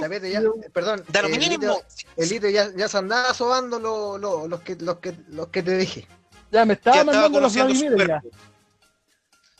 Tapeto, 0.00 0.26
ya, 0.26 0.40
perdón. 0.72 1.04
Da 1.08 1.22
lo 1.22 1.28
el 1.28 1.38
mismo. 1.38 1.56
Lito- 1.58 1.84
El 2.16 2.32
hito 2.32 2.48
ya, 2.48 2.70
ya 2.74 2.88
se 2.88 2.96
andaba 2.98 3.34
sobando 3.34 3.78
lo- 3.78 4.16
lo- 4.16 4.48
los, 4.48 4.60
que, 4.62 4.76
los, 4.76 4.98
que, 4.98 5.14
los 5.28 5.48
que 5.48 5.62
te 5.62 5.76
dije. 5.76 6.06
Ya 6.50 6.64
me 6.64 6.74
Ya 6.74 6.78
estaba 6.78 6.96
estaba 6.98 7.12
mandando 7.12 7.40
los 7.40 7.54
Vladimir 7.54 8.06
ya. 8.08 8.22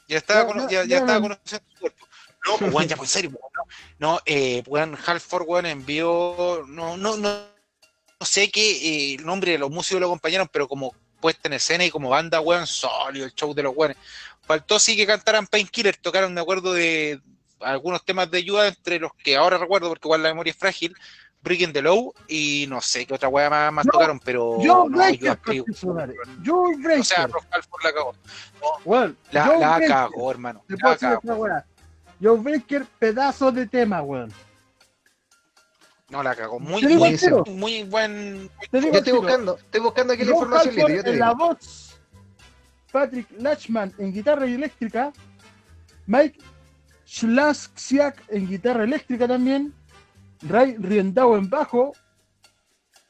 Ya 0.09 0.17
estaba, 0.19 0.41
Ya, 0.41 0.47
cono- 0.47 0.71
ya, 0.71 0.85
ya, 0.85 0.99
estaba 0.99 1.21
conociendo 1.21 1.67
su 1.73 1.81
cuerpo. 1.81 2.07
No, 2.47 2.57
pues, 2.59 2.73
weón, 2.75 2.89
ya, 2.89 2.97
pues, 2.97 3.11
en 3.11 3.13
serio, 3.13 3.31
weón, 3.39 3.53
no. 3.99 4.13
No, 4.15 4.21
eh, 4.25 4.63
weón, 4.67 4.97
Halford, 5.07 5.45
weón, 5.47 5.67
envió, 5.67 6.65
no, 6.69 6.97
no, 6.97 7.17
no, 7.17 7.54
no 8.25 8.27
sé 8.27 8.51
qué 8.51 8.71
eh, 9.13 9.15
el 9.19 9.27
nombre 9.27 9.53
de 9.53 9.59
los 9.59 9.71
músicos 9.71 10.01
lo 10.01 10.07
acompañaron, 10.07 10.49
pero 10.51 10.67
como 10.67 10.95
puesta 11.21 11.47
en 11.47 11.53
escena 11.53 11.85
y 11.85 11.91
como 11.91 12.09
banda, 12.09 12.41
weón, 12.41 12.67
sólido 12.67 13.27
el 13.27 13.35
show 13.35 13.53
de 13.53 13.63
los 13.65 13.77
weones. 13.77 13.99
Faltó 14.47 14.79
sí 14.79 14.97
que 14.97 15.07
cantaran 15.07 15.47
Painkiller, 15.47 15.95
tocaron, 15.99 16.35
de 16.35 16.41
acuerdo, 16.41 16.73
de 16.73 17.21
algunos 17.61 18.03
temas 18.03 18.31
de 18.31 18.39
ayuda, 18.39 18.67
entre 18.67 18.99
los 18.99 19.13
que 19.13 19.37
ahora 19.37 19.59
recuerdo, 19.59 19.91
porque 19.91 20.09
igual 20.09 20.23
la 20.23 20.31
memoria 20.31 20.53
es 20.53 20.57
frágil, 20.57 20.97
Breaking 21.43 21.75
the 21.75 21.83
Low, 21.83 22.15
y 22.27 22.65
no 22.71 22.81
sé 22.81 23.05
qué 23.05 23.13
otra 23.13 23.29
weá 23.29 23.51
más, 23.51 23.71
más 23.71 23.85
No, 23.85 23.93
tocaron, 23.93 24.19
pero 24.21 24.55
Joe 24.57 24.65
no, 24.65 24.97
Breaker. 24.97 25.39
Joe 25.45 25.61
o 25.61 27.05
sea, 27.05 27.27
Breaker. 27.27 27.31
Rock 27.31 27.45
Halford 27.51 27.85
la 27.85 27.93
cagó. 27.93 28.15
Weón, 28.87 29.19
La, 29.33 29.47
la 29.59 29.77
Breaker. 29.77 29.89
cagó, 29.89 30.31
hermano. 30.31 30.65
Te 30.67 30.73
La 30.75 30.79
puedo 30.79 30.95
decir 30.95 31.09
cagó. 31.11 31.19
otra 31.19 31.35
weá. 31.35 31.67
Joe 32.23 32.39
Breaker, 32.39 32.87
pedazo 32.99 33.53
de 33.53 33.67
tema, 33.67 34.01
weón. 34.01 34.33
No, 36.11 36.23
la 36.23 36.35
cagó. 36.35 36.61
Muy, 36.61 36.83
muy, 36.83 37.19
muy 37.49 37.83
buen. 37.85 38.51
Te 38.71 38.81
digo 38.81 38.93
Yo 38.93 38.99
estoy 38.99 39.13
buscando, 39.15 39.57
estoy 39.57 39.81
buscando 39.81 40.13
aquí 40.13 40.25
la 40.25 40.31
Rob 40.31 40.43
información, 40.43 40.77
yo 40.77 41.03
te 41.03 41.11
en 41.11 41.19
la 41.19 41.33
voz, 41.33 41.99
Patrick 42.93 43.27
Lachman 43.39 43.93
en 43.99 44.13
guitarra 44.13 44.47
y 44.47 44.55
eléctrica, 44.55 45.13
Mike 46.07 46.39
Schlaskiak 47.07 48.23
en 48.29 48.49
guitarra 48.49 48.85
eléctrica 48.85 49.27
también, 49.27 49.75
Ray 50.43 50.77
Riendau 50.79 51.37
en 51.37 51.49
bajo, 51.49 51.93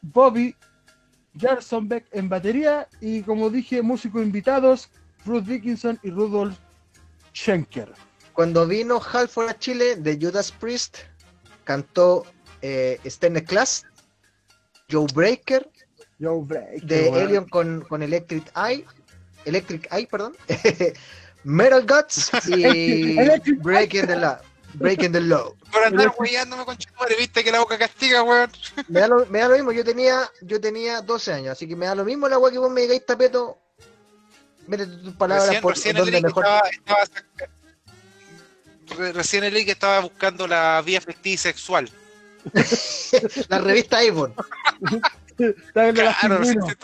Bobby 0.00 0.54
Jarsonbeck 1.38 2.06
en 2.12 2.28
batería 2.28 2.88
y 3.00 3.22
como 3.22 3.50
dije, 3.50 3.82
músicos 3.82 4.22
invitados, 4.22 4.88
Ruth 5.24 5.44
Dickinson 5.44 5.98
y 6.02 6.10
Rudolf 6.10 6.56
Schenker. 7.32 7.92
Cuando 8.32 8.66
vino 8.66 9.00
Halford 9.00 9.48
a 9.48 9.58
Chile 9.58 9.96
de 9.96 10.18
Judas 10.20 10.52
Priest, 10.52 10.98
cantó 11.64 12.24
eh, 12.64 13.44
Class, 13.46 13.84
Joe 14.90 15.06
Breaker, 15.12 15.68
Joe 16.20 16.42
Breaker. 16.42 16.82
de 16.82 17.10
weón. 17.10 17.22
Elion 17.22 17.48
con, 17.48 17.82
con 17.82 18.02
Electric 18.02 18.50
Eye, 18.56 18.84
Electric 19.44 19.92
Eye, 19.92 20.06
perdón, 20.06 20.36
Metal 21.44 21.86
Guts 21.86 22.30
y. 22.48 23.16
Breaking 23.62 24.06
the 24.06 24.16
Law. 24.16 24.38
Breaking 24.74 25.12
the 25.12 25.20
Law. 25.20 25.54
Por 25.70 25.84
andar 25.84 26.12
hueándome 26.18 26.64
con 26.64 26.76
madre, 26.98 27.16
viste 27.18 27.44
que 27.44 27.52
la 27.52 27.60
boca 27.60 27.76
castiga, 27.76 28.22
weón. 28.22 28.50
Me 28.88 29.00
da, 29.00 29.08
lo, 29.08 29.26
me 29.26 29.40
da 29.40 29.48
lo 29.48 29.54
mismo, 29.56 29.72
yo 29.72 29.84
tenía, 29.84 30.30
yo 30.40 30.60
tenía 30.60 31.02
12 31.02 31.32
años, 31.32 31.52
así 31.52 31.68
que 31.68 31.76
me 31.76 31.86
da 31.86 31.94
lo 31.94 32.04
mismo 32.04 32.28
la 32.28 32.36
agua 32.36 32.50
que 32.50 32.58
vos 32.58 32.70
me 32.70 32.82
digáis 32.82 33.04
tapeto. 33.04 33.58
Métete 34.66 34.96
tus 34.96 35.14
palabras 35.14 35.46
Recién, 35.48 35.62
por 35.62 35.74
recién 35.74 35.96
el 35.96 36.04
donde 36.04 36.20
mejor. 36.22 36.44
estaba, 36.44 36.68
estaba 36.70 37.04
Recién 39.12 39.44
el 39.44 39.54
Eric 39.54 39.68
estaba 39.68 40.00
buscando 40.00 40.46
la 40.46 40.82
vía 40.84 40.98
afectiva 40.98 41.34
y 41.34 41.38
sexual. 41.38 41.90
La 43.48 43.58
revista 43.58 43.98
Avon. 43.98 44.34
La 45.74 45.92
Claro, 45.92 46.40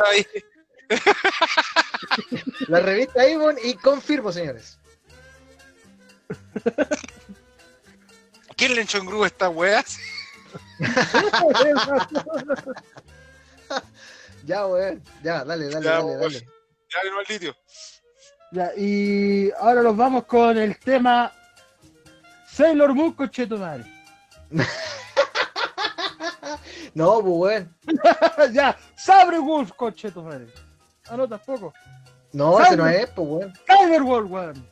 ahí. 0.06 0.26
Revista 2.68 3.22
Avon 3.22 3.56
y 3.62 3.74
confirmo, 3.74 4.32
señores. 4.32 4.78
¿Quién 8.56 8.74
le 8.74 8.82
echó 8.82 8.98
en 8.98 9.06
grúa 9.06 9.26
a 9.26 9.28
esta 9.28 9.48
weá? 9.48 9.84
Ya, 14.44 14.66
weón. 14.66 15.02
Ya, 15.22 15.44
dale, 15.44 15.68
dale, 15.68 15.84
Ya, 15.84 15.92
dale, 15.92 16.16
dale. 16.16 16.46
Dale, 16.92 17.10
no 17.10 17.18
al 17.18 17.26
litio. 17.28 17.56
Ya, 18.52 18.72
y 18.76 19.50
ahora 19.60 19.82
nos 19.82 19.96
vamos 19.96 20.24
con 20.24 20.58
el 20.58 20.76
tema 20.78 21.32
Sailor 22.50 22.94
Moon, 22.94 23.12
conchetumare. 23.12 23.84
No, 26.94 27.20
pues, 27.20 27.34
weón. 27.34 27.76
ya, 28.52 28.76
Sabre 28.96 29.38
Wolf, 29.38 29.72
conchetumare. 29.72 30.46
Ah, 31.08 31.16
no, 31.16 31.28
tampoco. 31.28 31.72
No, 32.32 32.60
ese 32.60 32.76
no 32.76 32.86
es, 32.88 33.06
pues, 33.10 33.28
weón. 33.28 33.52
Cyberwolf, 33.66 34.30
weón. 34.30 34.68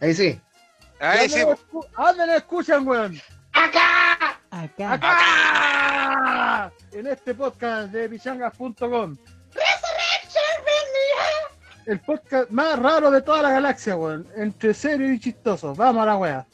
Ahí 0.00 0.14
sí. 0.14 0.40
Ahí 1.00 1.28
sí, 1.28 1.40
¿Dónde 1.40 1.56
po. 1.56 1.62
lo 1.72 1.80
escu- 1.82 1.88
¿A 1.96 2.06
dónde 2.08 2.26
lo 2.26 2.32
escuchan, 2.34 2.86
weón? 2.88 3.20
Acá. 3.52 4.38
¡Acá! 4.50 4.92
En 6.92 7.06
este 7.06 7.34
podcast 7.34 7.90
de 7.92 8.08
pichangas.com. 8.08 9.16
El 11.86 12.00
podcast 12.00 12.50
más 12.50 12.78
raro 12.80 13.10
de 13.12 13.22
toda 13.22 13.42
la 13.42 13.50
galaxia, 13.50 13.96
weón. 13.96 14.26
Entre 14.36 14.74
serio 14.74 15.12
y 15.12 15.20
chistoso. 15.20 15.72
Vamos 15.74 16.02
a 16.02 16.06
la 16.06 16.16
wea. 16.16 16.46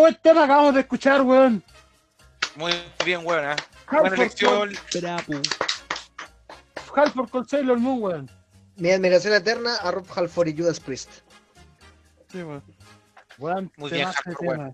Buen, 0.00 0.14
tema 0.16 0.44
acabamos 0.44 0.74
de 0.74 0.80
escuchar, 0.80 1.22
weón. 1.22 1.62
Muy 2.56 2.72
bien, 3.04 3.20
weón. 3.24 3.50
¿eh? 3.50 3.56
Buena 3.90 4.16
elección. 4.16 4.72
Bravo. 5.00 5.42
Halford 6.94 7.30
con 7.30 7.48
Sailor 7.48 7.78
Moon, 7.78 8.02
weón. 8.02 8.30
Mi 8.76 8.90
admiración 8.90 9.34
eterna 9.34 9.76
a 9.76 9.90
Rob 9.90 10.06
Halford 10.14 10.48
y 10.48 10.56
Judas 10.56 10.80
Priest. 10.80 11.10
Sí, 12.32 12.42
weón. 12.42 12.62
Weón, 13.38 13.72
Muy 13.76 13.90
bien, 13.90 14.08
Halford, 14.08 14.36
tema. 14.38 14.72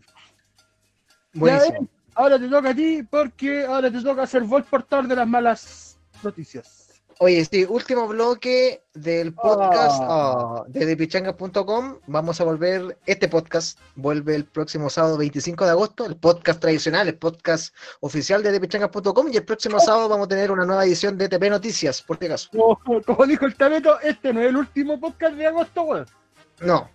Buenísimo. 1.34 1.80
Ya, 1.80 1.96
Ahora 2.16 2.38
te 2.38 2.48
toca 2.48 2.70
a 2.70 2.74
ti 2.74 3.02
porque 3.02 3.66
ahora 3.66 3.90
te 3.90 4.00
toca 4.00 4.26
ser 4.26 4.42
vos 4.42 4.64
portador 4.64 5.06
de 5.06 5.16
las 5.16 5.28
malas 5.28 5.98
noticias. 6.22 6.75
Oye, 7.18 7.46
sí, 7.46 7.64
último 7.66 8.06
bloque 8.06 8.84
del 8.92 9.32
podcast 9.32 10.02
de 10.68 10.84
depichangas.com. 10.84 11.98
Vamos 12.06 12.40
a 12.42 12.44
volver, 12.44 12.98
este 13.06 13.26
podcast 13.26 13.78
vuelve 13.94 14.34
el 14.34 14.44
próximo 14.44 14.90
sábado 14.90 15.16
25 15.16 15.64
de 15.64 15.70
agosto, 15.70 16.04
el 16.04 16.16
podcast 16.16 16.60
tradicional, 16.60 17.08
el 17.08 17.16
podcast 17.16 17.74
oficial 18.00 18.42
de 18.42 18.52
depichangas.com 18.52 19.28
y 19.32 19.36
el 19.38 19.44
próximo 19.46 19.80
sábado 19.80 20.10
vamos 20.10 20.26
a 20.26 20.28
tener 20.28 20.50
una 20.50 20.66
nueva 20.66 20.84
edición 20.84 21.16
de 21.16 21.30
TP 21.30 21.48
Noticias, 21.48 22.02
por 22.02 22.18
si 22.18 22.26
acaso. 22.26 22.50
Como, 22.50 23.02
como 23.06 23.26
dijo 23.26 23.46
el 23.46 23.54
Tabeto, 23.54 23.98
este 24.00 24.34
no 24.34 24.42
es 24.42 24.48
el 24.48 24.56
último 24.58 25.00
podcast 25.00 25.36
de 25.36 25.46
agosto, 25.46 25.82
weón. 25.84 26.06
No, 26.60 26.90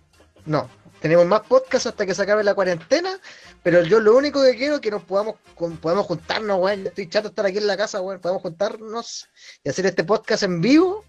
no. 0.46 0.68
Tenemos 1.02 1.26
más 1.26 1.40
podcasts 1.40 1.86
hasta 1.88 2.06
que 2.06 2.14
se 2.14 2.22
acabe 2.22 2.44
la 2.44 2.54
cuarentena, 2.54 3.18
pero 3.64 3.82
yo 3.82 3.98
lo 3.98 4.16
único 4.16 4.40
que 4.42 4.56
quiero 4.56 4.76
es 4.76 4.80
que 4.80 4.90
nos 4.92 5.02
podamos, 5.02 5.34
con- 5.56 5.76
podamos 5.76 6.06
juntarnos, 6.06 6.60
weón. 6.60 6.86
Estoy 6.86 7.08
chato 7.08 7.24
de 7.24 7.32
estar 7.32 7.44
aquí 7.44 7.58
en 7.58 7.66
la 7.66 7.76
casa, 7.76 8.00
weón. 8.00 8.20
Podemos 8.20 8.40
juntarnos 8.42 9.28
y 9.64 9.68
hacer 9.68 9.84
este 9.86 10.04
podcast 10.04 10.44
en 10.44 10.60
vivo, 10.60 11.04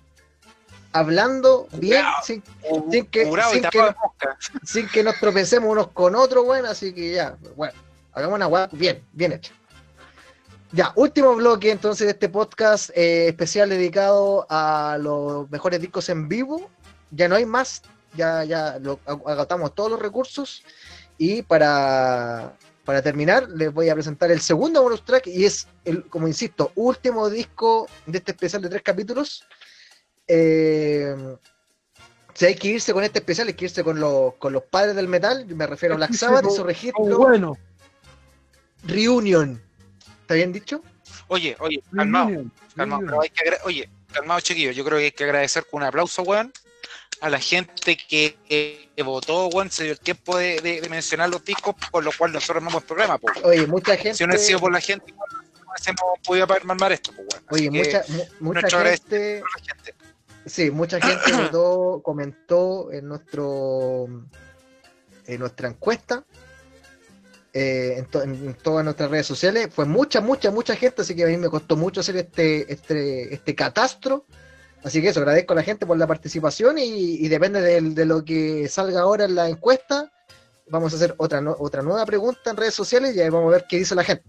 hablando 0.94 1.68
bien, 1.74 2.04
sin, 2.24 2.44
sin 2.92 3.06
que, 3.06 3.26
sin, 3.52 3.64
que 3.70 3.78
nos, 3.78 3.96
sin 4.64 4.88
que 4.90 5.04
nos 5.04 5.20
tropecemos 5.20 5.70
unos 5.72 5.90
con 5.90 6.16
otros, 6.16 6.44
weón. 6.46 6.66
Así 6.66 6.92
que 6.92 7.14
ya, 7.14 7.38
bueno, 7.56 7.74
hagamos 8.14 8.36
una 8.38 8.48
weá 8.48 8.68
bien, 8.72 9.04
bien 9.14 9.34
hecha. 9.34 9.54
Ya, 10.72 10.92
último 10.96 11.36
bloque 11.36 11.70
entonces 11.70 12.08
de 12.08 12.14
este 12.14 12.30
podcast 12.30 12.90
eh, 12.96 13.28
especial 13.28 13.70
dedicado 13.70 14.48
a 14.50 14.98
los 15.00 15.48
mejores 15.52 15.80
discos 15.80 16.10
en 16.10 16.28
vivo. 16.28 16.68
Ya 17.12 17.28
no 17.28 17.36
hay 17.36 17.46
más, 17.46 17.84
ya, 18.16 18.44
ya 18.44 18.78
lo, 18.80 19.00
ag- 19.06 19.24
agotamos 19.26 19.74
todos 19.76 19.92
los 19.92 20.00
recursos. 20.02 20.64
Y 21.18 21.42
para, 21.44 22.58
para 22.86 23.02
terminar, 23.02 23.48
les 23.50 23.72
voy 23.74 23.90
a 23.90 23.94
presentar 23.94 24.32
el 24.32 24.42
segundo 24.42 24.82
bonus 24.82 25.06
track 25.06 25.28
y 25.28 25.46
es, 25.46 25.68
el, 25.86 26.06
como 26.08 26.28
insisto, 26.28 26.72
último 26.76 27.30
disco 27.30 27.88
de 28.06 28.18
este 28.18 28.32
especial 28.32 28.62
de 28.62 28.70
tres 28.70 28.82
capítulos. 28.82 29.46
Eh, 30.28 31.16
si 32.34 32.46
hay 32.46 32.56
que 32.56 32.70
irse 32.70 32.94
con 32.94 33.04
este 33.04 33.20
especial, 33.20 33.48
hay 33.48 33.54
que 33.54 33.66
irse 33.66 33.84
con, 33.84 34.00
los- 34.00 34.34
con 34.36 34.54
los 34.54 34.64
padres 34.64 34.96
del 34.96 35.08
metal. 35.08 35.46
Me 35.48 35.68
refiero 35.68 35.94
a 35.94 35.98
Black 35.98 36.14
Sabbath 36.14 36.46
y 36.46 36.56
su 36.56 36.62
Oh, 36.62 36.66
registro 36.66 37.18
bueno. 37.18 37.58
Reunion. 38.84 39.62
¿Está 40.22 40.34
bien 40.36 40.52
dicho? 40.52 40.82
Oye, 41.28 41.56
oye, 41.60 41.82
calmado, 41.96 42.44
calmado. 42.76 43.02
reunion. 43.02 43.06
pero 43.06 43.22
hay 43.22 43.30
que 43.30 43.44
agra- 43.44 43.60
oye, 43.66 43.90
calmado, 44.12 44.40
chiquillos. 44.42 44.76
Yo 44.76 44.84
creo 44.84 44.98
que 44.98 45.06
hay 45.06 45.12
que 45.12 45.24
agradecer 45.24 45.66
con 45.70 45.82
un 45.82 45.88
aplauso, 45.88 46.22
weón, 46.24 46.52
a 47.24 47.30
la 47.30 47.40
gente 47.40 47.96
que, 47.96 48.38
que- 48.48 48.90
que 48.96 49.04
votó, 49.04 49.48
weón, 49.48 49.72
se 49.72 49.84
dio 49.86 49.94
el 49.94 50.00
tiempo 50.00 50.38
de, 50.38 50.60
de- 50.62 50.82
de 50.82 50.90
mencionar 50.90 51.30
los 51.30 51.44
discos, 51.46 51.74
por 51.92 52.04
lo 52.04 52.12
cual 52.18 52.34
nosotros 52.34 52.58
armamos 52.58 52.82
el 52.82 52.88
programa, 52.88 53.18
po. 53.18 53.28
Oye, 53.46 53.66
mucha 53.66 53.96
gente. 53.96 54.16
Si 54.16 54.24
no 54.26 54.32
hubiera 54.32 54.44
sido 54.46 54.60
por 54.60 54.72
la 54.74 54.82
gente, 54.82 55.12
no 55.14 55.24
hubiésemos 55.72 56.02
podido 56.26 56.46
armar 56.52 56.92
esto, 56.92 57.12
weón. 57.18 57.28
Así 57.48 57.68
Oye, 57.68 57.72
mucha, 57.72 58.04
mu- 58.10 58.52
mucha 58.54 58.70
gente. 58.70 59.42
gente. 59.66 59.96
Sí, 60.46 60.70
mucha 60.70 61.00
gente 61.00 61.32
votó, 61.52 62.02
comentó 62.04 62.92
en 62.92 63.08
nuestro 63.08 64.08
en 65.26 65.40
nuestra 65.40 65.70
encuesta, 65.70 66.26
eh, 67.54 67.96
en, 68.00 68.06
to- 68.08 68.22
en 68.24 68.54
todas 68.56 68.84
nuestras 68.84 69.10
redes 69.10 69.26
sociales. 69.28 69.70
Fue 69.74 69.86
mucha, 69.86 70.20
mucha, 70.20 70.52
mucha 70.52 70.76
gente, 70.76 71.04
así 71.04 71.16
que 71.16 71.24
a 71.24 71.28
mí 71.28 71.38
me 71.38 71.50
costó 71.50 71.78
mucho 71.78 72.02
hacer 72.02 72.18
este, 72.18 72.72
este, 72.72 73.34
este 73.34 73.56
catastro. 73.56 74.26
Así 74.84 75.02
que 75.02 75.10
eso, 75.10 75.20
agradezco 75.22 75.54
a 75.54 75.56
la 75.56 75.64
gente 75.64 75.86
por 75.86 75.98
la 75.98 76.08
participación 76.08 76.78
y, 76.78 76.84
y 77.16 77.28
depende 77.30 77.62
de, 77.62 78.06
lo 78.06 78.26
que 78.26 78.68
salga 78.68 79.02
ahora 79.02 79.26
en 79.26 79.36
la 79.36 79.48
encuesta. 79.48 80.12
Vamos 80.68 80.92
a 80.94 80.96
hacer 80.98 81.16
otra, 81.18 81.40
no- 81.42 81.56
otra 81.60 81.82
nueva 81.82 82.06
pregunta 82.06 82.50
en 82.50 82.58
redes 82.58 82.74
sociales 82.74 83.16
y 83.16 83.22
ahí 83.22 83.30
vamos 83.30 83.48
a 83.50 83.58
ver 83.58 83.66
qué 83.70 83.78
dice 83.78 83.96
la 83.96 84.04
gente. 84.04 84.24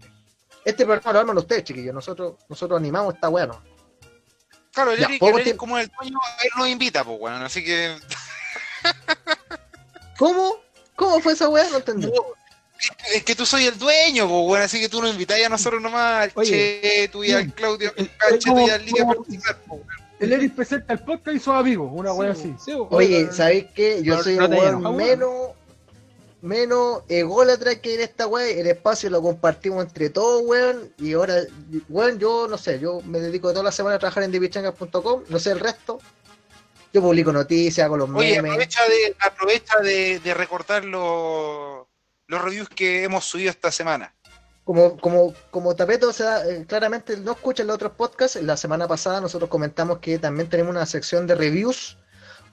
Este 0.64 0.84
programa 0.84 1.12
lo 1.12 1.18
arman 1.20 1.38
ustedes, 1.38 1.64
chiquillos. 1.64 1.92
Nosotros, 1.94 2.34
nosotros 2.48 2.78
animamos 2.78 3.14
esta 3.14 3.28
weá, 3.28 3.46
¿no? 3.46 3.62
Claro, 4.72 4.92
el 4.92 4.98
Ya, 5.00 5.06
Eric, 5.06 5.18
podemos 5.20 5.40
el 5.40 5.46
Eric 5.46 5.52
ter- 5.54 5.58
como 5.58 5.78
el 5.78 5.90
dueño, 6.00 6.18
él 6.42 6.50
nos 6.56 6.68
invita, 6.68 7.04
pues, 7.04 7.18
weón. 7.20 7.42
Así 7.42 7.64
que. 7.64 7.96
¿Cómo? 10.18 10.56
¿Cómo 10.96 11.20
fue 11.20 11.32
esa 11.32 11.48
weá? 11.48 11.68
No 11.70 11.78
entendí. 11.78 12.10
Es 13.14 13.24
que 13.24 13.34
tú 13.34 13.46
soy 13.46 13.66
el 13.66 13.78
dueño, 13.78 14.28
pues, 14.28 14.40
weón. 14.46 14.62
Así 14.62 14.80
que 14.80 14.88
tú 14.88 15.00
nos 15.02 15.10
invitas 15.12 15.38
a 15.44 15.48
nosotros 15.48 15.80
nomás, 15.82 16.24
al 16.24 16.32
Oye, 16.34 16.80
Che, 16.82 17.08
tú 17.08 17.24
y 17.24 17.32
al. 17.32 17.52
Claudio, 17.52 17.92
El- 17.96 18.10
al 18.30 18.38
Che, 18.38 18.50
tú 18.50 18.58
y 18.66 18.70
al 18.70 18.84
Liga 18.84 19.02
a 19.02 19.06
¿cómo- 19.06 19.14
participar, 19.16 19.56
po, 19.62 19.74
weón. 19.74 20.03
El 20.24 20.32
Eric 20.32 20.54
presenta 20.54 20.92
el 20.94 21.00
podcast 21.00 21.36
y 21.36 21.40
sus 21.40 21.54
amigos, 21.54 21.90
una 21.92 22.12
wea 22.12 22.32
así. 22.32 22.54
Sí, 22.58 22.72
sí, 22.72 22.72
Oye, 22.90 23.28
¿sabéis 23.32 23.66
qué? 23.74 24.02
Yo 24.02 24.16
no- 24.16 24.22
soy 24.22 24.36
no 24.36 24.44
el 24.46 24.52
weón 24.52 24.96
menos, 24.96 25.50
menos 26.42 27.02
ególatra 27.08 27.76
que 27.80 27.94
en 27.94 28.00
esta 28.00 28.26
weá. 28.26 28.48
El 28.48 28.66
espacio 28.66 29.08
lo 29.10 29.22
compartimos 29.22 29.84
entre 29.84 30.10
todos, 30.10 30.42
weón. 30.44 30.92
Y 30.98 31.12
ahora, 31.14 31.36
weón, 31.88 32.18
yo 32.18 32.46
no 32.48 32.58
sé, 32.58 32.78
yo 32.80 33.00
me 33.02 33.18
dedico 33.20 33.50
toda 33.52 33.64
la 33.64 33.72
semana 33.72 33.96
a 33.96 33.98
trabajar 33.98 34.22
en 34.24 34.32
divichangas.com, 34.32 35.22
no 35.28 35.38
sé 35.38 35.50
el 35.52 35.60
resto. 35.60 35.98
Yo 36.92 37.00
publico 37.02 37.32
noticias, 37.32 37.84
hago 37.84 37.96
los 37.96 38.08
Oye, 38.10 38.36
memes. 38.36 38.52
aprovecha 38.52 38.80
de, 38.88 39.16
aprovecha 39.20 39.78
de, 39.80 40.20
de 40.20 40.34
recortar 40.34 40.84
los, 40.84 41.86
los 42.28 42.40
reviews 42.42 42.68
que 42.68 43.02
hemos 43.02 43.24
subido 43.24 43.50
esta 43.50 43.72
semana. 43.72 44.14
Como, 44.64 44.96
como, 44.98 45.34
como 45.50 45.76
Tapeto 45.76 46.12
se 46.12 46.24
da, 46.24 46.48
eh, 46.48 46.64
claramente 46.66 47.18
no 47.18 47.32
escucha 47.32 47.64
los 47.64 47.74
otros 47.74 47.92
podcasts, 47.92 48.40
la 48.42 48.56
semana 48.56 48.88
pasada 48.88 49.20
nosotros 49.20 49.50
comentamos 49.50 49.98
que 49.98 50.18
también 50.18 50.48
tenemos 50.48 50.70
una 50.70 50.86
sección 50.86 51.26
de 51.26 51.34
reviews 51.34 51.98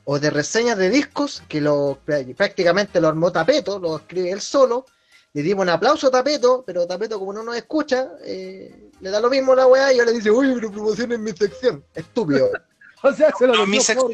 o 0.04 0.20
de 0.20 0.30
reseñas 0.30 0.78
de 0.78 0.90
discos 0.90 1.42
que 1.48 1.62
lo 1.62 2.00
prácticamente 2.36 3.00
lo 3.00 3.08
armó 3.08 3.32
Tapeto, 3.32 3.80
lo 3.80 3.98
escribe 3.98 4.32
él 4.32 4.42
solo. 4.42 4.86
Le 5.34 5.42
dimos 5.44 5.64
un 5.64 5.70
aplauso 5.70 6.08
a 6.08 6.12
Tapeto, 6.12 6.64
pero 6.68 6.86
Tapeto 6.86 7.18
como 7.18 7.32
no 7.32 7.44
nos 7.44 7.56
escucha, 7.56 8.10
eh, 8.26 8.90
le 9.00 9.10
da 9.10 9.22
lo 9.22 9.30
mismo 9.30 9.56
la 9.56 9.68
weá 9.68 9.94
y 9.94 10.00
ahora 10.00 10.12
le 10.12 10.18
dice, 10.18 10.30
uy, 10.30 10.54
pero 10.56 10.70
promocionen 10.72 11.24
mi 11.24 11.32
sección. 11.32 11.84
Estúpido. 11.94 12.50
O 13.04 13.12
sea, 13.12 13.34
se 13.36 13.48
lo 13.48 13.56
No, 13.56 13.66
mi 13.66 13.80
sección-. 13.80 14.12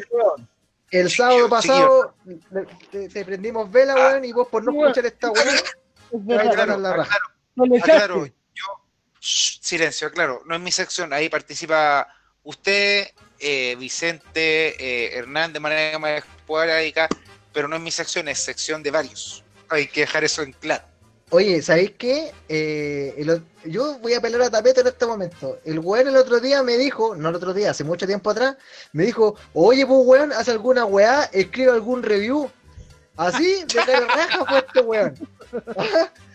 El 0.90 1.10
sábado 1.10 1.46
pasado 1.50 2.14
te, 2.90 3.10
te 3.10 3.24
prendimos 3.24 3.70
vela, 3.70 3.94
weón, 3.94 4.24
y 4.24 4.32
vos 4.32 4.48
por 4.48 4.64
no 4.64 4.70
escuchar 4.72 5.04
esta 5.04 5.30
weá, 5.30 5.44
te 6.54 6.60
a 6.62 6.76
la 6.78 6.96
raja. 6.96 7.18
Aclaro, 7.62 8.24
echaste. 8.24 8.34
yo, 8.54 8.64
Shh, 9.20 9.58
silencio, 9.60 10.10
claro, 10.10 10.42
no 10.46 10.54
es 10.54 10.60
mi 10.60 10.72
sección, 10.72 11.12
ahí 11.12 11.28
participa 11.28 12.08
usted, 12.44 13.08
eh, 13.38 13.76
Vicente, 13.78 14.76
eh, 14.78 15.18
Hernán, 15.18 15.52
de 15.52 15.60
manera 15.60 15.98
más 15.98 16.18
esporádica, 16.18 17.08
pero 17.52 17.68
no 17.68 17.76
es 17.76 17.82
mi 17.82 17.90
sección, 17.90 18.28
es 18.28 18.38
sección 18.38 18.82
de 18.82 18.90
varios. 18.90 19.44
Hay 19.68 19.88
que 19.88 20.00
dejar 20.00 20.24
eso 20.24 20.42
en 20.42 20.52
claro. 20.52 20.84
Oye, 21.30 21.60
¿sabéis 21.60 21.92
qué? 21.98 22.32
Eh, 22.48 23.14
el 23.18 23.42
yo 23.66 23.98
voy 23.98 24.14
a 24.14 24.18
apelar 24.18 24.42
a 24.42 24.50
Tapeto 24.50 24.80
en 24.80 24.86
este 24.86 25.04
momento. 25.04 25.58
El 25.64 25.78
weón 25.78 26.08
el 26.08 26.16
otro 26.16 26.40
día 26.40 26.62
me 26.62 26.78
dijo, 26.78 27.14
no 27.14 27.28
el 27.28 27.34
otro 27.34 27.52
día, 27.52 27.72
hace 27.72 27.84
mucho 27.84 28.06
tiempo 28.06 28.30
atrás, 28.30 28.56
me 28.92 29.04
dijo, 29.04 29.36
oye, 29.52 29.84
pues 29.84 30.00
weón, 30.04 30.32
haz 30.32 30.48
alguna 30.48 30.86
weá, 30.86 31.24
escribe 31.32 31.72
algún 31.72 32.02
review. 32.02 32.50
Así, 33.16 33.64
de 33.64 33.74
cara 33.74 34.06
raja 34.06 34.44
fue 34.46 34.58
este 34.58 34.80
weón. 34.80 35.14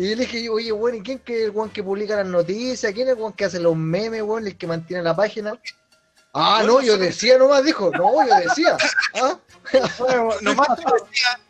Y 0.00 0.08
yo 0.08 0.16
le 0.16 0.24
dije, 0.24 0.48
oye, 0.48 0.72
weón, 0.72 0.96
¿y 0.96 1.02
quién 1.02 1.18
que 1.18 1.36
es 1.36 1.42
el 1.42 1.50
weón 1.50 1.68
que 1.68 1.82
publica 1.82 2.16
las 2.16 2.26
noticias? 2.26 2.90
¿Quién 2.94 3.06
es 3.06 3.12
el 3.12 3.20
weón 3.20 3.34
que 3.34 3.44
hace 3.44 3.60
los 3.60 3.76
memes, 3.76 4.22
weón, 4.22 4.46
el 4.46 4.56
que 4.56 4.66
mantiene 4.66 5.02
la 5.02 5.14
página? 5.14 5.60
Ah, 6.32 6.62
no, 6.64 6.80
yo 6.80 6.96
decía 6.96 7.36
nomás, 7.36 7.62
dijo. 7.66 7.90
No, 7.90 8.26
yo 8.26 8.34
decía. 8.36 8.78
¿Ah? 9.20 9.38
Nomás 10.40 10.68
te 10.74 10.84
decía, 11.04 11.40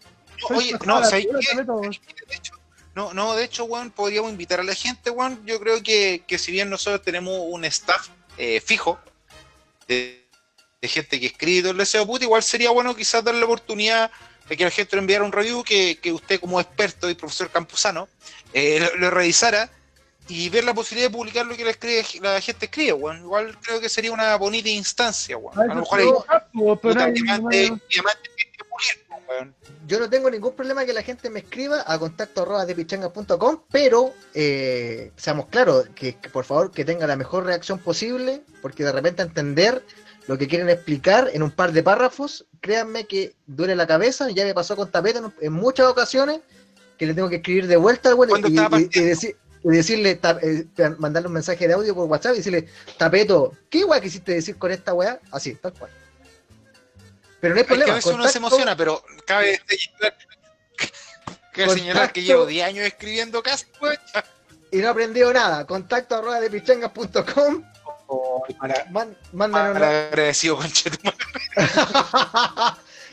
no, 0.48 0.56
oye, 0.56 0.76
no, 0.84 1.80
De 1.80 2.34
hecho, 2.34 2.54
no, 2.96 3.14
no, 3.14 3.36
de 3.36 3.44
hecho, 3.44 3.66
weón, 3.66 3.92
podríamos 3.92 4.32
invitar 4.32 4.58
a 4.58 4.64
la 4.64 4.74
gente, 4.74 5.10
weón. 5.10 5.46
Yo 5.46 5.60
creo 5.60 5.80
que, 5.80 6.24
que 6.26 6.36
si 6.36 6.50
bien 6.50 6.68
nosotros 6.70 7.02
tenemos 7.02 7.38
un 7.40 7.64
staff 7.66 8.08
eh, 8.36 8.60
fijo 8.60 8.98
de, 9.86 10.26
de 10.82 10.88
gente 10.88 11.20
que 11.20 11.26
escribe 11.26 11.60
todo 11.60 11.70
el 11.70 11.78
deseo 11.78 12.04
puta, 12.04 12.24
igual 12.24 12.42
sería 12.42 12.70
bueno 12.70 12.96
quizás 12.96 13.22
darle 13.22 13.38
la 13.38 13.46
oportunidad 13.46 14.10
de 14.50 14.56
que 14.56 14.64
la 14.64 14.70
gente 14.70 14.96
le 14.96 15.00
enviara 15.00 15.24
un 15.24 15.32
review 15.32 15.62
que, 15.64 15.98
que 16.02 16.12
usted 16.12 16.38
como 16.40 16.60
experto 16.60 17.08
y 17.08 17.14
profesor 17.14 17.48
campusano 17.50 18.08
eh, 18.52 18.80
lo, 18.80 18.96
lo 18.98 19.10
revisara 19.10 19.70
y 20.28 20.48
ver 20.48 20.64
la 20.64 20.74
posibilidad 20.74 21.08
de 21.08 21.16
publicar 21.16 21.46
lo 21.46 21.56
que 21.56 21.64
la, 21.64 21.70
escribe- 21.70 22.20
la 22.20 22.40
gente 22.40 22.66
escribe, 22.66 22.92
weón. 22.92 23.18
Igual 23.20 23.56
creo 23.60 23.80
que 23.80 23.88
sería 23.88 24.12
una 24.12 24.36
bonita 24.36 24.68
instancia, 24.68 25.36
weón. 25.36 25.58
A 25.58 25.64
lo 25.66 25.74
mejor 25.76 26.00
hay 26.00 26.06
pulir, 28.68 29.06
weón. 29.28 29.54
Yo 29.86 29.98
no 29.98 30.08
tengo 30.10 30.30
ningún 30.30 30.54
problema 30.54 30.84
que 30.84 30.92
la 30.92 31.02
gente 31.02 31.30
me 31.30 31.40
escriba 31.40 31.82
a 31.86 31.98
contacto 31.98 32.42
arroba 32.42 32.64
de 32.66 32.74
pichangas.com, 32.76 33.62
pero 33.72 34.14
eh, 34.34 35.10
seamos 35.16 35.46
claros, 35.46 35.88
que, 35.94 36.16
que 36.16 36.28
por 36.28 36.44
favor 36.44 36.70
que 36.70 36.84
tenga 36.84 37.06
la 37.08 37.16
mejor 37.16 37.44
reacción 37.44 37.78
posible, 37.80 38.42
porque 38.62 38.84
de 38.84 38.92
repente 38.92 39.22
entender 39.22 39.84
lo 40.30 40.38
que 40.38 40.46
quieren 40.46 40.68
explicar 40.68 41.28
en 41.32 41.42
un 41.42 41.50
par 41.50 41.72
de 41.72 41.82
párrafos, 41.82 42.46
créanme 42.60 43.04
que 43.04 43.34
duele 43.48 43.74
la 43.74 43.84
cabeza, 43.88 44.30
ya 44.30 44.44
me 44.44 44.54
pasó 44.54 44.76
con 44.76 44.88
Tapeta 44.88 45.20
en, 45.40 45.52
muchas 45.52 45.88
ocasiones, 45.88 46.38
que 46.96 47.04
le 47.06 47.14
tengo 47.14 47.28
que 47.28 47.36
escribir 47.36 47.66
de 47.66 47.74
vuelta 47.74 48.10
al 48.10 48.14
bueno 48.14 48.36
y, 48.36 48.42
decir- 48.52 49.36
y 49.64 49.68
decirle, 49.68 50.14
ta- 50.14 50.38
eh, 50.40 50.66
mandarle 50.98 51.26
un 51.26 51.34
mensaje 51.34 51.66
de 51.66 51.74
audio 51.74 51.96
por 51.96 52.06
WhatsApp 52.06 52.34
y 52.34 52.36
decirle, 52.36 52.68
Tapeto, 52.96 53.56
¿qué 53.68 53.84
weá 53.84 54.00
quisiste 54.00 54.32
decir 54.34 54.56
con 54.56 54.70
esta 54.70 54.94
weá? 54.94 55.18
Así, 55.32 55.56
tal 55.56 55.72
cual. 55.72 55.90
Pero 57.40 57.54
no 57.54 57.58
hay 57.58 57.62
Es 57.62 57.66
que 57.66 57.74
a 57.74 57.76
problema. 57.76 57.94
veces 57.96 58.12
uno 58.14 58.28
se 58.28 58.38
emociona, 58.38 58.76
pero 58.76 59.02
cabe 59.26 59.60
señalar, 61.74 62.12
que 62.12 62.22
llevo 62.22 62.46
10 62.46 62.66
años 62.68 62.86
escribiendo 62.86 63.42
casi, 63.42 63.66
weón. 63.82 63.96
y 64.70 64.76
no 64.76 64.84
he 64.84 64.88
aprendido 64.90 65.32
nada. 65.32 65.66
Contacto 65.66 66.14
arroba 66.14 66.38
de 66.38 66.48
pichangas.com. 66.50 67.64
Para, 68.58 68.84
Man- 68.90 69.16
mándanos 69.32 69.70
una- 69.70 69.80
para 69.80 70.08
agradecido. 70.08 70.58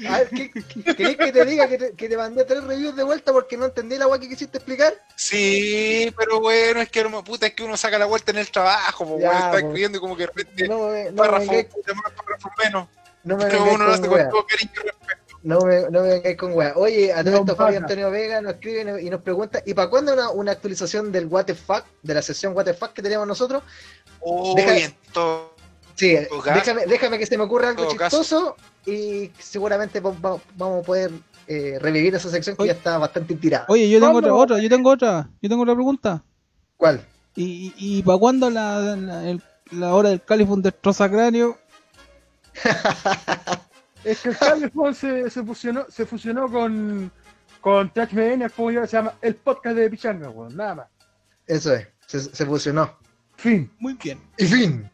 A 0.07 0.19
ver, 0.19 0.29
¿qué, 0.29 0.51
¿querés 0.95 1.17
que 1.17 1.31
te 1.31 1.43
diga 1.45 1.67
que 1.67 1.77
te, 1.79 1.93
que 1.95 2.07
te 2.07 2.15
mandé 2.17 2.43
tres 2.45 2.63
reviews 2.63 2.95
de 2.95 3.01
vuelta 3.03 3.31
porque 3.33 3.57
no 3.57 3.65
entendí 3.65 3.97
la 3.97 4.05
weá 4.07 4.19
que 4.19 4.29
quisiste 4.29 4.59
explicar? 4.59 4.93
Sí, 5.15 6.13
pero 6.15 6.39
bueno, 6.39 6.81
es 6.81 6.89
que 6.89 7.01
uno, 7.01 7.23
puta, 7.23 7.47
es 7.47 7.53
que 7.55 7.63
uno 7.63 7.75
saca 7.77 7.97
la 7.97 8.05
vuelta 8.05 8.29
en 8.31 8.37
el 8.37 8.51
trabajo, 8.51 9.05
Ya, 9.19 9.29
weón, 9.29 9.43
está 9.43 9.57
escribiendo 9.57 9.97
y 9.97 10.01
como 10.01 10.15
que 10.15 10.23
de 10.23 10.27
repente 10.27 10.67
No 10.67 10.89
me, 10.89 11.05
no 11.05 11.11
me 11.11 11.15
párrafo, 11.15 11.51
más 11.51 12.11
párrafo 12.15 12.49
menos. 12.63 12.87
no 13.23 13.37
me 13.37 13.45
Pero 13.45 13.63
uno 13.73 13.85
lo 13.85 13.93
hace 13.93 14.07
con 14.07 14.29
todo 14.29 14.45
cariño. 14.45 14.81
No 15.43 15.59
me, 15.61 15.81
no 15.89 16.01
me 16.01 16.09
vengáis 16.09 16.35
con 16.37 16.53
weá. 16.53 16.73
Oye, 16.75 17.13
a 17.13 17.23
todo 17.23 17.33
No, 17.35 17.39
esto 17.41 17.55
Fabio. 17.55 17.77
Antonio 17.79 18.09
Vega 18.11 18.41
nos 18.41 18.53
escribe 18.55 19.01
y 19.01 19.09
nos- 19.09 19.21
pregunta, 19.21 19.61
¿y 19.65 19.73
para 19.73 19.89
cuándo 19.89 20.13
una, 20.13 20.29
una 20.31 20.51
actualización 20.51 21.11
del 21.11 21.27
What 21.27 21.45
the 21.45 21.55
Fuck, 21.55 21.83
de 22.03 22.13
la 22.13 22.21
sesión 22.21 22.55
What 22.55 22.65
the 22.65 22.73
Fuck 22.73 22.93
que 22.93 23.01
tenemos 23.01 23.27
nosotros? 23.27 23.63
Uy, 24.21 24.55
Deja- 24.55 24.77
en 24.77 24.95
todo. 25.13 25.55
Sí, 25.95 26.15
todo 26.29 26.41
caso. 26.41 26.59
déjame, 26.59 26.85
déjame 26.85 27.17
que 27.17 27.25
se 27.25 27.37
me 27.37 27.43
ocurra 27.45 27.69
algo 27.69 27.87
caso. 27.95 28.17
chistoso 28.19 28.55
y 28.85 29.31
seguramente 29.39 29.99
va- 29.99 30.11
va- 30.11 30.41
vamos 30.55 30.83
a 30.83 30.85
poder 30.85 31.11
eh, 31.47 31.77
revivir 31.79 32.13
esa 32.13 32.29
sección 32.29 32.55
que 32.55 32.63
Oye. 32.63 32.71
ya 32.73 32.77
está 32.77 32.97
bastante 32.97 33.33
tirada. 33.35 33.65
Oye, 33.69 33.89
yo 33.89 33.99
tengo 33.99 34.11
¿Cuándo? 34.13 34.35
otra, 34.35 34.55
otra, 34.55 34.59
yo 34.63 34.69
tengo 34.69 34.89
otra, 34.91 35.29
yo 35.41 35.49
tengo 35.49 35.61
otra 35.63 35.73
pregunta. 35.75 36.23
¿Cuál? 36.75 37.01
¿Y, 37.35 37.73
y, 37.77 38.03
para 38.03 38.17
cuándo 38.17 38.49
la, 38.49 38.79
la, 38.95 39.29
el- 39.29 39.41
la 39.71 39.93
hora 39.93 40.09
del 40.09 40.21
Califón 40.21 40.61
destroza 40.61 41.09
cráneo? 41.09 41.57
Es 44.07 44.21
que 44.21 44.29
el 44.29 44.37
Califón 44.37 44.95
se, 44.95 45.29
se 45.29 45.43
fusionó, 45.43 45.85
se 45.89 46.05
fusionó 46.05 46.49
con, 46.49 47.11
con 47.59 47.91
THMN, 47.91 48.49
como 48.55 48.71
ya 48.71 48.87
se 48.87 48.95
llama, 48.95 49.13
el 49.21 49.35
podcast 49.35 49.75
de 49.75 49.89
Pichanga, 49.89 50.29
weón, 50.29 50.55
nada 50.55 50.75
más. 50.75 50.87
Eso 51.45 51.73
es, 51.73 51.87
se, 52.05 52.21
se 52.21 52.45
fusionó. 52.45 52.97
Fin. 53.35 53.69
Muy 53.79 53.95
bien. 53.95 54.21
Y 54.37 54.45
fin. 54.45 54.89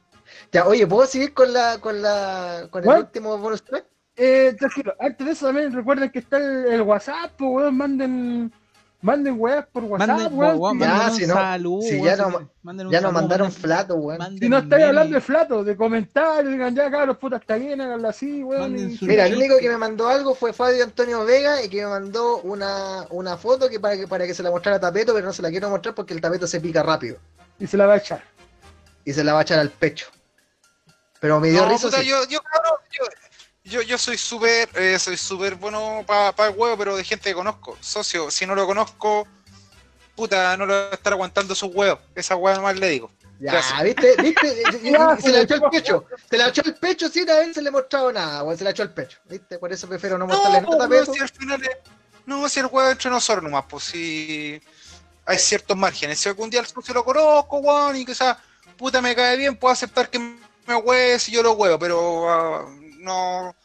Ya, 0.52 0.66
oye, 0.66 0.88
¿puedo 0.88 1.06
seguir 1.06 1.34
con 1.34 1.54
la 1.54 1.78
con 1.80 2.02
la 2.02 2.68
con 2.72 2.82
el 2.82 2.86
¿Cuál? 2.86 3.00
último 3.02 3.38
bonus 3.38 3.64
track? 3.64 3.86
Eh, 4.16 4.56
tranquilo, 4.58 4.96
antes 5.00 5.26
de 5.26 5.34
eso 5.34 5.46
también 5.48 5.72
recuerden 5.74 6.10
que 6.12 6.20
está 6.20 6.38
el, 6.38 6.66
el 6.74 6.82
WhatsApp, 6.82 7.34
pues, 7.38 7.52
weón, 7.52 7.78
manden, 7.78 8.52
manden 9.04 9.36
weas 9.38 9.66
por 9.72 9.84
WhatsApp, 9.84 10.08
Manden, 10.08 10.34
weón. 10.40 10.58
weón, 10.60 10.80
Ya, 10.80 10.88
manden 10.88 11.10
un 11.12 11.16
si 11.20 11.28
no- 11.28 11.34
saludo, 11.36 11.82
si 11.84 11.94
weón, 11.96 12.06
ya 12.06 12.16
no- 12.16 12.30
quieren, 12.30 12.50
manden 12.64 12.88
un 12.88 12.94
Ya 12.94 13.02
nos 13.02 13.14
mandaron 13.14 13.48
manden- 13.50 13.62
flato, 13.62 13.96
weón. 13.96 14.38
Si 14.40 14.50
no 14.50 14.58
estáis 14.58 14.86
hablando 14.86 15.14
de 15.16 15.22
flato, 15.22 15.64
de 15.64 15.76
comentarios, 15.78 16.52
digan 16.52 16.76
ya, 16.76 16.90
cabros, 16.90 17.18
puta, 17.18 17.36
está 17.36 17.56
bien, 17.56 17.80
háganlo 17.82 18.08
así, 18.10 18.44
weón. 18.44 18.78
Y- 18.80 18.98
Mira, 19.02 19.28
el 19.28 19.36
único 19.36 19.58
que 19.60 19.70
me 19.70 19.78
mandó 19.78 20.08
algo 20.08 20.34
fue 20.34 20.54
Fabio 20.54 20.84
Antonio 20.84 21.24
Vega 21.26 21.62
y 21.64 21.70
que 21.70 21.82
me 21.84 21.88
mandó 21.90 22.38
una, 22.40 23.06
una 23.12 23.38
foto 23.38 23.70
que 23.70 23.80
para, 23.80 23.96
que 23.98 24.08
para 24.08 24.26
que 24.26 24.34
se 24.34 24.42
la 24.42 24.50
mostrara 24.52 24.78
a 24.78 24.80
Tapeto, 24.80 25.14
pero 25.14 25.28
no 25.28 25.34
se 25.34 25.42
la 25.42 25.50
quiero 25.52 25.70
mostrar 25.70 25.94
porque 25.94 26.14
el 26.14 26.22
Tapeto 26.22 26.48
se 26.48 26.60
pica 26.60 26.82
rápido 26.82 27.18
y 27.60 27.68
se 27.68 27.78
la 27.78 27.86
va 27.86 27.94
a 27.94 27.98
echar. 27.98 28.24
y 29.06 29.12
se 29.12 29.24
la 29.24 29.34
va 29.34 29.40
a 29.40 29.42
echar 29.44 29.60
al 29.60 29.70
pecho. 29.70 30.08
Pero 31.20 31.40
me 31.40 31.50
dio 31.50 31.62
No, 31.64 31.70
risa. 31.70 31.88
puta, 31.88 32.00
sí. 32.02 32.08
yo, 32.08 32.16
yo, 32.30 32.40
cabrón, 32.42 32.80
yo, 32.92 33.04
yo, 33.64 33.82
yo 33.82 33.98
soy 33.98 34.18
súper, 34.18 34.70
eh, 34.76 34.98
soy 35.00 35.18
súper 35.18 35.56
bueno 35.56 36.04
para 36.06 36.48
el 36.50 36.56
huevo, 36.56 36.78
pero 36.78 36.96
de 36.98 37.04
gente 37.04 37.30
que 37.30 37.36
conozco. 37.36 37.78
Socio, 37.80 38.30
si 38.30 38.46
no 38.46 38.56
lo 38.56 38.66
conozco, 38.66 39.28
puta, 40.16 40.56
no 40.58 40.66
lo 40.66 40.74
voy 40.74 40.88
a 40.92 40.96
estar 40.96 41.14
aguantando 41.14 41.56
sus 41.56 41.74
huevos. 41.74 42.00
Esa 42.16 42.36
hueá 42.36 42.56
nomás 42.56 42.78
le 42.78 42.90
digo. 42.90 43.12
Ya, 43.40 43.52
Gracias. 43.54 43.84
¿viste? 43.84 44.16
¿Viste? 44.22 44.64
Ya, 44.92 45.18
se 45.20 45.32
la 45.32 45.42
echó 45.42 45.56
al 45.56 45.62
pecho. 45.72 46.06
Se 46.30 46.38
la 46.38 46.48
echó 46.50 46.62
al 46.66 46.76
pecho 46.76 47.10
sin 47.10 47.30
haberse 47.30 47.62
le 47.62 47.72
mostrado 47.72 48.12
nada, 48.12 48.44
weón. 48.44 48.58
Se 48.58 48.64
la 48.64 48.70
echó 48.72 48.84
al 48.84 48.94
pecho. 48.94 49.18
¿Viste? 49.30 49.58
Por 49.58 49.72
eso 49.72 49.88
prefiero 49.88 50.18
no 50.18 50.28
mostrarle 50.28 50.62
No, 50.62 50.70
nada 50.78 50.86
a 50.86 50.88
no, 51.06 51.14
si 51.14 51.20
al 51.20 51.30
final 51.30 51.64
es- 51.64 51.78
no, 52.26 52.48
si 52.48 52.60
el 52.62 52.68
huevo 52.68 52.90
entre 52.90 53.10
nosotros 53.10 53.44
nomás, 53.44 53.66
pues 53.68 53.84
si 53.86 54.62
hay 55.26 55.38
ciertos 55.38 55.76
márgenes. 55.76 56.20
Si 56.20 56.30
algún 56.30 56.50
día 56.50 56.60
el 56.62 56.68
socio 56.68 56.94
lo 56.94 57.04
conozco, 57.04 57.58
weón, 57.58 57.96
y 57.98 58.06
quizás, 58.06 58.38
puta, 58.78 59.02
me 59.02 59.14
cae 59.16 59.36
bien, 59.36 59.58
puedo 59.58 59.74
aceptar 59.74 60.10
que 60.10 60.20
me 60.20 60.76
hueve 60.76 61.20
si 61.20 61.32
yo 61.34 61.44
lo 61.44 61.52
huevo, 61.54 61.78
pero 61.78 62.30
ah, 62.30 62.66
no, 63.04 63.56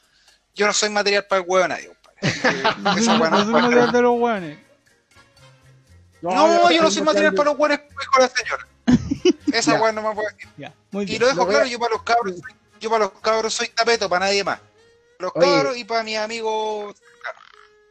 yo 0.54 0.66
no 0.66 0.72
soy 0.72 0.90
material 0.90 1.24
para 1.26 1.40
el 1.42 1.48
huevo 1.48 1.62
de 1.62 1.68
nadie, 1.68 1.88
compadre. 1.88 2.62
No 2.78 2.92
soy- 2.94 3.02
Esa 3.02 3.18
hueá 3.18 3.30
no 3.30 3.38
no 3.38 3.44
soy 3.44 3.46
es 3.46 3.52
para- 3.52 3.62
material 3.62 3.92
de 3.92 4.02
los 4.02 4.18
weones. 4.20 4.58
No, 6.20 6.70
yo 6.70 6.82
no 6.82 6.90
soy 6.90 7.02
material 7.02 7.34
para 7.34 7.50
los 7.50 7.56
buenos 7.58 7.78
con 8.12 8.22
la 8.22 8.28
señora. 8.28 8.66
Esa 9.52 9.80
weá 9.80 9.92
no 9.92 10.02
me 10.02 10.14
puede 10.14 10.32
decir. 10.34 10.48
Ya, 10.56 10.74
muy 10.90 11.04
Y 11.04 11.18
lo 11.18 11.26
dejo 11.26 11.38
Lo 11.38 11.46
voy 11.46 11.54
a- 11.54 11.58
claro, 11.58 11.70
yo 11.70 11.78
para 11.78 11.92
los 11.92 12.02
cabros, 12.02 12.32
soy- 12.34 12.54
yo 12.80 12.90
para 12.90 13.04
los 13.04 13.12
cabros 13.20 13.54
soy 13.54 13.68
tapeto, 13.68 14.08
para 14.08 14.26
nadie 14.26 14.42
más. 14.44 14.58
Los 15.20 15.32
Oye. 15.34 15.46
cabros 15.46 15.76
y 15.76 15.84
para 15.84 16.02
mis 16.02 16.18
amigos. 16.18 16.96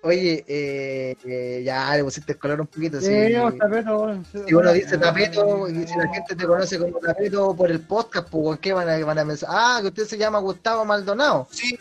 Oye, 0.04 0.46
eh, 0.48 1.16
eh, 1.26 1.62
ya 1.66 1.96
le 1.96 2.04
pusiste 2.04 2.34
el 2.34 2.38
color 2.38 2.62
un 2.62 2.68
poquito. 2.68 3.00
Sí, 3.02 3.08
Si, 3.08 3.34
no, 3.34 3.52
tapeto, 3.54 4.20
si 4.46 4.54
uno 4.54 4.72
dice 4.72 4.98
tapeto 4.98 5.68
y 5.68 5.88
si 5.88 5.98
la 5.98 6.08
gente 6.14 6.36
te 6.36 6.46
conoce 6.46 6.78
como 6.80 7.00
tapeto 7.00 7.56
por 7.56 7.72
el 7.72 7.82
podcast, 7.82 8.30
pues 8.30 8.44
¿con 8.44 8.58
qué 8.60 8.74
van 8.74 8.88
a, 8.88 9.04
van 9.04 9.20
a 9.20 9.26
pensar? 9.26 9.50
Ah, 9.52 9.80
que 9.82 9.88
usted 9.88 10.06
se 10.06 10.18
llama 10.18 10.40
Gustavo 10.40 10.86
Maldonado. 10.86 11.48
Sí, 11.52 11.78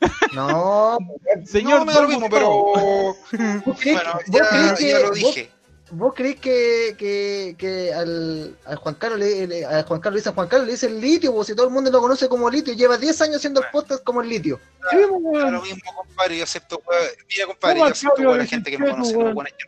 No, 0.34 0.98
Señor 1.46 1.78
no 1.80 1.84
me 1.86 1.92
da 1.94 2.02
lo 2.02 2.08
mismo, 2.08 2.26
pero. 2.28 2.50
¿vos 2.50 3.16
crees, 3.30 3.62
Bueno, 3.64 4.18
ya, 4.28 4.76
ya 4.78 4.98
lo 4.98 5.08
vos- 5.08 5.14
dije. 5.14 5.50
Vos 5.90 6.12
crees 6.14 6.36
que, 6.40 6.94
que, 6.98 7.54
que 7.58 7.92
al, 7.92 8.56
al 8.64 8.76
Juan 8.76 8.94
Carlos 8.94 9.18
le, 9.20 9.46
le- 9.46 9.64
al 9.66 9.84
Juan 9.84 10.00
Carlos 10.00 10.14
le 10.16 10.20
dicen 10.20 10.34
Juan 10.34 10.48
Carlos 10.48 10.66
le 10.66 10.72
dicen 10.72 11.00
litio, 11.00 11.32
pues 11.32 11.46
si 11.46 11.54
todo 11.54 11.66
el 11.66 11.72
mundo 11.72 11.90
lo 11.90 12.00
conoce 12.00 12.28
como 12.28 12.48
litio, 12.50 12.72
lleva 12.74 12.96
10 12.98 13.20
años 13.22 13.36
haciendo 13.36 13.60
el 13.60 13.66
podcast 13.70 14.02
como 14.02 14.22
el 14.22 14.28
litio. 14.28 14.58
Sí, 14.90 14.96
pues, 15.08 15.50
lo 15.52 15.62
mismo, 15.62 15.82
compadre. 15.94 16.38
Yo 16.38 16.44
acepto. 16.44 16.82
Mira, 17.28 17.46
compadre, 17.46 17.74
¿Cómo 17.76 17.86
yo 17.88 17.92
acepto 17.92 18.22
weón, 18.22 18.38
la 18.38 18.46
gente 18.46 18.70
que 18.70 18.78
me 18.78 18.84
que 18.86 18.90
conoce 18.92 19.14
como 19.14 19.40
gente. 19.42 19.64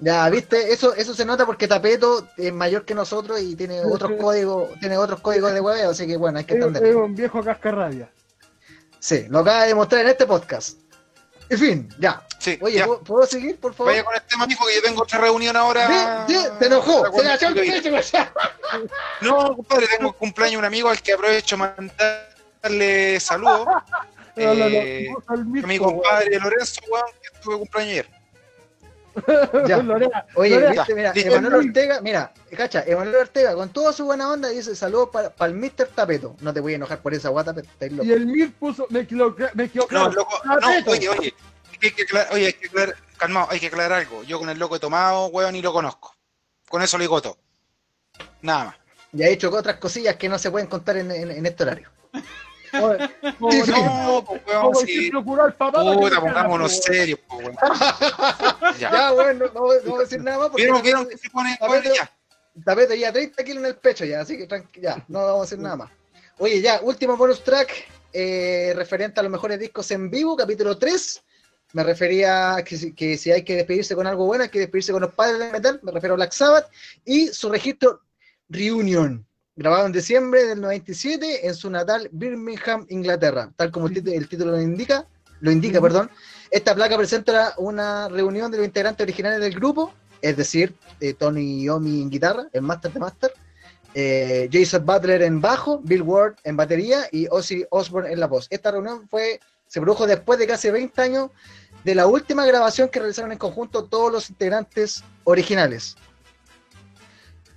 Ya, 0.00 0.28
viste, 0.30 0.72
eso, 0.72 0.94
eso 0.96 1.14
se 1.14 1.24
nota 1.24 1.46
porque 1.46 1.68
Tapeto 1.68 2.26
es 2.36 2.52
mayor 2.52 2.84
que 2.84 2.92
nosotros 2.94 3.40
y 3.40 3.54
tiene 3.54 3.80
Sí, 3.82 3.88
otros 3.92 4.10
sí. 4.12 4.16
códigos, 4.18 4.70
tiene 4.80 4.96
otros 4.98 5.20
códigos 5.20 5.52
de 5.52 5.60
hueveo, 5.60 5.90
así 5.90 6.08
que 6.08 6.16
bueno, 6.16 6.38
hay 6.38 6.44
que 6.44 6.54
Es, 6.54 6.60
es 6.60 6.66
entender. 6.66 6.96
un 6.96 7.14
viejo 7.14 7.40
cascarrabia. 7.42 8.10
Sí, 8.98 9.26
lo 9.28 9.40
acaba 9.40 9.62
de 9.62 9.68
demostrar 9.68 10.02
en 10.02 10.08
este 10.08 10.26
podcast. 10.26 10.78
En 11.48 11.58
fin, 11.58 11.88
ya. 12.00 12.26
Sí, 12.42 12.58
Oye, 12.60 12.78
ya. 12.78 12.86
¿puedo, 12.86 13.00
puedo 13.02 13.24
seguir, 13.24 13.56
por 13.60 13.72
favor? 13.72 13.92
Vaya 13.92 14.02
con 14.04 14.14
el 14.16 14.22
tema, 14.22 14.46
mijo, 14.48 14.66
que 14.66 14.74
yo 14.74 14.82
tengo 14.82 15.02
otra 15.02 15.20
reunión 15.20 15.56
ahora. 15.56 15.86
Ve, 16.26 16.34
ve, 16.34 16.50
te 16.58 16.66
enojó, 16.66 17.04
la 17.22 17.34
echó 17.36 17.46
el 17.48 17.54
cuando- 17.54 17.72
pecho, 18.00 18.10
ya. 18.12 18.32
No, 19.20 19.54
compadre, 19.56 19.86
tengo 19.96 20.12
cumpleaños 20.12 20.52
de 20.54 20.58
un 20.58 20.64
amigo 20.64 20.88
al 20.88 21.00
que 21.00 21.12
aprovecho 21.12 21.56
mandarle 21.56 23.20
saludos. 23.20 23.66
No, 24.34 24.46
no, 24.54 24.54
no, 24.54 24.64
Eh, 24.64 25.08
a 25.26 25.36
mi 25.36 25.78
compadre 25.78 26.40
Lorenzo, 26.40 26.80
weón, 26.90 27.04
que 27.22 27.38
tuve 27.42 27.58
cumpleaños 27.58 27.92
ayer. 27.92 28.08
Ya. 29.68 29.76
Oye, 30.36 30.50
Lorena, 30.58 30.70
viste, 30.72 30.94
mira, 30.94 31.12
listo. 31.12 31.30
Emanuel 31.30 31.66
Ortega, 31.66 32.00
mira, 32.00 32.32
cacha, 32.56 32.82
Emanuel 32.86 33.16
Ortega, 33.16 33.54
con 33.54 33.68
toda 33.68 33.92
su 33.92 34.06
buena 34.06 34.30
onda, 34.32 34.48
dice 34.48 34.74
saludos 34.74 35.10
para 35.12 35.32
el 35.46 35.54
Mr. 35.54 35.88
Tapeto. 35.94 36.34
No 36.40 36.52
te 36.54 36.60
voy 36.60 36.72
a 36.72 36.76
enojar 36.76 37.00
por 37.02 37.12
esa 37.12 37.28
guata, 37.28 37.52
pero 37.54 37.66
estáis 37.70 37.92
loco. 37.92 38.04
Y 38.04 38.12
el 38.12 38.24
Mir 38.26 38.52
puso, 38.54 38.86
me 38.88 39.00
equivoqué, 39.00 39.48
me 39.52 39.64
equivoqué. 39.64 39.94
No, 39.94 40.08
loco, 40.08 40.40
no, 40.46 40.58
Tapeto. 40.58 40.90
oye, 40.92 41.08
oye, 41.10 41.34
hay 41.86 41.92
que 41.92 42.02
aclarar, 42.02 42.32
oye, 42.32 42.46
hay 42.46 42.52
que 42.52 42.66
aclarar, 42.68 42.96
calmado, 43.16 43.46
hay 43.50 43.60
que 43.60 43.66
aclarar 43.68 43.92
algo. 44.00 44.22
Yo 44.24 44.38
con 44.38 44.48
el 44.50 44.58
loco 44.58 44.76
he 44.76 44.80
tomado, 44.80 45.26
weón, 45.26 45.52
ni 45.52 45.62
lo 45.62 45.72
conozco. 45.72 46.14
Con 46.68 46.82
eso 46.82 46.96
le 46.98 47.04
digo 47.04 47.20
todo. 47.20 47.38
Nada 48.40 48.64
más. 48.66 48.76
Y 49.12 49.22
ha 49.22 49.28
hecho 49.28 49.50
otras 49.50 49.76
cosillas 49.76 50.16
que 50.16 50.28
no 50.28 50.38
se 50.38 50.50
pueden 50.50 50.68
contar 50.68 50.96
en, 50.96 51.10
en- 51.10 51.30
en 51.30 51.46
este 51.46 51.62
horario. 51.64 51.88
Oye, 52.72 53.62
Sí, 53.64 53.72
sí. 53.72 53.82
No, 53.82 54.24
pues, 54.26 54.40
weón, 54.46 54.72
que 54.86 55.10
Puta, 55.12 56.20
pongámonos 56.20 56.78
serios, 56.82 57.20
pues, 57.28 57.46
weón. 57.46 57.56
Ya. 58.78 58.90
Ya, 58.90 59.10
bueno, 59.12 59.46
no, 59.46 59.52
no 59.52 59.60
voy 59.60 59.76
a 59.76 59.98
decir 60.00 60.20
nada 60.22 60.38
más 60.38 60.48
porque 60.48 60.62
¿Vieron, 60.64 60.82
vieron 60.82 61.08
que 61.08 61.18
se 61.18 61.28
pone 61.28 61.56
Tapeto, 61.60 61.88
weón, 61.90 61.94
ya? 61.96 62.10
Tapeto 62.64 62.94
ya 62.94 63.12
30 63.12 63.44
kilos 63.44 63.58
en 63.62 63.66
el 63.66 63.76
pecho 63.76 64.04
ya, 64.06 64.20
así 64.22 64.36
que 64.38 64.48
tranqui- 64.48 64.80
ya, 64.80 65.04
no 65.08 65.20
vamos 65.24 65.40
a 65.40 65.42
decir 65.42 65.58
nada 65.58 65.76
más. 65.76 65.90
Oye, 66.38 66.60
ya, 66.62 66.80
último 66.82 67.16
bonus 67.16 67.44
track 67.44 67.70
eh, 68.14 68.72
referente 68.74 69.20
a 69.20 69.22
los 69.22 69.32
mejores 69.32 69.58
discos 69.60 69.90
en 69.90 70.10
vivo, 70.10 70.34
capítulo 70.36 70.78
3. 70.78 71.22
Me 71.72 71.82
refería 71.82 72.56
a 72.56 72.64
que, 72.64 72.76
si- 72.76 72.92
que 72.92 73.16
si 73.16 73.30
hay 73.30 73.42
que 73.44 73.56
despedirse 73.56 73.94
con 73.94 74.06
algo 74.06 74.26
bueno, 74.26 74.44
hay 74.44 74.50
que 74.50 74.58
despedirse 74.60 74.92
con 74.92 75.02
los 75.02 75.14
padres 75.14 75.38
del 75.38 75.52
metal, 75.52 75.80
me 75.82 75.92
refiero 75.92 76.14
a 76.14 76.16
Black 76.16 76.32
Sabbath, 76.32 76.66
y 77.04 77.28
su 77.28 77.48
registro 77.50 78.00
Reunion, 78.48 79.24
grabado 79.56 79.86
en 79.86 79.92
diciembre 79.92 80.44
del 80.44 80.60
97 80.60 81.46
en 81.46 81.54
su 81.54 81.70
natal 81.70 82.08
Birmingham, 82.12 82.86
Inglaterra, 82.90 83.50
tal 83.56 83.70
como 83.70 83.86
el, 83.86 84.28
título 84.28 84.52
lo 84.52 84.60
indica, 84.60 85.06
lo 85.40 85.50
indica, 85.50 85.80
perdón. 85.80 86.10
Esta 86.50 86.74
placa 86.74 86.96
presenta 86.96 87.54
una 87.56 88.08
reunión 88.08 88.50
de 88.50 88.58
los 88.58 88.66
integrantes 88.66 89.02
originales 89.04 89.40
del 89.40 89.54
grupo, 89.54 89.92
es 90.20 90.36
decir, 90.36 90.74
eh, 91.00 91.14
Tony 91.14 91.64
Yomi 91.64 92.02
en 92.02 92.10
guitarra, 92.10 92.46
el 92.52 92.62
máster 92.62 92.92
de 92.92 93.00
máster, 93.00 93.32
eh, 93.94 94.48
Jason 94.52 94.84
Butler 94.86 95.22
en 95.22 95.40
bajo, 95.40 95.80
Bill 95.82 96.02
Ward 96.02 96.36
en 96.44 96.56
batería 96.56 97.06
y 97.10 97.26
Ozzy 97.30 97.64
Osbourne 97.70 98.12
en 98.12 98.20
la 98.20 98.26
voz. 98.26 98.46
Esta 98.50 98.70
reunión 98.70 99.08
fue, 99.08 99.40
se 99.66 99.80
produjo 99.80 100.06
después 100.06 100.38
de 100.38 100.46
casi 100.46 100.70
20 100.70 101.00
años 101.02 101.30
de 101.84 101.94
la 101.94 102.06
última 102.06 102.46
grabación 102.46 102.88
que 102.88 102.98
realizaron 102.98 103.32
en 103.32 103.38
conjunto 103.38 103.84
todos 103.84 104.12
los 104.12 104.30
integrantes 104.30 105.02
originales. 105.24 105.96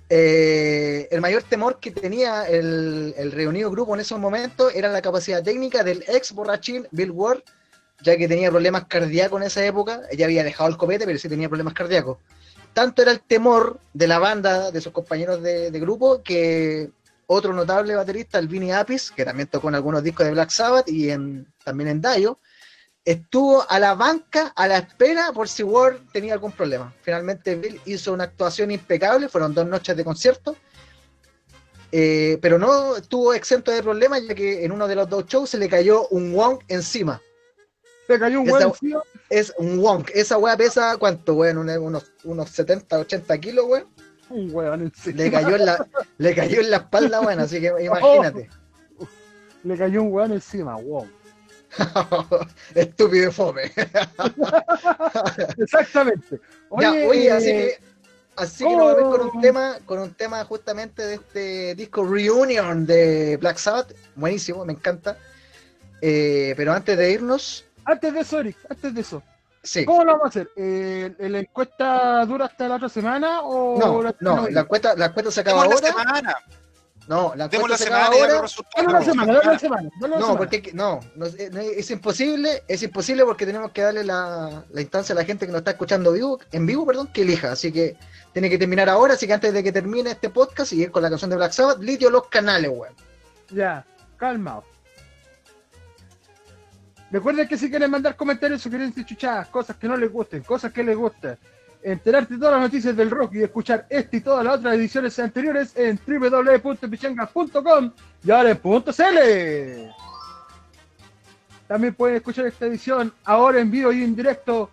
Eh, 0.08 1.08
el 1.10 1.20
mayor 1.20 1.42
temor 1.42 1.80
que 1.80 1.90
tenía 1.90 2.44
el, 2.44 3.32
reunido 3.32 3.70
grupo 3.70 3.94
en 3.94 4.00
esos 4.00 4.20
momentos 4.20 4.72
era 4.74 4.88
la 4.88 5.02
capacidad 5.02 5.42
técnica 5.42 5.82
del 5.82 6.04
ex 6.06 6.32
borrachín 6.32 6.86
Bill 6.92 7.10
Ward, 7.10 7.42
ya 8.02 8.16
que 8.16 8.28
tenía 8.28 8.50
problemas 8.50 8.84
cardíacos 8.86 9.40
en 9.40 9.46
esa 9.46 9.64
época. 9.64 10.02
Ella 10.10 10.26
había 10.26 10.44
dejado 10.44 10.68
el 10.68 10.76
copete, 10.76 11.06
pero 11.06 11.18
sí 11.18 11.28
tenía 11.28 11.48
problemas 11.48 11.74
cardíacos. 11.74 12.18
Tanto 12.72 13.02
era 13.02 13.10
el 13.10 13.20
temor 13.20 13.80
de 13.94 14.06
la 14.06 14.18
banda, 14.18 14.70
de 14.70 14.80
sus 14.80 14.92
compañeros 14.92 15.42
de, 15.42 15.70
de 15.70 15.80
grupo, 15.80 16.22
que 16.22 16.90
otro 17.26 17.52
notable 17.52 17.96
baterista, 17.96 18.38
el 18.38 18.48
Vinny 18.48 18.72
Apis, 18.72 19.10
que 19.10 19.24
también 19.24 19.48
tocó 19.48 19.68
en 19.68 19.74
algunos 19.74 20.02
discos 20.02 20.26
de 20.26 20.32
Black 20.32 20.50
Sabbath 20.50 20.88
y 20.88 21.10
en, 21.10 21.46
también 21.64 21.88
en 21.88 22.00
Dio, 22.00 22.38
estuvo 23.06 23.64
a 23.70 23.78
la 23.78 23.94
banca 23.94 24.52
a 24.56 24.66
la 24.66 24.78
espera 24.78 25.32
por 25.32 25.48
si 25.48 25.62
Ward 25.62 26.00
tenía 26.12 26.34
algún 26.34 26.52
problema. 26.52 26.92
Finalmente 27.02 27.54
Bill 27.54 27.80
hizo 27.86 28.12
una 28.12 28.24
actuación 28.24 28.72
impecable, 28.72 29.28
fueron 29.28 29.54
dos 29.54 29.66
noches 29.66 29.96
de 29.96 30.04
concierto, 30.04 30.56
eh, 31.92 32.36
pero 32.42 32.58
no 32.58 32.96
estuvo 32.96 33.32
exento 33.32 33.70
de 33.70 33.82
problemas 33.82 34.26
ya 34.26 34.34
que 34.34 34.64
en 34.64 34.72
uno 34.72 34.88
de 34.88 34.96
los 34.96 35.08
dos 35.08 35.24
shows 35.26 35.50
se 35.50 35.58
le 35.58 35.68
cayó 35.68 36.08
un 36.08 36.34
wong 36.34 36.58
encima. 36.68 37.22
Se 38.08 38.18
cayó 38.18 38.40
un 38.40 38.48
encima. 38.48 39.02
Es 39.30 39.52
un 39.56 39.78
wonk. 39.78 40.10
Esa 40.14 40.38
weá 40.38 40.56
pesa, 40.56 40.96
¿cuánto, 40.96 41.34
weón? 41.34 41.58
Unos, 41.58 42.12
unos 42.24 42.50
70, 42.50 42.98
80 42.98 43.38
kilos, 43.38 43.64
weón. 43.66 43.86
Un 44.30 44.54
huevón 44.54 44.82
encima. 44.82 45.16
Le 45.16 45.30
cayó 45.30 45.56
en 45.56 45.66
la, 45.66 45.86
le 46.18 46.34
cayó 46.34 46.60
en 46.60 46.70
la 46.70 46.76
espalda, 46.78 47.20
weón. 47.20 47.40
Así 47.40 47.60
que 47.60 47.72
imagínate. 47.82 48.48
Le 49.64 49.76
cayó 49.76 50.02
un 50.02 50.12
hueón 50.12 50.32
encima, 50.32 50.76
wow. 50.76 51.08
Estúpido 52.74 53.28
y 53.28 53.32
fome. 53.32 53.62
Exactamente. 55.58 56.40
Ya, 56.78 56.92
oye, 56.92 57.30
así 57.30 57.50
eh, 57.50 57.78
que, 57.78 57.84
así 58.36 58.64
que 58.64 58.76
nos 58.76 58.96
vamos 58.96 59.16
con 59.18 59.28
un 59.28 59.40
tema, 59.40 59.76
con 59.84 59.98
un 60.00 60.14
tema 60.14 60.44
justamente 60.44 61.02
de 61.02 61.14
este 61.14 61.74
disco 61.74 62.04
Reunion 62.04 62.86
de 62.86 63.36
Black 63.38 63.58
Sabbath, 63.58 63.92
buenísimo, 64.14 64.64
me 64.64 64.72
encanta. 64.72 65.16
Eh, 66.00 66.54
pero 66.56 66.72
antes 66.72 66.96
de 66.96 67.10
irnos, 67.10 67.64
Antes 67.84 68.12
de 68.12 68.20
eso, 68.20 68.40
Eric, 68.40 68.56
antes 68.68 68.94
de 68.94 69.00
eso. 69.00 69.22
sí. 69.62 69.84
¿Cómo 69.84 70.04
lo 70.04 70.12
vamos 70.12 70.26
a 70.26 70.28
hacer? 70.28 70.50
Eh, 70.56 71.14
¿La 71.18 71.38
encuesta 71.38 72.24
dura 72.26 72.46
hasta 72.46 72.68
la 72.68 72.74
otra 72.76 72.88
semana 72.88 73.40
o 73.42 73.78
No, 73.78 74.02
la 74.02 74.14
no, 74.20 74.48
la 74.48 74.60
encuesta, 74.62 74.94
la 74.96 75.06
encuesta 75.06 75.30
se 75.30 75.40
acaba 75.40 75.62
Demos 75.62 75.80
la 75.82 75.88
ahora. 75.90 76.02
semana. 76.04 76.36
No, 77.08 77.34
la 77.36 77.46
Demos 77.46 77.70
encuesta 77.70 77.70
la 77.70 77.78
se 77.78 77.86
acaba 77.86 78.04
ahora. 78.06 78.48
Dale 78.76 78.88
una 78.88 79.02
semana, 79.04 79.32
dale 79.34 79.48
una 79.48 79.58
semana. 79.58 79.90
dale 80.00 80.06
una 80.06 80.16
No, 80.18 80.26
semana. 80.26 80.38
porque 80.38 80.70
no, 80.74 81.00
no, 81.14 81.26
es, 81.26 81.52
no, 81.52 81.60
es 81.60 81.90
imposible, 81.92 82.64
es 82.66 82.82
imposible 82.82 83.24
porque 83.24 83.46
tenemos 83.46 83.70
que 83.70 83.82
darle 83.82 84.02
la, 84.02 84.64
la 84.70 84.80
instancia 84.80 85.12
a 85.12 85.16
la 85.16 85.24
gente 85.24 85.46
que 85.46 85.52
nos 85.52 85.60
está 85.60 85.70
escuchando 85.72 86.12
vivo, 86.12 86.40
en 86.50 86.66
vivo, 86.66 86.84
perdón, 86.84 87.06
que 87.12 87.22
elija. 87.22 87.52
Así 87.52 87.70
que 87.70 87.96
tiene 88.32 88.50
que 88.50 88.58
terminar 88.58 88.88
ahora, 88.88 89.14
así 89.14 89.26
que 89.26 89.34
antes 89.34 89.52
de 89.54 89.62
que 89.62 89.70
termine 89.72 90.10
este 90.10 90.30
podcast 90.30 90.72
y 90.72 90.82
ir 90.82 90.90
con 90.90 91.02
la 91.02 91.08
canción 91.08 91.30
de 91.30 91.36
Black 91.36 91.52
Sabbath, 91.52 91.78
lidio 91.80 92.10
los 92.10 92.26
canales, 92.28 92.70
weón. 92.74 92.94
Ya, 93.50 93.84
calma. 94.16 94.62
Recuerden 97.10 97.46
que 97.46 97.56
si 97.56 97.70
quieren 97.70 97.90
mandar 97.90 98.16
comentarios, 98.16 98.60
sugerencias, 98.62 99.06
chuchadas, 99.06 99.46
cosas 99.48 99.76
que 99.76 99.86
no 99.86 99.96
les 99.96 100.10
gusten, 100.10 100.42
cosas 100.42 100.72
que 100.72 100.82
les 100.82 100.96
gusten, 100.96 101.38
enterarte 101.82 102.34
de 102.34 102.40
todas 102.40 102.54
las 102.54 102.62
noticias 102.62 102.96
del 102.96 103.10
rock 103.10 103.34
y 103.34 103.42
escuchar 103.42 103.86
esta 103.88 104.16
y 104.16 104.20
todas 104.20 104.44
las 104.44 104.58
otras 104.58 104.74
ediciones 104.74 105.18
anteriores 105.18 105.76
en 105.76 105.98
www.pichangas.com 106.06 107.92
y 108.24 108.30
ahora 108.30 108.50
en 108.50 108.58
.cl. 108.58 109.90
También 111.66 111.94
pueden 111.94 112.16
escuchar 112.16 112.46
esta 112.46 112.66
edición 112.66 113.12
ahora 113.24 113.60
en 113.60 113.70
vivo 113.70 113.92
y 113.92 114.02
en 114.02 114.14
directo 114.14 114.70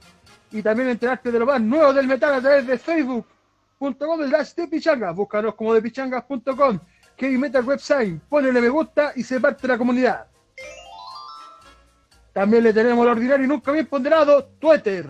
y 0.52 0.62
también 0.62 0.90
enterarte 0.90 1.32
de 1.32 1.40
lo 1.40 1.46
más 1.46 1.60
nuevo 1.60 1.94
del 1.94 2.08
metal 2.08 2.36
a 2.36 2.42
través 2.42 2.68
de 2.68 2.78
facebook.com 2.78 4.28
slash 4.28 4.54
de 4.54 4.68
pichanga. 4.68 5.12
Búscanos 5.12 5.56
como 5.56 5.74
de 5.74 5.82
pichangas.com, 5.82 6.80
Heavy 7.18 7.38
Metal 7.38 7.66
Website, 7.66 8.22
ponele 8.30 8.62
me 8.62 8.70
gusta 8.70 9.14
y 9.16 9.24
se 9.24 9.40
parte 9.40 9.64
de 9.64 9.68
la 9.70 9.78
comunidad. 9.78 10.28
También 12.32 12.64
le 12.64 12.74
tenemos 12.74 13.06
el 13.06 13.12
ordinario 13.12 13.46
y 13.46 13.48
nunca 13.48 13.72
bien 13.72 13.86
ponderado 13.86 14.46
Twitter. 14.60 15.08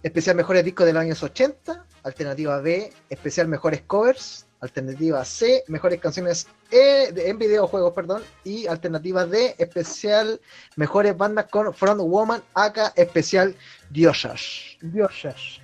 especial 0.02 0.36
mejores 0.36 0.64
discos 0.64 0.86
de 0.86 0.92
los 0.92 1.00
años 1.02 1.22
80. 1.22 1.84
Alternativa 2.02 2.58
B, 2.60 2.92
especial 3.08 3.48
mejores 3.48 3.82
covers. 3.86 4.46
Alternativa 4.60 5.24
C, 5.24 5.64
mejores 5.68 5.98
canciones 6.00 6.46
eh, 6.70 7.10
de- 7.14 7.30
en 7.30 7.38
videojuegos, 7.38 7.94
perdón. 7.94 8.22
Y 8.44 8.66
alternativa 8.66 9.24
D, 9.24 9.54
especial 9.58 10.38
mejores 10.76 11.16
bandas 11.16 11.46
con 11.50 11.72
Front 11.72 12.00
Woman, 12.02 12.42
acá 12.52 12.92
especial 12.94 13.56
Diosas. 13.88 14.76
Dios. 14.82 15.60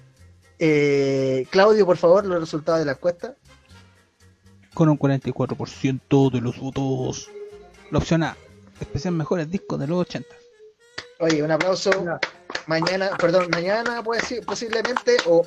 Eh, 0.59 1.47
Claudio, 1.51 1.85
por 1.85 1.99
favor, 1.99 2.25
los 2.25 2.41
resultados 2.41 2.79
de 2.81 2.87
la 2.87 2.93
encuesta. 2.93 3.35
con 4.73 4.89
un 4.91 4.99
44% 4.99 6.31
de 6.31 6.41
los 6.43 6.59
votos. 6.59 7.31
La 7.91 7.99
opción 7.99 8.23
A, 8.23 8.37
especial 8.81 9.15
mejores 9.15 9.51
discos 9.51 9.79
de 9.79 9.87
los 9.87 9.99
80. 10.01 10.29
Oye, 11.21 11.43
un 11.43 11.51
aplauso. 11.51 11.91
Mañana, 12.67 13.11
perdón, 13.19 13.49
mañana 13.51 14.03
puede 14.03 14.21
ser, 14.23 14.45
posiblemente, 14.45 15.17
o, 15.27 15.47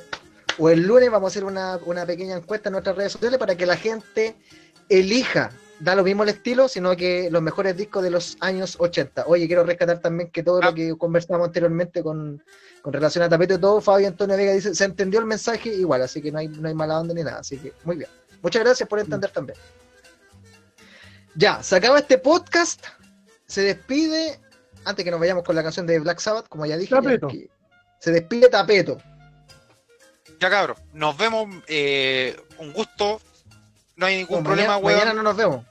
o 0.58 0.70
el 0.70 0.82
lunes 0.86 1.10
vamos 1.10 1.28
a 1.28 1.32
hacer 1.32 1.44
una, 1.44 1.78
una 1.84 2.06
pequeña 2.06 2.36
encuesta 2.36 2.68
en 2.68 2.72
nuestras 2.72 2.96
redes 2.96 3.12
sociales 3.12 3.38
para 3.38 3.54
que 3.54 3.66
la 3.66 3.76
gente 3.76 4.36
elija, 4.88 5.50
da 5.80 5.94
lo 5.94 6.02
mismo 6.02 6.22
el 6.24 6.30
estilo, 6.30 6.68
sino 6.68 6.94
que 6.96 7.28
los 7.30 7.40
mejores 7.42 7.76
discos 7.76 8.02
de 8.02 8.10
los 8.10 8.36
años 8.40 8.76
80. 8.78 9.24
Oye, 9.26 9.46
quiero 9.46 9.64
rescatar 9.64 9.98
también 10.00 10.30
que 10.30 10.42
todo 10.42 10.60
Ah. 10.62 10.66
lo 10.66 10.74
que 10.74 10.96
conversamos 10.96 11.46
anteriormente 11.46 12.02
con, 12.02 12.42
con 12.82 12.92
relación 12.92 13.24
a 13.24 13.28
tapete 13.28 13.54
y 13.54 13.58
todo, 13.58 13.80
Fabio 13.80 14.08
Antonio 14.08 14.36
Vega 14.36 14.52
dice, 14.52 14.74
se 14.74 14.84
entendió 14.84 15.20
el 15.20 15.26
mensaje 15.26 15.68
igual, 15.74 16.02
así 16.02 16.20
que 16.20 16.32
no 16.32 16.38
hay, 16.38 16.48
no 16.48 16.68
hay 16.68 16.74
mala 16.74 17.00
onda 17.00 17.14
ni 17.14 17.22
nada, 17.22 17.38
así 17.40 17.56
que 17.58 17.72
muy 17.84 17.96
bien. 17.96 18.10
Muchas 18.42 18.62
gracias 18.64 18.88
por 18.88 18.98
entender 18.98 19.30
también. 19.30 19.58
Ya, 21.34 21.62
se 21.62 21.76
acaba 21.76 21.98
este 22.00 22.18
podcast, 22.18 22.84
se 23.46 23.62
despide, 23.62 24.40
antes 24.84 25.04
que 25.04 25.10
nos 25.10 25.20
vayamos 25.20 25.44
con 25.44 25.54
la 25.56 25.62
canción 25.62 25.86
de 25.86 25.98
Black 26.00 26.18
Sabbath, 26.20 26.48
como 26.48 26.66
ya 26.66 26.76
dije, 26.76 26.90
ya 26.94 27.00
Tapeto. 27.02 27.28
que- 27.28 27.48
se 27.98 28.10
despide 28.12 28.48
Tapeto. 28.48 28.98
Ya 30.40 30.48
cabros, 30.50 30.78
nos 30.92 31.16
vemos. 31.16 31.48
eh, 31.66 32.40
un 32.58 32.72
gusto. 32.72 33.20
No 33.96 34.06
hay 34.06 34.16
ningún 34.16 34.38
No, 34.38 34.44
problema, 34.44 34.68
mañana, 34.78 34.86
weón. 34.86 34.98
mañana 34.98 35.14
no 35.14 35.22
nos 35.22 35.36
vemos. 35.36 35.66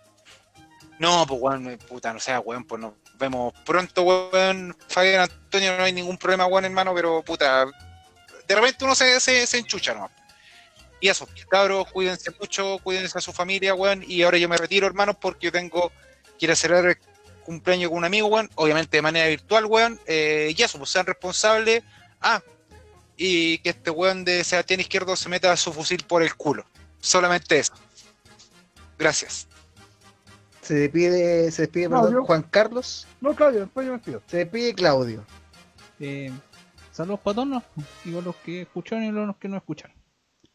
No, 1.00 1.26
pues 1.26 1.42
weón, 1.42 1.80
puta, 1.88 2.14
no 2.14 2.20
sea 2.20 2.40
weón, 2.42 2.64
pues 2.66 2.80
nos 2.80 2.94
vemos 3.18 3.54
pronto, 3.66 4.04
weón. 4.04 4.76
Fabián 4.88 5.22
Antonio, 5.22 5.76
no 5.78 5.84
hay 5.84 5.94
ningún 5.94 6.18
problema, 6.18 6.46
weón, 6.46 6.66
hermano, 6.66 6.94
pero 6.94 7.24
puta. 7.24 7.66
De 8.48 8.56
repente 8.56 8.86
uno 8.86 8.94
se, 8.96 9.20
se, 9.20 9.48
se 9.48 9.58
enchucha, 9.58 9.94
¿no? 9.96 10.10
Y 11.00 11.08
eso, 11.08 11.28
cabros, 11.50 11.90
cuídense 11.92 12.30
mucho, 12.40 12.78
cuídense 12.84 13.18
a 13.18 13.22
su 13.22 13.32
familia, 13.34 13.74
weón. 13.74 14.04
Y 14.06 14.22
ahora 14.22 14.38
yo 14.38 14.48
me 14.50 14.58
retiro, 14.58 14.86
hermanos, 14.86 15.16
porque 15.20 15.46
yo 15.48 15.52
tengo 15.52 15.92
que 16.38 16.46
ir 16.46 16.52
a 16.52 16.56
celebrar 16.56 16.86
el 16.92 16.98
cumpleaños 17.50 17.90
con 17.90 17.98
un 17.98 18.06
amigo, 18.06 18.28
weón. 18.28 18.48
Obviamente 18.56 18.98
de 18.98 19.02
manera 19.02 19.28
virtual, 19.28 19.66
weón. 19.66 20.00
Eh, 20.06 20.54
y 20.56 20.62
eso, 20.62 20.78
pues 20.78 20.92
sean 20.92 21.08
responsables. 21.08 21.84
Ah, 22.22 22.42
y 23.18 23.58
que 23.60 23.72
este 23.72 23.90
weón 23.90 24.24
de 24.24 24.44
Sebastián 24.44 24.80
Izquierdo 24.80 25.16
se 25.16 25.30
meta 25.30 25.56
su 25.58 25.74
fusil 25.74 26.04
por 26.08 26.22
el 26.22 26.36
culo. 26.36 26.64
Solamente 27.00 27.58
eso. 27.58 27.74
Gracias. 29.00 29.48
Se 30.62 30.76
despide, 30.76 31.52
se 31.52 31.64
despide 31.64 31.90
perdón, 31.90 32.04
Claudio. 32.04 32.26
Juan 32.26 32.44
Carlos. 32.44 33.08
No, 33.20 33.34
Claudio, 33.34 33.62
después 33.62 33.88
yo 33.88 33.94
me 33.94 34.00
pido. 34.00 34.22
Se 34.28 34.38
despide 34.38 34.76
Claudio. 34.76 35.26
Eh, 36.00 36.32
saludos 36.92 37.20
para 37.22 37.36
todos, 37.36 37.64
igual 38.06 38.26
los 38.26 38.36
que 38.38 38.62
escucharon 38.62 39.04
y 39.04 39.12
los 39.12 39.36
que 39.38 39.48
no 39.48 39.58
escucharon. 39.58 39.96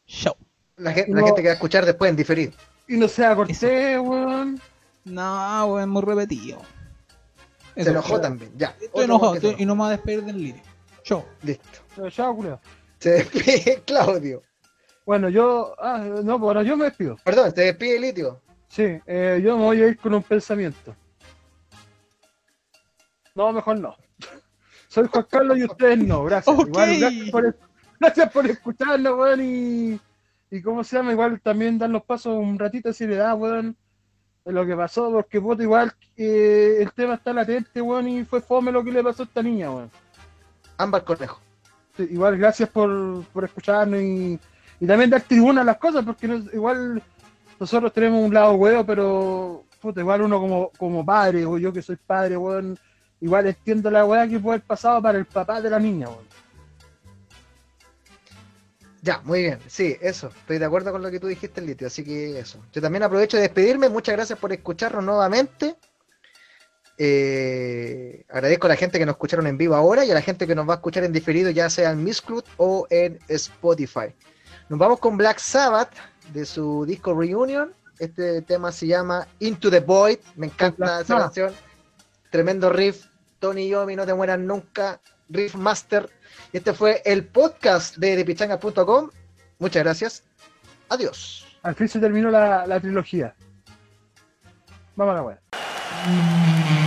Chao. 0.07 0.37
La, 0.77 0.93
gente 0.93 1.11
que 1.11 1.43
va 1.43 1.51
a 1.51 1.53
escuchar 1.53 1.85
después 1.85 2.09
en 2.09 2.15
diferido. 2.15 2.53
Y 2.87 2.95
no 2.95 3.09
sea 3.09 3.35
Cortés, 3.35 3.99
weón. 3.99 4.61
No, 5.03 5.65
weón, 5.65 5.89
muy 5.89 6.01
repetido. 6.01 6.61
Se 7.83 7.89
enojó 7.89 8.09
chao. 8.09 8.21
también. 8.21 8.51
Ya. 8.57 8.75
Estoy 8.81 9.03
enojado 9.05 9.35
estoy- 9.35 9.55
y 9.57 9.65
no 9.65 9.75
me 9.75 9.79
voy 9.83 9.87
a 9.87 9.91
despedir 9.91 10.23
del 10.23 10.37
líder. 10.41 10.61
Chao. 11.03 11.25
Listo. 11.43 11.67
Pero 11.95 12.07
ya, 12.09 12.31
culiao. 12.31 12.59
Se 12.99 13.09
despide 13.11 13.81
Claudio. 13.85 14.41
Bueno, 15.05 15.29
yo. 15.29 15.75
Ah, 15.79 15.99
no, 16.23 16.39
bueno, 16.39 16.63
yo 16.63 16.75
me 16.77 16.85
despido. 16.85 17.17
Perdón, 17.23 17.53
se 17.53 17.61
despide 17.61 17.99
Litio. 17.99 18.41
Sí, 18.67 18.99
eh, 19.05 19.39
yo 19.43 19.57
me 19.57 19.63
voy 19.63 19.81
a 19.83 19.87
ir 19.87 19.97
con 19.97 20.13
un 20.13 20.23
pensamiento. 20.23 20.95
No, 23.35 23.51
mejor 23.51 23.79
no. 23.79 23.95
Soy 24.87 25.07
Juan 25.07 25.25
Carlos 25.29 25.57
y 25.57 25.65
ustedes 25.65 25.97
no, 25.99 26.23
gracias. 26.23 26.57
Igual, 26.57 26.99
gracias, 26.99 27.29
por, 27.31 27.57
gracias 27.99 28.31
por 28.31 28.49
escucharnos, 28.49 29.17
weón, 29.17 29.41
y, 29.43 29.99
y 30.49 30.61
cómo 30.61 30.83
se 30.83 30.95
llama, 30.95 31.11
igual 31.11 31.39
también 31.41 31.77
dar 31.77 31.89
los 31.89 32.03
pasos 32.03 32.37
un 32.37 32.57
ratito 32.57 32.87
de 32.89 32.93
seriedad, 32.93 33.35
weón, 33.37 33.71
de 33.71 33.75
lo 34.45 34.65
que 34.65 34.75
pasó, 34.75 35.11
porque 35.11 35.41
puta, 35.41 35.63
igual 35.63 35.91
eh, 36.17 36.77
el 36.79 36.91
tema 36.91 37.15
está 37.15 37.33
latente, 37.33 37.81
weón, 37.81 38.07
y 38.07 38.23
fue 38.23 38.41
fome 38.41 38.71
lo 38.71 38.83
que 38.83 38.91
le 38.91 39.03
pasó 39.03 39.23
a 39.23 39.25
esta 39.25 39.41
niña, 39.41 39.71
weón. 39.71 39.89
Ámbar 40.77 41.03
Conejo. 41.03 41.39
Sí, 41.97 42.07
igual 42.11 42.37
gracias 42.37 42.69
por, 42.69 43.23
por 43.25 43.45
escucharnos 43.45 44.01
y, 44.01 44.39
y 44.79 44.85
también 44.85 45.09
dar 45.09 45.21
tribuna 45.21 45.61
a 45.61 45.65
las 45.65 45.77
cosas, 45.77 46.05
porque 46.05 46.27
igual 46.53 47.01
nosotros 47.59 47.91
tenemos 47.93 48.23
un 48.23 48.33
lado 48.33 48.53
huevo, 48.53 48.85
pero 48.85 49.63
puta, 49.81 50.01
igual 50.01 50.21
uno 50.21 50.39
como, 50.39 50.69
como 50.77 51.05
padre, 51.05 51.45
o 51.45 51.57
yo 51.57 51.73
que 51.73 51.81
soy 51.81 51.95
padre, 51.95 52.37
weón, 52.37 52.77
igual 53.21 53.47
entiendo 53.47 53.89
la 53.89 54.05
weá 54.05 54.27
que 54.27 54.39
puede 54.39 54.57
haber 54.57 54.67
pasado 54.67 55.01
para 55.01 55.17
el 55.17 55.25
papá 55.25 55.61
de 55.61 55.69
la 55.69 55.79
niña, 55.79 56.07
weón. 56.07 56.34
Ya, 59.05 59.21
muy 59.23 59.43
bien. 59.43 59.59
Sí, 59.67 59.95
eso. 60.01 60.29
Estoy 60.29 60.57
de 60.57 60.65
acuerdo 60.65 60.91
con 60.91 61.03
lo 61.03 61.11
que 61.11 61.19
tú 61.19 61.27
dijiste, 61.27 61.61
Litio. 61.61 61.85
Así 61.85 62.03
que 62.03 62.39
eso. 62.39 62.57
Yo 62.73 62.81
también 62.81 63.03
aprovecho 63.03 63.37
de 63.37 63.43
despedirme. 63.43 63.87
Muchas 63.87 64.15
gracias 64.15 64.39
por 64.39 64.51
escucharnos 64.51 65.03
nuevamente. 65.03 65.75
Eh, 66.97 68.25
agradezco 68.29 68.65
a 68.65 68.69
la 68.69 68.75
gente 68.75 68.97
que 68.97 69.05
nos 69.05 69.13
escucharon 69.13 69.45
en 69.45 69.59
vivo 69.59 69.75
ahora 69.75 70.03
y 70.05 70.09
a 70.09 70.15
la 70.15 70.23
gente 70.23 70.47
que 70.47 70.55
nos 70.55 70.67
va 70.67 70.73
a 70.73 70.77
escuchar 70.77 71.03
en 71.03 71.13
diferido, 71.13 71.51
ya 71.51 71.69
sea 71.69 71.91
en 71.91 72.03
Miss 72.03 72.19
Club 72.19 72.43
o 72.57 72.87
en 72.89 73.19
Spotify. 73.27 74.15
Nos 74.69 74.79
vamos 74.79 74.97
con 74.99 75.17
Black 75.17 75.37
Sabbath 75.37 75.91
de 76.33 76.43
su 76.43 76.83
disco 76.87 77.13
Reunion. 77.13 77.71
Este 77.99 78.41
tema 78.41 78.71
se 78.71 78.87
llama 78.87 79.27
Into 79.37 79.69
the 79.69 79.81
Void. 79.81 80.17
Me 80.35 80.47
encanta 80.47 80.77
Black 80.83 81.01
esa 81.01 81.05
Sabbath. 81.05 81.23
canción. 81.25 81.53
Tremendo 82.31 82.71
riff. 82.71 83.05
Tony 83.37 83.69
Yomi, 83.69 83.95
no 83.95 84.07
te 84.07 84.15
mueras 84.15 84.39
nunca. 84.39 84.99
Riff 85.29 85.55
Master. 85.55 86.09
Este 86.53 86.73
fue 86.73 87.01
el 87.05 87.25
podcast 87.25 87.97
de 87.97 88.15
depichanga.com. 88.15 89.09
Muchas 89.59 89.83
gracias. 89.83 90.23
Adiós. 90.89 91.47
Al 91.63 91.75
fin 91.75 91.87
se 91.87 91.99
terminó 91.99 92.29
la, 92.29 92.67
la 92.67 92.79
trilogía. 92.79 93.35
Vamos 94.95 95.13
a 95.13 95.15
la 95.15 95.23
weá. 95.23 96.84